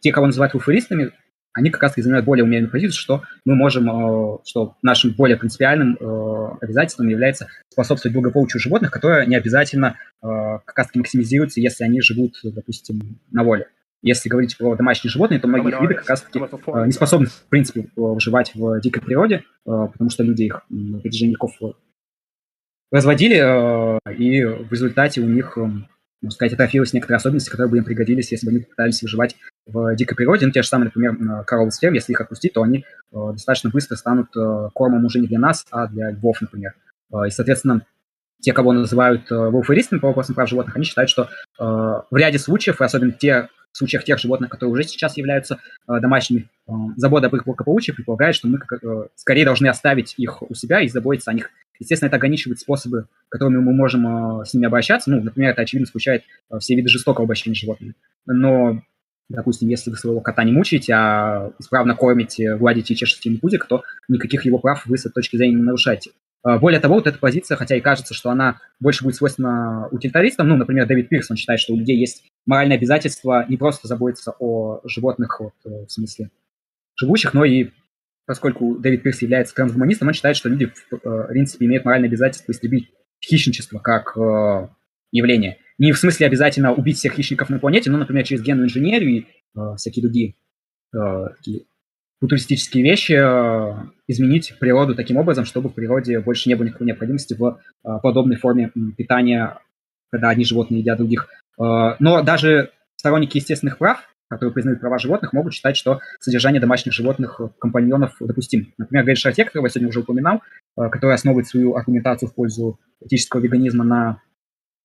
Те, 0.00 0.12
кого 0.12 0.26
называют 0.26 0.54
вулфаристами, 0.54 1.10
они 1.56 1.70
как 1.70 1.82
раз 1.82 1.94
занимают 1.96 2.26
более 2.26 2.44
умеренную 2.44 2.70
позицию, 2.70 3.00
что 3.00 3.22
мы 3.46 3.54
можем, 3.54 3.88
э, 3.88 4.38
что 4.44 4.76
нашим 4.82 5.12
более 5.12 5.38
принципиальным 5.38 5.96
э, 5.98 6.48
обязательством 6.60 7.08
является 7.08 7.48
способствовать 7.70 8.14
благополучию 8.14 8.60
животных, 8.60 8.90
которое 8.90 9.24
не 9.24 9.36
обязательно 9.36 9.96
э, 10.22 10.26
как 10.64 10.76
раз 10.76 10.88
максимизируется, 10.94 11.60
если 11.62 11.82
они 11.84 12.02
живут, 12.02 12.34
допустим, 12.44 13.18
на 13.30 13.42
воле. 13.42 13.68
Если 14.02 14.28
говорить 14.28 14.56
про 14.58 14.76
домашние 14.76 15.10
животные, 15.10 15.40
то 15.40 15.48
многие 15.48 15.80
виды 15.80 15.94
как 15.94 16.10
раз-таки 16.10 16.38
не 16.38 16.92
способны, 16.92 17.26
в 17.26 17.48
принципе, 17.48 17.88
выживать 17.96 18.54
в 18.54 18.78
дикой 18.80 19.02
природе, 19.02 19.42
потому 19.64 20.10
что 20.10 20.22
люди 20.22 20.42
их 20.44 20.60
на 20.68 21.00
протяжении 21.00 21.32
веков 21.32 21.52
разводили, 22.92 23.36
и 24.14 24.44
в 24.44 24.70
результате 24.70 25.22
у 25.22 25.26
них 25.26 25.56
можно 26.22 26.34
сказать, 26.34 26.54
атрофировались 26.54 26.92
некоторые 26.92 27.16
особенности, 27.16 27.50
которые 27.50 27.70
бы 27.70 27.78
им 27.78 27.84
пригодились, 27.84 28.32
если 28.32 28.46
бы 28.46 28.50
они 28.50 28.60
пытались 28.60 29.02
выживать 29.02 29.36
в 29.66 29.94
дикой 29.96 30.16
природе. 30.16 30.46
Ну, 30.46 30.52
те 30.52 30.62
же 30.62 30.68
самые, 30.68 30.86
например, 30.86 31.44
коровы 31.44 31.70
с 31.70 31.78
ферм, 31.78 31.94
если 31.94 32.12
их 32.12 32.20
отпустить, 32.20 32.54
то 32.54 32.62
они 32.62 32.78
э, 32.78 32.82
достаточно 33.12 33.70
быстро 33.70 33.96
станут 33.96 34.28
э, 34.36 34.68
кормом 34.74 35.04
уже 35.04 35.18
не 35.20 35.26
для 35.26 35.38
нас, 35.38 35.64
а 35.70 35.86
для 35.86 36.10
львов, 36.10 36.40
например. 36.40 36.74
Э, 37.12 37.26
и, 37.26 37.30
соответственно, 37.30 37.86
те, 38.40 38.52
кого 38.52 38.72
называют 38.72 39.30
э, 39.30 39.50
по 40.00 40.08
вопросам 40.08 40.34
прав 40.34 40.48
животных, 40.48 40.76
они 40.76 40.84
считают, 40.84 41.10
что 41.10 41.22
э, 41.22 41.28
в 41.58 42.16
ряде 42.16 42.38
случаев, 42.38 42.80
и 42.80 42.84
особенно 42.84 43.12
те, 43.12 43.48
в 43.72 43.76
случаях 43.76 44.04
тех 44.04 44.18
животных, 44.18 44.50
которые 44.50 44.72
уже 44.72 44.84
сейчас 44.84 45.16
являются 45.16 45.58
э, 45.88 46.00
домашними, 46.00 46.48
э, 46.68 46.72
забота 46.96 47.26
об 47.26 47.36
их 47.36 47.44
благополучии 47.44 47.92
предполагает, 47.92 48.34
что 48.34 48.48
мы 48.48 48.58
э, 48.58 49.06
скорее 49.14 49.44
должны 49.44 49.66
оставить 49.68 50.14
их 50.16 50.42
у 50.42 50.54
себя 50.54 50.80
и 50.80 50.88
заботиться 50.88 51.30
о 51.30 51.34
них 51.34 51.50
Естественно, 51.78 52.08
это 52.08 52.16
ограничивает 52.16 52.58
способы, 52.58 53.06
которыми 53.28 53.58
мы 53.58 53.72
можем 53.72 54.40
э, 54.40 54.44
с 54.44 54.54
ними 54.54 54.66
обращаться. 54.66 55.10
Ну, 55.10 55.22
например, 55.22 55.50
это, 55.50 55.62
очевидно, 55.62 55.86
включает 55.86 56.24
э, 56.50 56.58
все 56.58 56.74
виды 56.74 56.88
жестокого 56.88 57.24
обращения 57.24 57.54
с 57.54 57.60
животными. 57.60 57.94
Но, 58.26 58.82
допустим, 59.28 59.68
если 59.68 59.90
вы 59.90 59.96
своего 59.96 60.20
кота 60.20 60.44
не 60.44 60.52
мучаете, 60.52 60.94
а 60.94 61.52
исправно 61.58 61.94
кормите, 61.94 62.56
гладите 62.56 62.94
и 62.94 62.96
чешете 62.96 63.28
ему 63.28 63.38
пузик, 63.38 63.66
то 63.66 63.82
никаких 64.08 64.44
его 64.44 64.58
прав 64.58 64.86
вы 64.86 64.96
с 64.96 65.06
этой 65.06 65.14
точки 65.14 65.36
зрения 65.36 65.56
не 65.56 65.62
нарушаете. 65.62 66.12
Э, 66.44 66.58
более 66.58 66.80
того, 66.80 66.96
вот 66.96 67.06
эта 67.06 67.18
позиция, 67.18 67.56
хотя 67.56 67.76
и 67.76 67.80
кажется, 67.80 68.14
что 68.14 68.30
она 68.30 68.60
больше 68.80 69.04
будет 69.04 69.16
свойственна 69.16 69.88
утилитаристам, 69.90 70.48
ну, 70.48 70.56
например, 70.56 70.86
Дэвид 70.86 71.08
Пирс, 71.08 71.30
он 71.30 71.36
считает, 71.36 71.60
что 71.60 71.72
у 71.72 71.76
людей 71.76 71.98
есть 71.98 72.24
моральное 72.44 72.76
обязательство 72.76 73.44
не 73.48 73.56
просто 73.56 73.88
заботиться 73.88 74.34
о 74.38 74.80
животных, 74.84 75.40
вот, 75.40 75.54
в 75.64 75.88
смысле 75.88 76.30
живущих, 76.96 77.34
но 77.34 77.44
и 77.44 77.70
поскольку 78.26 78.76
Дэвид 78.76 79.02
Пирс 79.02 79.22
является 79.22 79.54
трансгуманистом, 79.54 80.08
он 80.08 80.14
считает, 80.14 80.36
что 80.36 80.48
люди, 80.48 80.66
в 80.66 80.92
э, 80.92 81.28
принципе, 81.28 81.66
имеют 81.66 81.84
моральное 81.84 82.08
обязательство 82.08 82.52
истребить 82.52 82.90
хищничество 83.24 83.78
как 83.78 84.16
э, 84.16 84.68
явление. 85.12 85.58
Не 85.78 85.92
в 85.92 85.98
смысле 85.98 86.26
обязательно 86.26 86.72
убить 86.72 86.98
всех 86.98 87.14
хищников 87.14 87.50
на 87.50 87.58
планете, 87.58 87.90
но, 87.90 87.98
например, 87.98 88.24
через 88.24 88.42
генную 88.42 88.66
инженерию 88.66 89.10
и 89.10 89.20
э, 89.20 89.76
всякие 89.76 90.02
другие 90.02 90.34
э, 90.94 91.26
такие 91.36 91.64
футуристические 92.20 92.82
вещи 92.82 93.12
э, 93.12 93.74
изменить 94.06 94.54
природу 94.58 94.94
таким 94.94 95.16
образом, 95.16 95.44
чтобы 95.44 95.68
в 95.68 95.74
природе 95.74 96.20
больше 96.20 96.48
не 96.48 96.54
было 96.54 96.66
никакой 96.66 96.86
необходимости 96.86 97.34
в 97.34 97.58
э, 97.84 97.98
подобной 98.02 98.36
форме 98.36 98.72
питания, 98.96 99.58
когда 100.10 100.30
одни 100.30 100.44
животные 100.44 100.80
едят 100.80 100.98
других. 100.98 101.28
Э, 101.60 101.96
но 101.98 102.22
даже 102.22 102.70
сторонники 102.96 103.36
естественных 103.38 103.78
прав 103.78 104.08
которые 104.28 104.52
признают 104.52 104.80
права 104.80 104.98
животных, 104.98 105.32
могут 105.32 105.54
считать, 105.54 105.76
что 105.76 106.00
содержание 106.18 106.60
домашних 106.60 106.92
животных 106.92 107.40
компаньонов 107.60 108.16
допустим. 108.18 108.74
Например, 108.76 109.04
Гэрри 109.04 109.14
Шартек, 109.14 109.46
которого 109.46 109.66
я 109.66 109.70
сегодня 109.70 109.88
уже 109.88 110.00
упоминал, 110.00 110.42
который 110.74 111.14
основывает 111.14 111.46
свою 111.46 111.76
аргументацию 111.76 112.28
в 112.28 112.34
пользу 112.34 112.80
этического 113.00 113.40
веганизма 113.40 113.84
на 113.84 114.22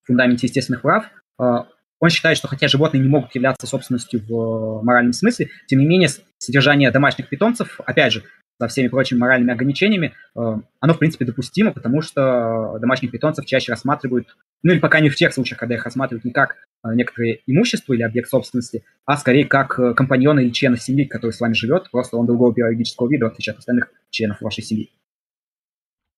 фундаменте 0.04 0.46
естественных 0.46 0.82
прав, 0.82 1.10
он 1.38 2.08
считает, 2.08 2.36
что 2.36 2.46
хотя 2.46 2.68
животные 2.68 3.00
не 3.00 3.08
могут 3.08 3.34
являться 3.34 3.66
собственностью 3.66 4.22
в 4.28 4.82
моральном 4.84 5.12
смысле, 5.12 5.50
тем 5.66 5.80
не 5.80 5.86
менее 5.86 6.08
содержание 6.42 6.90
домашних 6.90 7.28
питомцев, 7.28 7.80
опять 7.84 8.12
же, 8.12 8.24
со 8.60 8.68
всеми 8.68 8.88
прочими 8.88 9.18
моральными 9.18 9.52
ограничениями, 9.52 10.14
э, 10.36 10.40
оно, 10.80 10.94
в 10.94 10.98
принципе, 10.98 11.24
допустимо, 11.24 11.72
потому 11.72 12.00
что 12.00 12.78
домашних 12.80 13.10
питомцев 13.10 13.44
чаще 13.44 13.72
рассматривают, 13.72 14.36
ну 14.62 14.72
или 14.72 14.78
пока 14.78 15.00
не 15.00 15.08
в 15.08 15.16
тех 15.16 15.32
случаях, 15.32 15.58
когда 15.58 15.74
их 15.74 15.84
рассматривают 15.84 16.24
не 16.24 16.30
как 16.30 16.56
э, 16.84 16.94
некоторое 16.94 17.40
имущество 17.46 17.92
или 17.92 18.02
объект 18.02 18.28
собственности, 18.28 18.84
а 19.04 19.16
скорее 19.16 19.46
как 19.46 19.78
э, 19.78 19.94
компаньона 19.94 20.40
или 20.40 20.50
члена 20.50 20.76
семьи, 20.76 21.04
который 21.04 21.32
с 21.32 21.40
вами 21.40 21.54
живет, 21.54 21.90
просто 21.90 22.16
он 22.16 22.26
другого 22.26 22.52
биологического 22.52 23.08
вида, 23.08 23.26
в 23.26 23.32
отличие 23.32 23.52
от 23.52 23.58
остальных 23.58 23.90
членов 24.10 24.40
вашей 24.40 24.62
семьи. 24.62 24.92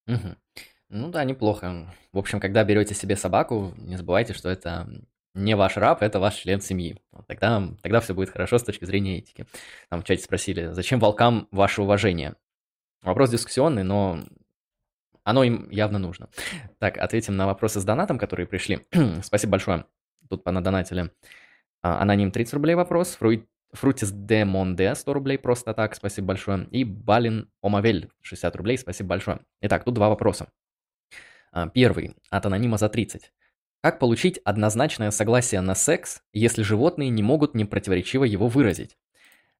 Угу. 0.06 0.36
Ну 0.90 1.10
да, 1.10 1.24
неплохо. 1.24 1.86
В 2.12 2.18
общем, 2.18 2.40
когда 2.40 2.62
берете 2.62 2.94
себе 2.94 3.16
собаку, 3.16 3.72
не 3.78 3.96
забывайте, 3.96 4.34
что 4.34 4.50
это 4.50 4.86
не 5.34 5.56
ваш 5.56 5.76
раб, 5.76 6.02
это 6.02 6.20
ваш 6.20 6.36
член 6.36 6.60
семьи. 6.60 7.00
Тогда, 7.26 7.62
тогда 7.82 8.00
все 8.00 8.14
будет 8.14 8.30
хорошо 8.30 8.58
с 8.58 8.62
точки 8.62 8.84
зрения 8.84 9.18
этики. 9.18 9.46
Там 9.90 10.00
в 10.00 10.04
чате 10.04 10.22
спросили, 10.22 10.72
зачем 10.72 11.00
волкам 11.00 11.48
ваше 11.50 11.82
уважение? 11.82 12.34
Вопрос 13.02 13.30
дискуссионный, 13.30 13.82
но 13.82 14.20
оно 15.24 15.42
им 15.42 15.68
явно 15.70 15.98
нужно. 15.98 16.28
Так, 16.78 16.98
ответим 16.98 17.36
на 17.36 17.46
вопросы 17.46 17.80
с 17.80 17.84
донатом, 17.84 18.18
которые 18.18 18.46
пришли. 18.46 18.86
Спасибо 19.22 19.52
большое. 19.52 19.86
Тут 20.28 20.44
понадонатили. 20.44 21.10
А, 21.82 22.00
аноним 22.00 22.30
30 22.30 22.54
рублей 22.54 22.74
вопрос. 22.74 23.16
Фруит 23.16 23.46
Фрутис 23.74 24.12
де 24.12 24.44
Монде 24.44 24.94
100 24.94 25.12
рублей 25.12 25.36
просто 25.36 25.74
так, 25.74 25.94
спасибо 25.94 26.28
большое. 26.28 26.66
И 26.70 26.84
Балин 26.84 27.50
Омавель 27.60 28.10
60 28.22 28.56
рублей, 28.56 28.78
спасибо 28.78 29.10
большое. 29.10 29.40
Итак, 29.60 29.84
тут 29.84 29.94
два 29.94 30.08
вопроса. 30.08 30.48
А, 31.52 31.68
первый 31.68 32.16
от 32.30 32.46
анонима 32.46 32.78
за 32.78 32.88
30. 32.88 33.32
Как 33.84 33.98
получить 33.98 34.40
однозначное 34.46 35.10
согласие 35.10 35.60
на 35.60 35.74
секс, 35.74 36.22
если 36.32 36.62
животные 36.62 37.10
не 37.10 37.22
могут 37.22 37.54
непротиворечиво 37.54 38.24
его 38.24 38.48
выразить? 38.48 38.96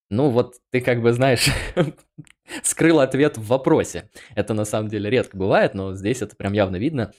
Ну 0.09 0.31
вот 0.31 0.55
ты 0.71 0.81
как 0.81 1.03
бы 1.03 1.13
знаешь, 1.13 1.51
скрыл 2.63 3.01
ответ 3.01 3.37
в 3.37 3.47
вопросе. 3.47 4.09
Это 4.35 4.55
на 4.55 4.65
самом 4.65 4.89
деле 4.89 5.11
редко 5.11 5.37
бывает, 5.37 5.75
но 5.75 5.93
здесь 5.93 6.23
это 6.23 6.37
прям 6.37 6.55
явно 6.55 6.77
видно. 6.77 7.13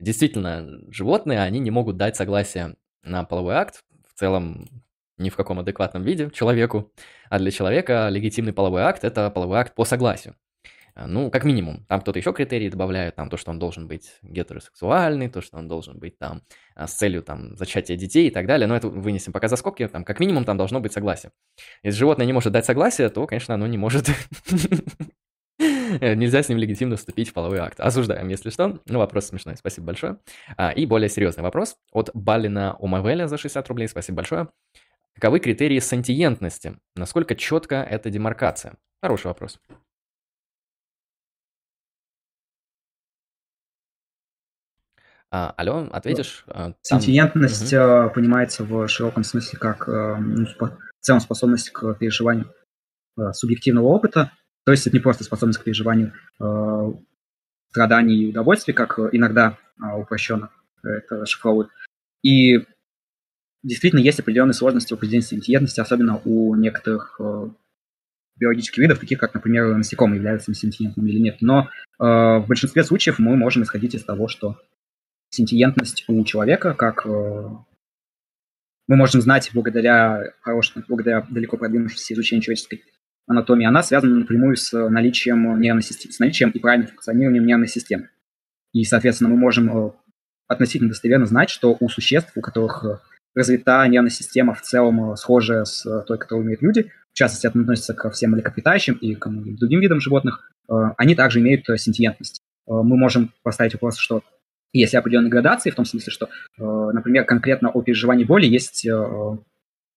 Действительно, 0.00 0.82
животные, 0.90 1.40
они 1.40 1.60
не 1.60 1.70
могут 1.70 1.96
дать 1.96 2.16
согласие 2.16 2.76
на 3.02 3.24
половой 3.24 3.54
акт. 3.54 3.82
В 4.14 4.18
целом, 4.18 4.68
ни 5.16 5.30
в 5.30 5.36
каком 5.36 5.60
адекватном 5.60 6.02
виде 6.02 6.30
человеку. 6.30 6.92
А 7.30 7.38
для 7.38 7.52
человека 7.52 8.08
легитимный 8.10 8.52
половой 8.52 8.82
акт– 8.82 9.02
это 9.04 9.30
половой 9.30 9.60
акт 9.60 9.74
по 9.74 9.86
согласию. 9.86 10.36
А, 10.94 11.06
ну, 11.06 11.30
как 11.30 11.44
минимум. 11.44 11.84
Там 11.88 12.00
кто-то 12.00 12.18
еще 12.18 12.32
критерии 12.32 12.68
добавляет, 12.68 13.16
там 13.16 13.28
то, 13.28 13.36
что 13.36 13.50
он 13.50 13.58
должен 13.58 13.88
быть 13.88 14.18
гетеросексуальный, 14.22 15.28
то, 15.28 15.40
что 15.40 15.58
он 15.58 15.68
должен 15.68 15.98
быть 15.98 16.18
там 16.18 16.42
а, 16.74 16.86
с 16.86 16.94
целью 16.94 17.22
там 17.22 17.56
зачатия 17.56 17.96
детей 17.96 18.28
и 18.28 18.30
так 18.30 18.46
далее. 18.46 18.66
Но 18.66 18.76
это 18.76 18.88
вынесем 18.88 19.32
пока 19.32 19.48
за 19.48 19.56
скобки, 19.56 19.86
там 19.88 20.04
как 20.04 20.20
минимум 20.20 20.44
там 20.44 20.56
должно 20.56 20.80
быть 20.80 20.92
согласие. 20.92 21.32
Если 21.82 21.98
животное 21.98 22.26
не 22.26 22.32
может 22.32 22.52
дать 22.52 22.64
согласие, 22.64 23.08
то, 23.08 23.26
конечно, 23.26 23.54
оно 23.54 23.66
не 23.66 23.78
может... 23.78 24.08
Нельзя 26.00 26.42
с 26.42 26.48
ним 26.48 26.58
легитимно 26.58 26.96
вступить 26.96 27.30
в 27.30 27.32
половой 27.34 27.58
акт. 27.58 27.80
Осуждаем, 27.80 28.28
если 28.28 28.50
что. 28.50 28.78
Ну, 28.86 28.98
вопрос 28.98 29.26
смешной. 29.26 29.56
Спасибо 29.56 29.88
большое. 29.88 30.18
А, 30.56 30.70
и 30.70 30.86
более 30.86 31.08
серьезный 31.08 31.42
вопрос 31.42 31.76
от 31.92 32.10
Балина 32.14 32.76
Умавеля 32.78 33.26
за 33.26 33.36
60 33.36 33.68
рублей. 33.68 33.88
Спасибо 33.88 34.16
большое. 34.16 34.48
Каковы 35.14 35.40
критерии 35.40 35.78
сантиентности? 35.80 36.76
Насколько 36.96 37.34
четко 37.34 37.76
эта 37.76 38.08
демаркация? 38.08 38.76
Хороший 39.02 39.26
вопрос. 39.26 39.58
Алло, 45.30 45.88
ответишь? 45.92 46.44
А, 46.48 46.74
Сентиентность 46.82 47.72
угу. 47.72 48.10
понимается 48.14 48.64
в 48.64 48.88
широком 48.88 49.24
смысле 49.24 49.58
как 49.58 49.86
ну, 49.86 50.46
в 50.46 50.78
целом 51.00 51.20
способность 51.20 51.70
к 51.70 51.94
переживанию 51.94 52.52
субъективного 53.32 53.86
опыта. 53.86 54.32
То 54.64 54.72
есть 54.72 54.86
это 54.86 54.96
не 54.96 55.00
просто 55.00 55.24
способность 55.24 55.58
к 55.58 55.64
переживанию 55.64 56.12
страданий 57.70 58.24
и 58.24 58.30
удовольствий, 58.30 58.74
как 58.74 58.98
иногда 59.12 59.58
упрощенно 59.96 60.50
это 60.82 61.16
расшифровывают. 61.20 61.70
И 62.22 62.66
действительно 63.62 64.00
есть 64.00 64.20
определенные 64.20 64.54
сложности 64.54 64.92
в 64.92 64.96
определении 64.96 65.24
сентиентности, 65.24 65.80
особенно 65.80 66.20
у 66.24 66.54
некоторых 66.56 67.20
биологических 68.40 68.78
видов, 68.78 68.98
таких 68.98 69.18
как, 69.18 69.34
например, 69.34 69.76
насекомые 69.76 70.16
являются 70.16 70.52
сентиентными 70.54 71.10
или 71.10 71.18
нет. 71.18 71.36
Но 71.40 71.68
э, 72.00 72.04
в 72.04 72.44
большинстве 72.48 72.82
случаев 72.82 73.18
мы 73.18 73.36
можем 73.36 73.62
исходить 73.62 73.94
из 73.94 74.02
того, 74.02 74.28
что 74.28 74.56
сентиентность 75.30 76.04
у 76.08 76.24
человека, 76.24 76.74
как 76.74 77.06
э, 77.06 77.48
мы 78.88 78.96
можем 78.96 79.20
знать 79.20 79.50
благодаря 79.54 80.32
хорошему, 80.42 80.84
благодаря 80.88 81.26
далеко 81.30 81.56
продвинувшемуся 81.56 82.14
изучению 82.14 82.42
человеческой 82.42 82.82
анатомии, 83.26 83.66
она 83.66 83.82
связана 83.82 84.16
напрямую 84.16 84.56
с 84.56 84.72
наличием 84.88 85.60
нервной 85.60 85.82
системы, 85.82 86.12
с 86.12 86.18
наличием 86.18 86.50
и 86.50 86.58
правильным 86.58 86.88
функционированием 86.88 87.46
нервной 87.46 87.68
системы. 87.68 88.10
И, 88.72 88.84
соответственно, 88.84 89.30
мы 89.30 89.36
можем 89.36 89.86
э, 89.86 89.90
относительно 90.48 90.90
достоверно 90.90 91.26
знать, 91.26 91.48
что 91.48 91.76
у 91.78 91.88
существ, 91.88 92.32
у 92.36 92.40
которых 92.40 92.84
э, 92.84 92.98
развита 93.34 93.86
нервная 93.86 94.10
система 94.10 94.54
в 94.54 94.62
целом 94.62 95.16
схожая 95.16 95.64
с 95.64 96.02
той, 96.04 96.18
которую 96.18 96.44
имеют 96.44 96.62
люди, 96.62 96.90
в 97.12 97.16
частности, 97.16 97.46
это 97.46 97.60
относится 97.60 97.94
ко 97.94 98.10
всем 98.10 98.32
млекопитающим 98.32 98.94
и 98.94 99.14
к 99.14 99.28
другим 99.28 99.80
видам 99.80 100.00
животных, 100.00 100.52
они 100.68 101.16
также 101.16 101.40
имеют 101.40 101.66
сентиентность. 101.76 102.40
Мы 102.66 102.96
можем 102.96 103.32
поставить 103.42 103.72
вопрос, 103.72 103.98
что 103.98 104.22
есть 104.72 104.94
определенные 104.94 105.30
градации, 105.30 105.70
в 105.70 105.74
том 105.74 105.84
смысле, 105.84 106.12
что, 106.12 106.28
например, 106.58 107.24
конкретно 107.24 107.70
о 107.70 107.82
переживании 107.82 108.24
боли 108.24 108.46
есть 108.46 108.86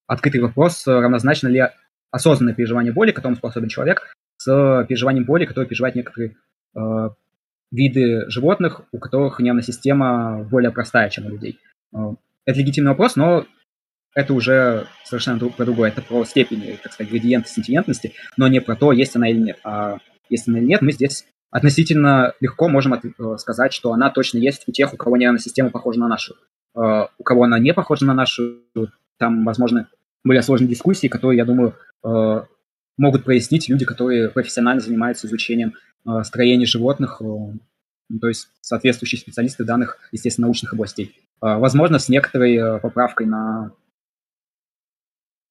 открытый 0.07 0.41
вопрос, 0.41 0.85
равнозначно 0.87 1.47
ли 1.47 1.69
осознанное 2.11 2.53
переживание 2.53 2.93
боли, 2.93 3.11
которому 3.11 3.37
способен 3.37 3.69
человек, 3.69 4.13
с 4.37 4.85
переживанием 4.87 5.25
боли, 5.25 5.45
которое 5.45 5.67
переживают 5.67 5.95
некоторые 5.95 6.35
виды 7.71 8.29
животных, 8.29 8.81
у 8.91 8.99
которых 8.99 9.39
нервная 9.39 9.63
система 9.63 10.43
более 10.43 10.71
простая, 10.71 11.09
чем 11.09 11.25
у 11.27 11.29
людей. 11.29 11.59
Это 11.91 12.59
легитимный 12.59 12.91
вопрос, 12.91 13.15
но 13.15 13.45
это 14.13 14.33
уже 14.33 14.85
совершенно 15.05 15.39
друг, 15.39 15.55
про 15.55 15.65
другое. 15.65 15.89
Это 15.89 16.01
про 16.03 16.23
степень, 16.25 16.77
так 16.83 16.93
сказать, 16.93 17.11
градиента 17.11 17.49
сентиентности, 17.49 18.13
но 18.37 18.47
не 18.47 18.61
про 18.61 18.75
то, 18.75 18.91
есть 18.91 19.15
она 19.15 19.29
или 19.29 19.39
нет. 19.39 19.59
А 19.63 19.97
есть 20.29 20.47
она 20.47 20.59
или 20.59 20.65
нет, 20.65 20.81
мы 20.81 20.91
здесь 20.91 21.25
относительно 21.53 22.33
легко 22.39 22.67
можем 22.67 22.95
э, 22.95 23.37
сказать, 23.37 23.73
что 23.73 23.93
она 23.93 24.09
точно 24.09 24.39
есть 24.39 24.63
у 24.67 24.71
тех, 24.71 24.91
у 24.91 24.97
кого 24.97 25.17
нервная 25.17 25.39
система 25.39 25.69
похожа 25.69 25.99
на 25.99 26.07
нашу. 26.07 26.33
Э, 26.75 27.05
у 27.15 27.23
кого 27.23 27.43
она 27.43 27.59
не 27.59 27.73
похожа 27.75 28.05
на 28.05 28.15
нашу, 28.15 28.57
там, 29.17 29.45
возможно, 29.45 29.87
более 30.23 30.41
сложные 30.41 30.67
дискуссии, 30.67 31.07
которые, 31.07 31.37
я 31.37 31.45
думаю, 31.45 31.75
э, 32.03 32.41
могут 32.97 33.23
прояснить 33.23 33.69
люди, 33.69 33.85
которые 33.85 34.29
профессионально 34.29 34.81
занимаются 34.81 35.27
изучением 35.27 35.73
строения 36.23 36.65
животных, 36.65 37.21
то 37.21 38.27
есть 38.27 38.49
соответствующие 38.61 39.19
специалисты 39.19 39.63
данных, 39.63 39.97
естественно, 40.11 40.47
научных 40.47 40.73
областей. 40.73 41.17
Возможно, 41.39 41.97
с 41.97 42.09
некоторой 42.09 42.79
поправкой 42.81 43.25
на 43.25 43.71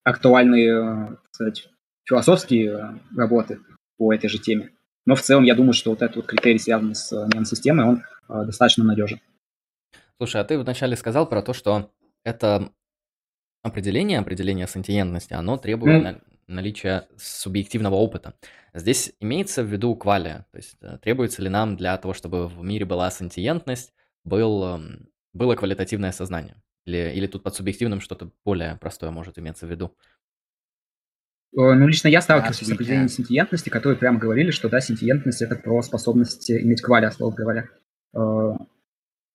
актуальные, 0.04 1.16
так 1.22 1.34
сказать, 1.34 1.68
философские 2.04 3.00
работы 3.16 3.60
по 3.96 4.12
этой 4.12 4.28
же 4.28 4.38
теме. 4.38 4.70
Но 5.06 5.14
в 5.14 5.22
целом 5.22 5.44
я 5.44 5.54
думаю, 5.54 5.72
что 5.72 5.90
вот 5.90 6.02
этот 6.02 6.16
вот 6.16 6.26
критерий, 6.26 6.58
связанный 6.58 6.94
с 6.94 7.10
нервной 7.12 7.46
системой, 7.46 7.86
он 7.86 8.02
э, 8.28 8.44
достаточно 8.46 8.84
надежен. 8.84 9.20
Слушай, 10.18 10.40
а 10.40 10.44
ты 10.44 10.58
вначале 10.58 10.96
сказал 10.96 11.28
про 11.28 11.42
то, 11.42 11.52
что 11.52 11.90
это 12.24 12.70
определение, 13.62 14.18
определение 14.18 14.66
сентиентности, 14.66 15.32
оно 15.32 15.56
требует 15.56 16.04
mm. 16.04 16.22
наличия 16.46 17.08
субъективного 17.16 17.96
опыта. 17.96 18.34
Здесь 18.74 19.12
имеется 19.20 19.62
в 19.62 19.66
виду 19.66 19.94
квалия, 19.96 20.46
то 20.52 20.56
есть 20.58 20.76
э, 20.80 20.98
требуется 21.02 21.42
ли 21.42 21.48
нам 21.48 21.76
для 21.76 21.96
того, 21.98 22.14
чтобы 22.14 22.46
в 22.46 22.62
мире 22.62 22.84
была 22.84 23.10
сентиентность, 23.10 23.92
был, 24.24 24.64
эм, 24.64 25.08
было 25.32 25.56
квалитативное 25.56 26.12
сознание? 26.12 26.56
Или, 26.84 27.12
или 27.14 27.26
тут 27.26 27.42
под 27.42 27.54
субъективным 27.54 28.00
что-то 28.00 28.30
более 28.44 28.76
простое 28.76 29.10
может 29.10 29.38
иметься 29.38 29.66
в 29.66 29.70
виду? 29.70 29.96
Э, 31.54 31.74
ну, 31.74 31.86
лично 31.86 32.08
я 32.08 32.20
сталкивался 32.20 32.64
с 32.64 32.70
определением 32.70 33.08
сентиентности, 33.08 33.68
которые 33.68 33.98
прямо 33.98 34.18
говорили, 34.18 34.50
что, 34.50 34.68
да, 34.68 34.80
сентиентность— 34.80 35.42
это 35.42 35.54
про 35.56 35.82
способность 35.82 36.50
иметь 36.50 36.80
квали, 36.80 37.10
слово 37.10 37.34
говоря. 37.34 37.66
Э, 38.14 38.52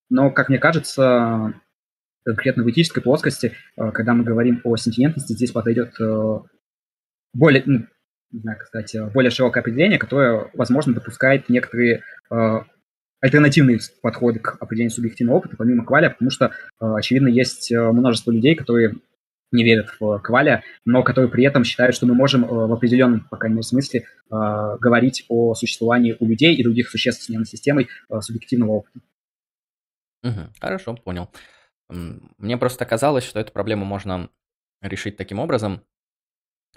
но, 0.10 0.32
как 0.32 0.50
мне 0.50 0.58
кажется, 0.58 1.54
конкретно 2.26 2.64
в 2.64 2.70
этической 2.70 3.04
плоскости, 3.04 3.54
э, 3.78 3.92
когда 3.92 4.14
мы 4.14 4.24
говорим 4.24 4.62
о 4.64 4.76
сентиентности, 4.78 5.34
здесь 5.34 5.52
подойдет 5.52 5.96
более, 7.34 7.64
ну, 7.66 7.86
не 8.32 8.40
знаю, 8.40 8.58
как 8.58 8.68
сказать, 8.68 9.14
более 9.14 9.30
широкое 9.30 9.62
определение, 9.62 10.00
которое, 10.00 10.50
возможно, 10.54 10.94
допускает 10.94 11.50
некоторые 11.50 12.04
альтернативные 13.20 13.80
подходы 14.02 14.40
к 14.40 14.58
определению 14.60 14.92
субъективного 14.92 15.38
опыта, 15.38 15.56
помимо 15.58 15.86
кваля, 15.86 16.10
потому 16.10 16.32
что, 16.32 16.52
очевидно, 16.80 17.28
есть 17.28 17.72
множество 17.72 18.32
людей, 18.32 18.56
которые 18.56 18.96
не 19.52 19.64
верят 19.64 19.90
в 20.00 20.20
кваля, 20.20 20.64
но 20.86 21.04
которые 21.04 21.32
при 21.32 21.46
этом 21.46 21.64
считают, 21.64 21.96
что 21.96 22.06
мы 22.06 22.14
можем 22.14 22.44
э, 22.44 22.48
в 22.48 22.74
определенном, 22.74 23.28
по 23.30 23.38
крайней 23.38 23.56
мере, 23.56 23.64
смысле 23.64 24.02
э, 24.02 24.06
говорить 24.30 25.26
о 25.30 25.54
существовании 25.56 26.16
у 26.20 26.26
людей 26.26 26.56
и 26.56 26.64
других 26.64 26.90
существ 26.90 27.24
с 27.24 27.50
системой 27.50 27.88
э, 28.10 28.22
субъективного 28.22 28.72
опыта. 28.72 29.00
Угу, 30.24 30.54
хорошо, 30.60 30.96
понял. 30.96 31.30
Мне 31.90 32.58
просто 32.58 32.86
казалось, 32.86 33.24
что 33.24 33.40
эту 33.40 33.54
проблему 33.54 33.86
можно 33.86 34.30
решить 34.82 35.16
таким 35.16 35.40
образом, 35.40 35.82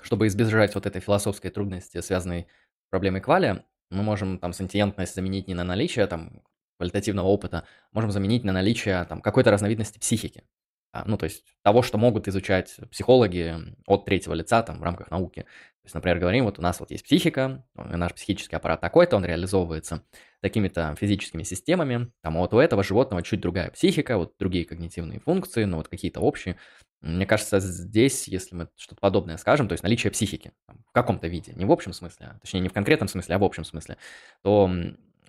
чтобы 0.02 0.28
избежать 0.28 0.74
вот 0.74 0.86
этой 0.86 1.00
философской 1.00 1.50
трудности, 1.50 2.00
связанной 2.00 2.46
с 2.86 2.90
проблемой 2.90 3.20
кваля, 3.20 3.64
мы 3.90 4.02
можем 4.02 4.38
там 4.38 4.52
сентиентность 4.52 5.14
заменить 5.14 5.48
не 5.48 5.54
на 5.54 5.64
наличие 5.64 6.06
там 6.06 6.42
квалитативного 6.78 7.26
опыта, 7.26 7.66
можем 7.92 8.10
заменить 8.12 8.44
на 8.44 8.52
наличие 8.52 9.04
там 9.04 9.20
какой-то 9.20 9.50
разновидности 9.50 9.98
психики. 9.98 10.44
А, 10.92 11.04
ну, 11.06 11.16
то 11.16 11.24
есть 11.24 11.44
того, 11.62 11.82
что 11.82 11.98
могут 11.98 12.26
изучать 12.28 12.76
психологи 12.90 13.56
от 13.86 14.04
третьего 14.04 14.34
лица 14.34 14.62
там 14.62 14.78
в 14.80 14.82
рамках 14.82 15.10
науки. 15.10 15.42
То 15.42 15.86
есть, 15.86 15.94
например, 15.94 16.18
говорим, 16.18 16.44
вот 16.44 16.58
у 16.58 16.62
нас 16.62 16.80
вот 16.80 16.90
есть 16.90 17.04
психика, 17.04 17.64
наш 17.74 18.12
психический 18.14 18.56
аппарат 18.56 18.80
такой-то, 18.80 19.16
он 19.16 19.24
реализовывается 19.24 20.02
такими-то 20.42 20.94
физическими 20.98 21.42
системами, 21.42 22.10
там 22.22 22.36
вот 22.36 22.52
у 22.54 22.58
этого 22.58 22.82
животного 22.82 23.22
чуть 23.22 23.40
другая 23.40 23.70
психика, 23.70 24.18
вот 24.18 24.34
другие 24.38 24.64
когнитивные 24.64 25.20
функции, 25.20 25.64
ну 25.64 25.76
вот 25.76 25.88
какие-то 25.88 26.20
общие. 26.20 26.56
Мне 27.00 27.24
кажется, 27.24 27.60
здесь, 27.60 28.28
если 28.28 28.54
мы 28.54 28.68
что-то 28.76 29.00
подобное 29.00 29.38
скажем, 29.38 29.68
то 29.68 29.72
есть 29.72 29.82
наличие 29.82 30.10
психики 30.10 30.52
там, 30.66 30.84
в 30.86 30.92
каком-то 30.92 31.28
виде, 31.28 31.52
не 31.54 31.64
в 31.64 31.72
общем 31.72 31.92
смысле, 31.94 32.26
а, 32.26 32.38
точнее 32.40 32.60
не 32.60 32.68
в 32.68 32.74
конкретном 32.74 33.08
смысле, 33.08 33.36
а 33.36 33.38
в 33.38 33.44
общем 33.44 33.64
смысле, 33.64 33.96
то 34.42 34.70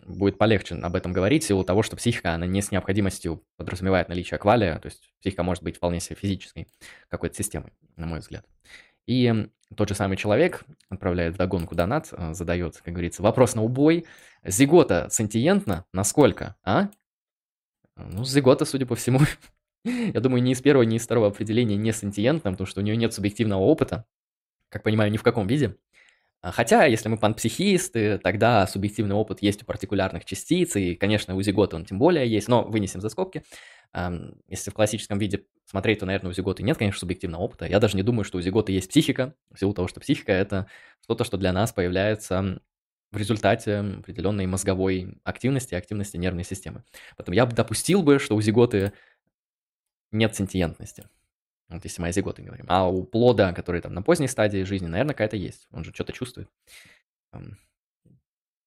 будет 0.05 0.37
полегче 0.37 0.75
об 0.75 0.95
этом 0.95 1.13
говорить, 1.13 1.43
в 1.43 1.47
силу 1.47 1.63
того, 1.63 1.83
что 1.83 1.95
психика, 1.95 2.33
она 2.33 2.45
не 2.45 2.61
с 2.61 2.71
необходимостью 2.71 3.43
подразумевает 3.57 4.09
наличие 4.09 4.37
квалия, 4.37 4.79
то 4.79 4.87
есть 4.87 5.11
психика 5.19 5.43
может 5.43 5.63
быть 5.63 5.77
вполне 5.77 5.99
себе 5.99 6.15
физической 6.15 6.67
какой-то 7.09 7.35
системой, 7.35 7.71
на 7.95 8.07
мой 8.07 8.19
взгляд. 8.19 8.45
И 9.07 9.47
тот 9.75 9.89
же 9.89 9.95
самый 9.95 10.17
человек 10.17 10.63
отправляет 10.89 11.35
в 11.35 11.37
догонку 11.37 11.75
донат, 11.75 12.09
э, 12.11 12.33
задает, 12.33 12.77
как 12.81 12.93
говорится, 12.93 13.23
вопрос 13.23 13.55
на 13.55 13.63
убой. 13.63 14.05
Зигота 14.43 15.07
сентиентна? 15.09 15.85
Насколько, 15.93 16.55
а? 16.63 16.89
Ну, 17.95 18.23
зигота, 18.23 18.65
судя 18.65 18.85
по 18.85 18.95
всему, 18.95 19.19
я 19.83 20.19
думаю, 20.19 20.43
ни 20.43 20.51
из 20.51 20.61
первого, 20.61 20.83
ни 20.83 20.97
из 20.97 21.03
второго 21.03 21.27
определения 21.27 21.77
не 21.77 21.93
сентиентна, 21.93 22.51
потому 22.51 22.67
что 22.67 22.81
у 22.81 22.83
нее 22.83 22.95
нет 22.95 23.13
субъективного 23.13 23.61
опыта, 23.61 24.05
как 24.69 24.83
понимаю, 24.83 25.11
ни 25.11 25.17
в 25.17 25.23
каком 25.23 25.47
виде. 25.47 25.77
А, 26.41 26.51
хотя, 26.51 26.85
если 26.85 27.07
мы 27.09 27.17
панпсихисты, 27.17 28.17
тогда 28.17 28.65
субъективный 28.67 29.15
опыт 29.15 29.41
есть 29.41 29.61
у 29.63 29.65
партикулярных 29.65 30.25
частиц, 30.25 30.75
и, 30.75 30.95
конечно, 30.95 31.35
у 31.35 31.41
зигота 31.41 31.75
он 31.75 31.85
тем 31.85 31.99
более 31.99 32.27
есть, 32.27 32.47
но 32.47 32.63
вынесем 32.63 33.01
за 33.01 33.09
скобки. 33.09 33.43
Если 34.47 34.71
в 34.71 34.73
классическом 34.73 35.19
виде 35.19 35.45
смотреть, 35.65 35.99
то, 35.99 36.05
наверное, 36.05 36.31
у 36.31 36.33
зиготы 36.33 36.63
нет, 36.63 36.77
конечно, 36.77 36.99
субъективного 36.99 37.41
опыта. 37.41 37.65
Я 37.65 37.79
даже 37.79 37.97
не 37.97 38.03
думаю, 38.03 38.23
что 38.23 38.37
у 38.37 38.41
зиготы 38.41 38.71
есть 38.71 38.89
психика, 38.89 39.35
в 39.53 39.59
силу 39.59 39.73
того, 39.73 39.87
что 39.87 39.99
психика— 39.99 40.31
это 40.33 40.67
что-то, 41.03 41.25
что 41.25 41.37
для 41.37 41.51
нас 41.53 41.73
появляется 41.73 42.61
в 43.11 43.17
результате 43.17 43.79
определенной 43.79 44.45
мозговой 44.45 45.19
активности, 45.25 45.75
активности 45.75 46.15
нервной 46.15 46.45
системы. 46.45 46.85
Поэтому 47.17 47.35
я 47.35 47.45
бы 47.45 47.53
допустил 47.53 48.01
бы, 48.01 48.19
что 48.19 48.35
у 48.35 48.41
зиготы 48.41 48.93
нет 50.11 50.35
сентиентности. 50.35 51.09
Вот 51.71 51.83
если 51.85 52.01
мы 52.01 52.09
о 52.09 52.11
зиготе 52.11 52.41
говорим. 52.43 52.65
А 52.67 52.87
у 52.87 53.03
плода, 53.03 53.53
который 53.53 53.81
там 53.81 53.93
на 53.93 54.01
поздней 54.01 54.27
стадии 54.27 54.63
жизни, 54.63 54.87
наверное, 54.87 55.13
какая-то 55.13 55.37
есть. 55.37 55.67
Он 55.71 55.83
же 55.83 55.93
что-то 55.93 56.11
чувствует. 56.11 56.49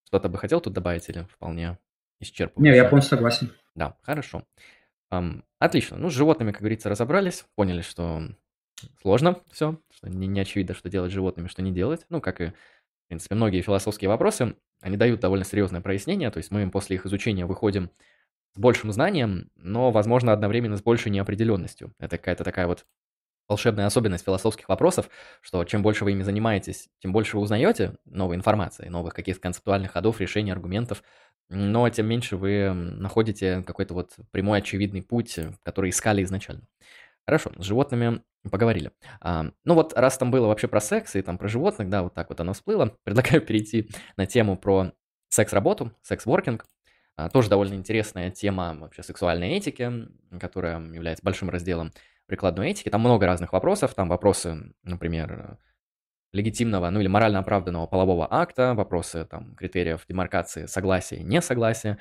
Что-то 0.05 0.29
бы 0.29 0.39
хотел 0.39 0.61
тут 0.61 0.73
добавить 0.73 1.09
или 1.09 1.25
вполне 1.25 1.79
исчерпывающе? 2.21 2.71
Не, 2.71 2.77
я 2.77 2.85
полностью 2.87 3.17
согласен. 3.17 3.53
Да, 3.75 3.97
хорошо. 4.03 4.45
Отлично. 5.59 5.97
Ну, 5.97 6.11
с 6.11 6.15
животными, 6.15 6.53
как 6.53 6.61
говорится, 6.61 6.89
разобрались. 6.89 7.45
Поняли, 7.57 7.83
что 7.83 8.23
сложно 9.03 9.41
все, 9.51 9.79
что 9.91 10.09
не, 10.09 10.27
не 10.27 10.41
очевидно, 10.41 10.75
что 10.75 10.89
делать 10.89 11.11
с 11.11 11.15
животными, 11.15 11.49
что 11.49 11.63
не 11.63 11.73
делать. 11.73 12.07
Ну, 12.09 12.21
как 12.21 12.41
и, 12.41 12.47
в 12.47 13.09
принципе, 13.09 13.35
многие 13.35 13.61
философские 13.61 14.09
вопросы, 14.09 14.57
они 14.81 14.97
дают 14.97 15.21
довольно 15.21 15.45
серьезное 15.45 15.81
прояснение. 15.81 16.31
То 16.31 16.39
есть 16.39 16.51
мы 16.51 16.71
после 16.71 16.97
их 16.97 17.07
изучения 17.07 17.47
выходим 17.47 17.91
с 18.55 18.59
большим 18.59 18.93
знанием, 18.93 19.51
но, 19.57 19.91
возможно, 19.91 20.33
одновременно 20.33 20.77
с 20.77 20.83
большей 20.83 21.11
неопределенностью. 21.11 21.93
Это 21.99 22.19
какая-то 22.19 22.45
такая 22.45 22.67
вот 22.67 22.85
волшебная 23.49 23.87
особенность 23.87 24.25
философских 24.25 24.69
вопросов, 24.69 25.11
что 25.43 25.65
чем 25.65 25.83
больше 25.83 26.05
вы 26.05 26.13
ими 26.13 26.23
занимаетесь, 26.23 26.89
тем 27.01 27.13
больше 27.13 27.37
вы 27.37 27.43
узнаете 27.43 27.97
новой 28.05 28.37
информации, 28.37 28.89
новых 28.89 29.15
каких-то 29.15 29.43
концептуальных 29.43 29.93
ходов, 29.93 30.21
решений, 30.21 30.51
аргументов, 30.51 31.03
но 31.51 31.89
тем 31.91 32.07
меньше 32.07 32.37
вы 32.37 32.73
находите 32.73 33.63
какой-то 33.67 33.95
вот 33.95 34.13
прямой 34.31 34.59
очевидный 34.59 35.03
путь, 35.03 35.39
который 35.63 35.91
искали 35.91 36.23
изначально. 36.23 36.63
Хорошо, 37.27 37.53
с 37.59 37.65
животными 37.65 38.23
поговорили. 38.51 38.93
А, 39.21 39.47
ну 39.65 39.75
вот, 39.75 39.95
раз 39.95 40.19
там 40.19 40.31
было 40.31 40.47
вообще 40.47 40.69
про 40.69 40.81
секс 40.81 41.17
и 41.17 41.23
там 41.23 41.39
про 41.39 41.49
животных, 41.49 41.89
да, 41.89 42.03
вот 42.03 42.15
так 42.15 42.29
вот 42.29 42.41
оно 42.41 42.53
всплыло, 42.53 42.97
предлагаю 43.05 43.41
перейти 43.41 43.91
на 44.17 44.27
тему 44.27 44.57
про 44.57 44.93
секс-работу, 45.29 45.93
секс-воркинг. 46.03 46.67
А, 47.17 47.29
тоже 47.29 47.49
довольно 47.49 47.75
интересная 47.75 48.31
тема 48.31 48.77
вообще 48.79 49.03
сексуальной 49.03 49.51
этики, 49.51 49.91
которая 50.41 50.81
является 50.81 51.25
большим 51.25 51.51
разделом 51.51 51.93
прикладной 52.27 52.71
этики. 52.71 52.89
Там 52.89 53.01
много 53.01 53.27
разных 53.27 53.53
вопросов. 53.53 53.95
Там 53.95 54.09
вопросы, 54.09 54.75
например, 54.83 55.59
легитимного, 56.33 56.91
ну 56.91 57.01
или 57.01 57.07
морально 57.07 57.39
оправданного 57.39 57.87
полового 57.87 58.27
акта, 58.29 58.75
вопросы 58.75 59.25
там 59.25 59.55
критериев 59.55 60.05
демаркации 60.09 60.67
согласия 60.67 61.17
и 61.17 61.23
несогласия, 61.23 61.99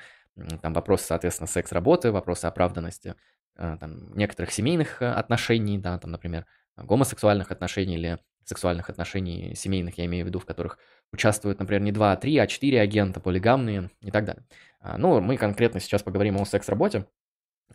там 0.60 0.72
вопросы, 0.72 1.04
соответственно, 1.06 1.46
секс-работы, 1.46 2.10
вопросы 2.10 2.46
оправданности 2.46 3.14
э, 3.56 3.76
там, 3.78 4.12
некоторых 4.16 4.50
семейных 4.50 5.00
э, 5.00 5.12
отношений, 5.12 5.78
да, 5.78 5.96
там, 5.98 6.10
например, 6.10 6.46
гомосексуальных 6.76 7.52
отношений 7.52 7.94
или 7.94 8.18
сексуальных 8.48 8.90
отношений, 8.90 9.54
семейных, 9.54 9.98
я 9.98 10.04
имею 10.06 10.24
в 10.24 10.28
виду, 10.28 10.38
в 10.38 10.46
которых 10.46 10.78
участвуют, 11.12 11.58
например, 11.58 11.82
не 11.82 11.92
2, 11.92 12.12
а 12.12 12.16
3, 12.16 12.38
а 12.38 12.46
4 12.46 12.80
агента, 12.80 13.20
полигамные 13.20 13.90
и 14.00 14.10
так 14.10 14.24
далее. 14.24 14.44
А, 14.80 14.98
ну, 14.98 15.20
мы 15.20 15.36
конкретно 15.36 15.80
сейчас 15.80 16.02
поговорим 16.02 16.36
о 16.40 16.44
секс-работе. 16.44 17.06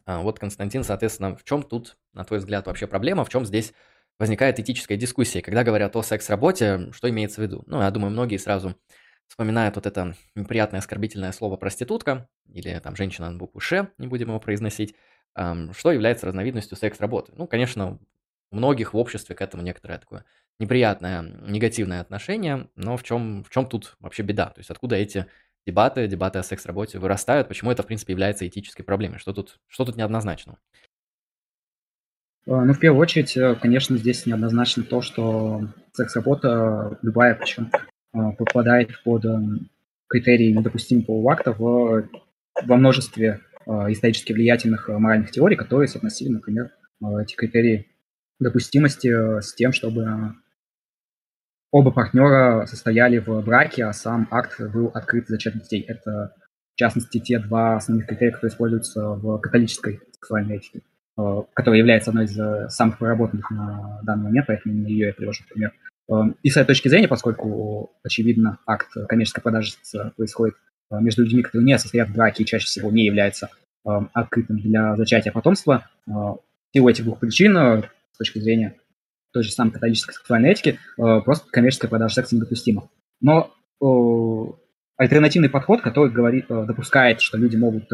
А, 0.05 0.19
вот, 0.19 0.39
Константин, 0.39 0.83
соответственно, 0.83 1.35
в 1.35 1.43
чем 1.43 1.63
тут, 1.63 1.97
на 2.13 2.23
твой 2.23 2.39
взгляд, 2.39 2.67
вообще 2.67 2.87
проблема, 2.87 3.23
в 3.25 3.29
чем 3.29 3.45
здесь 3.45 3.73
возникает 4.19 4.59
этическая 4.59 4.97
дискуссия, 4.97 5.41
когда 5.41 5.63
говорят 5.63 5.95
о 5.95 6.03
секс-работе, 6.03 6.91
что 6.91 7.09
имеется 7.09 7.41
в 7.41 7.43
виду? 7.43 7.63
Ну, 7.67 7.81
я 7.81 7.89
думаю, 7.89 8.11
многие 8.11 8.37
сразу 8.37 8.75
вспоминают 9.27 9.75
вот 9.75 9.85
это 9.85 10.15
неприятное 10.35 10.79
оскорбительное 10.79 11.31
слово 11.31 11.55
проститутка, 11.55 12.27
или 12.51 12.77
там 12.79 12.95
женщина 12.95 13.29
на 13.29 13.37
букву 13.37 13.59
«ш», 13.59 13.89
не 13.97 14.07
будем 14.07 14.27
его 14.27 14.39
произносить, 14.39 14.95
что 15.35 15.91
является 15.91 16.25
разновидностью 16.25 16.75
секс-работы. 16.75 17.31
Ну, 17.35 17.47
конечно, 17.47 17.99
многих 18.51 18.93
в 18.93 18.97
обществе 18.97 19.35
к 19.35 19.41
этому 19.41 19.63
некоторое 19.63 19.99
такое 19.99 20.25
неприятное, 20.59 21.21
негативное 21.47 22.01
отношение, 22.01 22.69
но 22.75 22.97
в 22.97 23.03
чем, 23.03 23.43
в 23.43 23.49
чем 23.49 23.67
тут 23.67 23.95
вообще 23.99 24.23
беда? 24.23 24.47
То 24.47 24.59
есть 24.59 24.69
откуда 24.69 24.95
эти 24.95 25.25
дебаты, 25.65 26.07
дебаты 26.07 26.39
о 26.39 26.43
секс-работе 26.43 26.99
вырастают, 26.99 27.47
почему 27.47 27.71
это, 27.71 27.83
в 27.83 27.87
принципе, 27.87 28.13
является 28.13 28.47
этической 28.47 28.83
проблемой? 28.83 29.19
Что 29.19 29.33
тут, 29.33 29.59
что 29.67 29.85
тут 29.85 29.95
неоднозначно? 29.95 30.57
Ну, 32.45 32.73
в 32.73 32.79
первую 32.79 33.01
очередь, 33.01 33.37
э, 33.37 33.55
конечно, 33.55 33.95
здесь 33.97 34.25
неоднозначно 34.25 34.83
то, 34.83 35.01
что 35.01 35.61
секс-работа, 35.93 36.97
любая 37.03 37.35
причем, 37.35 37.69
а, 38.11 38.31
попадает 38.31 38.89
под 39.03 39.23
критерии 40.07 40.51
недопустимого 40.51 41.31
акта 41.31 41.53
в, 41.53 42.09
во 42.63 42.75
множестве 42.75 43.41
а, 43.67 43.91
исторически 43.91 44.33
влиятельных 44.33 44.87
моральных 44.89 45.29
теорий, 45.29 45.55
которые 45.55 45.87
соотносили, 45.87 46.29
например, 46.29 46.71
а, 47.03 47.21
эти 47.21 47.35
критерии 47.35 47.87
допустимости 48.39 49.07
э, 49.07 49.41
с 49.41 49.53
тем, 49.53 49.73
чтобы 49.73 50.33
оба 51.71 51.91
партнера 51.91 52.65
состояли 52.65 53.19
в 53.19 53.41
браке, 53.41 53.85
а 53.85 53.93
сам 53.93 54.27
акт 54.31 54.59
был 54.59 54.87
открыт 54.93 55.27
зачат 55.27 55.53
детей. 55.53 55.81
Это, 55.87 56.33
в 56.75 56.77
частности, 56.77 57.19
те 57.19 57.39
два 57.39 57.77
основных 57.77 58.07
критерия, 58.07 58.31
которые 58.31 58.51
используются 58.51 59.09
в 59.09 59.37
католической 59.39 59.99
сексуальной 60.11 60.57
этике, 60.57 60.81
которая 61.53 61.79
является 61.79 62.11
одной 62.11 62.25
из 62.25 62.73
самых 62.73 62.97
проработанных 62.97 63.49
на 63.51 63.99
данный 64.03 64.25
момент, 64.25 64.47
поэтому 64.47 64.87
ее 64.87 65.07
я 65.07 65.13
привожу 65.13 65.43
в 65.43 65.47
пример. 65.47 65.73
Эм, 66.09 66.35
и 66.41 66.49
с 66.49 66.57
этой 66.57 66.67
точки 66.69 66.87
зрения, 66.87 67.07
поскольку, 67.07 67.91
очевидно, 68.03 68.57
акт 68.65 68.87
коммерческой 69.07 69.41
продажи 69.41 69.73
происходит 70.15 70.55
э, 70.91 70.99
между 70.99 71.23
людьми, 71.23 71.43
которые 71.43 71.65
не 71.65 71.77
состоят 71.77 72.09
в 72.09 72.13
браке 72.13 72.43
и 72.43 72.45
чаще 72.45 72.65
всего 72.65 72.89
не 72.91 73.05
являются 73.05 73.49
открытым 74.13 74.59
для 74.59 74.95
зачатия 74.97 75.31
потомства, 75.31 75.87
э, 76.07 76.11
в 76.11 76.39
силу 76.73 76.89
этих 76.89 77.05
двух 77.05 77.19
причин, 77.19 77.57
э, 77.57 77.83
с 78.11 78.17
точки 78.17 78.39
зрения 78.39 78.75
той 79.31 79.43
же 79.43 79.51
самой 79.51 79.71
католической 79.71 80.13
сексуальной 80.13 80.51
этики, 80.51 80.79
просто 80.95 81.49
коммерческая 81.51 81.89
продажа 81.89 82.15
секса 82.15 82.35
недопустима. 82.35 82.89
Но 83.21 83.53
альтернативный 84.97 85.49
подход, 85.49 85.81
который 85.81 86.11
говорит, 86.11 86.45
допускает, 86.49 87.21
что 87.21 87.37
люди 87.37 87.55
могут 87.55 87.89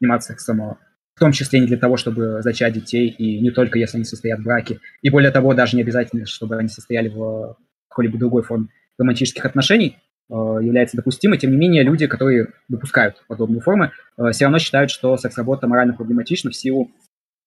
заниматься 0.00 0.32
сексом 0.32 0.76
в 1.16 1.20
том 1.20 1.32
числе 1.32 1.60
не 1.60 1.66
для 1.66 1.78
того, 1.78 1.96
чтобы 1.96 2.42
зачать 2.42 2.74
детей, 2.74 3.08
и 3.08 3.40
не 3.40 3.50
только 3.50 3.78
если 3.78 3.96
они 3.96 4.04
состоят 4.04 4.40
в 4.40 4.44
браке. 4.44 4.80
И 5.00 5.08
более 5.08 5.30
того, 5.30 5.54
даже 5.54 5.74
не 5.74 5.82
обязательно, 5.82 6.26
чтобы 6.26 6.56
они 6.56 6.68
состояли 6.68 7.08
в 7.08 7.56
какой-либо 7.88 8.18
другой 8.18 8.42
форме 8.42 8.68
романтических 8.98 9.46
отношений, 9.46 9.96
э, 10.28 10.34
является 10.34 10.94
допустимой. 10.98 11.38
Тем 11.38 11.52
не 11.52 11.56
менее, 11.56 11.84
люди, 11.84 12.06
которые 12.06 12.48
допускают 12.68 13.24
подобные 13.28 13.62
формы, 13.62 13.92
э, 14.18 14.30
все 14.32 14.44
равно 14.44 14.58
считают, 14.58 14.90
что 14.90 15.16
секс-работа 15.16 15.66
морально 15.66 15.94
проблематична 15.94 16.50
в 16.50 16.56
силу 16.56 16.90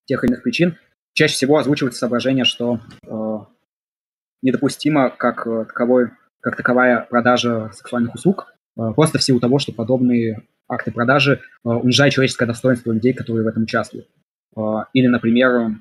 тех 0.06 0.24
или 0.24 0.32
иных 0.32 0.42
причин. 0.42 0.76
Чаще 1.14 1.36
всего 1.36 1.60
озвучивается 1.60 2.00
соображение, 2.00 2.46
что 2.46 2.80
э, 4.42 4.48
недопустимо 4.48 5.10
как, 5.10 5.44
таковой, 5.68 6.12
как 6.42 6.56
таковая 6.56 7.08
продажа 7.10 7.72
сексуальных 7.74 8.16
услуг, 8.16 8.54
просто 8.76 9.18
в 9.18 9.24
силу 9.24 9.40
того, 9.40 9.60
что 9.60 9.74
подобные 9.74 10.44
акты 10.70 10.92
продажи 10.92 11.42
э, 11.66 11.70
унижают 11.70 12.14
человеческое 12.14 12.46
достоинство 12.46 12.92
людей, 12.92 13.14
которые 13.14 13.44
в 13.44 13.48
этом 13.48 13.64
участвуют. 13.64 14.08
Э, 14.56 14.84
или, 14.94 15.08
например, 15.08 15.72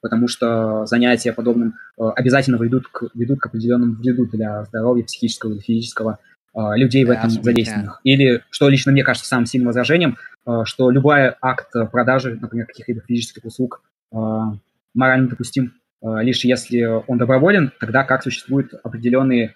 потому 0.00 0.26
что 0.26 0.86
занятия 0.86 1.32
подобным 1.32 1.74
э, 1.98 2.02
обязательно 2.16 2.56
ведут 2.56 2.88
к, 2.88 3.10
ведут 3.14 3.40
к 3.40 3.46
определенному 3.46 3.94
вреду 3.94 4.26
для 4.26 4.64
здоровья 4.64 5.04
психического 5.04 5.52
или 5.52 5.60
физического 5.60 6.18
людей 6.76 7.04
в 7.04 7.10
этом 7.10 7.30
задействованных. 7.30 8.00
Или, 8.04 8.44
что 8.48 8.68
лично 8.68 8.92
мне 8.92 9.02
кажется 9.02 9.26
самым 9.26 9.44
сильным 9.44 9.66
возражением, 9.66 10.18
что 10.62 10.88
любой 10.88 11.34
акт 11.40 11.72
продажи, 11.90 12.38
например, 12.40 12.66
каких-либо 12.66 13.00
физических 13.00 13.44
услуг, 13.44 13.82
морально 14.12 15.30
допустим, 15.30 15.72
лишь 16.04 16.44
если 16.44 16.82
он 17.06 17.18
доброволен, 17.18 17.72
тогда 17.80 18.04
как 18.04 18.22
существуют 18.22 18.74
определенные 18.82 19.54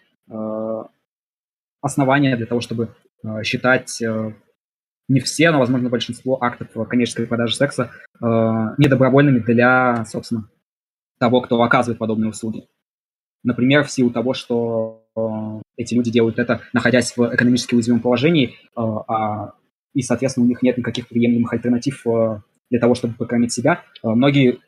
основания 1.81 2.37
для 2.37 2.47
того, 2.47 2.61
чтобы 2.61 2.95
считать 3.43 4.03
не 5.09 5.21
все, 5.21 5.51
но, 5.51 5.59
возможно, 5.59 5.89
большинство 5.89 6.43
актов 6.43 6.69
коммерческой 6.89 7.27
продажи 7.27 7.55
секса 7.57 7.91
недобровольными 8.21 9.41
для, 9.41 10.05
собственно, 10.07 10.49
того, 11.19 11.41
кто 11.41 11.63
оказывает 11.63 11.99
подобные 11.99 12.31
услуги. 12.31 12.67
Например, 13.45 13.85
в 13.85 13.91
силу 13.91 14.11
того, 14.11 14.35
что 14.35 15.05
эти 15.77 15.95
люди 15.95 16.11
делают 16.11 16.39
это, 16.39 16.61
находясь 16.73 17.17
в 17.17 17.35
экономически 17.35 17.75
уязвимом 17.75 18.01
положении, 18.01 18.57
а, 18.77 19.53
и, 19.95 20.03
соответственно, 20.03 20.47
у 20.47 20.49
них 20.49 20.63
нет 20.63 20.79
никаких 20.79 21.09
приемлемых 21.09 21.53
альтернатив 21.53 22.05
для 22.71 22.81
того, 22.81 22.95
чтобы 22.95 23.15
покормить 23.15 23.53
себя, 23.53 23.83
многие 24.03 24.61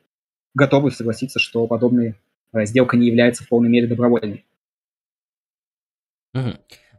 готовы 0.55 0.91
согласиться, 0.91 1.39
что 1.39 1.67
подобная 1.67 2.17
э, 2.53 2.65
сделка 2.67 2.97
не 2.97 3.07
является 3.07 3.45
в 3.45 3.49
полной 3.49 3.69
мере 3.69 3.87
добровольной. 3.87 4.45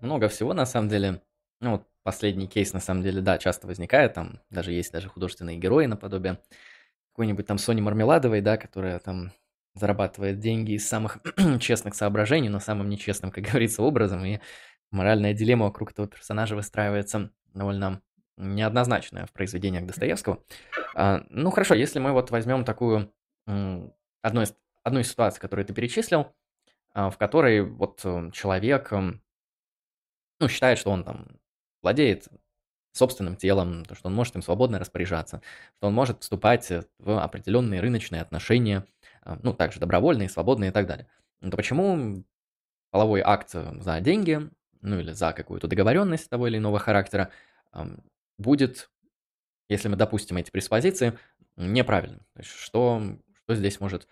Много 0.01 0.27
всего, 0.27 0.53
на 0.53 0.65
самом 0.65 0.89
деле. 0.89 1.21
Ну, 1.59 1.71
вот 1.71 1.87
последний 2.03 2.47
кейс, 2.47 2.73
на 2.73 2.79
самом 2.79 3.03
деле, 3.03 3.21
да, 3.21 3.37
часто 3.37 3.67
возникает, 3.67 4.13
там 4.13 4.39
даже 4.49 4.71
есть 4.71 4.91
даже 4.91 5.09
художественные 5.09 5.57
герои 5.57 5.85
наподобие 5.85 6.39
какой-нибудь 7.11 7.45
там 7.45 7.57
Сони 7.57 7.81
Мармеладовой, 7.81 8.41
да, 8.41 8.57
которая 8.57 8.97
там 8.99 9.31
зарабатывает 9.75 10.39
деньги 10.39 10.73
из 10.73 10.87
самых 10.87 11.19
честных 11.59 11.95
соображений, 11.95 12.49
но 12.49 12.59
самым 12.59 12.89
нечестным, 12.89 13.31
как 13.31 13.43
говорится, 13.49 13.83
образом, 13.83 14.25
и 14.25 14.39
моральная 14.91 15.33
дилемма 15.33 15.65
вокруг 15.65 15.91
этого 15.91 16.07
персонажа 16.07 16.55
выстраивается 16.55 17.31
довольно 17.53 18.01
неоднозначная 18.37 19.25
в 19.27 19.33
произведениях 19.33 19.85
Достоевского. 19.85 20.43
А, 20.95 21.23
ну 21.29 21.51
хорошо, 21.51 21.75
если 21.75 21.99
мы 21.99 22.11
вот 22.11 22.31
возьмем 22.31 22.65
такую 22.65 23.13
одну 23.45 24.99
из 24.99 25.09
ситуаций, 25.09 25.39
которую 25.39 25.65
ты 25.65 25.73
перечислил, 25.73 26.33
а, 26.93 27.09
в 27.09 27.17
которой 27.17 27.61
вот 27.61 28.01
э, 28.03 28.31
человек 28.33 28.91
ну, 28.91 30.47
считает, 30.49 30.77
что 30.77 30.91
он 30.91 31.03
там 31.03 31.27
владеет 31.81 32.27
собственным 32.91 33.37
телом, 33.37 33.85
то, 33.85 33.95
что 33.95 34.09
он 34.09 34.15
может 34.15 34.35
им 34.35 34.41
свободно 34.41 34.77
распоряжаться, 34.77 35.41
что 35.77 35.87
он 35.87 35.93
может 35.93 36.21
вступать 36.21 36.69
в 36.99 37.23
определенные 37.23 37.79
рыночные 37.79 38.21
отношения, 38.21 38.85
а, 39.21 39.39
ну, 39.41 39.53
также 39.53 39.79
добровольные, 39.79 40.29
свободные 40.29 40.71
и 40.71 40.73
так 40.73 40.87
далее. 40.87 41.07
То 41.39 41.55
почему 41.55 42.23
половой 42.91 43.21
акт 43.21 43.51
за 43.51 44.01
деньги, 44.01 44.49
ну 44.81 44.99
или 44.99 45.11
за 45.11 45.31
какую-то 45.31 45.67
договоренность 45.67 46.29
того 46.29 46.47
или 46.47 46.57
иного 46.57 46.77
характера 46.77 47.31
будет, 48.37 48.91
если 49.69 49.87
мы 49.87 49.95
допустим 49.95 50.37
эти 50.37 50.51
преспозиции, 50.51 51.17
неправильным? 51.55 52.19
То 52.33 52.39
есть 52.41 52.51
что, 52.51 53.01
что 53.45 53.55
здесь 53.55 53.79
может 53.79 54.07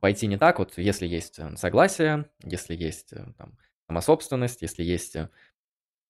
пойти 0.00 0.26
не 0.26 0.36
так, 0.36 0.58
вот 0.58 0.76
если 0.76 1.06
есть 1.06 1.38
э, 1.38 1.56
согласие, 1.56 2.26
если 2.42 2.74
есть 2.74 3.12
э, 3.12 3.24
там, 3.38 3.56
самособственность, 3.86 4.62
если 4.62 4.82
есть 4.82 5.16
э, 5.16 5.30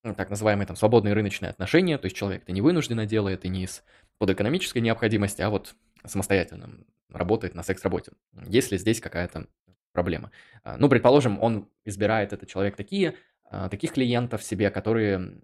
ну, 0.03 0.15
так 0.15 0.31
называемые 0.31 0.67
там 0.67 0.77
свободные 0.77 1.15
рыночные 1.15 1.51
отношения, 1.51 1.99
то 1.99 2.07
есть 2.07 2.17
человек 2.17 2.43
это 2.43 2.53
не 2.53 2.63
вынужденно 2.63 3.07
делает 3.07 3.45
и 3.45 3.49
не 3.49 3.65
из 3.65 3.85
под 4.19 4.31
экономической 4.31 4.81
необходимости, 4.81 5.41
а 5.43 5.51
вот 5.51 5.75
самостоятельно 6.05 6.85
работает 7.11 7.55
на 7.55 7.63
секс-работе. 7.63 8.13
Есть 8.47 8.73
ли 8.73 8.79
здесь 8.79 9.01
какая-то 9.01 9.47
проблема? 9.93 10.31
А, 10.63 10.77
ну, 10.77 10.89
предположим, 10.89 11.41
он 11.41 11.69
избирает, 11.85 12.33
этот 12.33 12.49
человек, 12.49 12.77
такие, 12.77 13.15
а, 13.45 13.69
таких 13.69 13.93
клиентов 13.93 14.43
себе, 14.43 14.71
которые 14.71 15.41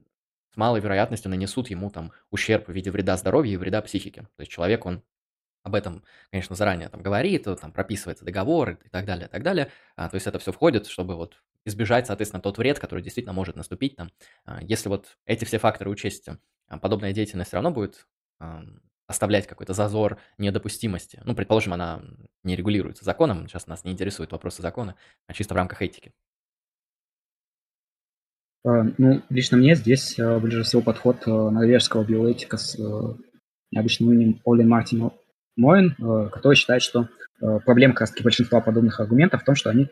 с 0.53 0.57
малой 0.57 0.81
вероятностью 0.81 1.31
нанесут 1.31 1.71
ему 1.71 1.91
там 1.91 2.13
ущерб 2.31 2.69
в 2.69 2.73
виде 2.73 2.91
вреда 2.91 3.17
здоровью 3.17 3.55
и 3.55 3.57
вреда 3.57 3.83
психике. 3.83 4.23
То 4.37 4.41
есть 4.41 4.51
человек, 4.51 4.87
он 4.87 5.03
об 5.67 5.75
этом, 5.75 6.05
конечно, 6.31 6.55
заранее 6.55 6.89
там 6.89 7.03
говорит, 7.03 7.49
там 7.61 7.73
прописывается 7.73 8.25
договор 8.25 8.79
и 8.85 8.89
так 8.89 9.05
далее, 9.05 9.27
и 9.27 9.29
так 9.29 9.43
далее. 9.43 9.73
А, 9.97 10.09
то 10.09 10.15
есть 10.15 10.29
это 10.29 10.39
все 10.39 10.53
входит, 10.53 10.87
чтобы 10.87 11.17
вот 11.17 11.43
избежать, 11.65 12.07
соответственно, 12.07 12.41
тот 12.41 12.57
вред, 12.57 12.79
который 12.79 13.03
действительно 13.03 13.33
может 13.33 13.57
наступить 13.57 13.97
там. 13.97 14.13
А, 14.45 14.63
если 14.63 14.89
вот 14.89 15.19
эти 15.25 15.45
все 15.45 15.59
факторы 15.59 15.91
учесть, 15.91 16.29
а, 16.69 16.79
подобная 16.79 17.13
деятельность 17.13 17.49
все 17.49 17.57
равно 17.57 17.73
будет 17.73 18.07
а, 18.39 18.63
оставлять 19.09 19.49
какой-то 19.49 19.73
зазор 19.73 20.19
недопустимости. 20.39 21.21
Ну, 21.25 21.35
предположим, 21.35 21.73
она 21.73 22.01
не 22.45 22.55
регулируется 22.55 23.05
законом, 23.05 23.49
сейчас 23.49 23.67
нас 23.67 23.83
не 23.83 23.91
интересуют 23.91 24.31
вопросы 24.31 24.63
закона, 24.63 24.95
а 25.27 25.33
чисто 25.33 25.55
в 25.55 25.57
рамках 25.57 25.83
этики. 25.83 26.13
Ну, 28.63 29.23
лично 29.31 29.57
мне 29.57 29.75
здесь 29.75 30.17
ближе 30.17 30.63
всего 30.63 30.83
подход 30.83 31.27
норвежского 31.27 32.05
биоэтика 32.05 32.57
с 32.57 32.77
необычным 33.71 34.13
именем 34.13 34.41
Оли 34.45 34.63
Мартина 34.63 35.13
Моин, 35.57 35.95
который 36.31 36.55
считает, 36.55 36.83
что 36.83 37.09
проблема 37.65 37.95
как 37.95 38.03
раз 38.03 38.11
таки 38.11 38.23
большинства 38.23 38.61
подобных 38.61 39.01
аргументов 39.01 39.43
в 39.43 39.45
том, 39.45 39.55
что 39.55 39.71
они 39.71 39.89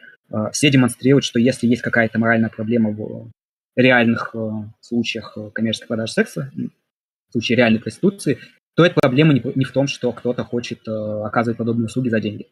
все 0.52 0.70
демонстрируют, 0.70 1.24
что 1.24 1.38
если 1.38 1.66
есть 1.66 1.82
какая-то 1.82 2.18
моральная 2.18 2.50
проблема 2.50 2.90
в 2.90 3.30
реальных 3.76 4.34
случаях 4.80 5.36
коммерческой 5.52 5.88
продажи 5.88 6.12
секса, 6.12 6.50
в 6.54 7.32
случае 7.32 7.56
реальной 7.56 7.80
проституции, 7.80 8.38
то 8.76 8.84
эта 8.84 8.94
проблема 8.94 9.32
не 9.32 9.64
в 9.64 9.72
том, 9.72 9.86
что 9.86 10.12
кто-то 10.12 10.44
хочет 10.44 10.86
оказывать 10.86 11.58
подобные 11.58 11.86
услуги 11.86 12.08
за 12.08 12.20
деньги. 12.20 12.46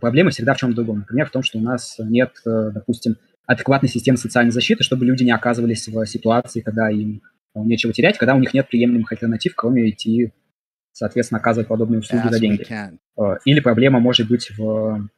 Проблема 0.00 0.30
всегда 0.30 0.54
в 0.54 0.58
чем 0.58 0.74
другом. 0.74 1.00
Например, 1.00 1.26
в 1.26 1.30
том, 1.30 1.42
что 1.42 1.58
у 1.58 1.62
нас 1.62 1.96
нет, 1.98 2.32
допустим, 2.44 3.16
адекватной 3.46 3.88
системы 3.88 4.18
социальной 4.18 4.50
защиты, 4.50 4.82
чтобы 4.84 5.06
люди 5.06 5.24
не 5.24 5.30
оказывались 5.30 5.88
в 5.88 6.04
ситуации, 6.04 6.60
когда 6.60 6.90
им 6.90 7.22
э, 7.54 7.60
нечего 7.60 7.94
терять, 7.94 8.18
когда 8.18 8.34
у 8.34 8.40
них 8.40 8.52
нет 8.52 8.68
приемлемых 8.68 9.10
альтернатив, 9.10 9.54
кроме 9.56 9.88
идти, 9.88 10.34
соответственно, 10.98 11.40
оказывать 11.40 11.68
подобные 11.68 12.00
услуги 12.00 12.28
за 12.28 12.40
деньги. 12.40 12.66
Э, 13.18 13.38
или 13.44 13.60
проблема 13.60 14.00
может 14.00 14.28
быть 14.28 14.50
в 14.56 15.08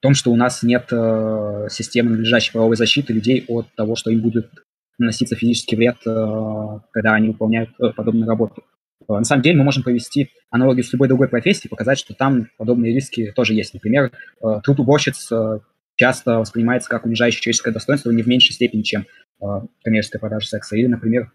том, 0.00 0.14
что 0.14 0.30
у 0.30 0.36
нас 0.36 0.62
нет 0.62 0.88
э, 0.92 1.66
системы 1.70 2.10
надлежащей 2.10 2.52
правовой 2.52 2.76
защиты 2.76 3.12
людей 3.12 3.44
от 3.48 3.66
того, 3.74 3.96
что 3.96 4.10
им 4.10 4.20
будет 4.20 4.50
наноситься 4.98 5.36
физический 5.36 5.76
вред, 5.76 5.98
когда 6.02 7.14
они 7.14 7.28
выполняют 7.28 7.70
подобную 7.94 8.26
работу. 8.26 8.64
На 9.06 9.22
самом 9.22 9.42
деле 9.42 9.56
мы 9.56 9.62
можем 9.62 9.84
провести 9.84 10.30
аналогию 10.50 10.82
с 10.82 10.92
любой 10.92 11.06
другой 11.06 11.28
профессией, 11.28 11.70
показать, 11.70 12.00
что 12.00 12.14
там 12.14 12.48
подобные 12.56 12.92
риски 12.92 13.32
тоже 13.36 13.54
есть. 13.54 13.74
Например, 13.74 14.10
труд 14.64 14.80
уборщиц 14.80 15.30
часто 15.98 16.38
воспринимается 16.38 16.88
как 16.88 17.04
унижающее 17.04 17.42
человеческое 17.42 17.72
достоинство 17.72 18.10
не 18.10 18.22
в 18.22 18.28
меньшей 18.28 18.52
степени, 18.52 18.82
чем 18.82 19.04
э, 19.42 19.44
коммерческая 19.82 20.20
продажа 20.20 20.46
секса. 20.46 20.76
Или, 20.76 20.86
например, 20.86 21.32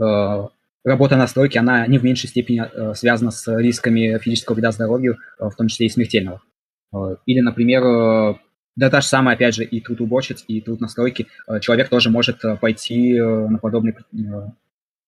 э, 0.00 0.46
работа 0.84 1.16
на 1.16 1.26
стройке, 1.26 1.60
она 1.60 1.86
не 1.86 1.98
в 1.98 2.04
меньшей 2.04 2.28
степени 2.28 2.62
э, 2.62 2.94
связана 2.94 3.30
с 3.30 3.46
рисками 3.56 4.18
физического 4.18 4.54
вреда 4.54 4.72
здоровью, 4.72 5.18
э, 5.38 5.48
в 5.48 5.54
том 5.54 5.68
числе 5.68 5.86
и 5.86 5.90
смертельного. 5.90 6.42
Э, 6.94 7.16
или, 7.26 7.40
например, 7.40 8.38
да 8.74 8.90
та 8.90 9.00
же 9.00 9.06
самая, 9.06 9.36
опять 9.36 9.54
же, 9.54 9.64
и 9.64 9.80
труд 9.80 10.00
уборщиц, 10.00 10.44
и 10.48 10.60
труд 10.60 10.80
на 10.80 10.88
стройке. 10.88 11.26
Человек 11.60 11.90
тоже 11.90 12.08
может 12.08 12.40
пойти 12.60 13.20
на 13.20 13.58
подобный 13.58 13.94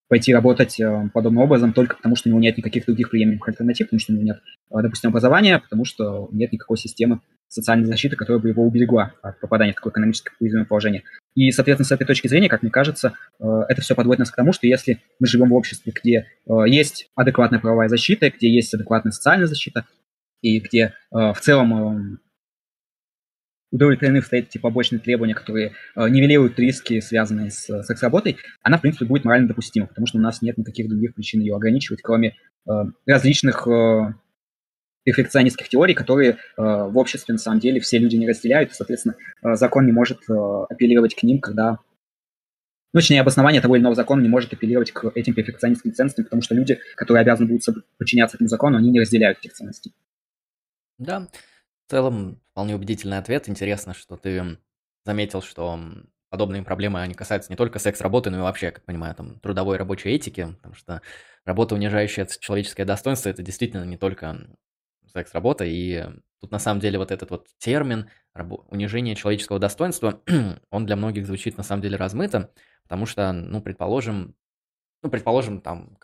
пойти 0.06 0.34
работать 0.34 0.78
подобным 1.14 1.42
образом 1.42 1.72
только 1.72 1.96
потому, 1.96 2.14
что 2.14 2.28
у 2.28 2.30
него 2.30 2.40
нет 2.40 2.58
никаких 2.58 2.84
других 2.84 3.08
приемлемых 3.08 3.48
альтернатив, 3.48 3.86
потому 3.86 4.00
что 4.00 4.12
у 4.12 4.16
него 4.16 4.26
нет, 4.26 4.40
допустим, 4.70 5.10
образования, 5.10 5.58
потому 5.58 5.86
что 5.86 6.28
нет 6.30 6.52
никакой 6.52 6.76
системы 6.76 7.20
социальной 7.54 7.86
защиты, 7.86 8.16
которая 8.16 8.40
бы 8.40 8.48
его 8.48 8.64
уберегла 8.64 9.12
от 9.22 9.40
попадания 9.40 9.72
в 9.72 9.76
такое 9.76 9.92
экономически 9.92 10.30
уязвимое 10.40 10.66
положение. 10.66 11.02
И, 11.34 11.50
соответственно, 11.50 11.86
с 11.86 11.92
этой 11.92 12.06
точки 12.06 12.28
зрения, 12.28 12.48
как 12.48 12.62
мне 12.62 12.70
кажется, 12.70 13.14
э, 13.40 13.44
это 13.68 13.80
все 13.80 13.94
подводит 13.94 14.20
нас 14.20 14.30
к 14.30 14.36
тому, 14.36 14.52
что 14.52 14.66
если 14.66 15.00
мы 15.18 15.26
живем 15.26 15.50
в 15.50 15.54
обществе, 15.54 15.92
где 15.94 16.26
есть 16.66 17.08
адекватная 17.14 17.60
правовая 17.60 17.88
защита, 17.88 18.30
где 18.30 18.48
есть 18.48 18.74
адекватная 18.74 19.12
социальная 19.12 19.46
защита, 19.46 19.86
и 20.42 20.60
где 20.60 20.92
в 21.10 21.36
целом 21.40 22.20
удовлетворены 23.74 24.22
стоят 24.22 24.46
эти 24.46 24.58
побочные 24.58 25.00
требования, 25.00 25.34
которые 25.34 25.72
э, 25.96 26.08
нивелируют 26.08 26.58
риски, 26.60 27.00
связанные 27.00 27.50
с 27.50 27.68
э, 27.68 27.82
секс-работой, 27.82 28.36
она, 28.62 28.78
в 28.78 28.82
принципе, 28.82 29.04
будет 29.04 29.24
морально 29.24 29.48
допустима, 29.48 29.88
потому 29.88 30.06
что 30.06 30.18
у 30.18 30.20
нас 30.20 30.42
нет 30.42 30.56
никаких 30.56 30.88
других 30.88 31.14
причин 31.14 31.40
ее 31.40 31.56
ограничивать, 31.56 32.00
кроме 32.00 32.28
э, 32.68 32.70
различных 33.04 33.66
э, 33.66 34.14
перфекционистских 35.04 35.68
теорий, 35.68 35.94
которые 35.94 36.32
э, 36.32 36.36
в 36.56 36.96
обществе, 36.96 37.32
на 37.32 37.38
самом 37.38 37.60
деле, 37.60 37.80
все 37.80 37.98
люди 37.98 38.16
не 38.16 38.28
разделяют, 38.28 38.72
и, 38.72 38.74
соответственно, 38.74 39.16
э, 39.42 39.54
закон 39.54 39.86
не 39.86 39.92
может 39.92 40.18
э, 40.28 40.32
апеллировать 40.68 41.14
к 41.14 41.22
ним, 41.22 41.40
когда 41.40 41.78
ну, 42.92 43.00
точнее, 43.00 43.20
обоснование 43.20 43.60
того 43.60 43.74
или 43.74 43.82
иного 43.82 43.96
закона 43.96 44.22
не 44.22 44.28
может 44.28 44.52
апеллировать 44.52 44.92
к 44.92 45.10
этим 45.16 45.34
перфекционистским 45.34 45.92
ценностям, 45.92 46.24
потому 46.24 46.42
что 46.42 46.54
люди, 46.54 46.78
которые 46.94 47.22
обязаны 47.22 47.48
будут 47.48 47.64
подчиняться 47.98 48.36
этому 48.36 48.48
закону, 48.48 48.78
они 48.78 48.90
не 48.90 49.00
разделяют 49.00 49.38
этих 49.38 49.52
ценностей. 49.52 49.92
Да, 50.98 51.28
в 51.86 51.90
целом, 51.90 52.40
вполне 52.52 52.76
убедительный 52.76 53.18
ответ. 53.18 53.48
Интересно, 53.48 53.94
что 53.94 54.16
ты 54.16 54.58
заметил, 55.04 55.42
что 55.42 55.76
подобные 56.30 56.62
проблемы, 56.62 57.00
они 57.00 57.14
касаются 57.14 57.50
не 57.50 57.56
только 57.56 57.80
секс-работы, 57.80 58.30
но 58.30 58.38
и 58.38 58.42
вообще, 58.42 58.70
как 58.70 58.84
понимаю, 58.84 59.16
там, 59.16 59.40
трудовой 59.40 59.74
и 59.74 59.78
рабочей 59.78 60.10
этики, 60.10 60.54
потому 60.56 60.74
что 60.74 61.02
работа, 61.44 61.74
унижающая 61.74 62.26
человеческое 62.26 62.84
достоинство, 62.84 63.28
это 63.28 63.42
действительно 63.42 63.84
не 63.84 63.96
только 63.96 64.46
секс-работа, 65.14 65.64
и 65.64 66.04
тут 66.40 66.50
на 66.50 66.58
самом 66.58 66.80
деле 66.80 66.98
вот 66.98 67.10
этот 67.10 67.30
вот 67.30 67.48
термин 67.58 68.08
унижение 68.68 69.14
человеческого 69.14 69.58
достоинства, 69.58 70.20
он 70.70 70.86
для 70.86 70.96
многих 70.96 71.26
звучит 71.26 71.56
на 71.56 71.62
самом 71.62 71.82
деле 71.82 71.96
размыто, 71.96 72.52
потому 72.82 73.06
что, 73.06 73.32
ну, 73.32 73.62
предположим, 73.62 74.34
ну, 75.02 75.10
предположим, 75.10 75.60
там, 75.60 75.98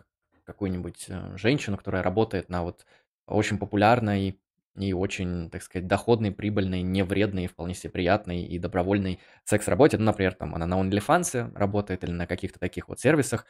какую-нибудь 0.44 1.06
э, 1.08 1.36
женщину, 1.36 1.76
которая 1.76 2.02
работает 2.02 2.48
на 2.48 2.62
вот 2.62 2.84
очень 3.26 3.58
популярной 3.58 4.40
и 4.76 4.92
очень, 4.92 5.50
так 5.50 5.62
сказать, 5.62 5.86
доходной, 5.86 6.32
прибыльной, 6.32 6.82
невредной, 6.82 7.46
вполне 7.46 7.74
себе 7.74 7.90
приятной 7.90 8.42
и 8.42 8.58
добровольной 8.58 9.20
секс-работе. 9.44 9.98
Ну, 9.98 10.04
например, 10.04 10.34
там 10.34 10.54
она 10.54 10.66
на 10.66 10.80
OnlyFans 10.80 11.56
работает 11.56 12.04
или 12.04 12.12
на 12.12 12.26
каких-то 12.26 12.58
таких 12.58 12.88
вот 12.88 13.00
сервисах, 13.00 13.46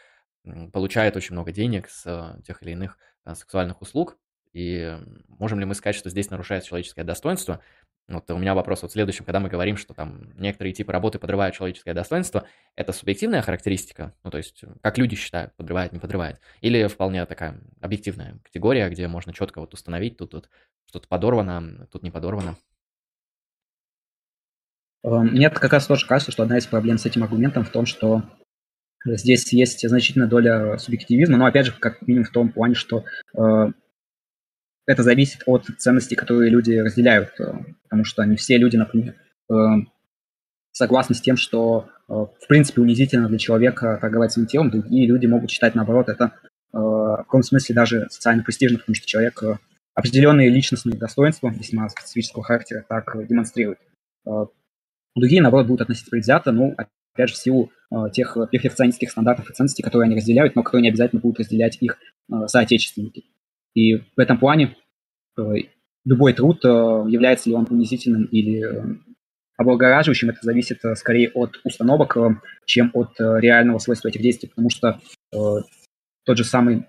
получает 0.73 1.17
очень 1.17 1.35
много 1.35 1.53
денег 1.53 1.89
с 1.89 2.05
э, 2.07 2.43
тех 2.43 2.63
или 2.63 2.73
иных 2.73 2.99
э, 3.25 3.35
сексуальных 3.35 3.83
услуг. 3.83 4.17
И 4.53 4.99
можем 5.29 5.61
ли 5.61 5.65
мы 5.65 5.75
сказать, 5.75 5.97
что 5.97 6.11
здесь 6.11 6.31
нарушается 6.31 6.69
человеческое 6.69 7.05
достоинство? 7.05 7.61
Вот 8.09 8.29
у 8.31 8.39
меня 8.39 8.55
вопрос 8.55 8.83
вот 8.83 8.91
в 8.91 8.95
следующем, 8.95 9.25
когда 9.25 9.39
мы 9.39 9.49
говорим, 9.49 9.77
что 9.77 9.95
там 9.95 10.33
некоторые 10.37 10.73
типы 10.73 10.91
работы 10.91 11.21
подрывают 11.21 11.55
человеческое 11.55 11.95
достоинство, 11.95 12.45
это 12.75 12.93
субъективная 12.93 13.41
характеристика, 13.41 14.15
ну 14.25 14.33
то 14.33 14.39
есть 14.39 14.65
как 14.83 14.99
люди 14.99 15.15
считают, 15.15 15.55
подрывает, 15.55 15.93
не 15.93 16.01
подрывает, 16.01 16.41
или 16.61 16.89
вполне 16.89 17.25
такая 17.27 17.61
объективная 17.81 18.41
категория, 18.43 18.89
где 18.89 19.07
можно 19.07 19.33
четко 19.33 19.61
вот 19.61 19.75
установить, 19.75 20.17
тут, 20.17 20.33
тут 20.33 20.51
что-то 20.87 21.07
подорвано, 21.07 21.87
тут 21.93 22.03
не 22.03 22.11
подорвано? 22.11 22.57
Эм, 25.05 25.29
мне 25.29 25.49
как 25.49 25.73
раз 25.73 25.87
тоже 25.87 26.07
кажется, 26.07 26.33
что 26.33 26.43
одна 26.43 26.59
из 26.59 26.67
проблем 26.67 26.99
с 26.99 27.07
этим 27.07 27.23
аргументом 27.23 27.65
в 27.65 27.71
том, 27.71 27.87
что 27.87 28.25
здесь 29.05 29.53
есть 29.53 29.89
значительная 29.89 30.29
доля 30.29 30.79
субъективизма, 30.79 31.37
но 31.37 31.47
опять 31.47 31.67
же, 31.67 31.73
как 31.73 32.03
минимум 32.03 32.25
в 32.25 32.31
том 32.31 32.51
плане, 32.51 32.75
что 32.75 33.05
э, 33.37 33.73
это 34.91 35.05
зависит 35.05 35.43
от 35.47 35.67
ценностей, 35.79 36.17
которые 36.17 36.51
люди 36.51 36.73
разделяют, 36.73 37.39
э, 37.39 37.53
потому 37.85 38.05
что 38.05 38.25
не 38.25 38.35
все 38.35 38.59
люди, 38.59 38.77
например, 38.77 39.15
э, 39.49 39.55
согласны 40.73 41.15
с 41.15 41.21
тем, 41.21 41.37
что 41.37 41.89
э, 42.09 42.13
в 42.13 42.49
принципе 42.49 42.81
унизительно 42.81 43.29
для 43.29 43.39
человека 43.39 43.99
торговать 44.01 44.33
своим 44.33 44.49
телом, 44.49 44.71
другие 44.71 45.07
люди 45.07 45.27
могут 45.27 45.51
считать 45.51 45.75
наоборот 45.75 46.09
это 46.09 46.33
в 46.73 47.25
каком 47.25 47.43
смысле 47.43 47.75
даже 47.75 48.07
социально 48.11 48.45
престижно, 48.45 48.79
потому 48.79 48.95
что 48.95 49.05
человек 49.05 49.43
определенные 49.93 50.51
личностные 50.51 50.97
достоинства 50.97 51.49
весьма 51.49 51.89
специфического 51.89 52.45
характера 52.45 52.85
так 52.89 53.27
демонстрирует. 53.27 53.81
Другие, 55.17 55.43
наоборот, 55.43 55.67
будут 55.67 55.81
относиться 55.81 56.13
предвзято, 56.13 56.53
ну, 56.53 56.77
опять 56.77 57.31
же, 57.31 57.35
в 57.35 57.39
силу 57.39 57.73
тех 58.13 58.39
перфекционистских 58.53 59.11
стандартов 59.11 59.51
и 59.51 59.53
ценностей, 59.53 59.83
которые 59.83 60.07
они 60.07 60.15
разделяют, 60.15 60.55
но 60.55 60.63
которые 60.63 60.83
не 60.83 60.91
обязательно 60.91 61.21
будут 61.21 61.41
разделять 61.41 61.77
их 61.81 61.99
соотечественники. 62.47 63.25
И 63.75 63.97
в 63.97 64.19
этом 64.19 64.39
плане 64.39 64.77
э, 65.39 65.43
любой 66.05 66.33
труд, 66.33 66.65
э, 66.65 66.69
является 66.69 67.49
ли 67.49 67.55
он 67.55 67.67
унизительным 67.71 68.25
или 68.25 68.65
э, 68.65 68.97
облагораживающим, 69.57 70.31
это 70.31 70.39
зависит 70.43 70.81
скорее 70.95 71.31
от 71.35 71.61
установок, 71.65 72.17
чем 72.65 72.91
от 72.95 73.13
реального 73.19 73.79
свойства 73.79 74.09
этих 74.09 74.23
действий, 74.23 74.49
потому 74.49 74.71
что 74.71 74.99
тот 75.31 76.39
же 76.39 76.45
самый 76.45 76.87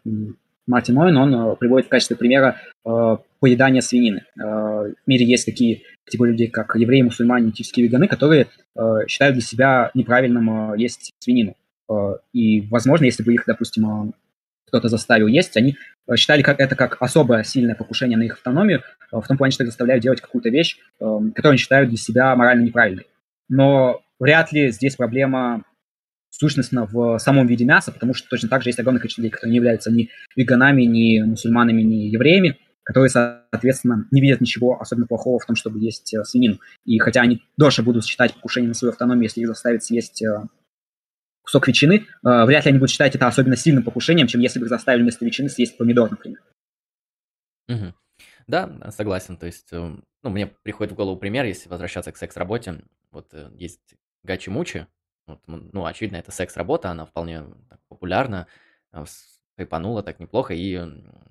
Мартин 0.67 0.97
Ойн, 0.97 1.17
он 1.17 1.57
приводит 1.57 1.87
в 1.87 1.89
качестве 1.89 2.15
примера 2.15 2.61
поедания 3.41 3.81
свинины. 3.81 4.23
В 4.37 4.93
мире 5.05 5.25
есть 5.25 5.45
такие 5.45 5.81
категории 6.05 6.31
людей, 6.31 6.47
как 6.47 6.73
евреи, 6.77 7.01
мусульмане, 7.01 7.49
этические 7.49 7.87
веганы, 7.87 8.07
которые 8.07 8.47
считают 9.05 9.33
для 9.33 9.43
себя 9.43 9.91
неправильным 9.93 10.73
есть 10.75 11.11
свинину. 11.19 11.57
И, 12.31 12.61
возможно, 12.69 13.03
если 13.03 13.23
бы 13.23 13.33
их, 13.33 13.43
допустим, 13.45 14.13
кто-то 14.71 14.87
заставил 14.87 15.27
есть, 15.27 15.57
они 15.57 15.75
э, 16.07 16.15
считали 16.15 16.41
как 16.41 16.61
это 16.61 16.75
как 16.77 17.01
особое 17.01 17.43
сильное 17.43 17.75
покушение 17.75 18.17
на 18.17 18.23
их 18.23 18.33
автономию, 18.33 18.79
э, 18.79 19.17
в 19.17 19.27
том 19.27 19.37
плане, 19.37 19.51
что 19.51 19.63
их 19.63 19.69
заставляют 19.69 20.01
делать 20.01 20.21
какую-то 20.21 20.49
вещь, 20.49 20.77
эм, 21.01 21.33
которую 21.33 21.51
они 21.51 21.57
считают 21.57 21.89
для 21.89 21.97
себя 21.97 22.33
морально 22.37 22.63
неправильной. 22.63 23.07
Но 23.49 24.01
вряд 24.17 24.53
ли 24.53 24.71
здесь 24.71 24.95
проблема 24.95 25.63
сущностно 26.29 26.87
в 26.89 27.17
самом 27.19 27.47
виде 27.47 27.65
мяса, 27.65 27.91
потому 27.91 28.13
что 28.13 28.29
точно 28.29 28.47
так 28.47 28.63
же 28.63 28.69
есть 28.69 28.79
огромное 28.79 29.01
количество 29.01 29.21
людей, 29.21 29.31
которые 29.31 29.51
не 29.51 29.57
являются 29.57 29.91
ни 29.91 30.09
веганами, 30.37 30.83
ни 30.83 31.19
мусульманами, 31.19 31.81
ни 31.81 32.07
евреями, 32.07 32.57
которые, 32.83 33.09
соответственно, 33.09 34.07
не 34.11 34.21
видят 34.21 34.39
ничего 34.39 34.79
особенно 34.79 35.07
плохого 35.07 35.37
в 35.39 35.45
том, 35.45 35.57
чтобы 35.57 35.79
есть 35.79 36.13
э, 36.13 36.23
свинину. 36.23 36.59
И 36.85 36.97
хотя 36.99 37.21
они 37.21 37.41
дольше 37.57 37.83
будут 37.83 38.05
считать 38.05 38.33
покушение 38.33 38.69
на 38.69 38.73
свою 38.73 38.93
автономию, 38.93 39.23
если 39.23 39.41
их 39.41 39.47
заставить 39.47 39.83
съесть 39.83 40.23
кусок 41.41 41.67
ветчины, 41.67 42.05
э, 42.25 42.45
вряд 42.45 42.65
ли 42.65 42.69
они 42.69 42.79
будут 42.79 42.91
считать 42.91 43.15
это 43.15 43.27
особенно 43.27 43.55
сильным 43.55 43.83
покушением, 43.83 44.27
чем 44.27 44.41
если 44.41 44.59
бы 44.59 44.65
их 44.65 44.69
заставили 44.69 45.03
вместо 45.03 45.25
ветчины 45.25 45.49
съесть 45.49 45.77
помидор, 45.77 46.11
например. 46.11 46.39
Угу. 47.67 47.93
Да, 48.47 48.91
согласен. 48.91 49.37
То 49.37 49.45
есть, 49.45 49.69
э, 49.71 49.95
ну, 50.23 50.29
мне 50.29 50.47
приходит 50.47 50.93
в 50.93 50.95
голову 50.95 51.17
пример, 51.17 51.45
если 51.45 51.69
возвращаться 51.69 52.11
к 52.11 52.17
секс-работе. 52.17 52.81
Вот 53.11 53.33
э, 53.33 53.49
есть 53.55 53.95
Гачи 54.23 54.49
Мучи. 54.49 54.87
Вот, 55.27 55.39
ну, 55.47 55.85
очевидно, 55.85 56.17
это 56.17 56.31
секс-работа, 56.31 56.89
она 56.89 57.05
вполне 57.05 57.43
так, 57.69 57.79
популярна. 57.87 58.47
Хайпануло 59.61 60.01
так 60.01 60.19
неплохо, 60.19 60.53
и 60.53 60.79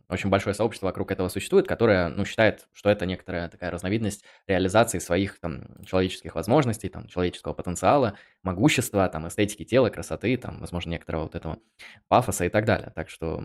очень 0.09 0.31
большое 0.31 0.55
сообщество 0.55 0.87
вокруг 0.87 1.11
этого 1.11 1.29
существует, 1.29 1.67
которое, 1.67 2.09
ну, 2.09 2.25
считает, 2.25 2.69
что 2.73 2.91
это 2.91 3.07
некоторая 3.07 3.49
такая 3.49 3.71
разновидность 3.71 4.25
реализации 4.47 4.99
своих 4.99 5.41
там 5.41 5.85
человеческих 5.85 6.35
возможностей, 6.35 6.89
там, 6.89 7.07
человеческого 7.09 7.53
потенциала, 7.55 8.15
могущества, 8.43 9.09
там, 9.09 9.27
эстетики 9.27 9.65
тела, 9.65 9.89
красоты, 9.91 10.37
там, 10.37 10.61
возможно, 10.61 10.91
некоторого 10.91 11.25
вот 11.25 11.35
этого 11.35 11.59
пафоса 12.09 12.45
и 12.45 12.49
так 12.49 12.65
далее. 12.65 12.93
Так 12.95 13.11
что, 13.11 13.45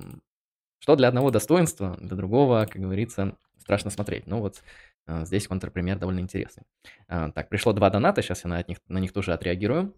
что 0.79 0.95
для 0.95 1.07
одного 1.07 1.31
достоинства, 1.31 1.97
для 1.99 2.15
другого, 2.15 2.67
как 2.71 2.81
говорится, 2.81 3.37
страшно 3.59 3.89
смотреть. 3.89 4.27
Ну, 4.27 4.39
вот 4.39 4.63
э, 5.07 5.25
здесь 5.25 5.47
контрпример 5.47 5.97
довольно 5.97 6.19
интересный. 6.19 6.63
Э, 7.07 7.31
так, 7.33 7.49
пришло 7.49 7.73
два 7.73 7.89
доната, 7.89 8.21
сейчас 8.21 8.43
я 8.43 8.49
на 8.49 8.63
них, 8.67 8.77
на 8.87 8.99
них 8.99 9.13
тоже 9.13 9.33
отреагирую. 9.33 9.93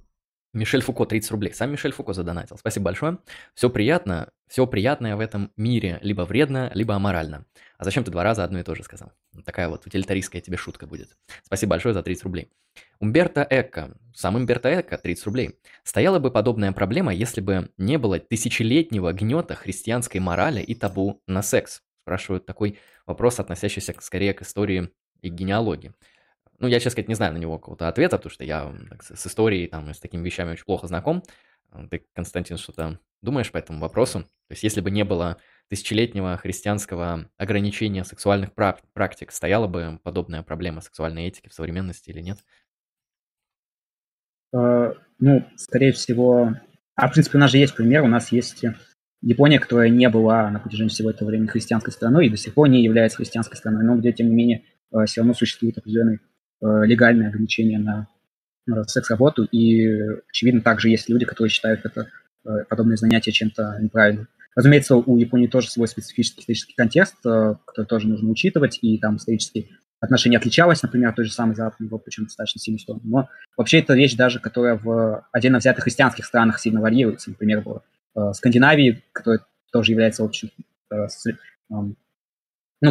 Мишель 0.54 0.82
Фуко 0.82 1.06
30 1.06 1.32
рублей. 1.32 1.54
Сам 1.54 1.72
Мишель 1.72 1.92
Фуко 1.92 2.14
задонатил. 2.14 2.58
Спасибо 2.58 2.86
большое. 2.86 3.20
Все 3.54 3.70
приятно, 3.70 4.30
все 4.48 4.66
приятное 4.66 5.16
в 5.16 5.20
этом 5.20 5.52
мире 5.58 6.00
либо 6.02 6.22
вредно, 6.22 6.72
либо 6.74 6.96
аморально. 6.96 7.46
А 7.78 7.84
зачем 7.84 8.04
ты 8.04 8.12
два 8.12 8.24
раза 8.24 8.44
одно 8.44 8.60
и 8.60 8.64
то 8.64 8.74
же 8.74 8.84
сказал? 8.84 9.12
Такая 9.46 9.70
вот 9.70 9.86
утилитаристская 9.86 10.42
тебе 10.42 10.58
шутка 10.58 10.88
будет. 10.88 11.16
Спасибо 11.44 11.72
большое 11.72 11.94
за 11.94 12.02
30 12.02 12.24
рублей. 12.24 12.50
Умберто 13.00 13.46
Эко, 13.50 13.98
сам 14.16 14.36
Умберто 14.36 14.80
Эко, 14.80 14.98
30 14.98 15.26
рублей. 15.26 15.60
Стояла 15.84 16.20
бы 16.20 16.32
подобная 16.32 16.72
проблема, 16.72 17.14
если 17.14 17.42
бы 17.42 17.70
не 17.78 17.98
было 17.98 18.20
тысячелетнего 18.20 19.14
гнета 19.14 19.56
христианской 19.56 20.20
морали 20.20 20.62
и 20.62 20.74
табу 20.76 21.22
на 21.28 21.42
секс. 21.42 21.82
Спрашивают 22.04 22.46
такой 22.46 22.80
вопрос, 23.06 23.40
относящийся 23.40 23.94
скорее 24.00 24.34
к 24.34 24.42
истории 24.42 24.90
и 25.22 25.30
генеалогии. 25.30 25.94
Ну, 26.60 26.68
я, 26.68 26.80
честно 26.80 26.92
сказать, 26.92 27.08
не 27.08 27.14
знаю 27.16 27.34
на 27.34 27.38
него 27.38 27.60
какого-то 27.60 27.88
ответа, 27.88 28.18
потому 28.18 28.32
что 28.32 28.44
я 28.44 28.74
так, 28.90 29.04
с 29.04 29.28
историей 29.28 29.68
там, 29.68 29.94
с 29.94 30.00
такими 30.00 30.24
вещами 30.24 30.52
очень 30.52 30.66
плохо 30.66 30.88
знаком. 30.88 31.24
Ты, 31.92 32.04
Константин, 32.14 32.58
что-то 32.58 33.00
думаешь 33.22 33.52
по 33.52 33.58
этому 33.58 33.80
вопросу? 33.80 34.22
То 34.22 34.52
есть, 34.52 34.64
если 34.64 34.82
бы 34.82 34.90
не 34.90 35.04
было 35.04 35.38
тысячелетнего 35.70 36.36
христианского 36.38 37.30
ограничения 37.38 38.04
сексуальных 38.04 38.54
практик, 38.54 39.32
стояла 39.32 39.68
бы 39.68 40.00
подобная 40.02 40.42
проблема 40.42 40.82
сексуальной 40.82 41.28
этики 41.28 41.50
в 41.50 41.54
современности 41.54 42.10
или 42.10 42.22
нет? 42.22 42.40
Э, 44.54 44.94
ну, 45.20 45.46
скорее 45.58 45.92
всего... 45.92 46.56
А, 46.96 47.08
в 47.08 47.14
принципе, 47.14 47.38
у 47.38 47.42
нас 47.42 47.52
же 47.52 47.58
есть 47.58 47.76
пример. 47.76 48.02
У 48.02 48.08
нас 48.08 48.32
есть 48.32 48.64
Япония, 49.22 49.60
которая 49.60 49.90
не 49.90 50.10
была 50.10 50.50
на 50.50 50.60
протяжении 50.60 50.90
всего 50.90 51.12
этого 51.12 51.28
времени 51.28 51.48
христианской 51.48 51.94
страной 51.94 52.26
и 52.26 52.30
до 52.30 52.38
сих 52.38 52.56
пор 52.56 52.70
не 52.70 52.82
является 52.82 53.18
христианской 53.18 53.58
страной, 53.58 53.84
но 53.84 53.96
где, 53.98 54.12
тем 54.12 54.30
не 54.30 54.36
менее, 54.36 54.64
э, 54.92 55.06
все 55.06 55.22
равно 55.22 55.36
существует 55.36 55.78
определенный 55.78 56.20
Э, 56.20 56.37
легальные 56.62 57.30
ограничения 57.30 57.80
на, 57.80 58.08
секс-работу, 58.88 59.44
и, 59.46 59.88
очевидно, 60.30 60.62
также 60.62 60.90
есть 60.90 61.10
люди, 61.10 61.26
которые 61.26 61.50
считают 61.50 61.86
это 61.86 62.08
э, 62.46 62.66
подобное 62.70 62.98
занятие 62.98 63.32
чем-то 63.32 63.78
неправильным. 63.82 64.28
Разумеется, 64.56 64.96
у 64.96 65.18
Японии 65.18 65.48
тоже 65.48 65.70
свой 65.70 65.88
специфический 65.88 66.42
исторический 66.42 66.74
контекст, 66.76 67.16
э, 67.26 67.56
который 67.66 67.86
тоже 67.86 68.08
нужно 68.08 68.30
учитывать, 68.30 68.80
и 68.82 68.98
там 68.98 69.18
исторические 69.18 69.70
отношения 70.00 70.38
отличалось, 70.38 70.84
например, 70.84 71.14
той 71.14 71.26
же 71.26 71.32
самой 71.32 71.56
Западной 71.56 71.86
Европы, 71.86 72.06
причем 72.06 72.26
достаточно 72.26 72.60
сильно 72.60 72.80
сторону. 72.80 73.04
Но 73.06 73.30
вообще 73.56 73.80
это 73.80 73.94
вещь 73.94 74.16
даже, 74.16 74.40
которая 74.40 74.76
в 74.76 75.26
отдельно 75.32 75.60
взятых 75.60 75.86
христианских 75.86 76.26
странах 76.26 76.60
сильно 76.60 76.82
варьируется. 76.82 77.32
Например, 77.32 77.64
в 78.14 78.34
Скандинавии, 78.34 79.04
которая 79.12 79.40
тоже 79.72 79.94
является 79.94 80.24
общим, 80.24 80.52
ну, 81.70 81.96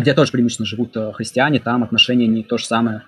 где 0.01 0.15
тоже 0.15 0.33
преимущественно 0.33 0.67
живут 0.67 0.97
христиане, 1.15 1.61
там 1.61 1.85
отношения 1.85 2.27
не 2.27 2.43
то 2.43 2.59
же 2.59 2.65
самое 2.65 3.05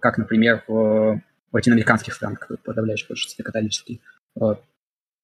как, 0.00 0.18
например, 0.18 0.64
в 0.66 1.20
латиноамериканских 1.52 2.14
странах, 2.14 2.50
подавляющее 2.64 3.08
большинство 3.08 3.44
католические. 3.44 4.00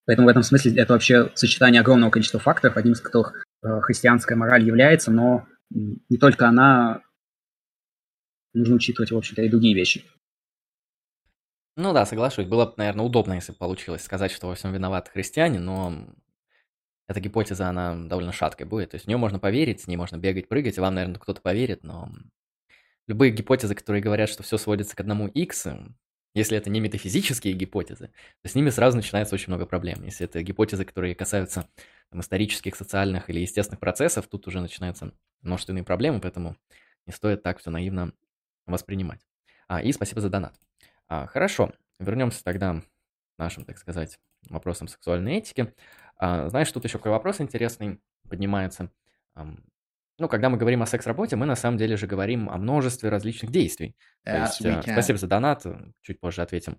Поэтому 0.04 0.26
в 0.26 0.30
этом 0.30 0.42
смысле 0.42 0.74
это 0.76 0.92
вообще 0.94 1.30
сочетание 1.34 1.80
огромного 1.80 2.10
количества 2.10 2.40
факторов, 2.40 2.76
одним 2.76 2.94
из 2.94 3.00
которых 3.00 3.44
а, 3.62 3.80
христианская 3.80 4.34
мораль 4.34 4.64
является, 4.64 5.12
но 5.12 5.46
не 5.70 6.18
только 6.18 6.48
она, 6.48 7.02
нужно 8.52 8.76
учитывать, 8.76 9.12
в 9.12 9.16
общем-то, 9.16 9.42
и 9.42 9.48
другие 9.48 9.74
вещи. 9.74 10.04
Ну 11.76 11.92
да, 11.92 12.04
соглашусь. 12.04 12.46
Было 12.46 12.66
бы, 12.66 12.74
наверное, 12.76 13.06
удобно, 13.06 13.34
если 13.34 13.52
бы 13.52 13.58
получилось 13.58 14.02
сказать, 14.02 14.30
что 14.30 14.48
во 14.48 14.54
всем 14.54 14.72
виноват 14.72 15.08
христиане, 15.08 15.58
но 15.58 16.06
эта 17.08 17.20
гипотеза, 17.20 17.68
она 17.68 17.96
довольно 17.96 18.32
шаткой 18.32 18.66
будет. 18.66 18.90
То 18.90 18.96
есть 18.96 19.06
в 19.06 19.08
нее 19.08 19.16
можно 19.16 19.38
поверить, 19.38 19.80
с 19.80 19.86
ней 19.86 19.96
можно 19.96 20.16
бегать, 20.16 20.48
прыгать, 20.48 20.76
и 20.76 20.80
вам, 20.80 20.94
наверное, 20.94 21.18
кто-то 21.18 21.40
поверит, 21.40 21.84
но 21.84 22.10
любые 23.12 23.30
гипотезы, 23.30 23.74
которые 23.74 24.02
говорят, 24.02 24.30
что 24.30 24.42
все 24.42 24.56
сводится 24.56 24.96
к 24.96 25.00
одному 25.00 25.28
x, 25.28 25.66
если 26.34 26.56
это 26.56 26.70
не 26.70 26.80
метафизические 26.80 27.52
гипотезы, 27.52 28.10
то 28.40 28.48
с 28.48 28.54
ними 28.54 28.70
сразу 28.70 28.96
начинается 28.96 29.34
очень 29.34 29.48
много 29.48 29.66
проблем. 29.66 30.02
Если 30.02 30.24
это 30.24 30.42
гипотезы, 30.42 30.86
которые 30.86 31.14
касаются 31.14 31.68
там, 32.08 32.20
исторических, 32.20 32.74
социальных 32.74 33.28
или 33.28 33.40
естественных 33.40 33.80
процессов, 33.80 34.26
тут 34.28 34.46
уже 34.46 34.62
начинаются 34.62 35.12
множественные 35.42 35.84
проблемы, 35.84 36.20
поэтому 36.20 36.56
не 37.04 37.12
стоит 37.12 37.42
так 37.42 37.58
все 37.58 37.70
наивно 37.70 38.14
воспринимать. 38.64 39.20
А, 39.68 39.82
и 39.82 39.92
спасибо 39.92 40.22
за 40.22 40.30
донат. 40.30 40.58
А, 41.06 41.26
хорошо, 41.26 41.74
вернемся 41.98 42.42
тогда 42.42 42.80
к 42.80 43.38
нашим, 43.38 43.66
так 43.66 43.76
сказать, 43.76 44.18
вопросам 44.48 44.88
сексуальной 44.88 45.36
этики. 45.36 45.74
А, 46.16 46.48
знаешь, 46.48 46.72
тут 46.72 46.84
еще 46.84 46.96
какой 46.96 47.12
вопрос 47.12 47.42
интересный 47.42 48.00
поднимается. 48.26 48.90
Ну, 50.22 50.28
когда 50.28 50.48
мы 50.48 50.56
говорим 50.56 50.80
о 50.84 50.86
секс-работе, 50.86 51.34
мы 51.34 51.46
на 51.46 51.56
самом 51.56 51.78
деле 51.78 51.96
же 51.96 52.06
говорим 52.06 52.48
о 52.48 52.56
множестве 52.56 53.08
различных 53.08 53.50
действий. 53.50 53.96
То 54.24 54.36
есть, 54.42 54.60
э, 54.64 54.80
спасибо 54.92 55.18
за 55.18 55.26
донат, 55.26 55.66
чуть 56.00 56.20
позже 56.20 56.42
ответим. 56.42 56.78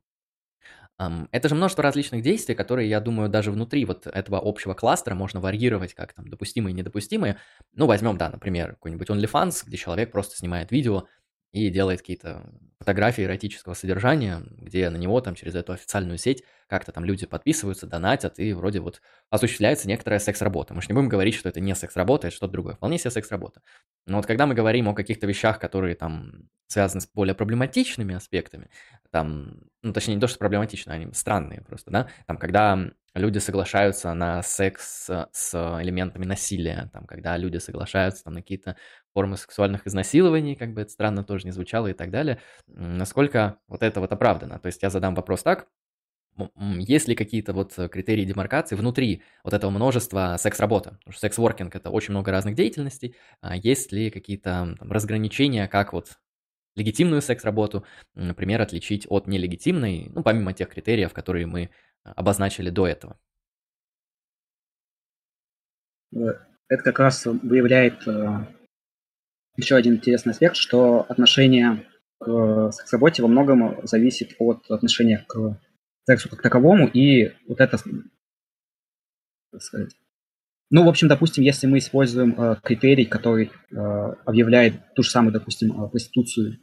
Это 0.98 1.50
же 1.50 1.56
множество 1.56 1.84
различных 1.84 2.22
действий, 2.22 2.56
которые, 2.56 2.88
я 2.88 3.02
думаю, 3.02 3.28
даже 3.28 3.52
внутри 3.52 3.84
вот 3.84 4.08
этого 4.08 4.40
общего 4.42 4.74
кластера 4.76 5.14
можно 5.14 5.42
варьировать 5.42 5.94
как 5.94 6.14
там 6.14 6.30
допустимые 6.30 6.74
и 6.74 6.78
недопустимые. 6.78 7.38
Ну, 7.74 7.86
возьмем, 7.86 8.18
да, 8.18 8.30
например, 8.30 8.76
какой-нибудь 8.76 9.10
OnlyFans, 9.10 9.64
где 9.66 9.76
человек 9.76 10.14
просто 10.14 10.38
снимает 10.38 10.72
видео 10.72 11.08
и 11.54 11.70
делает 11.70 12.02
какие-то 12.02 12.44
фотографии 12.80 13.24
эротического 13.24 13.76
содержания, 13.76 14.44
где 14.58 14.90
на 14.90 14.98
него 14.98 15.22
там 15.22 15.36
через 15.36 15.56
эту 15.56 15.72
официальную 15.72 16.18
сеть 16.18 16.44
как-то 16.68 16.92
там 16.92 17.06
люди 17.06 17.26
подписываются, 17.26 17.88
донатят, 17.88 18.40
и 18.40 18.52
вроде 18.54 18.82
вот 18.82 19.02
осуществляется 19.30 19.88
некоторая 19.88 20.20
секс-работа. 20.20 20.74
Мы 20.74 20.82
же 20.82 20.88
не 20.90 20.96
будем 20.96 21.08
говорить, 21.08 21.36
что 21.36 21.48
это 21.48 21.62
не 21.62 21.76
секс-работа, 21.76 22.28
это 22.28 22.36
что-то 22.36 22.52
другое. 22.52 22.76
Вполне 22.76 22.98
себе 22.98 23.12
секс-работа. 23.12 23.62
Но 24.06 24.18
вот 24.18 24.26
когда 24.26 24.48
мы 24.48 24.56
говорим 24.56 24.90
о 24.90 24.94
каких-то 24.96 25.28
вещах, 25.28 25.60
которые 25.60 25.96
там 25.96 26.50
связаны 26.68 27.02
с 27.02 27.08
более 27.14 27.36
проблематичными 27.36 28.16
аспектами, 28.16 28.70
там, 29.12 29.60
ну, 29.84 29.94
точнее, 29.94 30.16
не 30.16 30.22
то, 30.22 30.28
что 30.28 30.40
проблематичные, 30.40 30.96
они 30.96 31.14
странные 31.14 31.62
просто, 31.62 31.92
да, 31.92 32.10
там, 32.26 32.38
когда 32.38 32.92
люди 33.14 33.38
соглашаются 33.38 34.14
на 34.14 34.42
секс 34.42 35.10
с 35.32 35.80
элементами 35.82 36.26
насилия, 36.26 36.90
там, 36.94 37.06
когда 37.06 37.38
люди 37.38 37.58
соглашаются 37.58 38.24
там, 38.24 38.34
на 38.34 38.42
какие-то 38.42 38.76
формы 39.14 39.38
сексуальных 39.38 39.86
изнасилований, 39.88 40.56
как 40.56 40.74
бы 40.74 40.82
это 40.82 40.92
странно 40.92 41.24
тоже 41.24 41.46
не 41.46 41.52
звучало 41.52 41.88
и 41.88 41.94
так 41.94 42.12
далее, 42.12 42.40
насколько 42.68 43.60
вот 43.68 43.84
это 43.84 44.00
вот 44.00 44.12
оправдано. 44.12 44.60
То 44.60 44.68
есть 44.68 44.82
я 44.82 44.90
задам 44.90 45.16
вопрос 45.16 45.44
так, 45.44 45.68
есть 46.58 47.08
ли 47.08 47.14
какие-то 47.14 47.54
вот 47.54 47.76
критерии 47.92 48.26
демаркации 48.26 48.76
внутри 48.76 49.22
вот 49.44 49.54
этого 49.54 49.70
множества 49.70 50.36
секс-работы? 50.40 50.90
Потому 50.92 51.12
что 51.12 51.22
секс-воркинг– 51.22 51.76
это 51.78 51.92
очень 51.92 52.10
много 52.12 52.32
разных 52.32 52.56
деятельностей. 52.56 53.16
А 53.42 53.56
есть 53.56 53.92
ли 53.92 54.10
какие-то 54.10 54.76
там, 54.80 54.92
разграничения, 54.92 55.68
как 55.68 55.94
вот 55.94 56.18
легитимную 56.76 57.22
секс-работу, 57.22 57.86
например, 58.16 58.64
отличить 58.64 59.06
от 59.08 59.28
нелегитимной, 59.28 60.10
ну, 60.10 60.24
помимо 60.24 60.54
тех 60.54 60.70
критериев, 60.70 61.14
которые 61.14 61.46
мы 61.46 61.70
обозначили 62.04 62.70
до 62.70 62.88
этого? 62.88 63.18
Э, 66.16 66.34
это 66.68 66.84
как 66.84 67.00
раз 67.00 67.26
выявляет 67.26 68.08
э, 68.08 68.46
еще 69.56 69.76
один 69.76 69.96
интересный 69.96 70.32
аспект, 70.32 70.56
что 70.56 71.06
отношение 71.10 71.86
к 72.20 72.72
секс-работе 72.72 73.22
во 73.22 73.28
многом 73.28 73.86
зависит 73.86 74.36
от 74.40 74.70
отношения 74.70 75.26
к 75.28 75.60
сексу 76.06 76.30
как 76.30 76.42
таковому, 76.42 76.88
и 76.88 77.34
вот 77.48 77.60
это, 77.60 77.78
сказать, 79.58 79.96
ну, 80.70 80.86
в 80.86 80.90
общем, 80.90 81.08
допустим, 81.08 81.44
если 81.44 81.68
мы 81.68 81.78
используем 81.78 82.34
э, 82.36 82.56
критерий, 82.64 83.06
который 83.06 83.52
э, 83.52 83.76
объявляет 84.26 84.74
ту 84.96 85.04
же 85.04 85.12
самую, 85.12 85.32
допустим, 85.32 85.72
э, 85.72 85.88
проституцию 85.88 86.60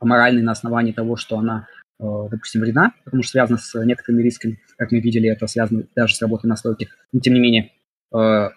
аморальной 0.00 0.42
на 0.42 0.50
основании 0.50 0.92
того, 0.92 1.14
что 1.14 1.38
она, 1.38 1.68
э, 1.68 1.83
допустим, 1.98 2.60
вредна, 2.60 2.92
потому 3.04 3.22
что 3.22 3.32
связана 3.32 3.58
с 3.58 3.84
некоторыми 3.84 4.22
рисками, 4.22 4.58
как 4.76 4.92
мы 4.92 5.00
видели, 5.00 5.30
это 5.30 5.46
связано 5.46 5.84
даже 5.94 6.14
с 6.14 6.22
работой 6.22 6.46
настройки, 6.46 6.88
но 7.12 7.20
тем 7.20 7.34
не 7.34 7.40
менее, 7.40 7.72
э, 8.14 8.50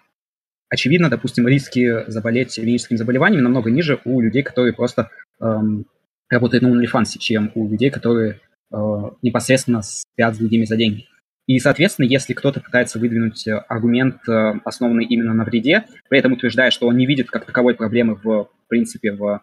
очевидно, 0.68 1.08
допустим, 1.08 1.46
риски 1.46 2.10
заболеть 2.10 2.58
венерическими 2.58 2.96
заболеваниями 2.96 3.42
намного 3.42 3.70
ниже 3.70 4.00
у 4.04 4.20
людей, 4.20 4.42
которые 4.42 4.74
просто 4.74 5.10
эм, 5.40 5.86
работают 6.28 6.62
на 6.62 6.68
OnlyFans, 6.68 7.18
чем 7.18 7.52
у 7.54 7.68
людей, 7.68 7.90
которые 7.90 8.40
э, 8.72 8.76
непосредственно 9.22 9.82
спят 9.82 10.34
с 10.34 10.38
другими 10.38 10.64
за 10.64 10.76
деньги. 10.76 11.06
И, 11.46 11.58
соответственно, 11.60 12.06
если 12.06 12.34
кто-то 12.34 12.60
пытается 12.60 12.98
выдвинуть 12.98 13.46
э, 13.46 13.54
аргумент, 13.68 14.16
э, 14.28 14.52
основанный 14.64 15.06
именно 15.06 15.32
на 15.32 15.44
вреде, 15.44 15.86
при 16.10 16.18
этом 16.18 16.34
утверждая, 16.34 16.70
что 16.70 16.86
он 16.86 16.96
не 16.96 17.06
видит 17.06 17.30
как 17.30 17.46
таковой 17.46 17.74
проблемы 17.74 18.16
в, 18.16 18.24
в 18.24 18.50
принципе 18.68 19.12
в 19.12 19.42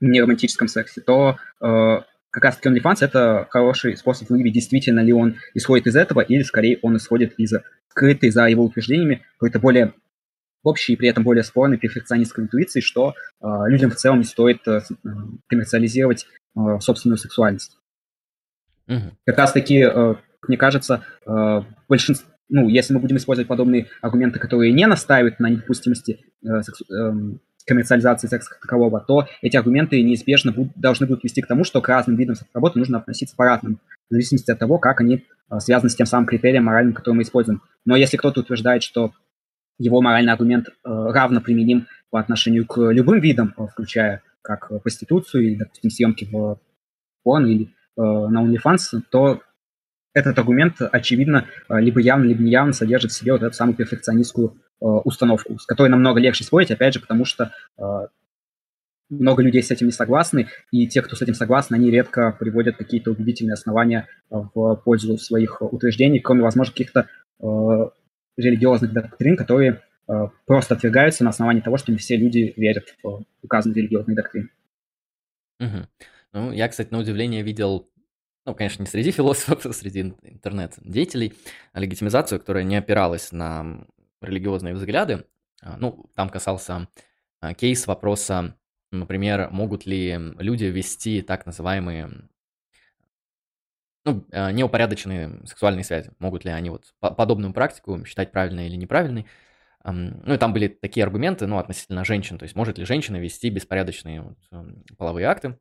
неромантическом 0.00 0.68
сексе, 0.68 1.00
то 1.00 1.36
э, 1.60 2.00
как 2.36 2.44
раз 2.44 2.56
таки 2.56 2.68
OnlyFans 2.68 2.98
это 3.00 3.46
хороший 3.48 3.96
способ 3.96 4.28
выявить, 4.28 4.52
действительно 4.52 5.00
ли 5.00 5.10
он 5.10 5.36
исходит 5.54 5.86
из 5.86 5.96
этого, 5.96 6.20
или 6.20 6.42
скорее 6.42 6.78
он 6.82 6.98
исходит 6.98 7.32
из 7.38 7.54
скрытой 7.88 8.28
за 8.28 8.46
его 8.46 8.62
утверждениями 8.62 9.22
какой-то 9.38 9.58
более 9.58 9.94
общей 10.62 10.92
и 10.92 10.96
при 10.96 11.08
этом 11.08 11.24
более 11.24 11.42
спорной 11.44 11.78
перфекционистской 11.78 12.44
интуиции, 12.44 12.80
что 12.80 13.14
э, 13.40 13.46
людям 13.68 13.90
в 13.90 13.94
целом 13.94 14.18
не 14.18 14.26
стоит 14.26 14.68
э, 14.68 14.82
коммерциализировать 15.46 16.26
э, 16.54 16.60
собственную 16.80 17.16
сексуальность. 17.16 17.78
Mm-hmm. 18.86 19.12
Как 19.24 19.38
раз 19.38 19.52
таки, 19.52 19.78
э, 19.78 20.14
мне 20.46 20.58
кажется, 20.58 21.04
э, 21.26 21.62
большинство, 21.88 22.28
ну, 22.50 22.68
если 22.68 22.92
мы 22.92 23.00
будем 23.00 23.16
использовать 23.16 23.48
подобные 23.48 23.86
аргументы, 24.02 24.38
которые 24.40 24.74
не 24.74 24.86
настаивают 24.86 25.40
на 25.40 25.48
недопустимости 25.48 26.20
э, 26.44 26.62
сексу, 26.62 26.84
э, 26.84 27.38
коммерциализации 27.66 28.28
секса 28.28 28.50
как 28.50 28.60
такового, 28.60 29.00
то 29.00 29.26
эти 29.42 29.56
аргументы 29.56 30.00
неизбежно 30.02 30.52
будут, 30.52 30.72
должны 30.76 31.06
будут 31.06 31.24
вести 31.24 31.42
к 31.42 31.46
тому, 31.46 31.64
что 31.64 31.80
к 31.80 31.88
разным 31.88 32.16
видам 32.16 32.36
работы 32.54 32.78
нужно 32.78 32.98
относиться 32.98 33.36
по-разному, 33.36 33.78
в 34.08 34.12
зависимости 34.14 34.50
от 34.50 34.58
того, 34.58 34.78
как 34.78 35.00
они 35.00 35.24
э, 35.50 35.58
связаны 35.58 35.90
с 35.90 35.96
тем 35.96 36.06
самым 36.06 36.26
критерием 36.26 36.64
моральным, 36.64 36.94
который 36.94 37.16
мы 37.16 37.22
используем. 37.22 37.62
Но 37.84 37.96
если 37.96 38.16
кто-то 38.16 38.40
утверждает, 38.40 38.82
что 38.82 39.12
его 39.78 40.00
моральный 40.00 40.32
аргумент 40.32 40.68
э, 40.68 40.72
равно 40.84 41.40
применим 41.40 41.86
по 42.10 42.20
отношению 42.20 42.66
к 42.66 42.80
любым 42.80 43.20
видам, 43.20 43.52
э, 43.56 43.66
включая 43.66 44.22
как 44.42 44.70
проституцию 44.82 45.44
или, 45.44 45.56
допустим, 45.56 45.90
съемки 45.90 46.28
в 46.30 46.60
порно 47.24 47.46
или 47.46 47.64
э, 47.64 47.68
на 47.96 48.44
OnlyFans, 48.44 49.02
то 49.10 49.42
этот 50.14 50.38
аргумент, 50.38 50.76
очевидно, 50.80 51.46
э, 51.68 51.80
либо 51.80 52.00
явно, 52.00 52.24
либо 52.24 52.42
неявно 52.42 52.72
содержит 52.72 53.10
в 53.10 53.14
себе 53.14 53.32
вот 53.32 53.42
эту 53.42 53.54
самую 53.54 53.76
перфекционистскую 53.76 54.56
установку, 54.80 55.58
с 55.58 55.66
которой 55.66 55.88
намного 55.88 56.20
легче 56.20 56.44
спорить, 56.44 56.70
опять 56.70 56.94
же, 56.94 57.00
потому 57.00 57.24
что 57.24 57.52
э, 57.78 57.82
много 59.08 59.42
людей 59.42 59.62
с 59.62 59.70
этим 59.70 59.86
не 59.86 59.92
согласны, 59.92 60.48
и 60.70 60.86
те, 60.86 61.02
кто 61.02 61.16
с 61.16 61.22
этим 61.22 61.34
согласны, 61.34 61.76
они 61.76 61.90
редко 61.90 62.36
приводят 62.38 62.76
какие-то 62.76 63.10
убедительные 63.10 63.54
основания 63.54 64.08
в 64.30 64.76
пользу 64.84 65.16
своих 65.18 65.62
утверждений, 65.62 66.20
кроме, 66.20 66.42
возможно, 66.42 66.72
каких-то 66.72 67.08
религиозных 68.36 68.92
доктрин, 68.92 69.36
которые 69.36 69.82
просто 70.46 70.74
отвергаются 70.74 71.24
на 71.24 71.30
основании 71.30 71.60
того, 71.60 71.76
что 71.76 71.92
не 71.92 71.98
все 71.98 72.16
люди 72.16 72.52
верят 72.56 72.84
в 73.02 73.24
указанные 73.42 73.82
религиозные 73.82 74.16
доктрины. 74.16 74.50
Угу. 75.60 75.86
Ну, 76.32 76.52
я, 76.52 76.68
кстати, 76.68 76.90
на 76.90 76.98
удивление 76.98 77.42
видел 77.42 77.88
ну, 78.44 78.54
конечно, 78.54 78.82
не 78.82 78.88
среди 78.88 79.10
философов, 79.10 79.66
а 79.66 79.72
среди 79.72 80.02
интернет-деятелей, 80.22 81.32
легитимизацию, 81.74 82.38
которая 82.38 82.62
не 82.62 82.76
опиралась 82.76 83.32
на 83.32 83.84
религиозные 84.20 84.74
взгляды. 84.74 85.24
А, 85.62 85.76
ну, 85.76 86.10
там 86.14 86.28
касался 86.28 86.88
кейс 87.56 87.86
вопроса, 87.86 88.56
например, 88.90 89.50
могут 89.50 89.86
ли 89.86 90.18
люди 90.38 90.64
вести 90.64 91.22
так 91.22 91.46
называемые 91.46 92.10
ну, 94.04 94.24
неупорядоченные 94.32 95.40
сексуальные 95.46 95.84
связи. 95.84 96.12
Могут 96.18 96.44
ли 96.44 96.50
они 96.50 96.70
вот 96.70 96.94
подобную 97.00 97.52
практику 97.52 98.04
считать 98.04 98.32
правильной 98.32 98.66
или 98.68 98.76
неправильной. 98.76 99.26
Ну, 99.84 100.34
и 100.34 100.38
там 100.38 100.52
были 100.52 100.68
такие 100.68 101.04
аргументы, 101.04 101.46
ну, 101.46 101.58
относительно 101.58 102.04
женщин. 102.04 102.38
То 102.38 102.44
есть, 102.44 102.56
может 102.56 102.78
ли 102.78 102.84
женщина 102.84 103.16
вести 103.16 103.50
беспорядочные 103.50 104.22
вот, 104.22 104.38
половые 104.96 105.26
акты 105.26 105.58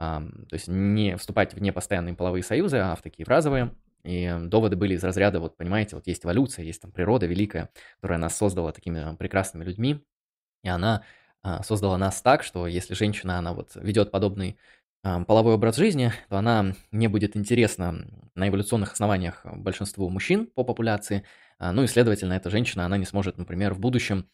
то 0.00 0.52
есть 0.52 0.66
не 0.66 1.14
вступать 1.18 1.52
в 1.52 1.60
непостоянные 1.60 2.14
половые 2.14 2.42
союзы, 2.42 2.78
а 2.78 2.96
в 2.96 3.02
такие 3.02 3.26
разовые. 3.26 3.70
И 4.04 4.34
доводы 4.46 4.76
были 4.76 4.94
из 4.94 5.04
разряда, 5.04 5.40
вот 5.40 5.56
понимаете, 5.56 5.96
вот 5.96 6.06
есть 6.06 6.24
эволюция, 6.24 6.64
есть 6.64 6.80
там 6.80 6.90
природа 6.90 7.26
великая, 7.26 7.70
которая 7.96 8.18
нас 8.18 8.36
создала 8.36 8.72
такими 8.72 9.16
прекрасными 9.16 9.64
людьми, 9.64 10.02
и 10.62 10.68
она 10.68 11.04
а, 11.42 11.62
создала 11.62 11.98
нас 11.98 12.22
так, 12.22 12.42
что 12.42 12.66
если 12.66 12.94
женщина, 12.94 13.38
она 13.38 13.52
вот 13.52 13.72
ведет 13.74 14.10
подобный 14.10 14.58
половой 15.02 15.54
образ 15.54 15.76
жизни, 15.76 16.12
то 16.28 16.36
она 16.36 16.74
не 16.92 17.08
будет 17.08 17.34
интересна 17.34 18.06
на 18.34 18.48
эволюционных 18.48 18.92
основаниях 18.92 19.46
большинству 19.46 20.10
мужчин 20.10 20.46
по 20.46 20.62
популяции, 20.62 21.24
а, 21.58 21.72
ну 21.72 21.82
и, 21.82 21.86
следовательно, 21.86 22.34
эта 22.34 22.50
женщина, 22.50 22.86
она 22.86 22.96
не 22.96 23.06
сможет, 23.06 23.38
например, 23.38 23.74
в 23.74 23.80
будущем 23.80 24.28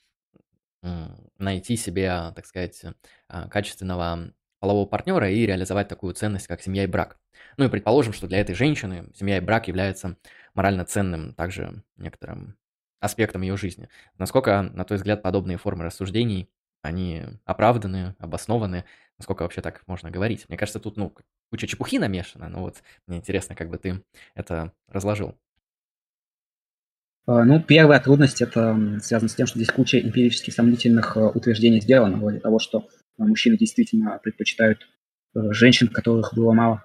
найти 1.39 1.77
себе, 1.77 2.33
так 2.35 2.47
сказать, 2.47 2.81
а, 3.29 3.49
качественного 3.49 4.33
полового 4.61 4.87
партнера 4.87 5.31
и 5.31 5.47
реализовать 5.47 5.89
такую 5.89 6.15
ценность, 6.15 6.47
как 6.47 6.63
семья 6.63 6.85
и 6.85 6.87
брак. 6.87 7.19
Ну 7.57 7.65
и 7.65 7.69
предположим, 7.69 8.13
что 8.13 8.27
для 8.27 8.41
этой 8.41 8.55
женщины 8.55 9.09
семья 9.15 9.39
и 9.39 9.41
брак 9.41 9.69
являются 9.69 10.17
морально 10.55 10.85
ценным 10.85 11.35
также 11.35 11.83
некоторым 11.97 12.57
аспектом 13.01 13.43
ее 13.43 13.57
жизни. 13.57 13.89
Насколько, 14.19 14.63
на 14.63 14.85
твой 14.85 14.97
взгляд, 14.97 15.23
подобные 15.23 15.59
формы 15.59 15.85
рассуждений, 15.85 16.49
они 16.83 17.25
оправданы, 17.45 18.15
обоснованы? 18.19 18.85
Насколько 19.19 19.43
вообще 19.43 19.61
так 19.61 19.83
можно 19.87 20.11
говорить? 20.11 20.47
Мне 20.49 20.59
кажется, 20.59 20.81
тут, 20.81 20.97
ну, 20.97 21.15
куча 21.51 21.67
чепухи 21.67 21.99
намешана, 21.99 22.49
но 22.49 22.61
вот 22.61 22.83
мне 23.07 23.19
интересно, 23.19 23.55
как 23.55 23.71
бы 23.71 23.79
ты 23.79 24.03
это 24.35 24.73
разложил. 24.89 25.37
А, 27.27 27.45
ну, 27.45 27.61
первая 27.61 28.01
трудность 28.01 28.41
это 28.41 29.01
связано 29.03 29.29
с 29.29 29.35
тем, 29.35 29.47
что 29.47 29.59
здесь 29.59 29.73
куча 29.73 30.01
эмпирически 30.01 30.51
сомнительных 30.51 31.17
э, 31.17 31.21
утверждений 31.21 31.81
сделано, 31.81 32.19
вроде 32.19 32.39
того, 32.39 32.61
что 32.61 32.89
мужчины 33.25 33.57
действительно 33.57 34.19
предпочитают 34.23 34.89
э, 35.35 35.53
женщин, 35.53 35.89
которых 35.89 36.35
было 36.35 36.53
мало 36.53 36.85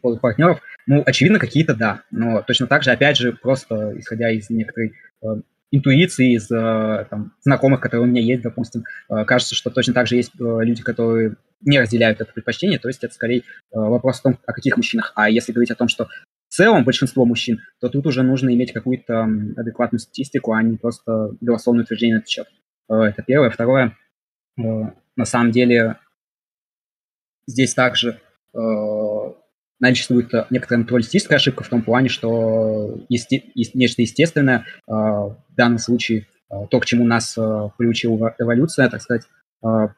полых 0.00 0.20
партнеров. 0.20 0.60
Ну, 0.86 1.02
очевидно, 1.04 1.38
какие-то 1.38 1.74
да, 1.74 2.02
но 2.10 2.42
точно 2.42 2.66
так 2.66 2.82
же, 2.82 2.90
опять 2.90 3.16
же, 3.16 3.32
просто 3.32 3.98
исходя 3.98 4.30
из 4.30 4.48
некоторой 4.50 4.94
э, 5.22 5.26
интуиции, 5.70 6.36
из 6.36 6.50
э, 6.50 7.06
там, 7.10 7.32
знакомых, 7.40 7.80
которые 7.80 8.06
у 8.06 8.10
меня 8.10 8.22
есть, 8.22 8.42
допустим, 8.42 8.84
э, 9.10 9.24
кажется, 9.24 9.54
что 9.54 9.70
точно 9.70 9.94
так 9.94 10.06
же 10.06 10.16
есть 10.16 10.32
э, 10.40 10.44
люди, 10.62 10.82
которые 10.82 11.36
не 11.60 11.78
разделяют 11.78 12.20
это 12.20 12.32
предпочтение, 12.32 12.78
то 12.78 12.88
есть 12.88 13.02
это 13.02 13.14
скорее 13.14 13.40
э, 13.40 13.42
вопрос 13.72 14.20
о 14.20 14.24
том, 14.24 14.38
о 14.46 14.52
каких 14.52 14.76
мужчинах. 14.76 15.12
А 15.16 15.28
если 15.28 15.52
говорить 15.52 15.70
о 15.70 15.76
том, 15.76 15.88
что 15.88 16.08
в 16.48 16.54
целом 16.54 16.84
большинство 16.84 17.24
мужчин, 17.24 17.60
то 17.80 17.88
тут 17.88 18.06
уже 18.06 18.22
нужно 18.22 18.54
иметь 18.54 18.72
какую-то 18.72 19.28
адекватную 19.56 20.00
статистику, 20.00 20.52
а 20.52 20.62
не 20.62 20.76
просто 20.76 21.30
голословное 21.40 21.84
утверждение 21.84 22.16
на 22.16 22.18
этот 22.18 22.28
счет. 22.28 22.46
Э, 22.88 22.94
это 23.02 23.22
первое. 23.22 23.50
Второе, 23.50 23.96
э, 24.58 24.62
на 25.16 25.24
самом 25.24 25.50
деле 25.50 25.98
здесь 27.46 27.74
также 27.74 28.20
э, 28.54 28.58
наличествует 29.80 30.32
некоторая 30.50 30.82
натуралистическая 30.82 31.36
ошибка 31.36 31.64
в 31.64 31.68
том 31.68 31.82
плане, 31.82 32.08
что 32.08 32.98
есте, 33.08 33.44
нечто 33.54 34.02
естественное, 34.02 34.60
э, 34.60 34.92
в 34.92 35.36
данном 35.56 35.78
случае 35.78 36.26
э, 36.50 36.54
то, 36.70 36.80
к 36.80 36.86
чему 36.86 37.04
нас 37.04 37.36
э, 37.36 37.68
приучила 37.76 38.34
эволюция, 38.38 38.88
так 38.88 39.02
сказать, 39.02 39.24
э, 39.64 39.88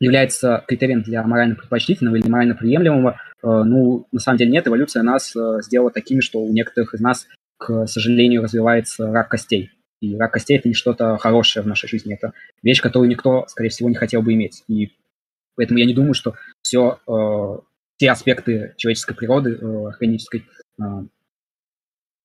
является 0.00 0.64
критерием 0.66 1.02
для 1.02 1.22
морально 1.22 1.56
предпочтительного 1.56 2.16
или 2.16 2.28
морально 2.28 2.54
приемлемого. 2.54 3.20
Э, 3.42 3.62
ну, 3.64 4.06
на 4.12 4.20
самом 4.20 4.38
деле 4.38 4.50
нет, 4.50 4.66
эволюция 4.66 5.02
нас 5.02 5.34
э, 5.34 5.60
сделала 5.62 5.90
такими, 5.90 6.20
что 6.20 6.40
у 6.40 6.52
некоторых 6.52 6.94
из 6.94 7.00
нас, 7.00 7.26
к 7.58 7.86
сожалению, 7.86 8.42
развивается 8.42 9.10
рак 9.10 9.28
костей. 9.28 9.70
И 10.00 10.16
рак 10.16 10.32
костей– 10.32 10.58
это 10.58 10.68
не 10.68 10.74
что-то 10.74 11.16
хорошее 11.18 11.62
в 11.62 11.66
нашей 11.66 11.88
жизни, 11.88 12.14
это 12.14 12.32
вещь, 12.62 12.80
которую 12.80 13.08
никто, 13.08 13.46
скорее 13.48 13.70
всего, 13.70 13.88
не 13.88 13.96
хотел 13.96 14.22
бы 14.22 14.32
иметь. 14.34 14.62
И 14.68 14.92
поэтому 15.56 15.78
я 15.78 15.86
не 15.86 15.94
думаю, 15.94 16.14
что 16.14 16.34
все, 16.62 17.00
э, 17.06 17.58
те 17.96 18.10
аспекты 18.10 18.74
человеческой 18.76 19.14
природы, 19.14 19.58
э, 19.60 19.86
органической, 19.88 20.46
э, 20.80 20.82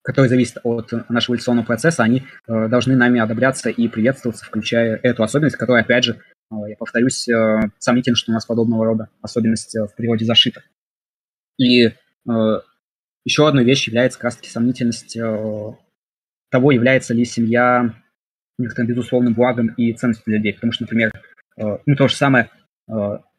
которые 0.04 0.30
зависят 0.30 0.58
от 0.64 0.92
нашего 1.10 1.36
эволюционного 1.36 1.66
процесса, 1.66 2.04
они 2.04 2.24
э, 2.48 2.68
должны 2.68 2.96
нами 2.96 3.20
одобряться 3.20 3.70
и 3.70 3.88
приветствоваться, 3.88 4.46
включая 4.46 5.00
эту 5.02 5.24
особенность, 5.24 5.56
которая, 5.56 5.84
опять 5.84 6.04
же, 6.04 6.20
э, 6.52 6.56
я 6.70 6.76
повторюсь, 6.78 7.28
э, 7.28 7.70
сомнительно, 7.80 8.16
что 8.16 8.32
у 8.32 8.34
нас 8.36 8.46
подобного 8.46 8.86
рода 8.86 9.10
особенность 9.22 9.76
э, 9.76 9.88
в 9.88 9.96
природе 9.96 10.26
зашита. 10.26 10.62
И 11.58 11.86
э, 11.86 11.92
еще 13.26 13.48
одной 13.48 13.64
вещью 13.64 13.94
является 13.94 14.20
как 14.20 14.26
раз-таки 14.26 14.50
сомнительность 14.50 15.16
э, 15.16 15.76
того, 16.54 16.72
является 16.72 17.16
ли 17.16 17.26
семья 17.26 17.96
некоторым 18.60 18.88
безусловным 18.88 19.34
благом 19.34 19.70
и 19.76 19.92
ценностью 19.94 20.26
для 20.28 20.38
людей. 20.38 20.54
Потому 20.54 20.72
что, 20.72 20.84
например, 20.84 21.12
э, 21.58 21.78
ну, 21.84 21.96
то 21.96 22.08
же 22.08 22.16
самое 22.16 22.52
э, 22.88 22.94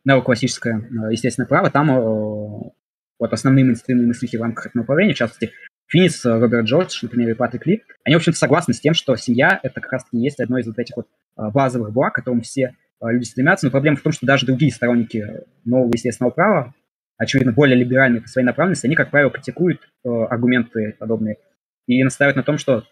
неоклассическое 0.05 0.81
э, 0.81 1.12
естественное 1.12 1.47
право, 1.47 1.70
там 1.70 2.73
вот 3.20 3.32
основные 3.32 3.65
мейнстримные 3.65 4.09
мыслители 4.09 4.39
в 4.39 4.43
рамках 4.43 4.66
этого 4.66 4.82
направления, 4.82 5.15
в 5.15 5.16
частности, 5.16 5.53
Финис, 5.86 6.24
Роберт 6.24 6.66
Джордж, 6.66 6.99
например, 7.03 7.31
и 7.31 7.35
Патрик 7.35 7.66
Ли, 7.66 7.85
они, 8.03 8.16
в 8.16 8.19
общем-то, 8.19 8.36
согласны 8.36 8.74
с 8.74 8.81
тем, 8.81 8.95
что 8.95 9.15
семья– 9.15 9.61
это 9.62 9.81
как 9.81 9.93
раз-таки 9.93 10.19
есть 10.19 10.41
одно 10.41 10.59
из 10.59 10.66
вот 10.66 10.77
этих 10.81 10.97
вот 10.97 11.07
базовых 11.36 11.93
благ, 11.93 12.15
к 12.15 12.16
которым 12.16 12.41
все 12.41 12.74
люди 13.01 13.24
стремятся. 13.24 13.66
Но 13.66 13.70
проблема 13.70 13.97
в 13.97 14.03
том, 14.03 14.12
что 14.12 14.27
даже 14.27 14.47
другие 14.47 14.73
сторонники 14.73 15.24
нового 15.65 15.93
естественного 15.95 16.32
права, 16.32 16.74
очевидно, 17.19 17.53
более 17.53 17.77
либеральные 17.77 18.23
по 18.23 18.28
своей 18.28 18.47
направленности, 18.47 18.86
они, 18.86 18.97
как 18.97 19.11
правило, 19.11 19.31
критикуют 19.31 19.81
аргументы 20.03 20.97
подобные 20.99 21.36
и 21.86 22.03
настаивают 22.03 22.36
на 22.36 22.43
том, 22.43 22.59
что 22.59 22.85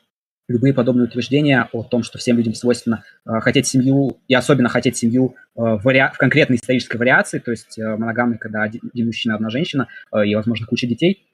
любые 0.52 0.74
подобные 0.74 1.06
утверждения 1.06 1.68
о 1.72 1.82
том, 1.82 2.02
что 2.02 2.18
всем 2.18 2.36
людям 2.36 2.54
свойственно 2.54 3.04
э, 3.26 3.40
хотеть 3.40 3.66
семью, 3.66 4.18
и 4.28 4.34
особенно 4.34 4.68
хотеть 4.68 4.96
семью 4.96 5.34
э, 5.56 5.60
в, 5.60 5.82
вари... 5.82 6.02
в 6.12 6.18
конкретной 6.18 6.56
исторической 6.56 6.96
вариации, 6.98 7.38
то 7.38 7.50
есть 7.50 7.78
э, 7.78 7.96
моногамной, 7.96 8.38
когда 8.38 8.62
один, 8.62 8.82
один 8.92 9.06
мужчина, 9.06 9.34
одна 9.34 9.50
женщина, 9.50 9.88
э, 10.12 10.26
и, 10.26 10.34
возможно, 10.34 10.66
куча 10.66 10.86
детей, 10.86 11.26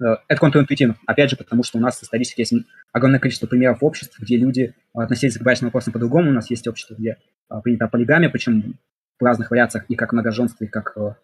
э, 0.00 0.16
это 0.28 0.40
контринтуитивно. 0.40 0.96
Опять 1.06 1.30
же, 1.30 1.36
потому 1.36 1.62
что 1.62 1.78
у 1.78 1.80
нас 1.80 2.02
исторически 2.02 2.40
есть 2.40 2.54
огромное 2.92 3.20
количество 3.20 3.46
примеров 3.46 3.82
обществ, 3.82 4.18
где 4.18 4.36
люди 4.36 4.74
относились 4.94 5.36
к 5.36 5.42
брачным 5.42 5.68
вопросам 5.68 5.92
по-другому. 5.92 6.30
У 6.30 6.34
нас 6.34 6.50
есть 6.50 6.66
общество, 6.68 6.94
где 6.94 7.16
э, 7.50 7.54
принята 7.62 7.88
полигамия, 7.88 8.30
причем 8.30 8.78
в 9.20 9.24
разных 9.24 9.50
вариациях, 9.50 9.84
и 9.88 9.94
как 9.94 10.12
многоженство, 10.12 10.64
и 10.64 10.68
как 10.68 10.96
э, 10.96 11.14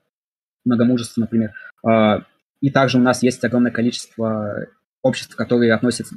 многомужество, 0.64 1.20
например. 1.20 1.52
Э, 1.88 2.20
и 2.60 2.70
также 2.70 2.98
у 2.98 3.00
нас 3.00 3.22
есть 3.22 3.42
огромное 3.44 3.72
количество 3.72 4.66
обществ, 5.02 5.34
которые 5.34 5.72
относятся 5.72 6.16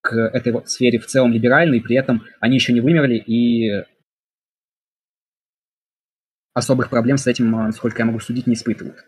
к 0.00 0.16
этой 0.16 0.52
вот 0.52 0.68
сфере 0.68 0.98
в 0.98 1.06
целом 1.06 1.32
либеральны, 1.32 1.76
и 1.76 1.80
при 1.80 1.96
этом 1.96 2.24
они 2.40 2.56
еще 2.56 2.72
не 2.72 2.80
вымерли, 2.80 3.16
и 3.16 3.84
особых 6.54 6.90
проблем 6.90 7.16
с 7.16 7.26
этим, 7.26 7.50
насколько 7.50 8.00
я 8.00 8.06
могу 8.06 8.20
судить, 8.20 8.46
не 8.46 8.54
испытывают. 8.54 8.98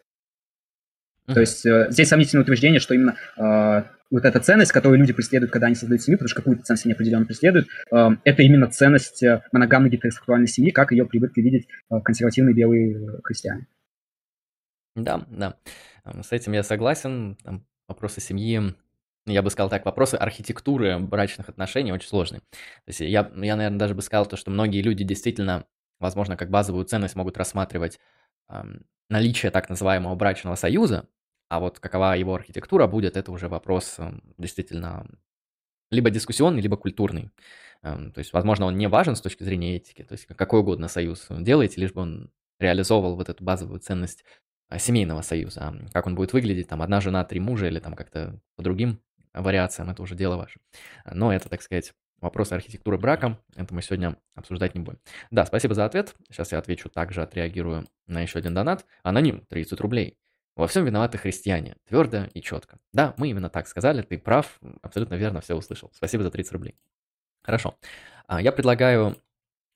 Mm-hmm. 1.27 1.35
То 1.35 1.40
есть 1.40 1.66
э, 1.66 1.86
здесь 1.90 2.09
сомнительное 2.09 2.43
утверждение, 2.43 2.81
что 2.81 2.94
именно 2.94 3.16
э, 3.36 3.85
вот 4.10 4.24
эта 4.24 4.40
ценность, 4.40 4.73
которую 4.73 4.98
люди 4.98 5.12
преследуют, 5.12 5.52
когда 5.52 5.69
они 5.69 5.77
создают 5.77 6.02
семью, 6.02 6.19
потому 6.19 6.28
что 6.28 6.40
какую-то 6.40 6.64
ценность 6.64 6.85
они 6.85 6.94
определенно 6.94 7.27
преследуют, 7.27 7.69
э, 7.93 8.09
это 8.24 8.43
именно 8.43 8.69
ценность 8.69 9.23
э, 9.23 9.43
моногамной 9.52 9.90
гетеросексуальной 9.90 10.48
семьи, 10.48 10.70
как 10.70 10.93
ее 10.93 11.06
привыкли 11.06 11.40
видеть 11.40 11.69
э, 11.90 12.01
консервативные 12.01 12.55
белые 12.55 12.97
э, 12.97 13.20
христиане. 13.23 13.66
Да, 14.97 15.24
да. 15.31 15.56
С 16.05 16.32
этим 16.32 16.52
я 16.52 16.62
согласен. 16.62 17.36
Там 17.44 17.64
вопросы 17.86 18.20
семьи, 18.20 18.74
я 19.27 19.43
бы 19.43 19.51
сказал 19.51 19.70
так, 19.70 19.85
вопросы 19.85 20.16
архитектуры 20.16 20.99
брачных 20.99 21.49
отношений 21.49 21.93
очень 21.93 22.09
сложные. 22.09 22.40
То 22.40 22.89
есть 22.89 23.01
я, 23.01 23.31
я, 23.36 23.57
наверное, 23.57 23.78
даже 23.78 23.94
бы 23.94 24.03
сказал 24.03 24.27
то, 24.27 24.36
что 24.36 24.51
многие 24.51 24.82
люди 24.82 25.05
действительно, 25.05 25.65
возможно, 26.01 26.36
как 26.36 26.51
базовую 26.51 26.85
ценность 26.85 27.15
могут 27.15 27.36
рассматривать 27.36 28.01
эм, 28.49 28.85
наличие 29.09 29.51
так 29.53 29.69
называемого 29.69 30.15
брачного 30.16 30.57
союза, 30.57 31.09
а 31.49 31.61
вот 31.61 31.78
какова 31.78 32.16
его 32.16 32.35
архитектура 32.35 32.86
будет, 32.86 33.16
это 33.16 33.31
уже 33.31 33.49
вопрос 33.49 33.99
эм, 33.99 34.23
действительно 34.39 35.07
либо 35.90 36.11
дискуссионный, 36.11 36.62
либо 36.62 36.77
культурный. 36.77 37.31
Эм, 37.82 38.12
то 38.12 38.19
есть, 38.19 38.32
возможно, 38.32 38.66
он 38.66 38.77
не 38.77 38.89
важен 38.89 39.15
с 39.15 39.20
точки 39.20 39.44
зрения 39.44 39.77
этики, 39.77 40.03
то 40.03 40.12
есть 40.12 40.27
какой 40.27 40.61
угодно 40.61 40.89
союз 40.89 41.27
делаете, 41.31 41.81
лишь 41.81 41.93
бы 41.93 42.03
он 42.03 42.31
реализовывал 42.59 43.16
вот 43.16 43.28
эту 43.28 43.44
базовую 43.44 43.81
ценность 43.81 44.24
а, 44.69 44.78
семейного 44.78 45.20
союза. 45.20 45.74
Как 45.93 46.07
он 46.07 46.15
будет 46.15 46.32
выглядеть, 46.32 46.69
там, 46.69 46.81
одна 46.81 47.01
жена, 47.01 47.24
три 47.24 47.40
мужа 47.40 47.66
или 47.66 47.78
там 47.78 47.94
как-то 47.94 48.40
по 48.57 48.62
другим 48.62 49.01
вариациям, 49.34 49.90
это 49.90 50.02
уже 50.02 50.14
дело 50.14 50.36
ваше. 50.36 50.60
Но 51.04 51.32
это, 51.32 51.48
так 51.48 51.62
сказать, 51.62 51.92
вопросы 52.20 52.54
архитектуры 52.54 52.98
брака, 52.98 53.38
это 53.56 53.74
мы 53.74 53.82
сегодня 53.82 54.16
обсуждать 54.34 54.74
не 54.74 54.80
будем. 54.80 55.00
Да, 55.30 55.44
спасибо 55.44 55.74
за 55.74 55.84
ответ. 55.84 56.14
Сейчас 56.30 56.52
я 56.52 56.59
отвечу, 56.59 56.88
также 56.88 57.22
отреагирую 57.22 57.86
на 58.06 58.20
еще 58.20 58.38
один 58.38 58.54
донат. 58.54 58.86
Аноним, 59.02 59.44
30 59.48 59.80
рублей. 59.80 60.18
Во 60.54 60.66
всем 60.66 60.84
виноваты 60.84 61.18
христиане. 61.18 61.76
Твердо 61.88 62.24
и 62.34 62.42
четко. 62.42 62.78
Да, 62.92 63.14
мы 63.16 63.28
именно 63.28 63.48
так 63.48 63.66
сказали, 63.66 64.02
ты 64.02 64.18
прав, 64.18 64.60
абсолютно 64.82 65.14
верно 65.14 65.40
все 65.40 65.54
услышал. 65.54 65.90
Спасибо 65.94 66.22
за 66.22 66.30
30 66.30 66.52
рублей. 66.52 66.76
Хорошо. 67.42 67.76
А, 68.26 68.40
я 68.40 68.52
предлагаю 68.52 69.16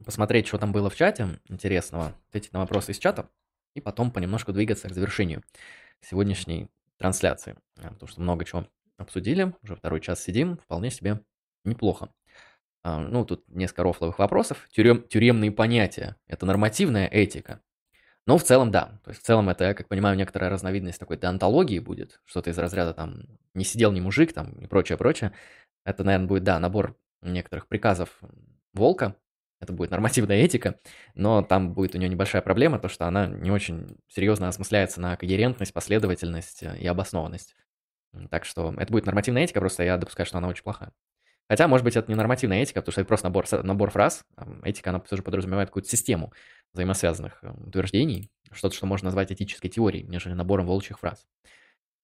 посмотреть, 0.05 0.47
что 0.47 0.59
там 0.59 0.73
было 0.73 0.91
в 0.91 0.95
чате 0.95 1.41
интересного, 1.49 2.15
ответить 2.29 2.53
на 2.53 2.61
вопросы 2.61 2.93
из 2.93 2.99
чата 2.99 3.29
и 3.75 3.81
потом 3.81 4.11
понемножку 4.11 4.53
двигаться 4.53 4.89
к 4.89 4.95
завершению 4.95 5.43
сегодняшней 6.01 6.69
трансляции. 6.99 7.57
Потому 7.75 8.07
что 8.07 8.21
много 8.21 8.45
чего 8.45 8.67
обсудили, 8.97 9.55
уже 9.63 9.77
второй 9.77 10.01
час 10.01 10.23
сидим, 10.23 10.59
вполне 10.59 10.91
себе 10.91 11.21
неплохо. 11.65 12.11
А, 12.83 13.01
ну, 13.01 13.25
тут 13.25 13.45
несколько 13.49 13.83
рофловых 13.83 14.19
вопросов. 14.19 14.69
Тюрем, 14.71 15.03
тюремные 15.03 15.51
понятия– 15.51 16.17
это 16.29 16.47
нормативная 16.47 17.09
этика. 17.09 17.61
Ну, 18.27 18.39
в 18.39 18.43
целом, 18.43 18.71
да. 18.71 19.01
То 19.05 19.11
есть, 19.11 19.23
в 19.23 19.25
целом, 19.25 19.49
это, 19.49 19.65
я 19.65 19.75
как 19.75 19.89
понимаю, 19.89 20.17
некоторая 20.17 20.51
разновидность 20.51 20.99
такой 20.99 21.17
деонтологии 21.17 21.79
будет. 21.79 22.21
Что-то 22.25 22.51
из 22.51 22.59
разряда 22.59 22.95
там 22.95 23.25
«не 23.55 23.65
сидел 23.65 23.93
ни 23.93 24.01
мужик» 24.01 24.33
там 24.33 24.53
и 24.61 24.67
прочее, 24.67 24.99
прочее. 24.99 25.33
Это, 25.85 26.05
наверное, 26.05 26.29
будет, 26.29 26.45
да, 26.45 26.59
набор 26.59 26.97
некоторых 27.23 27.69
приказов 27.69 28.21
волка, 28.73 29.17
это 29.61 29.73
будет 29.73 29.91
нормативная 29.91 30.37
этика, 30.37 30.79
но 31.15 31.43
там 31.43 31.73
будет 31.73 31.95
у 31.95 31.99
нее 31.99 32.09
небольшая 32.09 32.43
проблема, 32.43 32.79
то 32.79 32.89
что 32.89 33.07
она 33.07 33.27
не 33.27 33.51
очень 33.51 33.99
серьезно 34.07 34.49
осмысляется 34.49 35.01
на 35.01 35.17
когерентность, 35.17 35.73
последовательность 35.73 36.63
и 36.63 36.87
обоснованность. 36.87 37.57
Так 38.31 38.45
что 38.45 38.75
это 38.77 38.93
будет 38.93 39.07
нормативная 39.07 39.45
этика, 39.45 39.61
просто 39.61 39.85
я 39.85 39.97
допускаю, 39.97 40.27
что 40.27 40.39
она 40.39 40.49
очень 40.49 40.63
плохая. 40.63 40.93
Хотя, 41.49 41.69
может 41.69 41.85
быть, 41.85 41.97
это 41.97 42.11
не 42.11 42.17
нормативная 42.17 42.63
этика, 42.63 42.81
потому 42.81 42.93
что 42.93 43.01
это 43.03 43.09
просто 43.09 43.29
набор, 43.29 43.47
набор 43.63 43.91
фраз. 43.91 44.25
Этика, 44.65 44.91
она 44.91 44.99
тоже 45.01 45.23
подразумевает 45.23 45.69
какую-то 45.69 45.89
систему 45.89 46.33
взаимосвязанных 46.73 47.39
э, 47.43 47.53
утверждений, 47.67 48.31
что-то, 48.51 48.75
что 48.75 48.87
можно 48.87 49.07
назвать 49.07 49.31
этической 49.31 49.71
теорией, 49.71 50.05
нежели 50.05 50.33
набором 50.33 50.67
волчьих 50.67 50.99
фраз. 50.99 51.25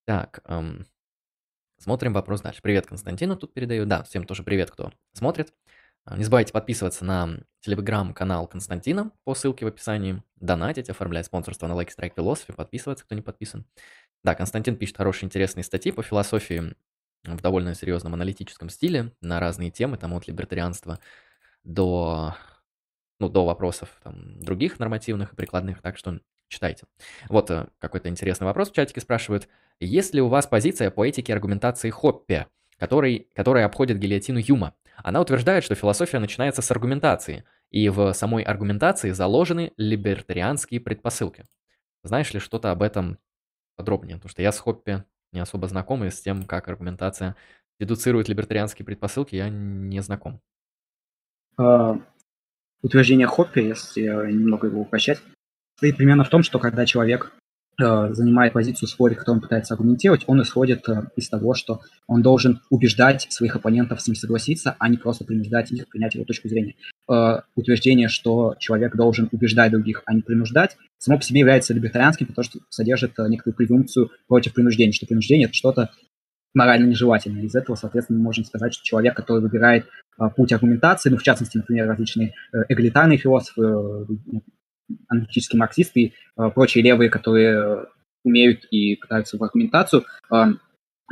Так, 0.07 0.41
эм, 0.45 0.87
смотрим 1.79 2.13
вопрос 2.13 2.41
дальше. 2.41 2.63
Привет 2.63 2.87
Константину 2.87 3.37
тут 3.37 3.53
передаю. 3.53 3.85
Да, 3.85 4.05
всем 4.05 4.25
тоже 4.25 4.45
привет, 4.45 4.71
кто 4.71 4.93
смотрит. 5.13 5.53
А, 6.05 6.17
не 6.17 6.25
забывайте 6.25 6.53
подписываться 6.53 7.05
на 7.05 7.39
телеграм-канал 7.61 8.49
Константина 8.49 9.13
по 9.25 9.35
ссылке 9.35 9.65
в 9.65 9.69
описании, 9.69 10.23
донатить, 10.37 10.91
оформлять 10.91 11.27
спонсорство 11.27 11.69
на 11.69 11.75
Lucky 11.75 11.91
Strike 11.97 12.15
Philosophy, 12.17 12.55
подписываться, 12.55 13.05
кто 13.05 13.15
не 13.15 13.23
подписан. 13.23 13.67
Да, 14.25 14.35
Константин 14.35 14.77
пишет 14.77 14.97
хорошие 14.97 15.27
интересные 15.27 15.65
статьи 15.65 15.91
по 15.93 16.03
философии 16.03 16.75
в 17.25 17.41
довольно 17.41 17.75
серьезном 17.75 18.15
аналитическом 18.15 18.69
стиле 18.69 19.13
на 19.21 19.41
разные 19.41 19.71
темы, 19.71 19.97
там 19.97 20.15
от 20.15 20.27
либертарианства 20.27 20.99
до, 21.65 22.37
ну, 23.19 23.29
до 23.29 23.45
вопросов 23.45 24.01
там, 24.03 24.41
других 24.41 24.79
нормативных 24.79 25.33
и 25.33 25.37
прикладных, 25.37 25.81
так 25.83 25.97
что 25.97 26.21
читайте. 26.49 26.87
Вот 27.29 27.51
э, 27.51 27.69
какой-то 27.79 28.09
интересный 28.09 28.45
вопрос 28.45 28.71
в 28.71 28.75
чатике 28.75 29.01
спрашивают. 29.01 29.49
Есть 29.81 30.15
ли 30.15 30.21
у 30.21 30.29
вас 30.29 30.47
позиция 30.47 30.91
по 30.91 31.07
этике 31.07 31.33
аргументации 31.33 31.91
Хоппе, 31.91 32.47
который, 32.79 33.29
которая 33.35 33.67
обходит 33.67 33.99
гильотину 33.99 34.39
Юма? 34.39 34.75
Она 34.97 35.21
утверждает, 35.21 35.65
что 35.65 35.75
философия 35.75 36.19
начинается 36.19 36.63
с 36.63 36.71
аргументации, 36.71 37.45
и 37.71 37.89
в 37.89 38.13
самой 38.13 38.43
аргументации 38.43 39.11
заложены 39.11 39.73
либертарианские 39.77 40.81
предпосылки. 40.81 41.45
Знаешь 42.05 42.33
ли 42.35 42.41
что-то 42.41 42.71
об 42.71 42.83
этом 42.83 43.19
подробнее? 43.77 44.17
Потому 44.17 44.31
что 44.31 44.43
я 44.43 44.53
с 44.53 44.59
Хоппи 44.59 45.05
не 45.33 45.41
особо 45.41 45.69
знаком, 45.69 46.05
и 46.05 46.11
с 46.11 46.21
тем, 46.21 46.45
как 46.45 46.69
аргументация 46.69 47.37
дедуцирует 47.81 48.29
либертарианские 48.29 48.87
предпосылки, 48.87 49.35
я 49.35 49.49
не 49.49 50.01
знаком. 50.01 50.41
Uh, 51.59 52.01
утверждение 52.83 53.27
Хоппи, 53.27 53.61
если 53.61 54.03
немного 54.03 54.69
его 54.69 54.81
упрощать, 54.83 55.23
стоит 55.77 55.97
примерно 55.97 56.25
в 56.25 56.29
том, 56.29 56.43
что 56.43 56.59
когда 56.59 56.87
человек 56.87 57.33
Э, 57.83 58.15
занимает 58.15 58.53
позицию 58.53 58.89
споре, 58.89 59.17
которую 59.17 59.39
он 59.39 59.43
пытается 59.43 59.75
аргументировать, 59.75 60.23
он 60.29 60.41
исходит 60.43 60.89
э, 60.89 61.05
из 61.17 61.29
того, 61.29 61.55
что 61.55 61.81
он 62.07 62.23
должен 62.23 62.61
убеждать 62.71 63.27
своих 63.31 63.57
оппонентов 63.57 64.01
с 64.01 64.07
ним 64.07 64.15
согласиться, 64.15 64.77
а 64.79 64.89
не 64.89 64.99
просто 64.99 65.25
принуждать 65.25 65.73
их 65.73 65.89
принять 65.89 66.15
его 66.15 66.25
точку 66.25 66.49
зрения. 66.49 66.75
Э, 67.11 67.41
утверждение, 67.57 68.07
что 68.09 68.55
человек 68.59 68.95
должен 68.95 69.29
убеждать 69.33 69.73
других, 69.73 70.03
а 70.07 70.15
не 70.15 70.23
принуждать, 70.23 70.77
само 70.99 71.19
по 71.19 71.25
себе 71.25 71.41
является 71.41 71.75
либертарианским, 71.75 72.27
потому 72.27 72.45
что 72.45 72.61
содержит 72.69 73.19
некоторую 73.19 73.57
презумпцию 73.57 74.11
против 74.29 74.55
принуждения, 74.55 74.93
что 74.93 75.07
принуждение– 75.07 75.47
это 75.47 75.55
что-то 75.55 75.91
морально 76.55 76.87
нежелательное. 76.87 77.43
Из 77.43 77.55
этого, 77.57 77.75
соответственно, 77.75 78.21
мы 78.21 78.27
можем 78.27 78.45
сказать, 78.45 78.75
что 78.75 78.85
человек, 78.85 79.17
который 79.17 79.43
выбирает 79.43 79.87
путь 80.37 80.53
аргументации, 80.53 81.11
ну, 81.11 81.17
в 81.17 81.23
частности, 81.23 81.57
например, 81.57 81.89
различные 81.89 82.35
эгалитарные 82.69 83.19
философы, 83.19 84.07
аналитические 85.09 85.59
марксисты 85.59 86.01
и 86.01 86.15
э, 86.37 86.51
прочие 86.51 86.85
левые, 86.85 87.11
которые 87.11 87.87
умеют 88.25 88.65
и 88.71 88.97
пытаются 88.97 89.37
в 89.37 89.43
аргументацию, 89.43 90.05
э, 90.33 90.45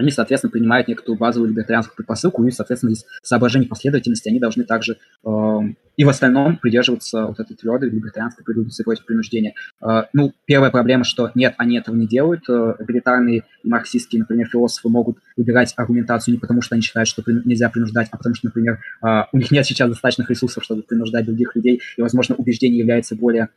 они, 0.01 0.11
соответственно, 0.11 0.51
принимают 0.51 0.89
некоторую 0.89 1.19
базовую 1.19 1.51
либертарианскую 1.51 1.95
предпосылку, 1.95 2.45
и, 2.45 2.51
соответственно, 2.51 2.93
из 2.93 3.05
соображений 3.23 3.67
последовательности 3.67 4.29
они 4.29 4.41
должны 4.41 4.65
также 4.65 4.97
э, 5.25 5.59
и 5.97 6.05
в 6.05 6.09
остальном 6.09 6.57
придерживаться 6.57 7.27
вот 7.27 7.39
этой 7.39 7.55
твердой 7.55 7.91
либертарианской 7.91 8.43
предубиции 8.43 8.83
против 8.83 9.05
принуждения. 9.05 9.55
Э, 9.83 10.05
ну, 10.15 10.33
первая 10.47 10.71
проблема, 10.71 11.05
что 11.05 11.31
нет, 11.35 11.55
они 11.59 11.77
этого 11.77 11.95
не 11.95 12.07
делают. 12.07 12.49
Э, 12.49 12.77
и 12.81 13.43
марксистские, 13.63 14.21
например, 14.21 14.49
философы 14.49 14.89
могут 14.89 15.19
выбирать 15.37 15.75
аргументацию 15.77 16.35
не 16.35 16.41
потому, 16.41 16.63
что 16.63 16.75
они 16.75 16.83
считают, 16.83 17.09
что 17.09 17.23
при, 17.23 17.35
нельзя 17.45 17.69
принуждать, 17.69 18.09
а 18.11 18.17
потому 18.17 18.35
что, 18.35 18.47
например, 18.47 18.79
э, 19.05 19.25
у 19.33 19.37
них 19.37 19.51
нет 19.51 19.67
сейчас 19.67 19.91
достаточных 19.91 20.31
ресурсов, 20.31 20.65
чтобы 20.65 20.83
принуждать 20.83 21.27
других 21.27 21.55
людей, 21.55 21.83
и, 21.99 22.01
возможно, 22.01 22.35
убеждение 22.37 22.79
является 22.79 23.15
более 23.17 23.51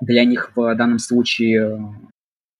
для 0.00 0.24
них 0.24 0.52
в 0.54 0.74
данном 0.74 0.98
случае 0.98 1.60
э, 1.62 1.78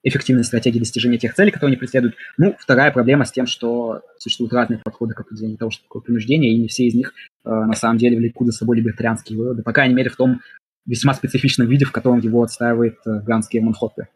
эффективной 0.02 0.44
стратегии 0.44 0.78
достижения 0.78 1.18
тех 1.18 1.34
целей, 1.34 1.50
которые 1.50 1.74
они 1.74 1.78
преследуют. 1.78 2.16
Ну, 2.36 2.56
вторая 2.58 2.90
проблема 2.92 3.24
с 3.24 3.32
тем, 3.32 3.46
что 3.46 4.02
существуют 4.18 4.52
разные 4.52 4.78
подходы 4.78 5.14
к 5.14 5.20
определению 5.20 5.58
того, 5.58 5.70
что 5.70 5.84
такое 5.84 6.02
принуждение, 6.02 6.52
и 6.52 6.60
не 6.60 6.68
все 6.68 6.86
из 6.86 6.94
них 6.94 7.12
э, 7.44 7.50
на 7.50 7.74
самом 7.74 7.98
деле 7.98 8.16
влекут 8.16 8.48
за 8.48 8.52
собой 8.52 8.78
либертарианские 8.78 9.38
выводы, 9.38 9.62
по 9.62 9.72
крайней 9.72 9.94
мере, 9.94 10.10
в 10.10 10.16
том 10.16 10.40
весьма 10.86 11.14
специфичном 11.14 11.68
виде, 11.68 11.84
в 11.84 11.92
котором 11.92 12.18
его 12.20 12.42
отстаивает 12.42 12.96
э, 13.06 13.20
Ганс 13.20 13.48
Герман 13.48 13.74
Хоппе. 13.74 14.08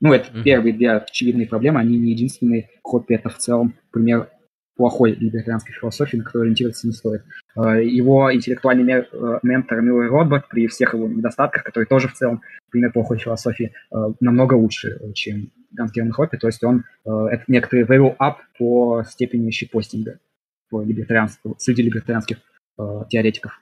Ну, 0.00 0.12
это 0.12 0.32
mm-hmm. 0.32 0.42
первые 0.42 0.72
две 0.72 0.92
очевидные 0.92 1.46
проблемы, 1.46 1.78
они 1.80 1.96
не 1.96 2.10
единственные. 2.10 2.70
Хоппе— 2.82 3.14
это 3.16 3.28
в 3.28 3.38
целом 3.38 3.74
пример 3.92 4.30
плохой 4.76 5.12
либертарианской 5.12 5.74
философии, 5.74 6.16
на 6.16 6.24
которую 6.24 6.44
ориентироваться 6.44 6.86
не 6.86 6.92
стоит. 6.92 7.22
Э, 7.56 7.84
его 7.84 8.32
интеллектуальный 8.32 8.90
э, 8.92 9.38
ментор 9.42 9.80
Милой 9.80 10.08
Ротбард 10.08 10.48
при 10.48 10.66
всех 10.66 10.94
его 10.94 11.08
недостатках, 11.08 11.64
который 11.64 11.84
тоже 11.84 12.08
в 12.08 12.14
целом 12.14 12.42
пример 12.70 12.92
плохой 12.92 13.18
философии, 13.18 13.72
э, 13.90 13.96
намного 14.20 14.54
лучше, 14.54 14.98
чем 15.14 15.50
Ганс 15.72 15.92
Герман 15.92 16.12
Хоппи, 16.12 16.36
то 16.36 16.48
есть 16.48 16.62
он 16.64 16.84
это 17.04 17.44
некоторый 17.46 17.84
level 17.84 18.14
up 18.18 18.36
по 18.58 19.04
степени 19.04 19.50
щитпостинга 19.50 20.18
по 20.68 20.82
либертарианству, 20.82 21.56
среди 21.58 21.82
либертарианских 21.82 22.38
теоретиков. 23.08 23.58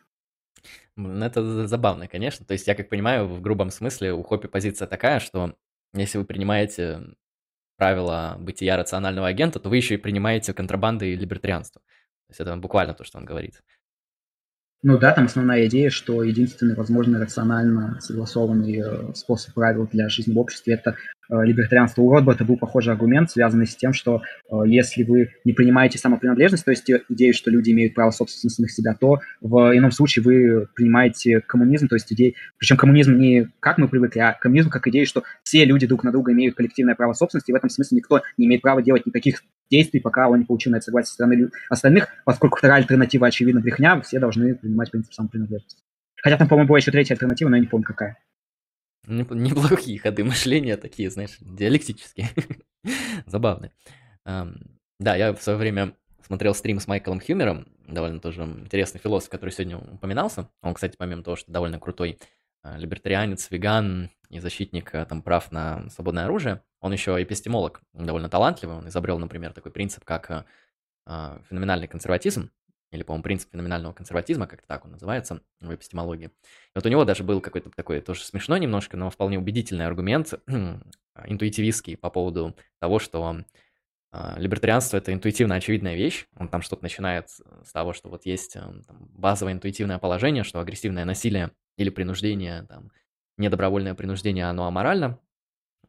Это 0.96 1.68
забавно, 1.68 2.08
конечно. 2.08 2.44
То 2.44 2.52
есть 2.52 2.66
я 2.66 2.74
как 2.74 2.88
понимаю, 2.88 3.28
в 3.28 3.40
грубом 3.40 3.70
смысле 3.70 4.12
у 4.12 4.24
Хоппи 4.24 4.48
позиция 4.48 4.88
такая, 4.88 5.20
что 5.20 5.54
если 5.94 6.18
вы 6.18 6.24
принимаете 6.24 7.00
правила 7.80 8.36
бытия 8.38 8.76
рационального 8.76 9.26
агента, 9.26 9.58
то 9.58 9.70
вы 9.70 9.78
еще 9.78 9.94
и 9.94 9.96
принимаете 9.96 10.52
контрабанды 10.52 11.14
и 11.14 11.16
либертарианство. 11.16 11.80
То 11.80 12.32
есть 12.32 12.40
это 12.40 12.54
буквально 12.56 12.92
то, 12.92 13.04
что 13.04 13.16
он 13.16 13.24
говорит. 13.24 13.62
Ну 14.82 14.98
да, 14.98 15.12
там 15.12 15.24
основная 15.24 15.66
идея, 15.66 15.88
что 15.88 16.22
единственный 16.22 16.74
возможный 16.74 17.18
рационально 17.18 17.98
согласованный 18.00 18.82
э, 18.82 19.14
способ 19.14 19.54
правил 19.54 19.86
для 19.86 20.10
жизни 20.10 20.34
в 20.34 20.38
обществе– 20.38 20.74
это 20.74 20.94
э, 21.30 21.44
либертарианство. 21.44 22.02
У 22.02 22.10
Ротбарта 22.10 22.44
был 22.44 22.56
похожий 22.56 22.92
аргумент, 22.92 23.30
связанный 23.30 23.66
с 23.66 23.76
тем, 23.76 23.92
что 23.92 24.22
э, 24.50 24.54
если 24.66 25.04
вы 25.04 25.30
не 25.44 25.52
принимаете 25.52 25.98
самопринадлежность, 25.98 26.64
то 26.64 26.70
есть 26.70 26.90
идею, 27.08 27.34
что 27.34 27.50
люди 27.50 27.70
имеют 27.70 27.94
право 27.94 28.10
собственности 28.10 28.62
на 28.62 28.68
себя, 28.68 28.94
то 28.98 29.20
в 29.40 29.76
ином 29.76 29.92
случае 29.92 30.22
вы 30.22 30.68
принимаете 30.74 31.40
коммунизм, 31.40 31.88
то 31.88 31.96
есть 31.96 32.12
идеи, 32.12 32.34
причем 32.58 32.76
коммунизм 32.76 33.16
не 33.16 33.48
как 33.60 33.78
мы 33.78 33.88
привыкли, 33.88 34.20
а 34.20 34.32
коммунизм 34.32 34.70
как 34.70 34.86
идея, 34.88 35.04
что 35.04 35.22
все 35.42 35.64
люди 35.64 35.86
друг 35.86 36.04
на 36.04 36.12
друга 36.12 36.32
имеют 36.32 36.56
коллективное 36.56 36.94
право 36.94 37.12
собственности, 37.12 37.50
и 37.50 37.54
в 37.54 37.56
этом 37.56 37.70
смысле 37.70 37.96
никто 37.96 38.22
не 38.36 38.46
имеет 38.46 38.62
права 38.62 38.82
делать 38.82 39.06
никаких 39.06 39.42
действий, 39.70 40.00
пока 40.00 40.28
он 40.28 40.40
не 40.40 40.44
получил 40.44 40.72
на 40.72 40.76
это 40.76 40.84
согласие 40.84 41.12
стороны 41.12 41.50
остальных, 41.68 42.08
поскольку 42.24 42.58
вторая 42.58 42.78
альтернатива, 42.78 43.26
очевидно, 43.26 43.60
брехня, 43.60 44.00
все 44.00 44.18
должны 44.18 44.54
принимать 44.54 44.90
принцип 44.90 45.12
самопринадлежности. 45.12 45.82
Хотя 46.22 46.36
там, 46.36 46.48
по-моему, 46.48 46.68
была 46.68 46.78
еще 46.78 46.90
третья 46.90 47.14
альтернатива, 47.14 47.48
но 47.48 47.56
я 47.56 47.62
не 47.62 47.68
помню, 47.68 47.84
какая. 47.84 48.18
Неплохие 49.30 49.98
ходы 49.98 50.24
мышления 50.24 50.76
такие, 50.76 51.10
знаешь, 51.10 51.36
диалектические. 51.40 52.30
Забавные. 53.26 53.72
Да, 54.24 55.16
я 55.16 55.32
в 55.32 55.42
свое 55.42 55.58
время 55.58 55.94
смотрел 56.26 56.54
стрим 56.54 56.78
с 56.78 56.86
Майклом 56.86 57.20
Хьюмером, 57.20 57.66
довольно 57.88 58.20
тоже 58.20 58.42
интересный 58.42 59.00
философ, 59.00 59.30
который 59.30 59.50
сегодня 59.50 59.78
упоминался. 59.78 60.48
Он, 60.62 60.74
кстати, 60.74 60.96
помимо 60.96 61.22
того, 61.22 61.36
что 61.36 61.50
довольно 61.50 61.80
крутой 61.80 62.18
а, 62.62 62.76
либертарианец, 62.76 63.50
веган 63.50 64.10
и 64.28 64.38
защитник 64.38 64.94
а, 64.94 65.04
там, 65.06 65.22
прав 65.22 65.50
на 65.50 65.88
свободное 65.90 66.26
оружие, 66.26 66.62
он 66.80 66.92
еще 66.92 67.20
эпистемолог, 67.22 67.80
довольно 67.92 68.28
талантливый. 68.28 68.76
Он 68.76 68.88
изобрел, 68.88 69.18
например, 69.18 69.52
такой 69.52 69.72
принцип, 69.72 70.04
как 70.04 70.46
а, 71.06 71.40
феноменальный 71.48 71.88
консерватизм, 71.88 72.50
или, 72.90 73.02
по-моему, 73.02 73.22
принцип 73.22 73.50
феноменального 73.52 73.92
консерватизма, 73.92 74.46
как-то 74.46 74.66
так 74.66 74.84
он 74.84 74.92
называется 74.92 75.40
в 75.60 75.74
эпистемологии. 75.74 76.26
И 76.26 76.30
вот 76.74 76.86
у 76.86 76.88
него 76.88 77.04
даже 77.04 77.22
был 77.22 77.40
какой-то 77.40 77.70
такой 77.70 78.00
тоже 78.00 78.24
смешной 78.24 78.60
немножко, 78.60 78.96
но 78.96 79.10
вполне 79.10 79.38
убедительный 79.38 79.86
аргумент, 79.86 80.34
интуитивистский 81.26 81.96
по 81.96 82.10
поводу 82.10 82.56
того, 82.80 82.98
что 82.98 83.44
э, 84.12 84.34
либертарианство– 84.38 84.96
это 84.98 85.12
интуитивно 85.12 85.54
очевидная 85.54 85.94
вещь. 85.94 86.26
Он 86.36 86.48
там 86.48 86.62
что-то 86.62 86.82
начинает 86.82 87.28
с 87.28 87.72
того, 87.72 87.92
что 87.92 88.08
вот 88.08 88.26
есть 88.26 88.56
э, 88.56 88.60
там, 88.60 89.08
базовое 89.12 89.52
интуитивное 89.52 89.98
положение, 89.98 90.42
что 90.42 90.60
агрессивное 90.60 91.04
насилие 91.04 91.50
или 91.76 91.90
принуждение, 91.90 92.64
там, 92.64 92.90
недобровольное 93.36 93.94
принуждение, 93.94 94.46
оно 94.46 94.66
аморально, 94.66 95.18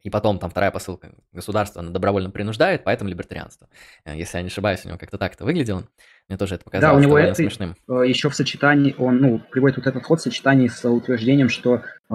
и 0.03 0.10
потом 0.10 0.40
там 0.40 0.49
вторая 0.49 0.72
посылка. 0.72 1.14
Государство 1.32 1.82
оно 1.82 1.91
добровольно 1.91 2.32
принуждает, 2.32 2.84
поэтому 2.84 3.10
либертарианство. 3.10 3.69
Э, 4.03 4.18
если 4.18 4.38
я 4.38 4.41
не 4.41 4.48
ошибаюсь, 4.48 4.84
у 4.86 4.88
него 4.88 4.98
как-то 4.98 5.18
так 5.18 5.34
это 5.34 5.45
выглядело. 5.45 5.88
Мне 6.31 6.37
тоже 6.37 6.55
это 6.55 6.63
показалось 6.63 6.93
да, 6.93 6.97
у 6.97 7.03
него 7.03 7.17
это 7.19 7.35
смешным. 7.35 7.75
Э, 7.89 8.03
еще 8.07 8.29
в 8.29 8.35
сочетании, 8.35 8.95
он 8.97 9.17
ну, 9.17 9.41
приводит 9.51 9.75
вот 9.75 9.87
этот 9.87 10.01
ход 10.03 10.21
в 10.21 10.23
сочетании 10.23 10.69
с 10.69 10.89
утверждением, 10.89 11.49
что 11.49 11.81
э, 12.09 12.13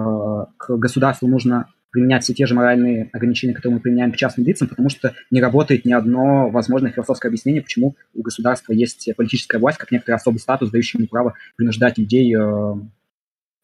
к 0.57 0.75
государству 0.75 1.27
нужно 1.27 1.67
применять 1.91 2.23
все 2.23 2.33
те 2.33 2.47
же 2.47 2.55
моральные 2.55 3.11
ограничения, 3.13 3.53
которые 3.53 3.75
мы 3.75 3.81
применяем 3.81 4.11
к 4.11 4.15
частным 4.15 4.47
лицам, 4.47 4.69
потому 4.69 4.89
что 4.89 5.13
не 5.29 5.39
работает 5.39 5.85
ни 5.85 5.93
одно 5.93 6.49
возможное 6.49 6.91
философское 6.91 7.27
объяснение, 7.27 7.61
почему 7.61 7.95
у 8.15 8.23
государства 8.23 8.73
есть 8.73 9.07
политическая 9.15 9.59
власть, 9.59 9.77
как 9.77 9.91
некоторый 9.91 10.15
особый 10.15 10.39
статус, 10.39 10.71
дающий 10.71 10.97
ему 10.97 11.07
право 11.07 11.35
принуждать 11.55 11.99
людей 11.99 12.35
э, 12.35 12.73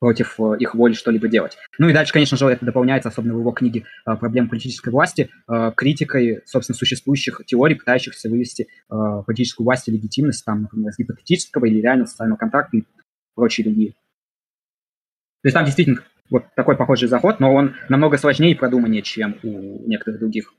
против 0.04 0.38
э, 0.38 0.58
их 0.60 0.76
воли 0.76 0.92
что-либо 0.92 1.30
делать. 1.30 1.58
Ну 1.80 1.88
и 1.88 1.94
дальше, 1.94 2.12
конечно 2.12 2.36
же, 2.36 2.46
это 2.48 2.66
дополняется, 2.66 3.08
особенно 3.08 3.36
в 3.36 3.40
его 3.40 3.52
книге 3.52 3.86
э, 4.06 4.18
«Проблемы 4.18 4.50
политической 4.50 4.90
власти», 4.90 5.30
э, 5.48 5.72
критикой, 5.78 6.42
собственно, 6.44 6.76
существующих 6.76 7.40
теорий, 7.46 7.76
пытающихся 7.76 8.30
вывести 8.30 8.68
политическую 8.90 9.64
власть 9.64 9.88
и 9.88 9.92
легитимность, 9.92 10.44
там, 10.44 10.64
например, 10.64 10.90
из 10.90 10.98
гипотетического 10.98 11.68
или 11.68 11.80
реального 11.80 12.08
социального 12.08 12.38
контракта 12.38 12.76
и 12.76 12.84
прочие 13.34 13.64
другие. 13.64 13.92
То 15.42 15.46
есть 15.46 15.54
там 15.54 15.64
действительно 15.64 16.04
вот 16.30 16.54
такой 16.54 16.76
похожий 16.76 17.08
заход, 17.08 17.40
но 17.40 17.54
он 17.54 17.76
намного 17.88 18.18
сложнее 18.18 18.52
и 18.52 18.56
продуманнее, 18.56 19.04
чем 19.04 19.38
у 19.42 19.88
некоторых 19.88 20.20
других. 20.20 20.54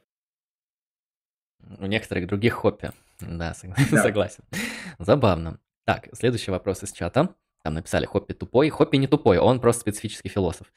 У 1.78 1.84
некоторых 1.84 2.26
других 2.28 2.54
хоппи. 2.54 2.92
Да, 3.20 3.52
да. 3.62 4.02
согласен. 4.02 4.42
Забавно. 4.98 5.60
Так, 5.84 6.08
следующий 6.14 6.50
вопрос 6.50 6.82
из 6.82 6.92
чата. 6.92 7.34
Там 7.65 7.74
написали 7.74 8.05
Хоппи 8.05 8.35
тупой. 8.35 8.69
Хоппи 8.69 8.97
не 8.99 9.07
тупой, 9.07 9.39
он 9.39 9.59
просто 9.59 9.81
специфический 9.81 10.28
философ. 10.28 10.70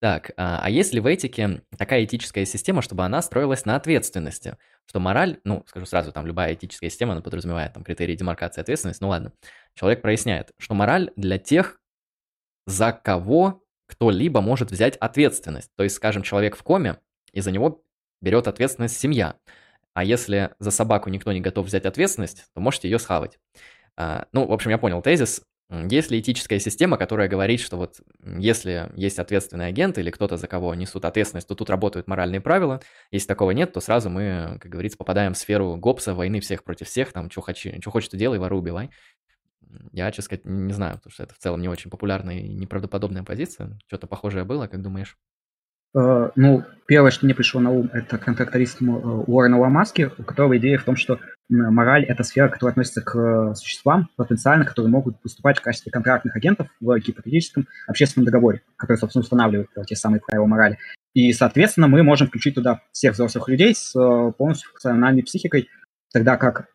Так, 0.00 0.32
а, 0.36 0.60
а 0.62 0.68
есть 0.68 0.92
ли 0.92 1.00
в 1.00 1.06
этике 1.06 1.62
такая 1.78 2.04
этическая 2.04 2.44
система, 2.44 2.82
чтобы 2.82 3.04
она 3.04 3.22
строилась 3.22 3.64
на 3.64 3.76
ответственности? 3.76 4.58
Что 4.86 5.00
мораль, 5.00 5.40
ну, 5.44 5.64
скажу 5.66 5.86
сразу, 5.86 6.12
там 6.12 6.26
любая 6.26 6.52
этическая 6.52 6.90
система, 6.90 7.12
она 7.12 7.22
подразумевает 7.22 7.72
там 7.72 7.82
критерии 7.82 8.14
демаркации 8.14 8.60
ответственности, 8.60 9.02
ну 9.02 9.08
ладно. 9.08 9.32
Человек 9.74 10.02
проясняет, 10.02 10.52
что 10.58 10.74
мораль 10.74 11.10
для 11.16 11.38
тех, 11.38 11.80
за 12.66 12.92
кого 12.92 13.62
кто-либо 13.86 14.42
может 14.42 14.70
взять 14.70 14.96
ответственность. 14.98 15.70
То 15.76 15.84
есть, 15.84 15.96
скажем, 15.96 16.22
человек 16.22 16.56
в 16.56 16.62
коме, 16.62 16.98
и 17.32 17.40
за 17.40 17.50
него 17.50 17.82
берет 18.20 18.46
ответственность 18.46 18.98
семья. 18.98 19.36
А 19.94 20.04
если 20.04 20.50
за 20.58 20.70
собаку 20.70 21.08
никто 21.08 21.32
не 21.32 21.40
готов 21.40 21.66
взять 21.66 21.86
ответственность, 21.86 22.44
то 22.54 22.60
можете 22.60 22.90
ее 22.90 22.98
схавать. 22.98 23.38
А, 23.96 24.26
ну, 24.32 24.46
в 24.46 24.52
общем, 24.52 24.70
я 24.70 24.76
понял 24.78 25.00
тезис. 25.00 25.42
Есть 25.88 26.10
ли 26.10 26.20
этическая 26.20 26.58
система, 26.58 26.96
которая 26.96 27.28
говорит, 27.28 27.60
что 27.60 27.76
вот 27.76 28.00
если 28.22 28.90
есть 28.96 29.18
ответственный 29.18 29.66
агент 29.66 29.98
или 29.98 30.10
кто-то, 30.10 30.36
за 30.36 30.46
кого 30.46 30.74
несут 30.74 31.04
ответственность, 31.04 31.48
то 31.48 31.54
тут 31.54 31.70
работают 31.70 32.08
моральные 32.08 32.40
правила. 32.40 32.80
Если 33.10 33.26
такого 33.26 33.52
нет, 33.52 33.72
то 33.72 33.80
сразу 33.80 34.10
мы, 34.10 34.58
как 34.60 34.70
говорится, 34.70 34.98
попадаем 34.98 35.34
в 35.34 35.38
сферу 35.38 35.76
ГОПСа, 35.76 36.14
войны 36.14 36.40
всех 36.40 36.64
против 36.64 36.88
всех, 36.88 37.12
там, 37.12 37.30
что, 37.30 37.40
хочу, 37.40 37.70
что 37.80 37.90
хочешь, 37.90 38.08
то 38.08 38.16
делай, 38.16 38.38
вору 38.38 38.58
убивай. 38.58 38.90
Я, 39.92 40.10
честно 40.10 40.24
сказать, 40.24 40.44
не 40.44 40.72
знаю, 40.72 40.96
потому 40.96 41.12
что 41.12 41.22
это 41.22 41.34
в 41.34 41.38
целом 41.38 41.60
не 41.60 41.68
очень 41.68 41.90
популярная 41.90 42.38
и 42.38 42.54
неправдоподобная 42.54 43.22
позиция. 43.24 43.78
Что-то 43.86 44.06
похожее 44.06 44.44
было, 44.44 44.66
как 44.66 44.82
думаешь? 44.82 45.18
Uh, 45.96 46.32
ну, 46.34 46.64
первое, 46.86 47.12
что 47.12 47.24
мне 47.24 47.34
пришло 47.34 47.60
на 47.60 47.70
ум, 47.70 47.88
это 47.92 48.18
контракторизм 48.18 48.90
uh, 48.90 49.24
Уоррена 49.26 49.60
Ламаски, 49.60 50.10
у 50.18 50.24
которого 50.24 50.58
идея 50.58 50.78
в 50.78 50.84
том, 50.84 50.96
что 50.96 51.20
мораль– 51.48 52.04
это 52.08 52.22
сфера, 52.22 52.48
которая 52.48 52.72
относится 52.72 53.02
к 53.02 53.16
э, 53.16 53.54
существам 53.54 54.08
потенциально, 54.16 54.64
которые 54.64 54.90
могут 54.90 55.20
поступать 55.20 55.58
в 55.58 55.62
качестве 55.62 55.92
контрактных 55.92 56.36
агентов 56.36 56.68
в 56.80 56.98
гипотетическом 56.98 57.68
общественном 57.86 58.26
договоре, 58.26 58.62
который, 58.76 58.96
собственно, 58.96 59.22
устанавливает 59.22 59.68
э, 59.76 59.82
те 59.86 59.96
самые 59.96 60.20
правила 60.20 60.46
морали. 60.46 60.78
И, 61.12 61.32
соответственно, 61.32 61.86
мы 61.86 62.02
можем 62.02 62.28
включить 62.28 62.54
туда 62.54 62.80
всех 62.92 63.12
взрослых 63.12 63.48
людей 63.48 63.74
с 63.74 63.94
э, 63.94 64.32
полностью 64.32 64.70
функциональной 64.70 65.22
психикой, 65.22 65.68
тогда 66.12 66.36
как 66.36 66.68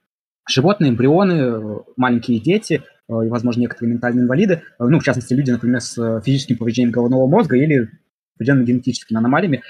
животные, 0.48 0.91
эмбрионы, 0.91 1.84
маленькие 1.98 2.40
дети 2.40 2.84
и, 3.08 3.12
возможно, 3.12 3.62
некоторые 3.62 3.94
ментальные 3.94 4.24
инвалиды, 4.24 4.62
ну, 4.78 5.00
в 5.00 5.04
частности, 5.04 5.34
люди, 5.34 5.50
например, 5.52 5.82
с 5.82 6.22
физическим 6.22 6.58
повреждением 6.58 6.91
головного 6.91 7.28
мозга 7.28 7.56
или 7.56 7.90
определенными 8.40 8.66
генетическими 8.66 9.18
аномалиями, 9.18 9.61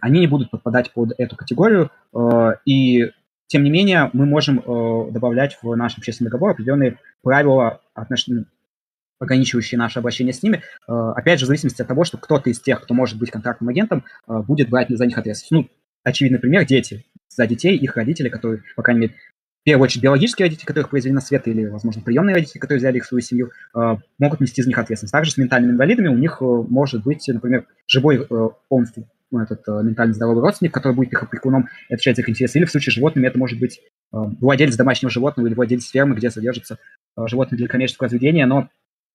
они 0.00 0.20
не 0.20 0.26
будут 0.26 0.50
подпадать 0.50 0.92
под 0.92 1.12
эту 1.18 1.36
категорию, 1.36 1.90
и 2.64 3.10
тем 3.46 3.62
не 3.62 3.70
менее, 3.70 4.10
мы 4.12 4.26
можем 4.26 4.58
э, 4.58 5.10
добавлять 5.12 5.58
в 5.62 5.74
наш 5.76 5.98
общественный 5.98 6.30
договор 6.30 6.52
определенные 6.52 6.98
правила, 7.22 7.80
отношения, 7.94 8.46
ограничивающие 9.20 9.78
наше 9.78 9.98
обращение 9.98 10.32
с 10.32 10.42
ними, 10.42 10.62
э, 10.88 10.92
опять 10.92 11.38
же, 11.38 11.44
в 11.44 11.48
зависимости 11.48 11.82
от 11.82 11.88
того, 11.88 12.04
что 12.04 12.18
кто-то 12.18 12.50
из 12.50 12.60
тех, 12.60 12.82
кто 12.82 12.94
может 12.94 13.18
быть 13.18 13.30
контрактным 13.30 13.68
агентом, 13.68 14.04
э, 14.26 14.38
будет 14.40 14.70
брать 14.70 14.88
за 14.88 15.06
них 15.06 15.18
ответственность. 15.18 15.68
Ну, 15.68 15.70
очевидный 16.02 16.38
пример– 16.38 16.64
дети. 16.66 17.04
За 17.28 17.46
детей 17.46 17.76
их 17.76 17.96
родители, 17.96 18.28
которые, 18.28 18.62
по 18.76 18.82
крайней 18.82 19.02
мере, 19.02 19.14
в 19.64 19.66
первую 19.66 19.84
очередь 19.84 20.02
биологические 20.02 20.44
родители, 20.44 20.66
которых 20.66 20.90
произвели 20.90 21.14
на 21.14 21.22
свет, 21.22 21.48
или, 21.48 21.64
возможно, 21.64 22.02
приемные 22.02 22.34
родители, 22.34 22.58
которые 22.58 22.80
взяли 22.80 22.98
их 22.98 23.04
в 23.04 23.06
свою 23.06 23.22
семью, 23.22 23.50
э, 23.74 23.96
могут 24.18 24.40
нести 24.40 24.60
за 24.60 24.68
них 24.68 24.76
ответственность. 24.76 25.12
Также 25.12 25.30
с 25.30 25.38
ментальными 25.38 25.72
инвалидами 25.72 26.08
у 26.08 26.18
них 26.18 26.36
э, 26.42 26.44
может 26.44 27.02
быть, 27.02 27.26
например, 27.26 27.64
живой 27.86 28.26
э, 28.28 28.48
полностью 28.68 29.08
ну, 29.30 29.40
этот 29.40 29.66
э, 29.66 29.82
ментально 29.82 30.12
здоровый 30.12 30.42
родственник, 30.42 30.74
который 30.74 30.92
будет 30.92 31.14
их 31.14 31.22
опекуном, 31.22 31.70
отвечать 31.88 32.16
за 32.16 32.20
их 32.20 32.28
интересы. 32.28 32.58
Или 32.58 32.66
в 32.66 32.70
случае 32.70 32.92
с 32.92 32.96
животными 32.96 33.26
это 33.26 33.38
может 33.38 33.58
быть 33.58 33.80
владелец 34.12 34.76
домашнего 34.76 35.10
животного 35.10 35.46
или 35.46 35.54
владелец 35.54 35.90
фермы, 35.90 36.14
где 36.14 36.30
содержится 36.30 36.78
животное 37.16 37.56
для 37.56 37.66
коммерческого 37.66 38.08
разведения, 38.08 38.44
но 38.44 38.68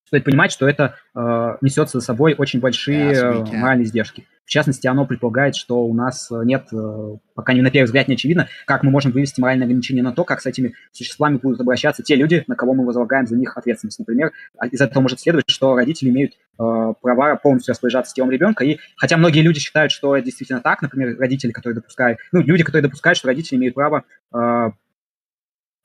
стоит 0.10 0.24
понимать, 0.24 0.52
что 0.52 0.68
это 0.68 0.96
э, 1.16 1.58
несет 1.62 1.90
за 1.90 2.02
собой 2.02 2.36
очень 2.38 2.60
большие 2.60 3.12
yes, 3.12 3.56
моральные 3.56 3.86
издержки. 3.86 4.28
В 4.44 4.50
частности, 4.50 4.88
оно 4.88 5.06
предполагает, 5.06 5.56
что 5.56 5.86
у 5.86 5.94
нас 5.94 6.30
нет, 6.32 6.66
э, 6.74 7.18
пока 7.36 7.54
не 7.54 7.62
на 7.62 7.70
первый 7.70 7.86
взгляд 7.86 8.08
не 8.08 8.16
очевидно, 8.16 8.48
как 8.66 8.82
мы 8.82 8.90
можем 8.90 9.12
вывести 9.12 9.40
моральные 9.40 9.66
ограничения 9.66 10.02
на 10.02 10.12
то, 10.12 10.24
как 10.24 10.42
с 10.42 10.48
этими 10.48 10.74
существами 10.92 11.38
будут 11.38 11.62
обращаться 11.62 12.02
те 12.02 12.16
люди, 12.16 12.44
на 12.48 12.56
кого 12.56 12.74
мы 12.74 12.84
возлагаем 12.84 13.28
за 13.28 13.36
них 13.36 13.56
ответственность. 13.56 14.00
Например, 14.00 14.32
а 14.58 14.66
из 14.66 14.82
этого 14.82 15.04
может 15.04 15.20
следовать, 15.20 15.46
что 15.48 15.76
родители 15.76 16.10
имеют 16.10 16.34
э, 16.34 16.36
права 16.58 17.36
полностью 17.36 17.74
распоряжаться 17.74 18.16
телом 18.16 18.32
ребенка. 18.32 18.66
И 18.66 18.80
хотя 18.96 19.18
многие 19.18 19.42
люди 19.42 19.60
считают, 19.60 19.92
что 19.92 20.16
это 20.16 20.26
действительно 20.26 20.62
так, 20.62 20.82
например, 20.82 21.20
родители, 21.20 21.52
которые 21.52 21.76
допускают, 21.76 22.18
ну, 22.32 22.42
люди, 22.42 22.64
которые 22.64 22.88
допускают, 22.88 23.20
что 23.20 23.28
родители 23.28 23.58
имеют 23.58 23.76
право 23.76 24.04
э, 24.34 24.72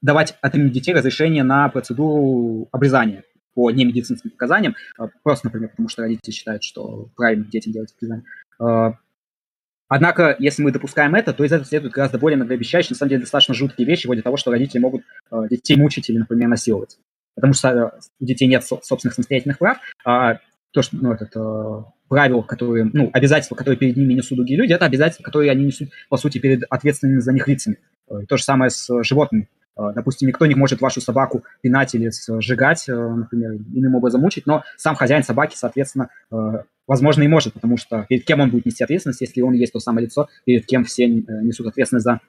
давать 0.01 0.39
от 0.41 0.55
имени 0.55 0.70
детей 0.70 0.95
разрешение 0.95 1.43
на 1.45 1.69
процедуру 1.69 2.69
обрезания 2.73 3.24
по 3.55 3.71
немедицинским 3.71 4.31
показаниям, 4.31 4.75
просто, 5.23 5.47
например, 5.47 5.71
потому 5.71 5.89
что 5.89 6.03
родители 6.03 6.33
считают, 6.33 6.63
что 6.63 7.09
правильно 7.17 7.45
детям 7.45 7.73
делать 7.73 7.95
обрезание. 7.97 8.25
А, 8.59 8.95
Однако, 9.87 10.35
если 10.39 10.63
мы 10.63 10.73
допускаем 10.73 11.15
это, 11.15 11.33
то 11.35 11.45
из 11.45 11.53
этого 11.53 11.67
следует 11.67 11.93
гораздо 11.93 12.19
более 12.19 12.37
многообещающие, 12.37 12.91
на 12.93 12.97
самом 12.97 13.11
деле, 13.11 13.21
достаточно 13.21 13.55
жуткие 13.55 13.87
вещи, 13.87 14.07
вроде 14.07 14.23
того, 14.23 14.37
что 14.37 14.51
родители 14.51 14.81
могут 14.81 15.03
э, 15.31 15.43
детей 15.51 15.77
мучить 15.77 16.09
или, 16.09 16.19
например, 16.19 16.49
насиловать. 16.49 16.99
Потому 17.35 17.53
что 17.53 17.69
э, 17.69 17.91
у 18.19 18.25
детей 18.25 18.47
нет 18.47 18.65
собственных 18.65 19.15
самостоятельных 19.15 19.59
прав, 19.59 19.79
а 20.05 20.39
то, 20.73 20.83
что, 20.83 20.97
ну, 20.97 21.13
этот, 21.13 21.35
правил, 22.09 22.43
которые, 22.43 22.89
ну, 22.93 23.11
обязательства, 23.13 23.55
которые 23.55 23.79
перед 23.79 23.97
ними 23.97 24.15
несут 24.15 24.37
другие 24.37 24.59
люди, 24.59 24.73
это 24.73 24.87
обязательства, 24.87 25.23
которые 25.23 25.51
они 25.51 25.65
несут, 25.65 25.91
по 26.09 26.17
сути, 26.17 26.39
перед 26.39 26.65
ответственными 26.71 27.21
за 27.21 27.33
них 27.33 27.47
лицами. 27.47 27.79
То 28.29 28.37
же 28.37 28.43
самое 28.43 28.71
с 28.71 28.89
э, 28.91 29.03
животными. 29.03 29.49
Э, 29.77 29.93
допустим, 29.95 30.29
никто 30.29 30.47
не 30.47 30.55
может 30.55 30.81
вашу 30.81 31.01
собаку 31.01 31.45
пинать 31.63 31.95
или 31.95 32.11
сжигать, 32.41 32.85
например, 32.89 33.55
иным 33.55 33.95
образом 33.95 34.21
мучить, 34.21 34.47
но 34.47 34.65
сам 34.77 34.95
хозяин 34.95 35.23
собаки, 35.23 35.57
соответственно, 35.57 36.11
возможно, 36.87 37.23
и 37.23 37.29
может, 37.29 37.55
потому 37.55 37.77
что 37.77 38.07
перед 38.09 38.25
кем 38.25 38.41
он 38.41 38.51
будет 38.51 38.67
нести 38.67 38.85
ответственность, 38.85 39.21
если 39.21 39.41
он 39.41 39.55
есть 39.55 39.73
то 39.73 39.81
самое 39.81 40.07
лицо, 40.07 40.29
перед 40.45 40.67
кем 40.67 40.85
все 40.85 41.07
несут 41.07 41.67
ответственность 41.67 42.05
за 42.05 42.21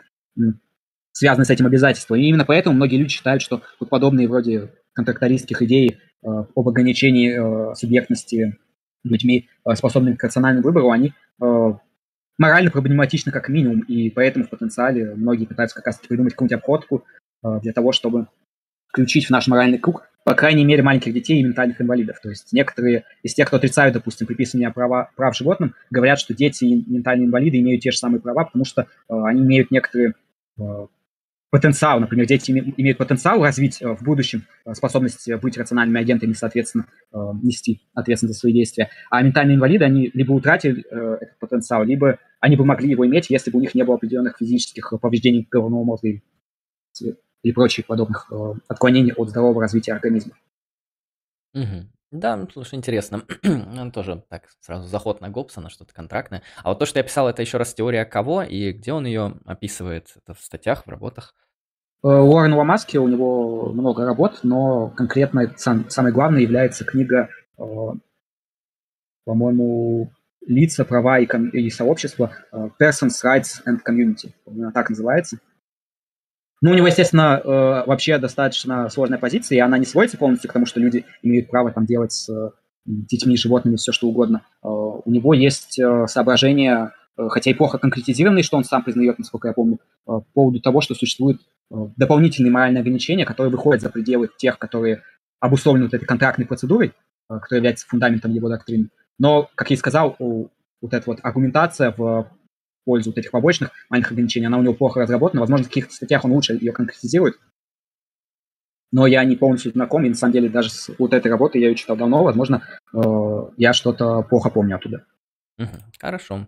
связанные 1.12 1.46
с 1.46 1.50
этим 1.50 1.66
обязательства. 1.66 2.16
И 2.16 2.24
именно 2.24 2.46
поэтому 2.46 2.76
многие 2.76 2.98
люди 2.98 3.12
считают, 3.12 3.42
что 3.42 3.62
вот 3.80 3.90
подобные 3.90 4.28
вроде 4.28 4.72
контрактористских 4.94 5.62
идей 5.62 6.00
об 6.24 6.68
ограничении 6.68 7.74
субъектности 7.76 8.58
людьми, 9.04 9.48
способными 9.76 10.16
к 10.16 10.24
рациональному 10.24 10.66
выбору, 10.66 10.92
они 10.92 11.14
морально 12.38 12.72
проблематичны 12.72 13.32
как 13.32 13.50
минимум, 13.50 13.82
и 13.82 14.10
поэтому 14.10 14.46
в 14.46 14.50
потенциале 14.50 15.16
многие 15.16 15.46
пытаются 15.46 15.76
как 15.76 15.88
раз 15.88 15.98
придумать 16.00 16.34
какую-нибудь 16.34 16.58
обходку 16.58 16.98
э, 16.98 17.25
для 17.62 17.74
того, 17.74 17.92
чтобы 17.92 18.28
включить 18.88 19.28
в 19.28 19.30
наш 19.30 19.48
моральный 19.48 19.78
круг, 19.78 20.08
по 20.24 20.34
крайней 20.34 20.66
мере, 20.66 20.82
маленьких 20.82 21.14
детей 21.14 21.40
и 21.40 21.44
ментальных 21.44 21.80
инвалидов. 21.82 22.20
То 22.22 22.30
есть 22.30 22.52
некоторые 22.52 23.04
из 23.22 23.34
тех, 23.34 23.48
кто 23.48 23.58
отрицают, 23.58 23.94
допустим, 23.94 24.26
приписывание 24.26 24.72
права, 24.72 25.12
прав 25.16 25.36
животным, 25.36 25.76
говорят, 25.92 26.20
что 26.20 26.34
дети 26.34 26.66
и 26.66 26.92
ментальные 26.92 27.28
инвалиды 27.28 27.60
имеют 27.60 27.82
те 27.82 27.92
же 27.92 27.98
самые 27.98 28.22
права, 28.22 28.46
потому 28.46 28.66
что 28.66 28.84
э, 28.84 28.86
они 29.08 29.42
имеют 29.42 29.70
некоторые 29.70 30.14
э, 30.60 30.64
потенциал, 31.56 32.02
например, 32.02 32.26
дети 32.26 32.52
имеют 32.52 32.98
потенциал 32.98 33.42
развить 33.42 33.82
э, 33.82 33.88
в 33.88 34.04
будущем 34.04 34.44
э, 34.66 34.74
способность 34.74 35.30
быть 35.42 35.58
рациональными 35.58 36.02
агентами, 36.02 36.34
соответственно, 36.34 36.88
э, 37.14 37.18
нести 37.44 37.82
ответственность 37.94 38.36
за 38.36 38.40
свои 38.42 38.52
действия. 38.54 38.90
А 39.10 39.22
ментальные 39.22 39.56
инвалиды, 39.56 39.86
они 39.86 40.12
либо 40.14 40.34
утратили 40.34 40.82
этот 40.82 41.40
потенциал, 41.40 41.84
либо 41.84 42.20
они 42.42 42.56
бы 42.56 42.66
могли 42.66 42.90
его 42.90 43.06
иметь, 43.06 43.30
если 43.30 43.52
бы 43.52 43.60
у 43.60 43.62
них 43.62 43.76
не 43.76 43.84
было 43.84 43.96
определенных 43.96 44.38
физических 44.38 44.94
повреждений 45.00 45.48
головного 45.50 45.84
мозга 45.84 46.20
и, 47.46 47.52
прочих 47.52 47.86
подобных 47.86 48.32
отклонений 48.68 49.14
от 49.14 49.30
здорового 49.30 49.62
развития 49.62 49.94
организма. 49.94 50.34
Угу. 51.54 51.88
Да, 52.12 52.36
ну, 52.38 52.48
слушай, 52.52 52.76
интересно. 52.76 53.24
Он 53.44 53.92
тоже 53.94 54.24
так 54.30 54.50
сразу 54.62 54.88
заход 54.88 55.22
на 55.22 55.30
Гоббсона, 55.30 55.70
что-то 55.70 55.94
контрактное. 55.94 56.44
А 56.64 56.70
вот 56.70 56.80
то, 56.80 56.86
что 56.86 57.00
я 57.00 57.04
писал, 57.04 57.28
это 57.28 57.42
еще 57.42 57.58
раз 57.58 57.74
теория 57.74 58.06
кого 58.06 58.44
и 58.44 58.72
где 58.72 58.94
он 58.94 59.06
ее 59.06 59.36
описывает? 59.46 60.14
Это 60.16 60.34
в 60.34 60.42
статьях, 60.42 60.86
в 60.86 60.90
работах? 60.90 61.34
Э, 62.04 62.08
у 62.08 62.32
Уоррена 62.32 62.58
Ламаски 62.58 62.98
у 62.98 63.08
него 63.08 63.72
много 63.74 64.06
работ, 64.06 64.40
но 64.44 64.90
конкретно 64.90 65.54
сам, 65.58 65.90
самой 65.90 66.12
главной 66.12 66.44
является 66.44 66.86
книга, 66.86 67.30
э, 67.58 67.64
по-моему, 69.26 70.12
«Лица, 70.46 70.86
права 70.86 71.20
и, 71.20 71.26
ком- 71.26 71.50
и 71.50 71.70
сообщества» 71.70 72.32
э, 72.52 72.70
«Persons, 72.80 73.24
Rights 73.24 73.64
and 73.68 73.80
Community». 73.86 74.32
Она 74.46 74.72
так 74.72 74.90
называется. 74.90 75.40
Ну, 76.66 76.72
у 76.72 76.74
него, 76.74 76.88
естественно, 76.88 77.42
вообще 77.86 78.18
достаточно 78.18 78.90
сложная 78.90 79.20
позиция, 79.20 79.58
и 79.58 79.60
она 79.60 79.78
не 79.78 79.86
сводится 79.86 80.18
полностью 80.18 80.50
к 80.50 80.54
тому, 80.54 80.66
что 80.66 80.80
люди 80.80 81.06
имеют 81.22 81.50
право 81.50 81.72
там 81.72 81.86
делать 81.86 82.12
с 82.12 82.30
детьми, 82.86 83.38
животными, 83.38 83.76
все 83.76 83.92
что 83.92 84.08
угодно. 84.08 84.42
У 84.64 85.10
него 85.12 85.34
есть 85.34 85.80
соображения, 86.08 86.92
хотя 87.18 87.52
и 87.52 87.54
плохо 87.54 87.78
конкретизированные, 87.78 88.44
что 88.44 88.58
он 88.58 88.64
сам 88.64 88.84
признает, 88.84 89.20
насколько 89.20 89.48
я 89.48 89.54
помню, 89.54 89.80
по 90.06 90.22
поводу 90.34 90.60
того, 90.60 90.82
что 90.82 90.96
существует 90.96 91.40
Э, 91.72 91.88
дополнительные 91.96 92.52
моральные 92.52 92.82
ограничения, 92.82 93.26
которые 93.26 93.52
выходят 93.52 93.82
за 93.82 93.90
пределы 93.90 94.30
тех, 94.38 94.60
которые 94.60 95.02
обусловлены 95.40 95.86
вот 95.86 95.94
этой 95.94 96.06
контрактной 96.06 96.46
процедурой, 96.46 96.90
э, 96.90 97.40
которая 97.40 97.60
является 97.60 97.88
фундаментом 97.88 98.32
его 98.32 98.50
доктрины. 98.50 98.90
Но, 99.18 99.50
как 99.56 99.70
я 99.72 99.76
и 99.76 99.78
сказал, 99.78 100.16
вот 100.20 100.94
эта 100.94 101.04
вот 101.08 101.20
аргументация 101.24 101.94
в 101.96 102.28
пользу 102.86 103.10
вот 103.10 103.18
этих 103.18 103.32
побочных 103.32 103.72
маленьких 103.90 104.12
ограничений, 104.12 104.48
она 104.48 104.58
у 104.58 104.64
него 104.64 104.74
плохо 104.74 105.02
разработана. 105.02 105.42
Возможно, 105.42 105.66
в 105.66 105.70
каких-то 105.70 105.94
статьях 105.94 106.24
он 106.24 106.32
лучше 106.32 106.54
ее 106.54 106.72
конкретизирует. 106.72 107.38
Но 108.92 109.08
я 109.08 109.26
не 109.26 109.36
полностью 109.36 109.72
знаком, 109.72 110.06
и 110.06 110.10
на 110.10 110.16
самом 110.16 110.34
деле 110.34 110.48
даже 110.48 110.70
с 110.70 110.90
вот 110.98 111.14
этой 111.14 111.30
работой 111.30 111.60
я 111.60 111.68
ее 111.68 111.76
читал 111.76 111.98
давно. 111.98 112.24
Возможно, 112.24 112.64
э, 112.94 113.02
я 113.58 113.74
что-то 113.74 114.22
плохо 114.22 114.50
помню 114.50 114.78
оттуда. 114.78 115.06
Хорошо. 116.00 116.48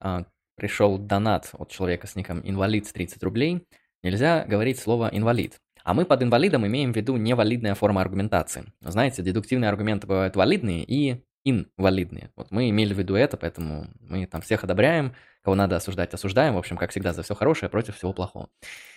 А, 0.00 0.24
пришел 0.56 0.98
донат 0.98 1.50
от 1.52 1.70
человека 1.70 2.06
с 2.06 2.16
ником 2.16 2.40
инвалид 2.42 2.86
с 2.86 2.92
30 2.92 3.22
рублей. 3.22 3.66
Нельзя 4.02 4.44
говорить 4.46 4.78
слово 4.78 5.10
«инвалид». 5.12 5.60
А 5.84 5.94
мы 5.94 6.04
под 6.04 6.22
инвалидом 6.22 6.66
имеем 6.66 6.92
в 6.92 6.96
виду 6.96 7.16
невалидная 7.16 7.76
форма 7.76 8.00
аргументации. 8.00 8.64
Знаете, 8.80 9.22
дедуктивные 9.22 9.68
аргументы 9.68 10.08
бывают 10.08 10.34
валидные 10.34 10.82
и 10.82 11.22
инвалидные. 11.48 12.32
Вот 12.34 12.50
мы 12.50 12.68
имели 12.70 12.92
в 12.92 12.98
виду 12.98 13.14
это, 13.14 13.36
поэтому 13.36 13.86
мы 14.00 14.26
там 14.26 14.40
всех 14.42 14.64
одобряем, 14.64 15.14
кого 15.42 15.54
надо 15.54 15.76
осуждать, 15.76 16.12
осуждаем. 16.12 16.54
В 16.54 16.58
общем, 16.58 16.76
как 16.76 16.90
всегда, 16.90 17.12
за 17.12 17.22
все 17.22 17.36
хорошее 17.36 17.70
против 17.70 17.96
всего 17.96 18.12
плохого. 18.12 18.50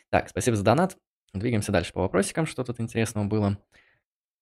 Так, 0.10 0.30
спасибо 0.30 0.58
за 0.58 0.64
донат. 0.64 0.98
Двигаемся 1.34 1.72
дальше 1.72 1.94
по 1.94 2.02
вопросикам, 2.02 2.48
что 2.48 2.64
тут 2.64 2.80
интересного 2.80 3.26
было. 3.26 3.60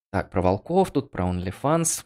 Так, 0.09 0.31
про 0.31 0.41
волков 0.41 0.91
тут, 0.91 1.11
про 1.11 1.25
OnlyFans. 1.25 2.05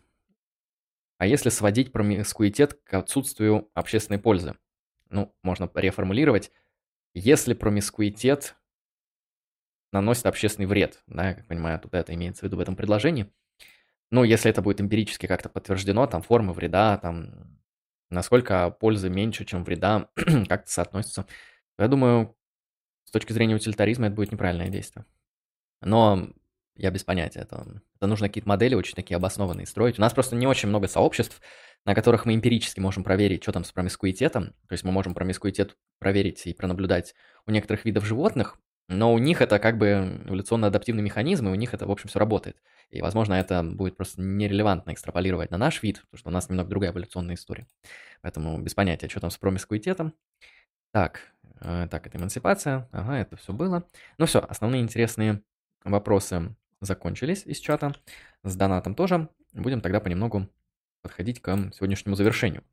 А 1.19 1.27
если 1.27 1.49
сводить 1.49 1.91
промискуитет 1.91 2.73
к 2.83 2.95
отсутствию 2.95 3.69
общественной 3.75 4.19
пользы? 4.19 4.55
Ну, 5.09 5.35
можно 5.43 5.69
реформулировать. 5.75 6.51
Если 7.13 7.53
промискуитет 7.53 8.55
наносит 9.91 10.25
общественный 10.25 10.65
вред, 10.65 11.03
да, 11.05 11.29
я 11.29 11.33
как 11.35 11.45
понимаю, 11.45 11.79
тут 11.79 11.93
это 11.93 12.11
имеется 12.15 12.41
в 12.41 12.43
виду 12.45 12.57
в 12.57 12.59
этом 12.61 12.75
предложении. 12.75 13.31
Ну, 14.11 14.23
если 14.23 14.51
это 14.51 14.61
будет 14.61 14.81
эмпирически 14.81 15.25
как-то 15.25 15.49
подтверждено, 15.49 16.05
там 16.05 16.21
формы 16.21 16.53
вреда, 16.53 16.97
там 16.97 17.59
насколько 18.09 18.69
пользы 18.69 19.09
меньше, 19.09 19.45
чем 19.45 19.63
вреда, 19.63 20.09
как-то 20.47 20.69
соотносится. 20.69 21.25
Я 21.79 21.87
думаю, 21.87 22.35
с 23.05 23.11
точки 23.11 23.33
зрения 23.33 23.55
утилитаризма 23.55 24.07
это 24.07 24.15
будет 24.15 24.31
неправильное 24.31 24.69
действие. 24.69 25.05
Но 25.81 26.29
я 26.75 26.91
без 26.91 27.03
понятия. 27.03 27.39
Это, 27.39 27.65
это 27.95 28.07
нужно 28.07 28.27
какие-то 28.27 28.49
модели 28.49 28.75
очень 28.75 28.95
такие 28.95 29.15
обоснованные 29.15 29.65
строить. 29.65 29.97
У 29.97 30.01
нас 30.01 30.13
просто 30.13 30.35
не 30.35 30.45
очень 30.45 30.69
много 30.69 30.87
сообществ, 30.87 31.41
на 31.85 31.95
которых 31.95 32.25
мы 32.25 32.35
эмпирически 32.35 32.79
можем 32.79 33.03
проверить, 33.03 33.43
что 33.43 33.51
там 33.51 33.63
с 33.63 33.71
промискуитетом. 33.71 34.53
То 34.67 34.73
есть 34.73 34.83
мы 34.83 34.91
можем 34.91 35.13
промискуитет 35.13 35.77
проверить 35.99 36.45
и 36.45 36.53
пронаблюдать 36.53 37.15
у 37.45 37.51
некоторых 37.51 37.85
видов 37.85 38.05
животных, 38.05 38.57
но 38.91 39.13
у 39.13 39.19
них 39.19 39.41
это 39.41 39.57
как 39.57 39.77
бы 39.77 40.21
эволюционно-адаптивный 40.25 41.01
механизм, 41.01 41.47
и 41.47 41.51
у 41.51 41.55
них 41.55 41.73
это, 41.73 41.87
в 41.87 41.91
общем, 41.91 42.09
все 42.09 42.19
работает. 42.19 42.57
И, 42.89 43.01
возможно, 43.01 43.35
это 43.35 43.63
будет 43.63 43.95
просто 43.95 44.21
нерелевантно 44.21 44.91
экстраполировать 44.91 45.49
на 45.49 45.57
наш 45.57 45.81
вид, 45.81 46.01
потому 46.01 46.19
что 46.19 46.29
у 46.29 46.33
нас 46.33 46.49
немного 46.49 46.69
другая 46.69 46.91
эволюционная 46.91 47.35
история. 47.35 47.67
Поэтому 48.21 48.59
без 48.59 48.73
понятия, 48.73 49.07
что 49.07 49.21
там 49.21 49.31
с 49.31 49.37
промискуитетом. 49.37 50.13
Так, 50.91 51.21
э, 51.61 51.87
так, 51.89 52.05
это 52.05 52.17
эмансипация. 52.17 52.89
Ага, 52.91 53.17
это 53.17 53.37
все 53.37 53.53
было. 53.53 53.87
Ну 54.17 54.25
все, 54.25 54.39
основные 54.39 54.81
интересные 54.81 55.41
вопросы 55.85 56.53
закончились 56.81 57.43
из 57.45 57.59
чата. 57.59 57.95
С 58.43 58.55
донатом 58.57 58.93
тоже. 58.93 59.29
Будем 59.53 59.79
тогда 59.79 60.01
понемногу 60.01 60.49
подходить 61.01 61.41
к 61.41 61.71
сегодняшнему 61.73 62.15
завершению. 62.15 62.63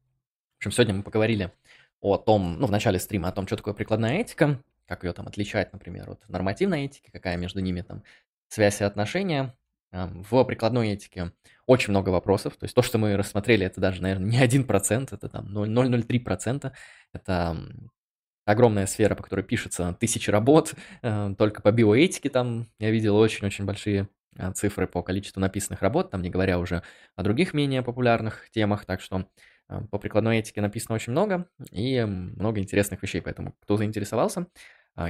В 0.55 0.59
общем, 0.59 0.73
сегодня 0.73 0.95
мы 0.95 1.03
поговорили 1.05 1.53
о 2.01 2.17
том, 2.17 2.59
ну, 2.59 2.67
в 2.67 2.73
начале 2.73 2.99
стрима, 2.99 3.29
о 3.29 3.33
том, 3.33 3.47
что 3.47 3.57
такое 3.57 3.75
прикладная 3.75 4.19
этика, 4.19 4.61
как 4.89 5.05
ее 5.05 5.13
там 5.13 5.29
отличать, 5.29 5.73
например, 5.73 6.11
от 6.11 6.29
нормативной 6.29 6.87
этики, 6.87 7.11
какая 7.11 7.37
между 7.37 7.61
ними 7.61 7.83
там 7.83 8.03
связь 8.49 8.81
и 8.81 8.85
отношения. 8.85 9.55
В 9.91 10.45
прикладной 10.45 10.91
этике 10.91 11.33
очень 11.67 11.91
много 11.91 12.11
вопросов. 12.11 12.57
То 12.57 12.65
есть 12.65 12.75
то, 12.75 12.83
что 12.83 12.99
мы 12.99 13.17
рассмотрели, 13.17 13.65
это 13.65 13.81
даже, 13.81 14.03
наверное, 14.03 14.31
не 14.31 14.43
1%, 14.43 15.09
это 15.13 15.29
там 15.29 15.57
0,003%. 15.57 16.73
Это 17.13 17.57
огромная 18.45 18.87
сфера, 18.87 19.15
по 19.15 19.23
которой 19.23 19.43
пишется 19.43 19.97
тысячи 19.99 20.31
работ. 20.31 20.75
Э, 21.03 21.35
только 21.37 21.63
по 21.63 21.71
биоэтике 21.71 22.31
там 22.31 22.69
я 22.79 22.91
видел 22.91 23.17
очень-очень 23.17 23.65
большие 23.67 24.09
а, 24.39 24.53
цифры 24.53 24.87
по 24.87 25.03
количеству 25.03 25.41
написанных 25.41 25.83
работ, 25.83 26.11
там 26.11 26.23
не 26.23 26.31
говоря 26.31 26.59
уже 26.59 26.83
о 27.17 27.23
других 27.23 27.55
менее 27.55 27.83
популярных 27.83 28.51
темах, 28.51 28.85
так 28.85 29.01
что 29.01 29.27
по 29.91 29.99
прикладной 29.99 30.39
этике 30.39 30.61
написано 30.61 30.95
очень 30.95 31.13
много 31.13 31.47
и 31.73 32.03
много 32.03 32.61
интересных 32.61 33.03
вещей, 33.03 33.21
поэтому 33.21 33.55
кто 33.61 33.77
заинтересовался, 33.77 34.47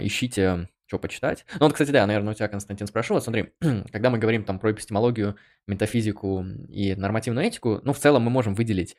ищите, 0.00 0.68
что 0.86 0.98
почитать. 0.98 1.44
Ну 1.54 1.66
вот, 1.66 1.72
кстати, 1.72 1.90
да, 1.90 2.06
наверное, 2.06 2.32
у 2.32 2.34
тебя, 2.34 2.48
Константин, 2.48 2.86
спрошу, 2.86 3.14
вот 3.14 3.22
смотри, 3.24 3.52
когда 3.92 4.10
мы 4.10 4.18
говорим 4.18 4.44
там 4.44 4.58
про 4.58 4.72
эпистемологию, 4.72 5.36
метафизику 5.66 6.44
и 6.68 6.94
нормативную 6.94 7.46
этику, 7.46 7.80
ну, 7.84 7.92
в 7.92 7.98
целом 7.98 8.22
мы 8.22 8.30
можем 8.30 8.54
выделить 8.54 8.96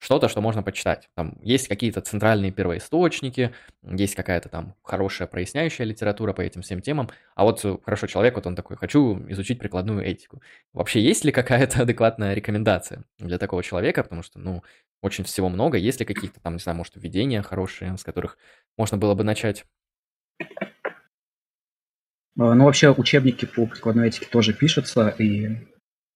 что-то, 0.00 0.28
что 0.28 0.40
можно 0.40 0.62
почитать. 0.62 1.08
Там 1.14 1.36
есть 1.42 1.66
какие-то 1.66 2.00
центральные 2.00 2.52
первоисточники, 2.52 3.52
есть 3.82 4.14
какая-то 4.14 4.48
там 4.48 4.76
хорошая 4.82 5.26
проясняющая 5.26 5.84
литература 5.84 6.32
по 6.32 6.40
этим 6.40 6.62
всем 6.62 6.80
темам. 6.80 7.10
А 7.34 7.44
вот 7.44 7.64
э, 7.64 7.78
хорошо, 7.84 8.06
человек, 8.06 8.36
вот 8.36 8.46
он 8.46 8.54
такой, 8.54 8.76
хочу 8.76 9.18
изучить 9.28 9.58
прикладную 9.58 10.04
этику. 10.04 10.40
Вообще 10.72 11.00
есть 11.00 11.24
ли 11.24 11.32
какая-то 11.32 11.82
адекватная 11.82 12.34
рекомендация 12.34 13.04
для 13.18 13.38
такого 13.38 13.62
человека? 13.62 14.04
Потому 14.04 14.22
что, 14.22 14.38
ну, 14.38 14.62
очень 15.02 15.24
всего 15.24 15.48
много. 15.48 15.78
Есть 15.78 16.00
ли 16.00 16.06
какие-то 16.06 16.40
там, 16.40 16.54
не 16.54 16.60
знаю, 16.60 16.76
может, 16.76 16.94
введения 16.96 17.42
хорошие, 17.42 17.96
с 17.96 18.04
которых 18.04 18.38
можно 18.76 18.98
было 18.98 19.14
бы 19.14 19.24
начать? 19.24 19.64
А, 22.38 22.54
ну, 22.54 22.64
вообще 22.64 22.90
учебники 22.92 23.46
по 23.46 23.66
прикладной 23.66 24.08
этике 24.08 24.26
тоже 24.30 24.52
пишутся, 24.54 25.08
и 25.08 25.56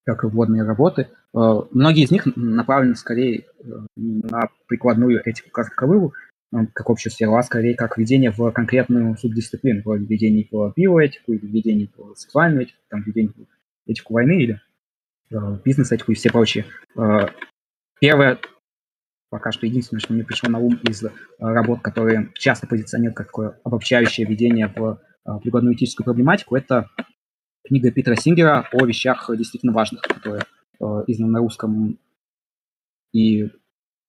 как 0.05 0.25
и 0.25 0.29
вводные 0.29 0.63
работы. 0.63 1.09
А, 1.35 1.67
многие 1.73 2.05
из 2.05 2.11
них 2.11 2.27
направлены 2.37 2.95
скорее 2.95 3.41
э, 3.41 3.65
на 3.97 4.49
прикладную 4.67 5.21
этику 5.25 5.51
как 5.51 5.71
таковую, 5.71 6.13
э, 6.53 6.59
как 6.73 6.91
общую 6.91 7.13
сферу, 7.13 7.35
а 7.35 7.43
скорее 7.43 7.75
как 7.75 7.99
введение 7.99 8.31
в 8.31 8.51
конкретную 8.53 9.17
субдисциплину, 9.17 9.83
вроде 9.83 10.05
введение 10.05 10.47
в 10.51 10.73
биоэтику, 10.77 11.33
или 11.33 11.45
введение 11.45 11.89
в 11.97 12.15
сексуальную 12.15 12.65
этику, 12.65 12.79
там, 12.89 13.03
введение 13.03 13.33
в 13.87 13.91
этику 13.91 14.15
войны 14.15 14.43
или 14.43 14.61
э, 15.31 15.59
бизнес-этику 15.65 16.13
и 16.13 16.15
все 16.15 16.31
прочие. 16.31 16.67
Первое, 18.01 18.39
пока 19.33 19.51
что 19.51 19.65
единственное, 19.65 20.01
что 20.01 20.13
мне 20.13 20.25
пришло 20.25 20.51
на 20.51 20.59
ум 20.59 20.79
из 20.87 21.03
работ, 21.39 21.81
которые 21.81 22.31
часто 22.35 22.67
позиционируют 22.67 23.17
как 23.17 23.29
такое 23.29 23.59
обобщающее 23.65 24.27
введение 24.27 24.69
в 24.69 25.01
а, 25.25 25.39
прикладную 25.39 25.75
этическую 25.75 26.05
проблематику, 26.05 26.55
это 26.55 26.91
книга 27.65 27.91
Питера 27.91 28.15
Сингера 28.15 28.69
о 28.73 28.85
вещах 28.85 29.31
действительно 29.35 29.73
важных, 29.73 30.03
которая 30.03 30.43
э, 30.43 30.85
издана 31.07 31.31
на 31.31 31.39
русском 31.39 31.99
и 33.15 33.49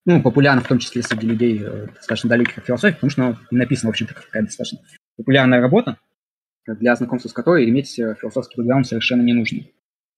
ну, 0.06 0.22
популярна 0.22 0.62
в 0.62 0.68
том 0.68 0.80
числе 0.80 1.02
среди 1.02 1.26
людей, 1.26 1.58
э, 1.64 1.88
достаточно 1.96 2.30
далеких 2.30 2.58
от 2.58 2.66
философии, 2.66 2.96
потому 2.96 3.10
что 3.10 3.24
она 3.24 3.38
написана, 3.50 3.92
в 3.92 3.94
общем-то, 3.94 4.14
как 4.14 4.26
такая 4.26 4.44
достаточно 4.44 4.80
популярная 5.16 5.62
работа, 5.62 6.00
для 6.68 6.98
знакомства 6.98 7.30
с 7.30 7.34
которой 7.34 7.70
иметь 7.70 7.98
э, 7.98 8.16
философский 8.20 8.58
бэкграунд 8.58 8.88
совершенно 8.88 9.22
не 9.22 9.34
нужно. 9.34 9.62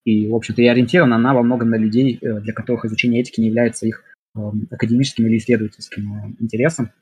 И, 0.04 0.26
в 0.26 0.34
общем-то, 0.34 0.62
и 0.62 0.66
ориентирована 0.66 1.14
она 1.14 1.32
во 1.32 1.44
многом 1.44 1.70
на 1.70 1.76
людей, 1.76 2.18
для 2.20 2.52
которых 2.52 2.86
изучение 2.86 3.20
этики 3.20 3.40
не 3.40 3.48
является 3.48 3.86
их 3.86 4.02
академическим 4.70 5.26
или 5.26 5.38
исследовательским 5.38 6.36
интересом, 6.40 6.92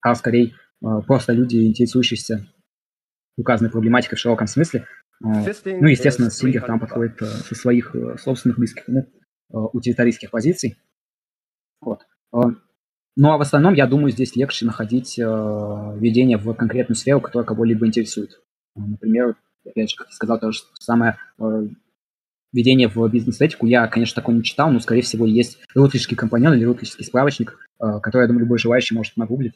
а 0.00 0.14
скорее 0.14 0.54
просто 0.80 1.32
люди, 1.32 1.56
интересующиеся 1.66 2.48
указанной 3.38 3.70
проблематикой 3.70 4.16
в 4.16 4.20
широком 4.20 4.46
смысле. 4.46 4.86
Ну, 5.20 5.88
естественно, 5.88 6.30
Сингер 6.30 6.64
там 6.64 6.78
подходит 6.78 7.20
э, 7.22 7.26
со 7.26 7.54
своих 7.54 7.94
э, 7.94 8.16
собственных 8.18 8.58
близких 8.58 8.88
э, 8.88 9.02
утилитаристских 9.50 10.30
позиций. 10.30 10.76
Вот. 11.80 12.06
Ну, 12.30 13.32
а 13.32 13.38
в 13.38 13.40
основном, 13.40 13.74
я 13.74 13.86
думаю, 13.86 14.12
здесь 14.12 14.36
легче 14.36 14.64
находить 14.64 15.18
введение 15.18 16.36
в 16.36 16.52
конкретную 16.54 16.94
сферу, 16.96 17.20
которая 17.20 17.46
кого-либо 17.46 17.86
интересует. 17.86 18.40
Например, 18.76 19.34
опять 19.64 19.90
же, 19.90 19.96
как 19.96 20.08
я 20.08 20.12
сказал, 20.12 20.38
то 20.38 20.52
же 20.52 20.60
самое 20.74 21.16
введение 22.52 22.88
в 22.88 23.08
бизнес-этику. 23.08 23.66
Я, 23.66 23.86
конечно, 23.88 24.14
такое 24.14 24.36
не 24.36 24.42
читал, 24.42 24.70
но, 24.70 24.80
скорее 24.80 25.02
всего, 25.02 25.26
есть 25.26 25.58
рутлический 25.74 26.16
компаньон 26.16 26.54
или 26.54 26.64
рутлический 26.64 27.04
справочник, 27.04 27.58
который, 27.78 28.22
я 28.22 28.28
думаю, 28.28 28.44
любой 28.44 28.58
желающий 28.58 28.94
может 28.94 29.16
нагуглить 29.16 29.54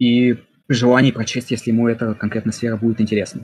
и 0.00 0.34
при 0.66 0.74
желании 0.74 1.12
прочесть, 1.12 1.52
если 1.52 1.70
ему 1.70 1.86
эта 1.86 2.14
конкретная 2.14 2.52
сфера 2.52 2.76
будет 2.76 3.00
интересна. 3.00 3.42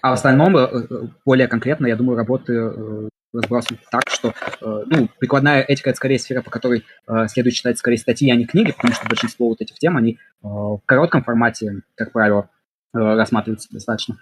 А 0.00 0.10
в 0.10 0.14
остальном, 0.14 0.56
э, 0.56 0.60
э, 0.60 0.84
более 1.24 1.48
конкретно, 1.48 1.86
я 1.86 1.96
думаю, 1.96 2.16
работы 2.16 2.52
э, 2.54 3.08
разбрасывают 3.32 3.82
так, 3.90 4.08
что 4.08 4.34
ну, 4.60 5.08
прикладная 5.18 5.62
этика– 5.62 5.88
это 5.90 5.96
скорее 5.96 6.18
сфера, 6.18 6.42
по 6.42 6.50
которой 6.50 6.84
следует 7.28 7.54
читать 7.54 7.78
скорее 7.78 7.96
статьи, 7.96 8.30
а 8.30 8.36
не 8.36 8.44
книги, 8.44 8.72
потому 8.72 8.92
что 8.92 9.08
большинство 9.08 9.48
вот 9.48 9.62
этих 9.62 9.78
тем, 9.78 9.96
они 9.96 10.18
в 10.42 10.82
коротком 10.84 11.24
формате, 11.24 11.80
как 11.94 12.12
правило, 12.12 12.50
рассматриваются 12.92 13.72
достаточно. 13.72 14.18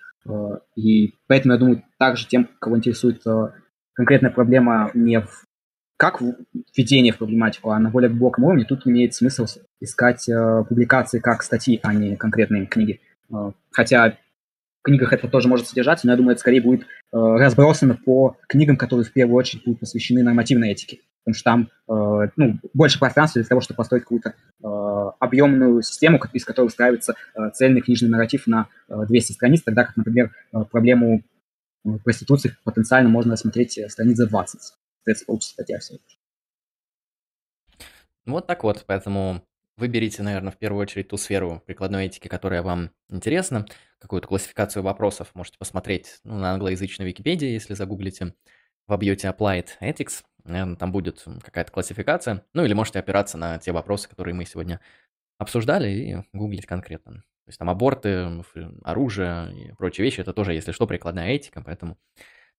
И 0.77 1.15
поэтому, 1.27 1.55
я 1.55 1.59
думаю, 1.59 1.83
также 1.99 2.27
тем, 2.27 2.49
кого 2.61 2.77
интересует 2.77 3.23
конкретная 3.95 4.31
проблема 4.31 4.91
не 4.95 5.21
в 5.21 5.45
как 6.01 6.23
введение 6.75 7.13
в 7.13 7.19
проблематику, 7.19 7.73
а 7.73 7.79
на 7.79 7.91
более 7.91 8.09
глубоком 8.09 8.45
уровне 8.45 8.65
тут 8.65 8.87
имеет 8.87 9.13
смысл 9.13 9.45
искать 9.81 10.27
э, 10.31 10.65
публикации 10.67 11.19
как 11.19 11.43
статьи, 11.43 11.79
а 11.83 11.93
не 11.93 12.17
конкретные 12.17 12.65
книги. 12.65 13.03
Э, 13.31 13.53
хотя 13.71 14.17
книгах 14.82 15.12
это 15.12 15.28
тоже 15.28 15.48
может 15.48 15.69
содержаться, 15.69 16.07
но 16.07 16.12
я 16.12 16.16
думаю, 16.16 16.32
это 16.32 16.40
скорее 16.40 16.61
будет 16.61 16.82
э, 16.82 16.85
разбросано 17.12 17.97
по 17.97 18.36
книгам, 18.48 18.77
которые 18.77 19.05
в 19.05 19.12
первую 19.12 19.36
очередь 19.36 19.65
будут 19.65 19.81
посвящены 19.81 20.23
нормативной 20.23 20.70
этике. 20.70 21.01
Потому 21.24 21.35
что 21.35 21.44
там 21.44 21.69
э, 21.89 22.31
ну, 22.36 22.59
больше 22.73 22.98
пространства 22.98 23.40
для 23.40 23.48
того, 23.48 23.61
чтобы 23.61 23.77
построить 23.77 24.05
какую-то 24.05 24.31
э, 24.31 24.66
объемную 25.19 25.82
систему, 25.82 26.19
из 26.32 26.44
которой 26.44 26.66
выстраивается 26.66 27.15
э, 27.35 27.51
цельный 27.52 27.82
книжный 27.82 28.09
нарратив 28.09 28.47
на 28.47 28.69
э, 28.89 28.94
200 29.07 29.32
страниц, 29.32 29.62
тогда 29.62 29.85
как, 29.85 29.97
например, 29.97 30.31
э, 30.52 30.65
проблему 30.70 31.23
э, 31.85 31.89
проституции 32.05 32.57
потенциально 32.65 33.09
можно 33.09 33.32
рассмотреть 33.32 33.77
э, 33.78 33.89
страниц 33.89 34.16
за 34.16 34.27
20 34.28 34.61
соответственно, 35.01 35.27
получится 35.27 35.52
статья 35.52 35.78
все. 35.78 35.98
Вот 38.27 38.47
так 38.47 38.62
вот, 38.65 38.85
поэтому 38.86 39.43
выберите, 39.81 40.23
наверное, 40.23 40.52
в 40.52 40.59
первую 40.59 40.82
очередь 40.82 41.09
ту 41.09 41.16
сферу 41.16 41.62
прикладной 41.66 42.07
этики, 42.07 42.28
которая 42.28 42.62
вам 42.62 42.90
интересна, 43.09 43.66
какую-то 43.98 44.28
классификацию 44.28 44.82
вопросов 44.82 45.31
можете 45.35 45.59
посмотреть 45.59 46.20
ну, 46.23 46.39
на 46.39 46.52
англоязычной 46.52 47.07
Википедии, 47.07 47.48
если 47.48 47.74
загуглите, 47.74 48.35
вобьете 48.86 49.28
Applied 49.28 49.69
Ethics, 49.81 50.23
наверное, 50.44 50.77
там 50.77 50.93
будет 50.93 51.24
какая-то 51.43 51.73
классификация, 51.73 52.44
ну 52.55 52.65
или 52.65 52.73
можете 52.73 52.98
опираться 52.98 53.39
на 53.39 53.59
те 53.59 53.73
вопросы, 53.73 54.09
которые 54.09 54.35
мы 54.35 54.44
сегодня 54.44 54.81
обсуждали, 55.39 55.90
и 55.90 56.16
гуглить 56.32 56.66
конкретно. 56.66 57.15
То 57.15 57.48
есть 57.48 57.59
там 57.59 57.70
аборты, 57.70 58.44
оружие 58.85 59.52
и 59.57 59.73
прочие 59.73 60.05
вещи, 60.05 60.20
это 60.20 60.32
тоже, 60.32 60.52
если 60.52 60.73
что, 60.73 60.86
прикладная 60.86 61.31
этика, 61.31 61.62
поэтому 61.62 61.98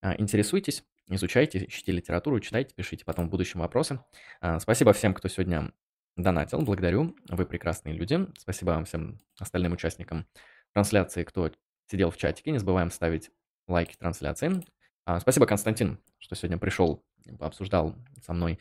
а, 0.02 0.16
интересуйтесь, 0.18 0.84
изучайте, 1.08 1.66
ищите 1.68 1.92
литературу, 1.92 2.40
читайте, 2.40 2.74
пишите 2.76 3.06
потом 3.06 3.28
в 3.28 3.30
будущем 3.30 3.60
вопросы. 3.60 4.00
А, 4.42 4.60
спасибо 4.60 4.94
всем, 4.94 5.14
кто 5.14 5.28
сегодня 5.28 5.72
донатил, 6.16 6.62
благодарю, 6.62 7.16
вы 7.30 7.46
прекрасные 7.46 7.96
люди. 7.96 8.28
Спасибо 8.38 8.72
вам 8.72 8.86
всем 8.86 9.20
остальным 9.40 9.74
участникам 9.74 10.28
трансляции, 10.74 11.24
кто 11.24 11.52
сидел 11.88 12.12
в 12.12 12.18
чатике. 12.18 12.52
Не 12.52 12.60
забываем 12.60 12.92
ставить 12.92 13.32
лайки 13.68 13.96
трансляции. 13.96 14.64
А, 15.06 15.20
спасибо, 15.20 15.46
Константин, 15.46 16.00
что 16.20 16.36
сегодня 16.36 16.58
пришел, 16.58 17.04
обсуждал 17.40 17.96
со 18.24 18.34
мной 18.34 18.60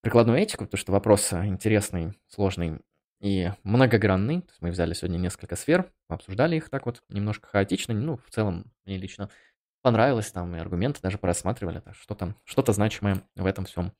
прикладную 0.00 0.38
этику, 0.38 0.64
потому 0.64 0.78
что 0.78 0.92
вопрос 0.92 1.32
интересный, 1.32 2.12
сложный 2.28 2.80
и 3.20 3.50
многогранный. 3.62 4.44
мы 4.60 4.70
взяли 4.70 4.92
сегодня 4.94 5.18
несколько 5.18 5.56
сфер, 5.56 5.90
обсуждали 6.08 6.56
их 6.56 6.68
так 6.68 6.86
вот 6.86 7.02
немножко 7.08 7.48
хаотично. 7.48 7.94
Ну, 7.94 8.18
в 8.18 8.30
целом, 8.30 8.72
мне 8.84 8.98
лично 8.98 9.30
понравилось, 9.82 10.30
там 10.30 10.54
и 10.56 10.58
аргументы 10.58 11.00
даже 11.02 11.18
просматривали, 11.18 11.82
что-то 11.92 12.34
что 12.44 12.72
значимое 12.72 13.22
в 13.34 13.46
этом 13.46 13.64
всем 13.64 13.92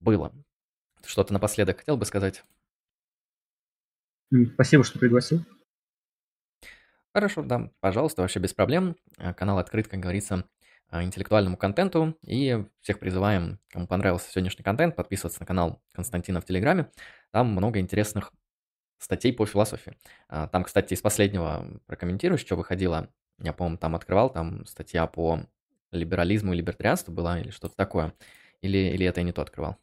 было. 0.00 0.32
Что-то 1.04 1.32
напоследок 1.32 1.78
хотел 1.78 1.96
бы 1.96 2.04
сказать? 2.04 2.44
Спасибо, 4.54 4.84
что 4.84 4.98
пригласил. 4.98 5.44
Хорошо, 7.14 7.42
да, 7.42 7.70
пожалуйста, 7.80 8.22
вообще 8.22 8.38
без 8.38 8.52
проблем. 8.52 8.96
Э, 9.16 9.32
канал 9.32 9.58
открыт, 9.58 9.88
как 9.88 10.00
говорится, 10.00 10.44
э, 10.90 11.02
интеллектуальному 11.02 11.56
контенту. 11.56 12.16
И 12.22 12.64
всех 12.80 12.98
призываем, 13.00 13.58
кому 13.70 13.86
понравился 13.86 14.30
сегодняшний 14.30 14.62
контент, 14.62 14.94
подписываться 14.94 15.40
на 15.40 15.46
канал 15.46 15.82
Константина 15.92 16.40
в 16.40 16.44
Телеграме. 16.44 16.90
Там 17.30 17.48
много 17.48 17.80
интересных 17.80 18.32
статей 18.98 19.32
по 19.32 19.46
философии. 19.46 19.96
А, 20.28 20.48
там, 20.48 20.64
кстати, 20.64 20.94
из 20.94 21.00
последнего 21.00 21.80
прокомментирую, 21.86 22.38
что 22.38 22.56
выходило 22.56 23.08
я, 23.40 23.52
по-моему, 23.52 23.78
там 23.78 23.94
открывал, 23.94 24.30
там 24.30 24.66
статья 24.66 25.06
по 25.06 25.40
либерализму 25.92 26.52
и 26.52 26.56
либертарианству 26.56 27.12
была 27.12 27.40
или 27.40 27.50
что-то 27.50 27.76
такое. 27.76 28.12
Или, 28.60 28.78
или 28.78 29.06
это 29.06 29.20
я 29.20 29.24
не 29.24 29.32
то 29.32 29.42
открывал? 29.42 29.76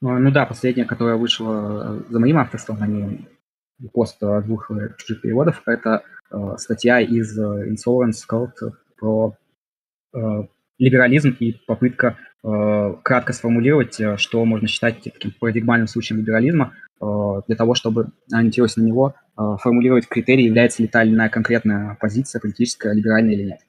Ну, 0.00 0.18
ну 0.18 0.30
да, 0.30 0.46
последняя, 0.46 0.84
которая 0.84 1.16
вышла 1.16 1.98
э, 1.98 2.12
за 2.12 2.20
моим 2.20 2.38
авторством, 2.38 2.78
а 2.80 2.86
не 2.86 3.26
пост 3.92 4.18
двух 4.20 4.70
э, 4.70 4.94
чужих 4.98 5.22
переводов, 5.22 5.62
это 5.66 6.02
э, 6.30 6.36
статья 6.58 7.00
из 7.00 7.38
э, 7.38 7.70
Insolence 7.70 8.22
Code 8.30 8.72
про 8.98 9.36
э, 10.14 10.18
либерализм 10.78 11.36
и 11.38 11.52
попытка 11.66 12.16
э, 12.42 12.94
кратко 13.02 13.32
сформулировать, 13.32 14.00
что 14.16 14.44
можно 14.44 14.68
считать 14.68 15.02
таким 15.02 15.32
парадигмальным 15.38 15.86
случаем 15.86 16.20
либерализма, 16.20 16.74
Э, 17.04 17.40
для 17.46 17.56
того, 17.56 17.74
чтобы, 17.74 18.08
ориентируясь 18.32 18.76
на 18.76 18.82
него, 18.82 19.14
э, 19.36 19.42
формулировать 19.60 20.08
критерии, 20.08 20.44
является 20.44 20.82
ли 20.82 20.88
та 20.88 21.02
или 21.02 21.12
иная 21.12 21.28
конкретная 21.28 21.96
позиция 22.00 22.40
политическая, 22.40 22.94
либеральная 22.94 23.34
или 23.34 23.42
нет. 23.42 23.60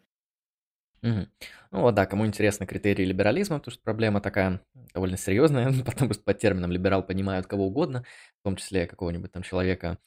Угу. 1.03 1.27
Ну 1.75 1.81
вот 1.81 1.93
да, 1.93 2.05
кому 2.05 2.25
интересны 2.25 2.65
критерии 2.65 3.03
либерализма, 3.03 3.57
потому 3.59 3.73
что 3.73 3.83
проблема 3.83 4.21
такая 4.21 4.61
довольно 4.93 5.17
серьезная, 5.17 5.73
потому 5.85 6.13
что 6.13 6.23
под 6.23 6.39
термином 6.39 6.71
либерал 6.71 7.03
понимают 7.03 7.47
кого 7.47 7.67
угодно, 7.67 8.05
в 8.39 8.43
том 8.45 8.55
числе 8.55 8.87
какого-нибудь 8.87 9.33
там 9.33 9.43
человека 9.43 9.97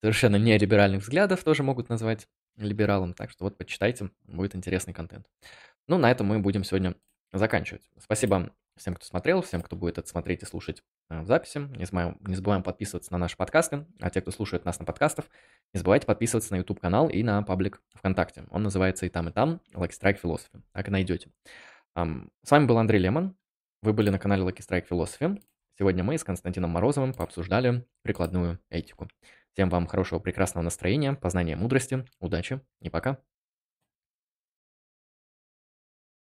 совершенно 0.00 0.34
не 0.34 0.58
либеральных 0.58 1.02
взглядов 1.02 1.44
тоже 1.44 1.62
могут 1.62 1.88
назвать 1.88 2.26
либералом, 2.56 3.14
так 3.14 3.30
что 3.30 3.44
вот 3.44 3.56
почитайте, 3.56 4.10
будет 4.24 4.56
интересный 4.56 4.92
контент. 4.92 5.26
Ну, 5.86 5.96
на 5.96 6.10
этом 6.10 6.26
мы 6.26 6.40
будем 6.40 6.64
сегодня 6.64 6.96
заканчивать. 7.32 7.82
Спасибо 8.00 8.52
всем, 8.76 8.96
кто 8.96 9.04
смотрел, 9.06 9.42
всем, 9.42 9.62
кто 9.62 9.76
будет 9.76 9.98
это 9.98 10.08
смотреть 10.08 10.42
и 10.42 10.46
слушать 10.46 10.82
Э, 11.12 11.20
в 11.20 11.26
записи. 11.26 11.58
Не 11.76 11.84
забываем, 11.84 12.16
не 12.20 12.34
забываем 12.34 12.62
подписываться 12.62 13.12
на 13.12 13.18
наши 13.18 13.36
подкасты. 13.36 13.86
А 14.00 14.10
те, 14.10 14.20
кто 14.20 14.30
слушает 14.30 14.64
нас 14.64 14.78
на 14.78 14.86
подкастах, 14.86 15.26
не 15.74 15.78
забывайте 15.78 16.06
подписываться 16.06 16.52
на 16.52 16.58
YouTube-канал 16.58 17.08
и 17.08 17.22
на 17.22 17.42
паблик 17.42 17.82
ВКонтакте. 17.94 18.44
Он 18.50 18.62
называется 18.62 19.06
и 19.06 19.08
там, 19.10 19.28
и 19.28 19.32
там 19.32 19.60
Lucky 19.74 19.92
Strike 19.92 20.20
Philosophy. 20.22 20.62
Так 20.72 20.88
и 20.88 20.90
найдете. 20.90 21.30
С 21.94 22.50
вами 22.50 22.66
был 22.66 22.78
Андрей 22.78 22.98
Лемон. 23.00 23.36
Вы 23.82 23.92
были 23.92 24.10
на 24.10 24.18
канале 24.18 24.42
Lucky 24.42 24.60
Strike 24.66 24.86
Philosophy. 24.88 25.42
Сегодня 25.78 26.02
мы 26.02 26.16
с 26.16 26.24
Константином 26.24 26.70
Морозовым 26.70 27.12
пообсуждали 27.12 27.86
прикладную 28.02 28.58
этику. 28.70 29.08
Всем 29.52 29.68
вам 29.68 29.86
хорошего, 29.86 30.18
прекрасного 30.18 30.64
настроения, 30.64 31.12
познания 31.12 31.56
мудрости, 31.56 32.06
удачи 32.20 32.60
и 32.80 32.88
пока! 32.88 33.18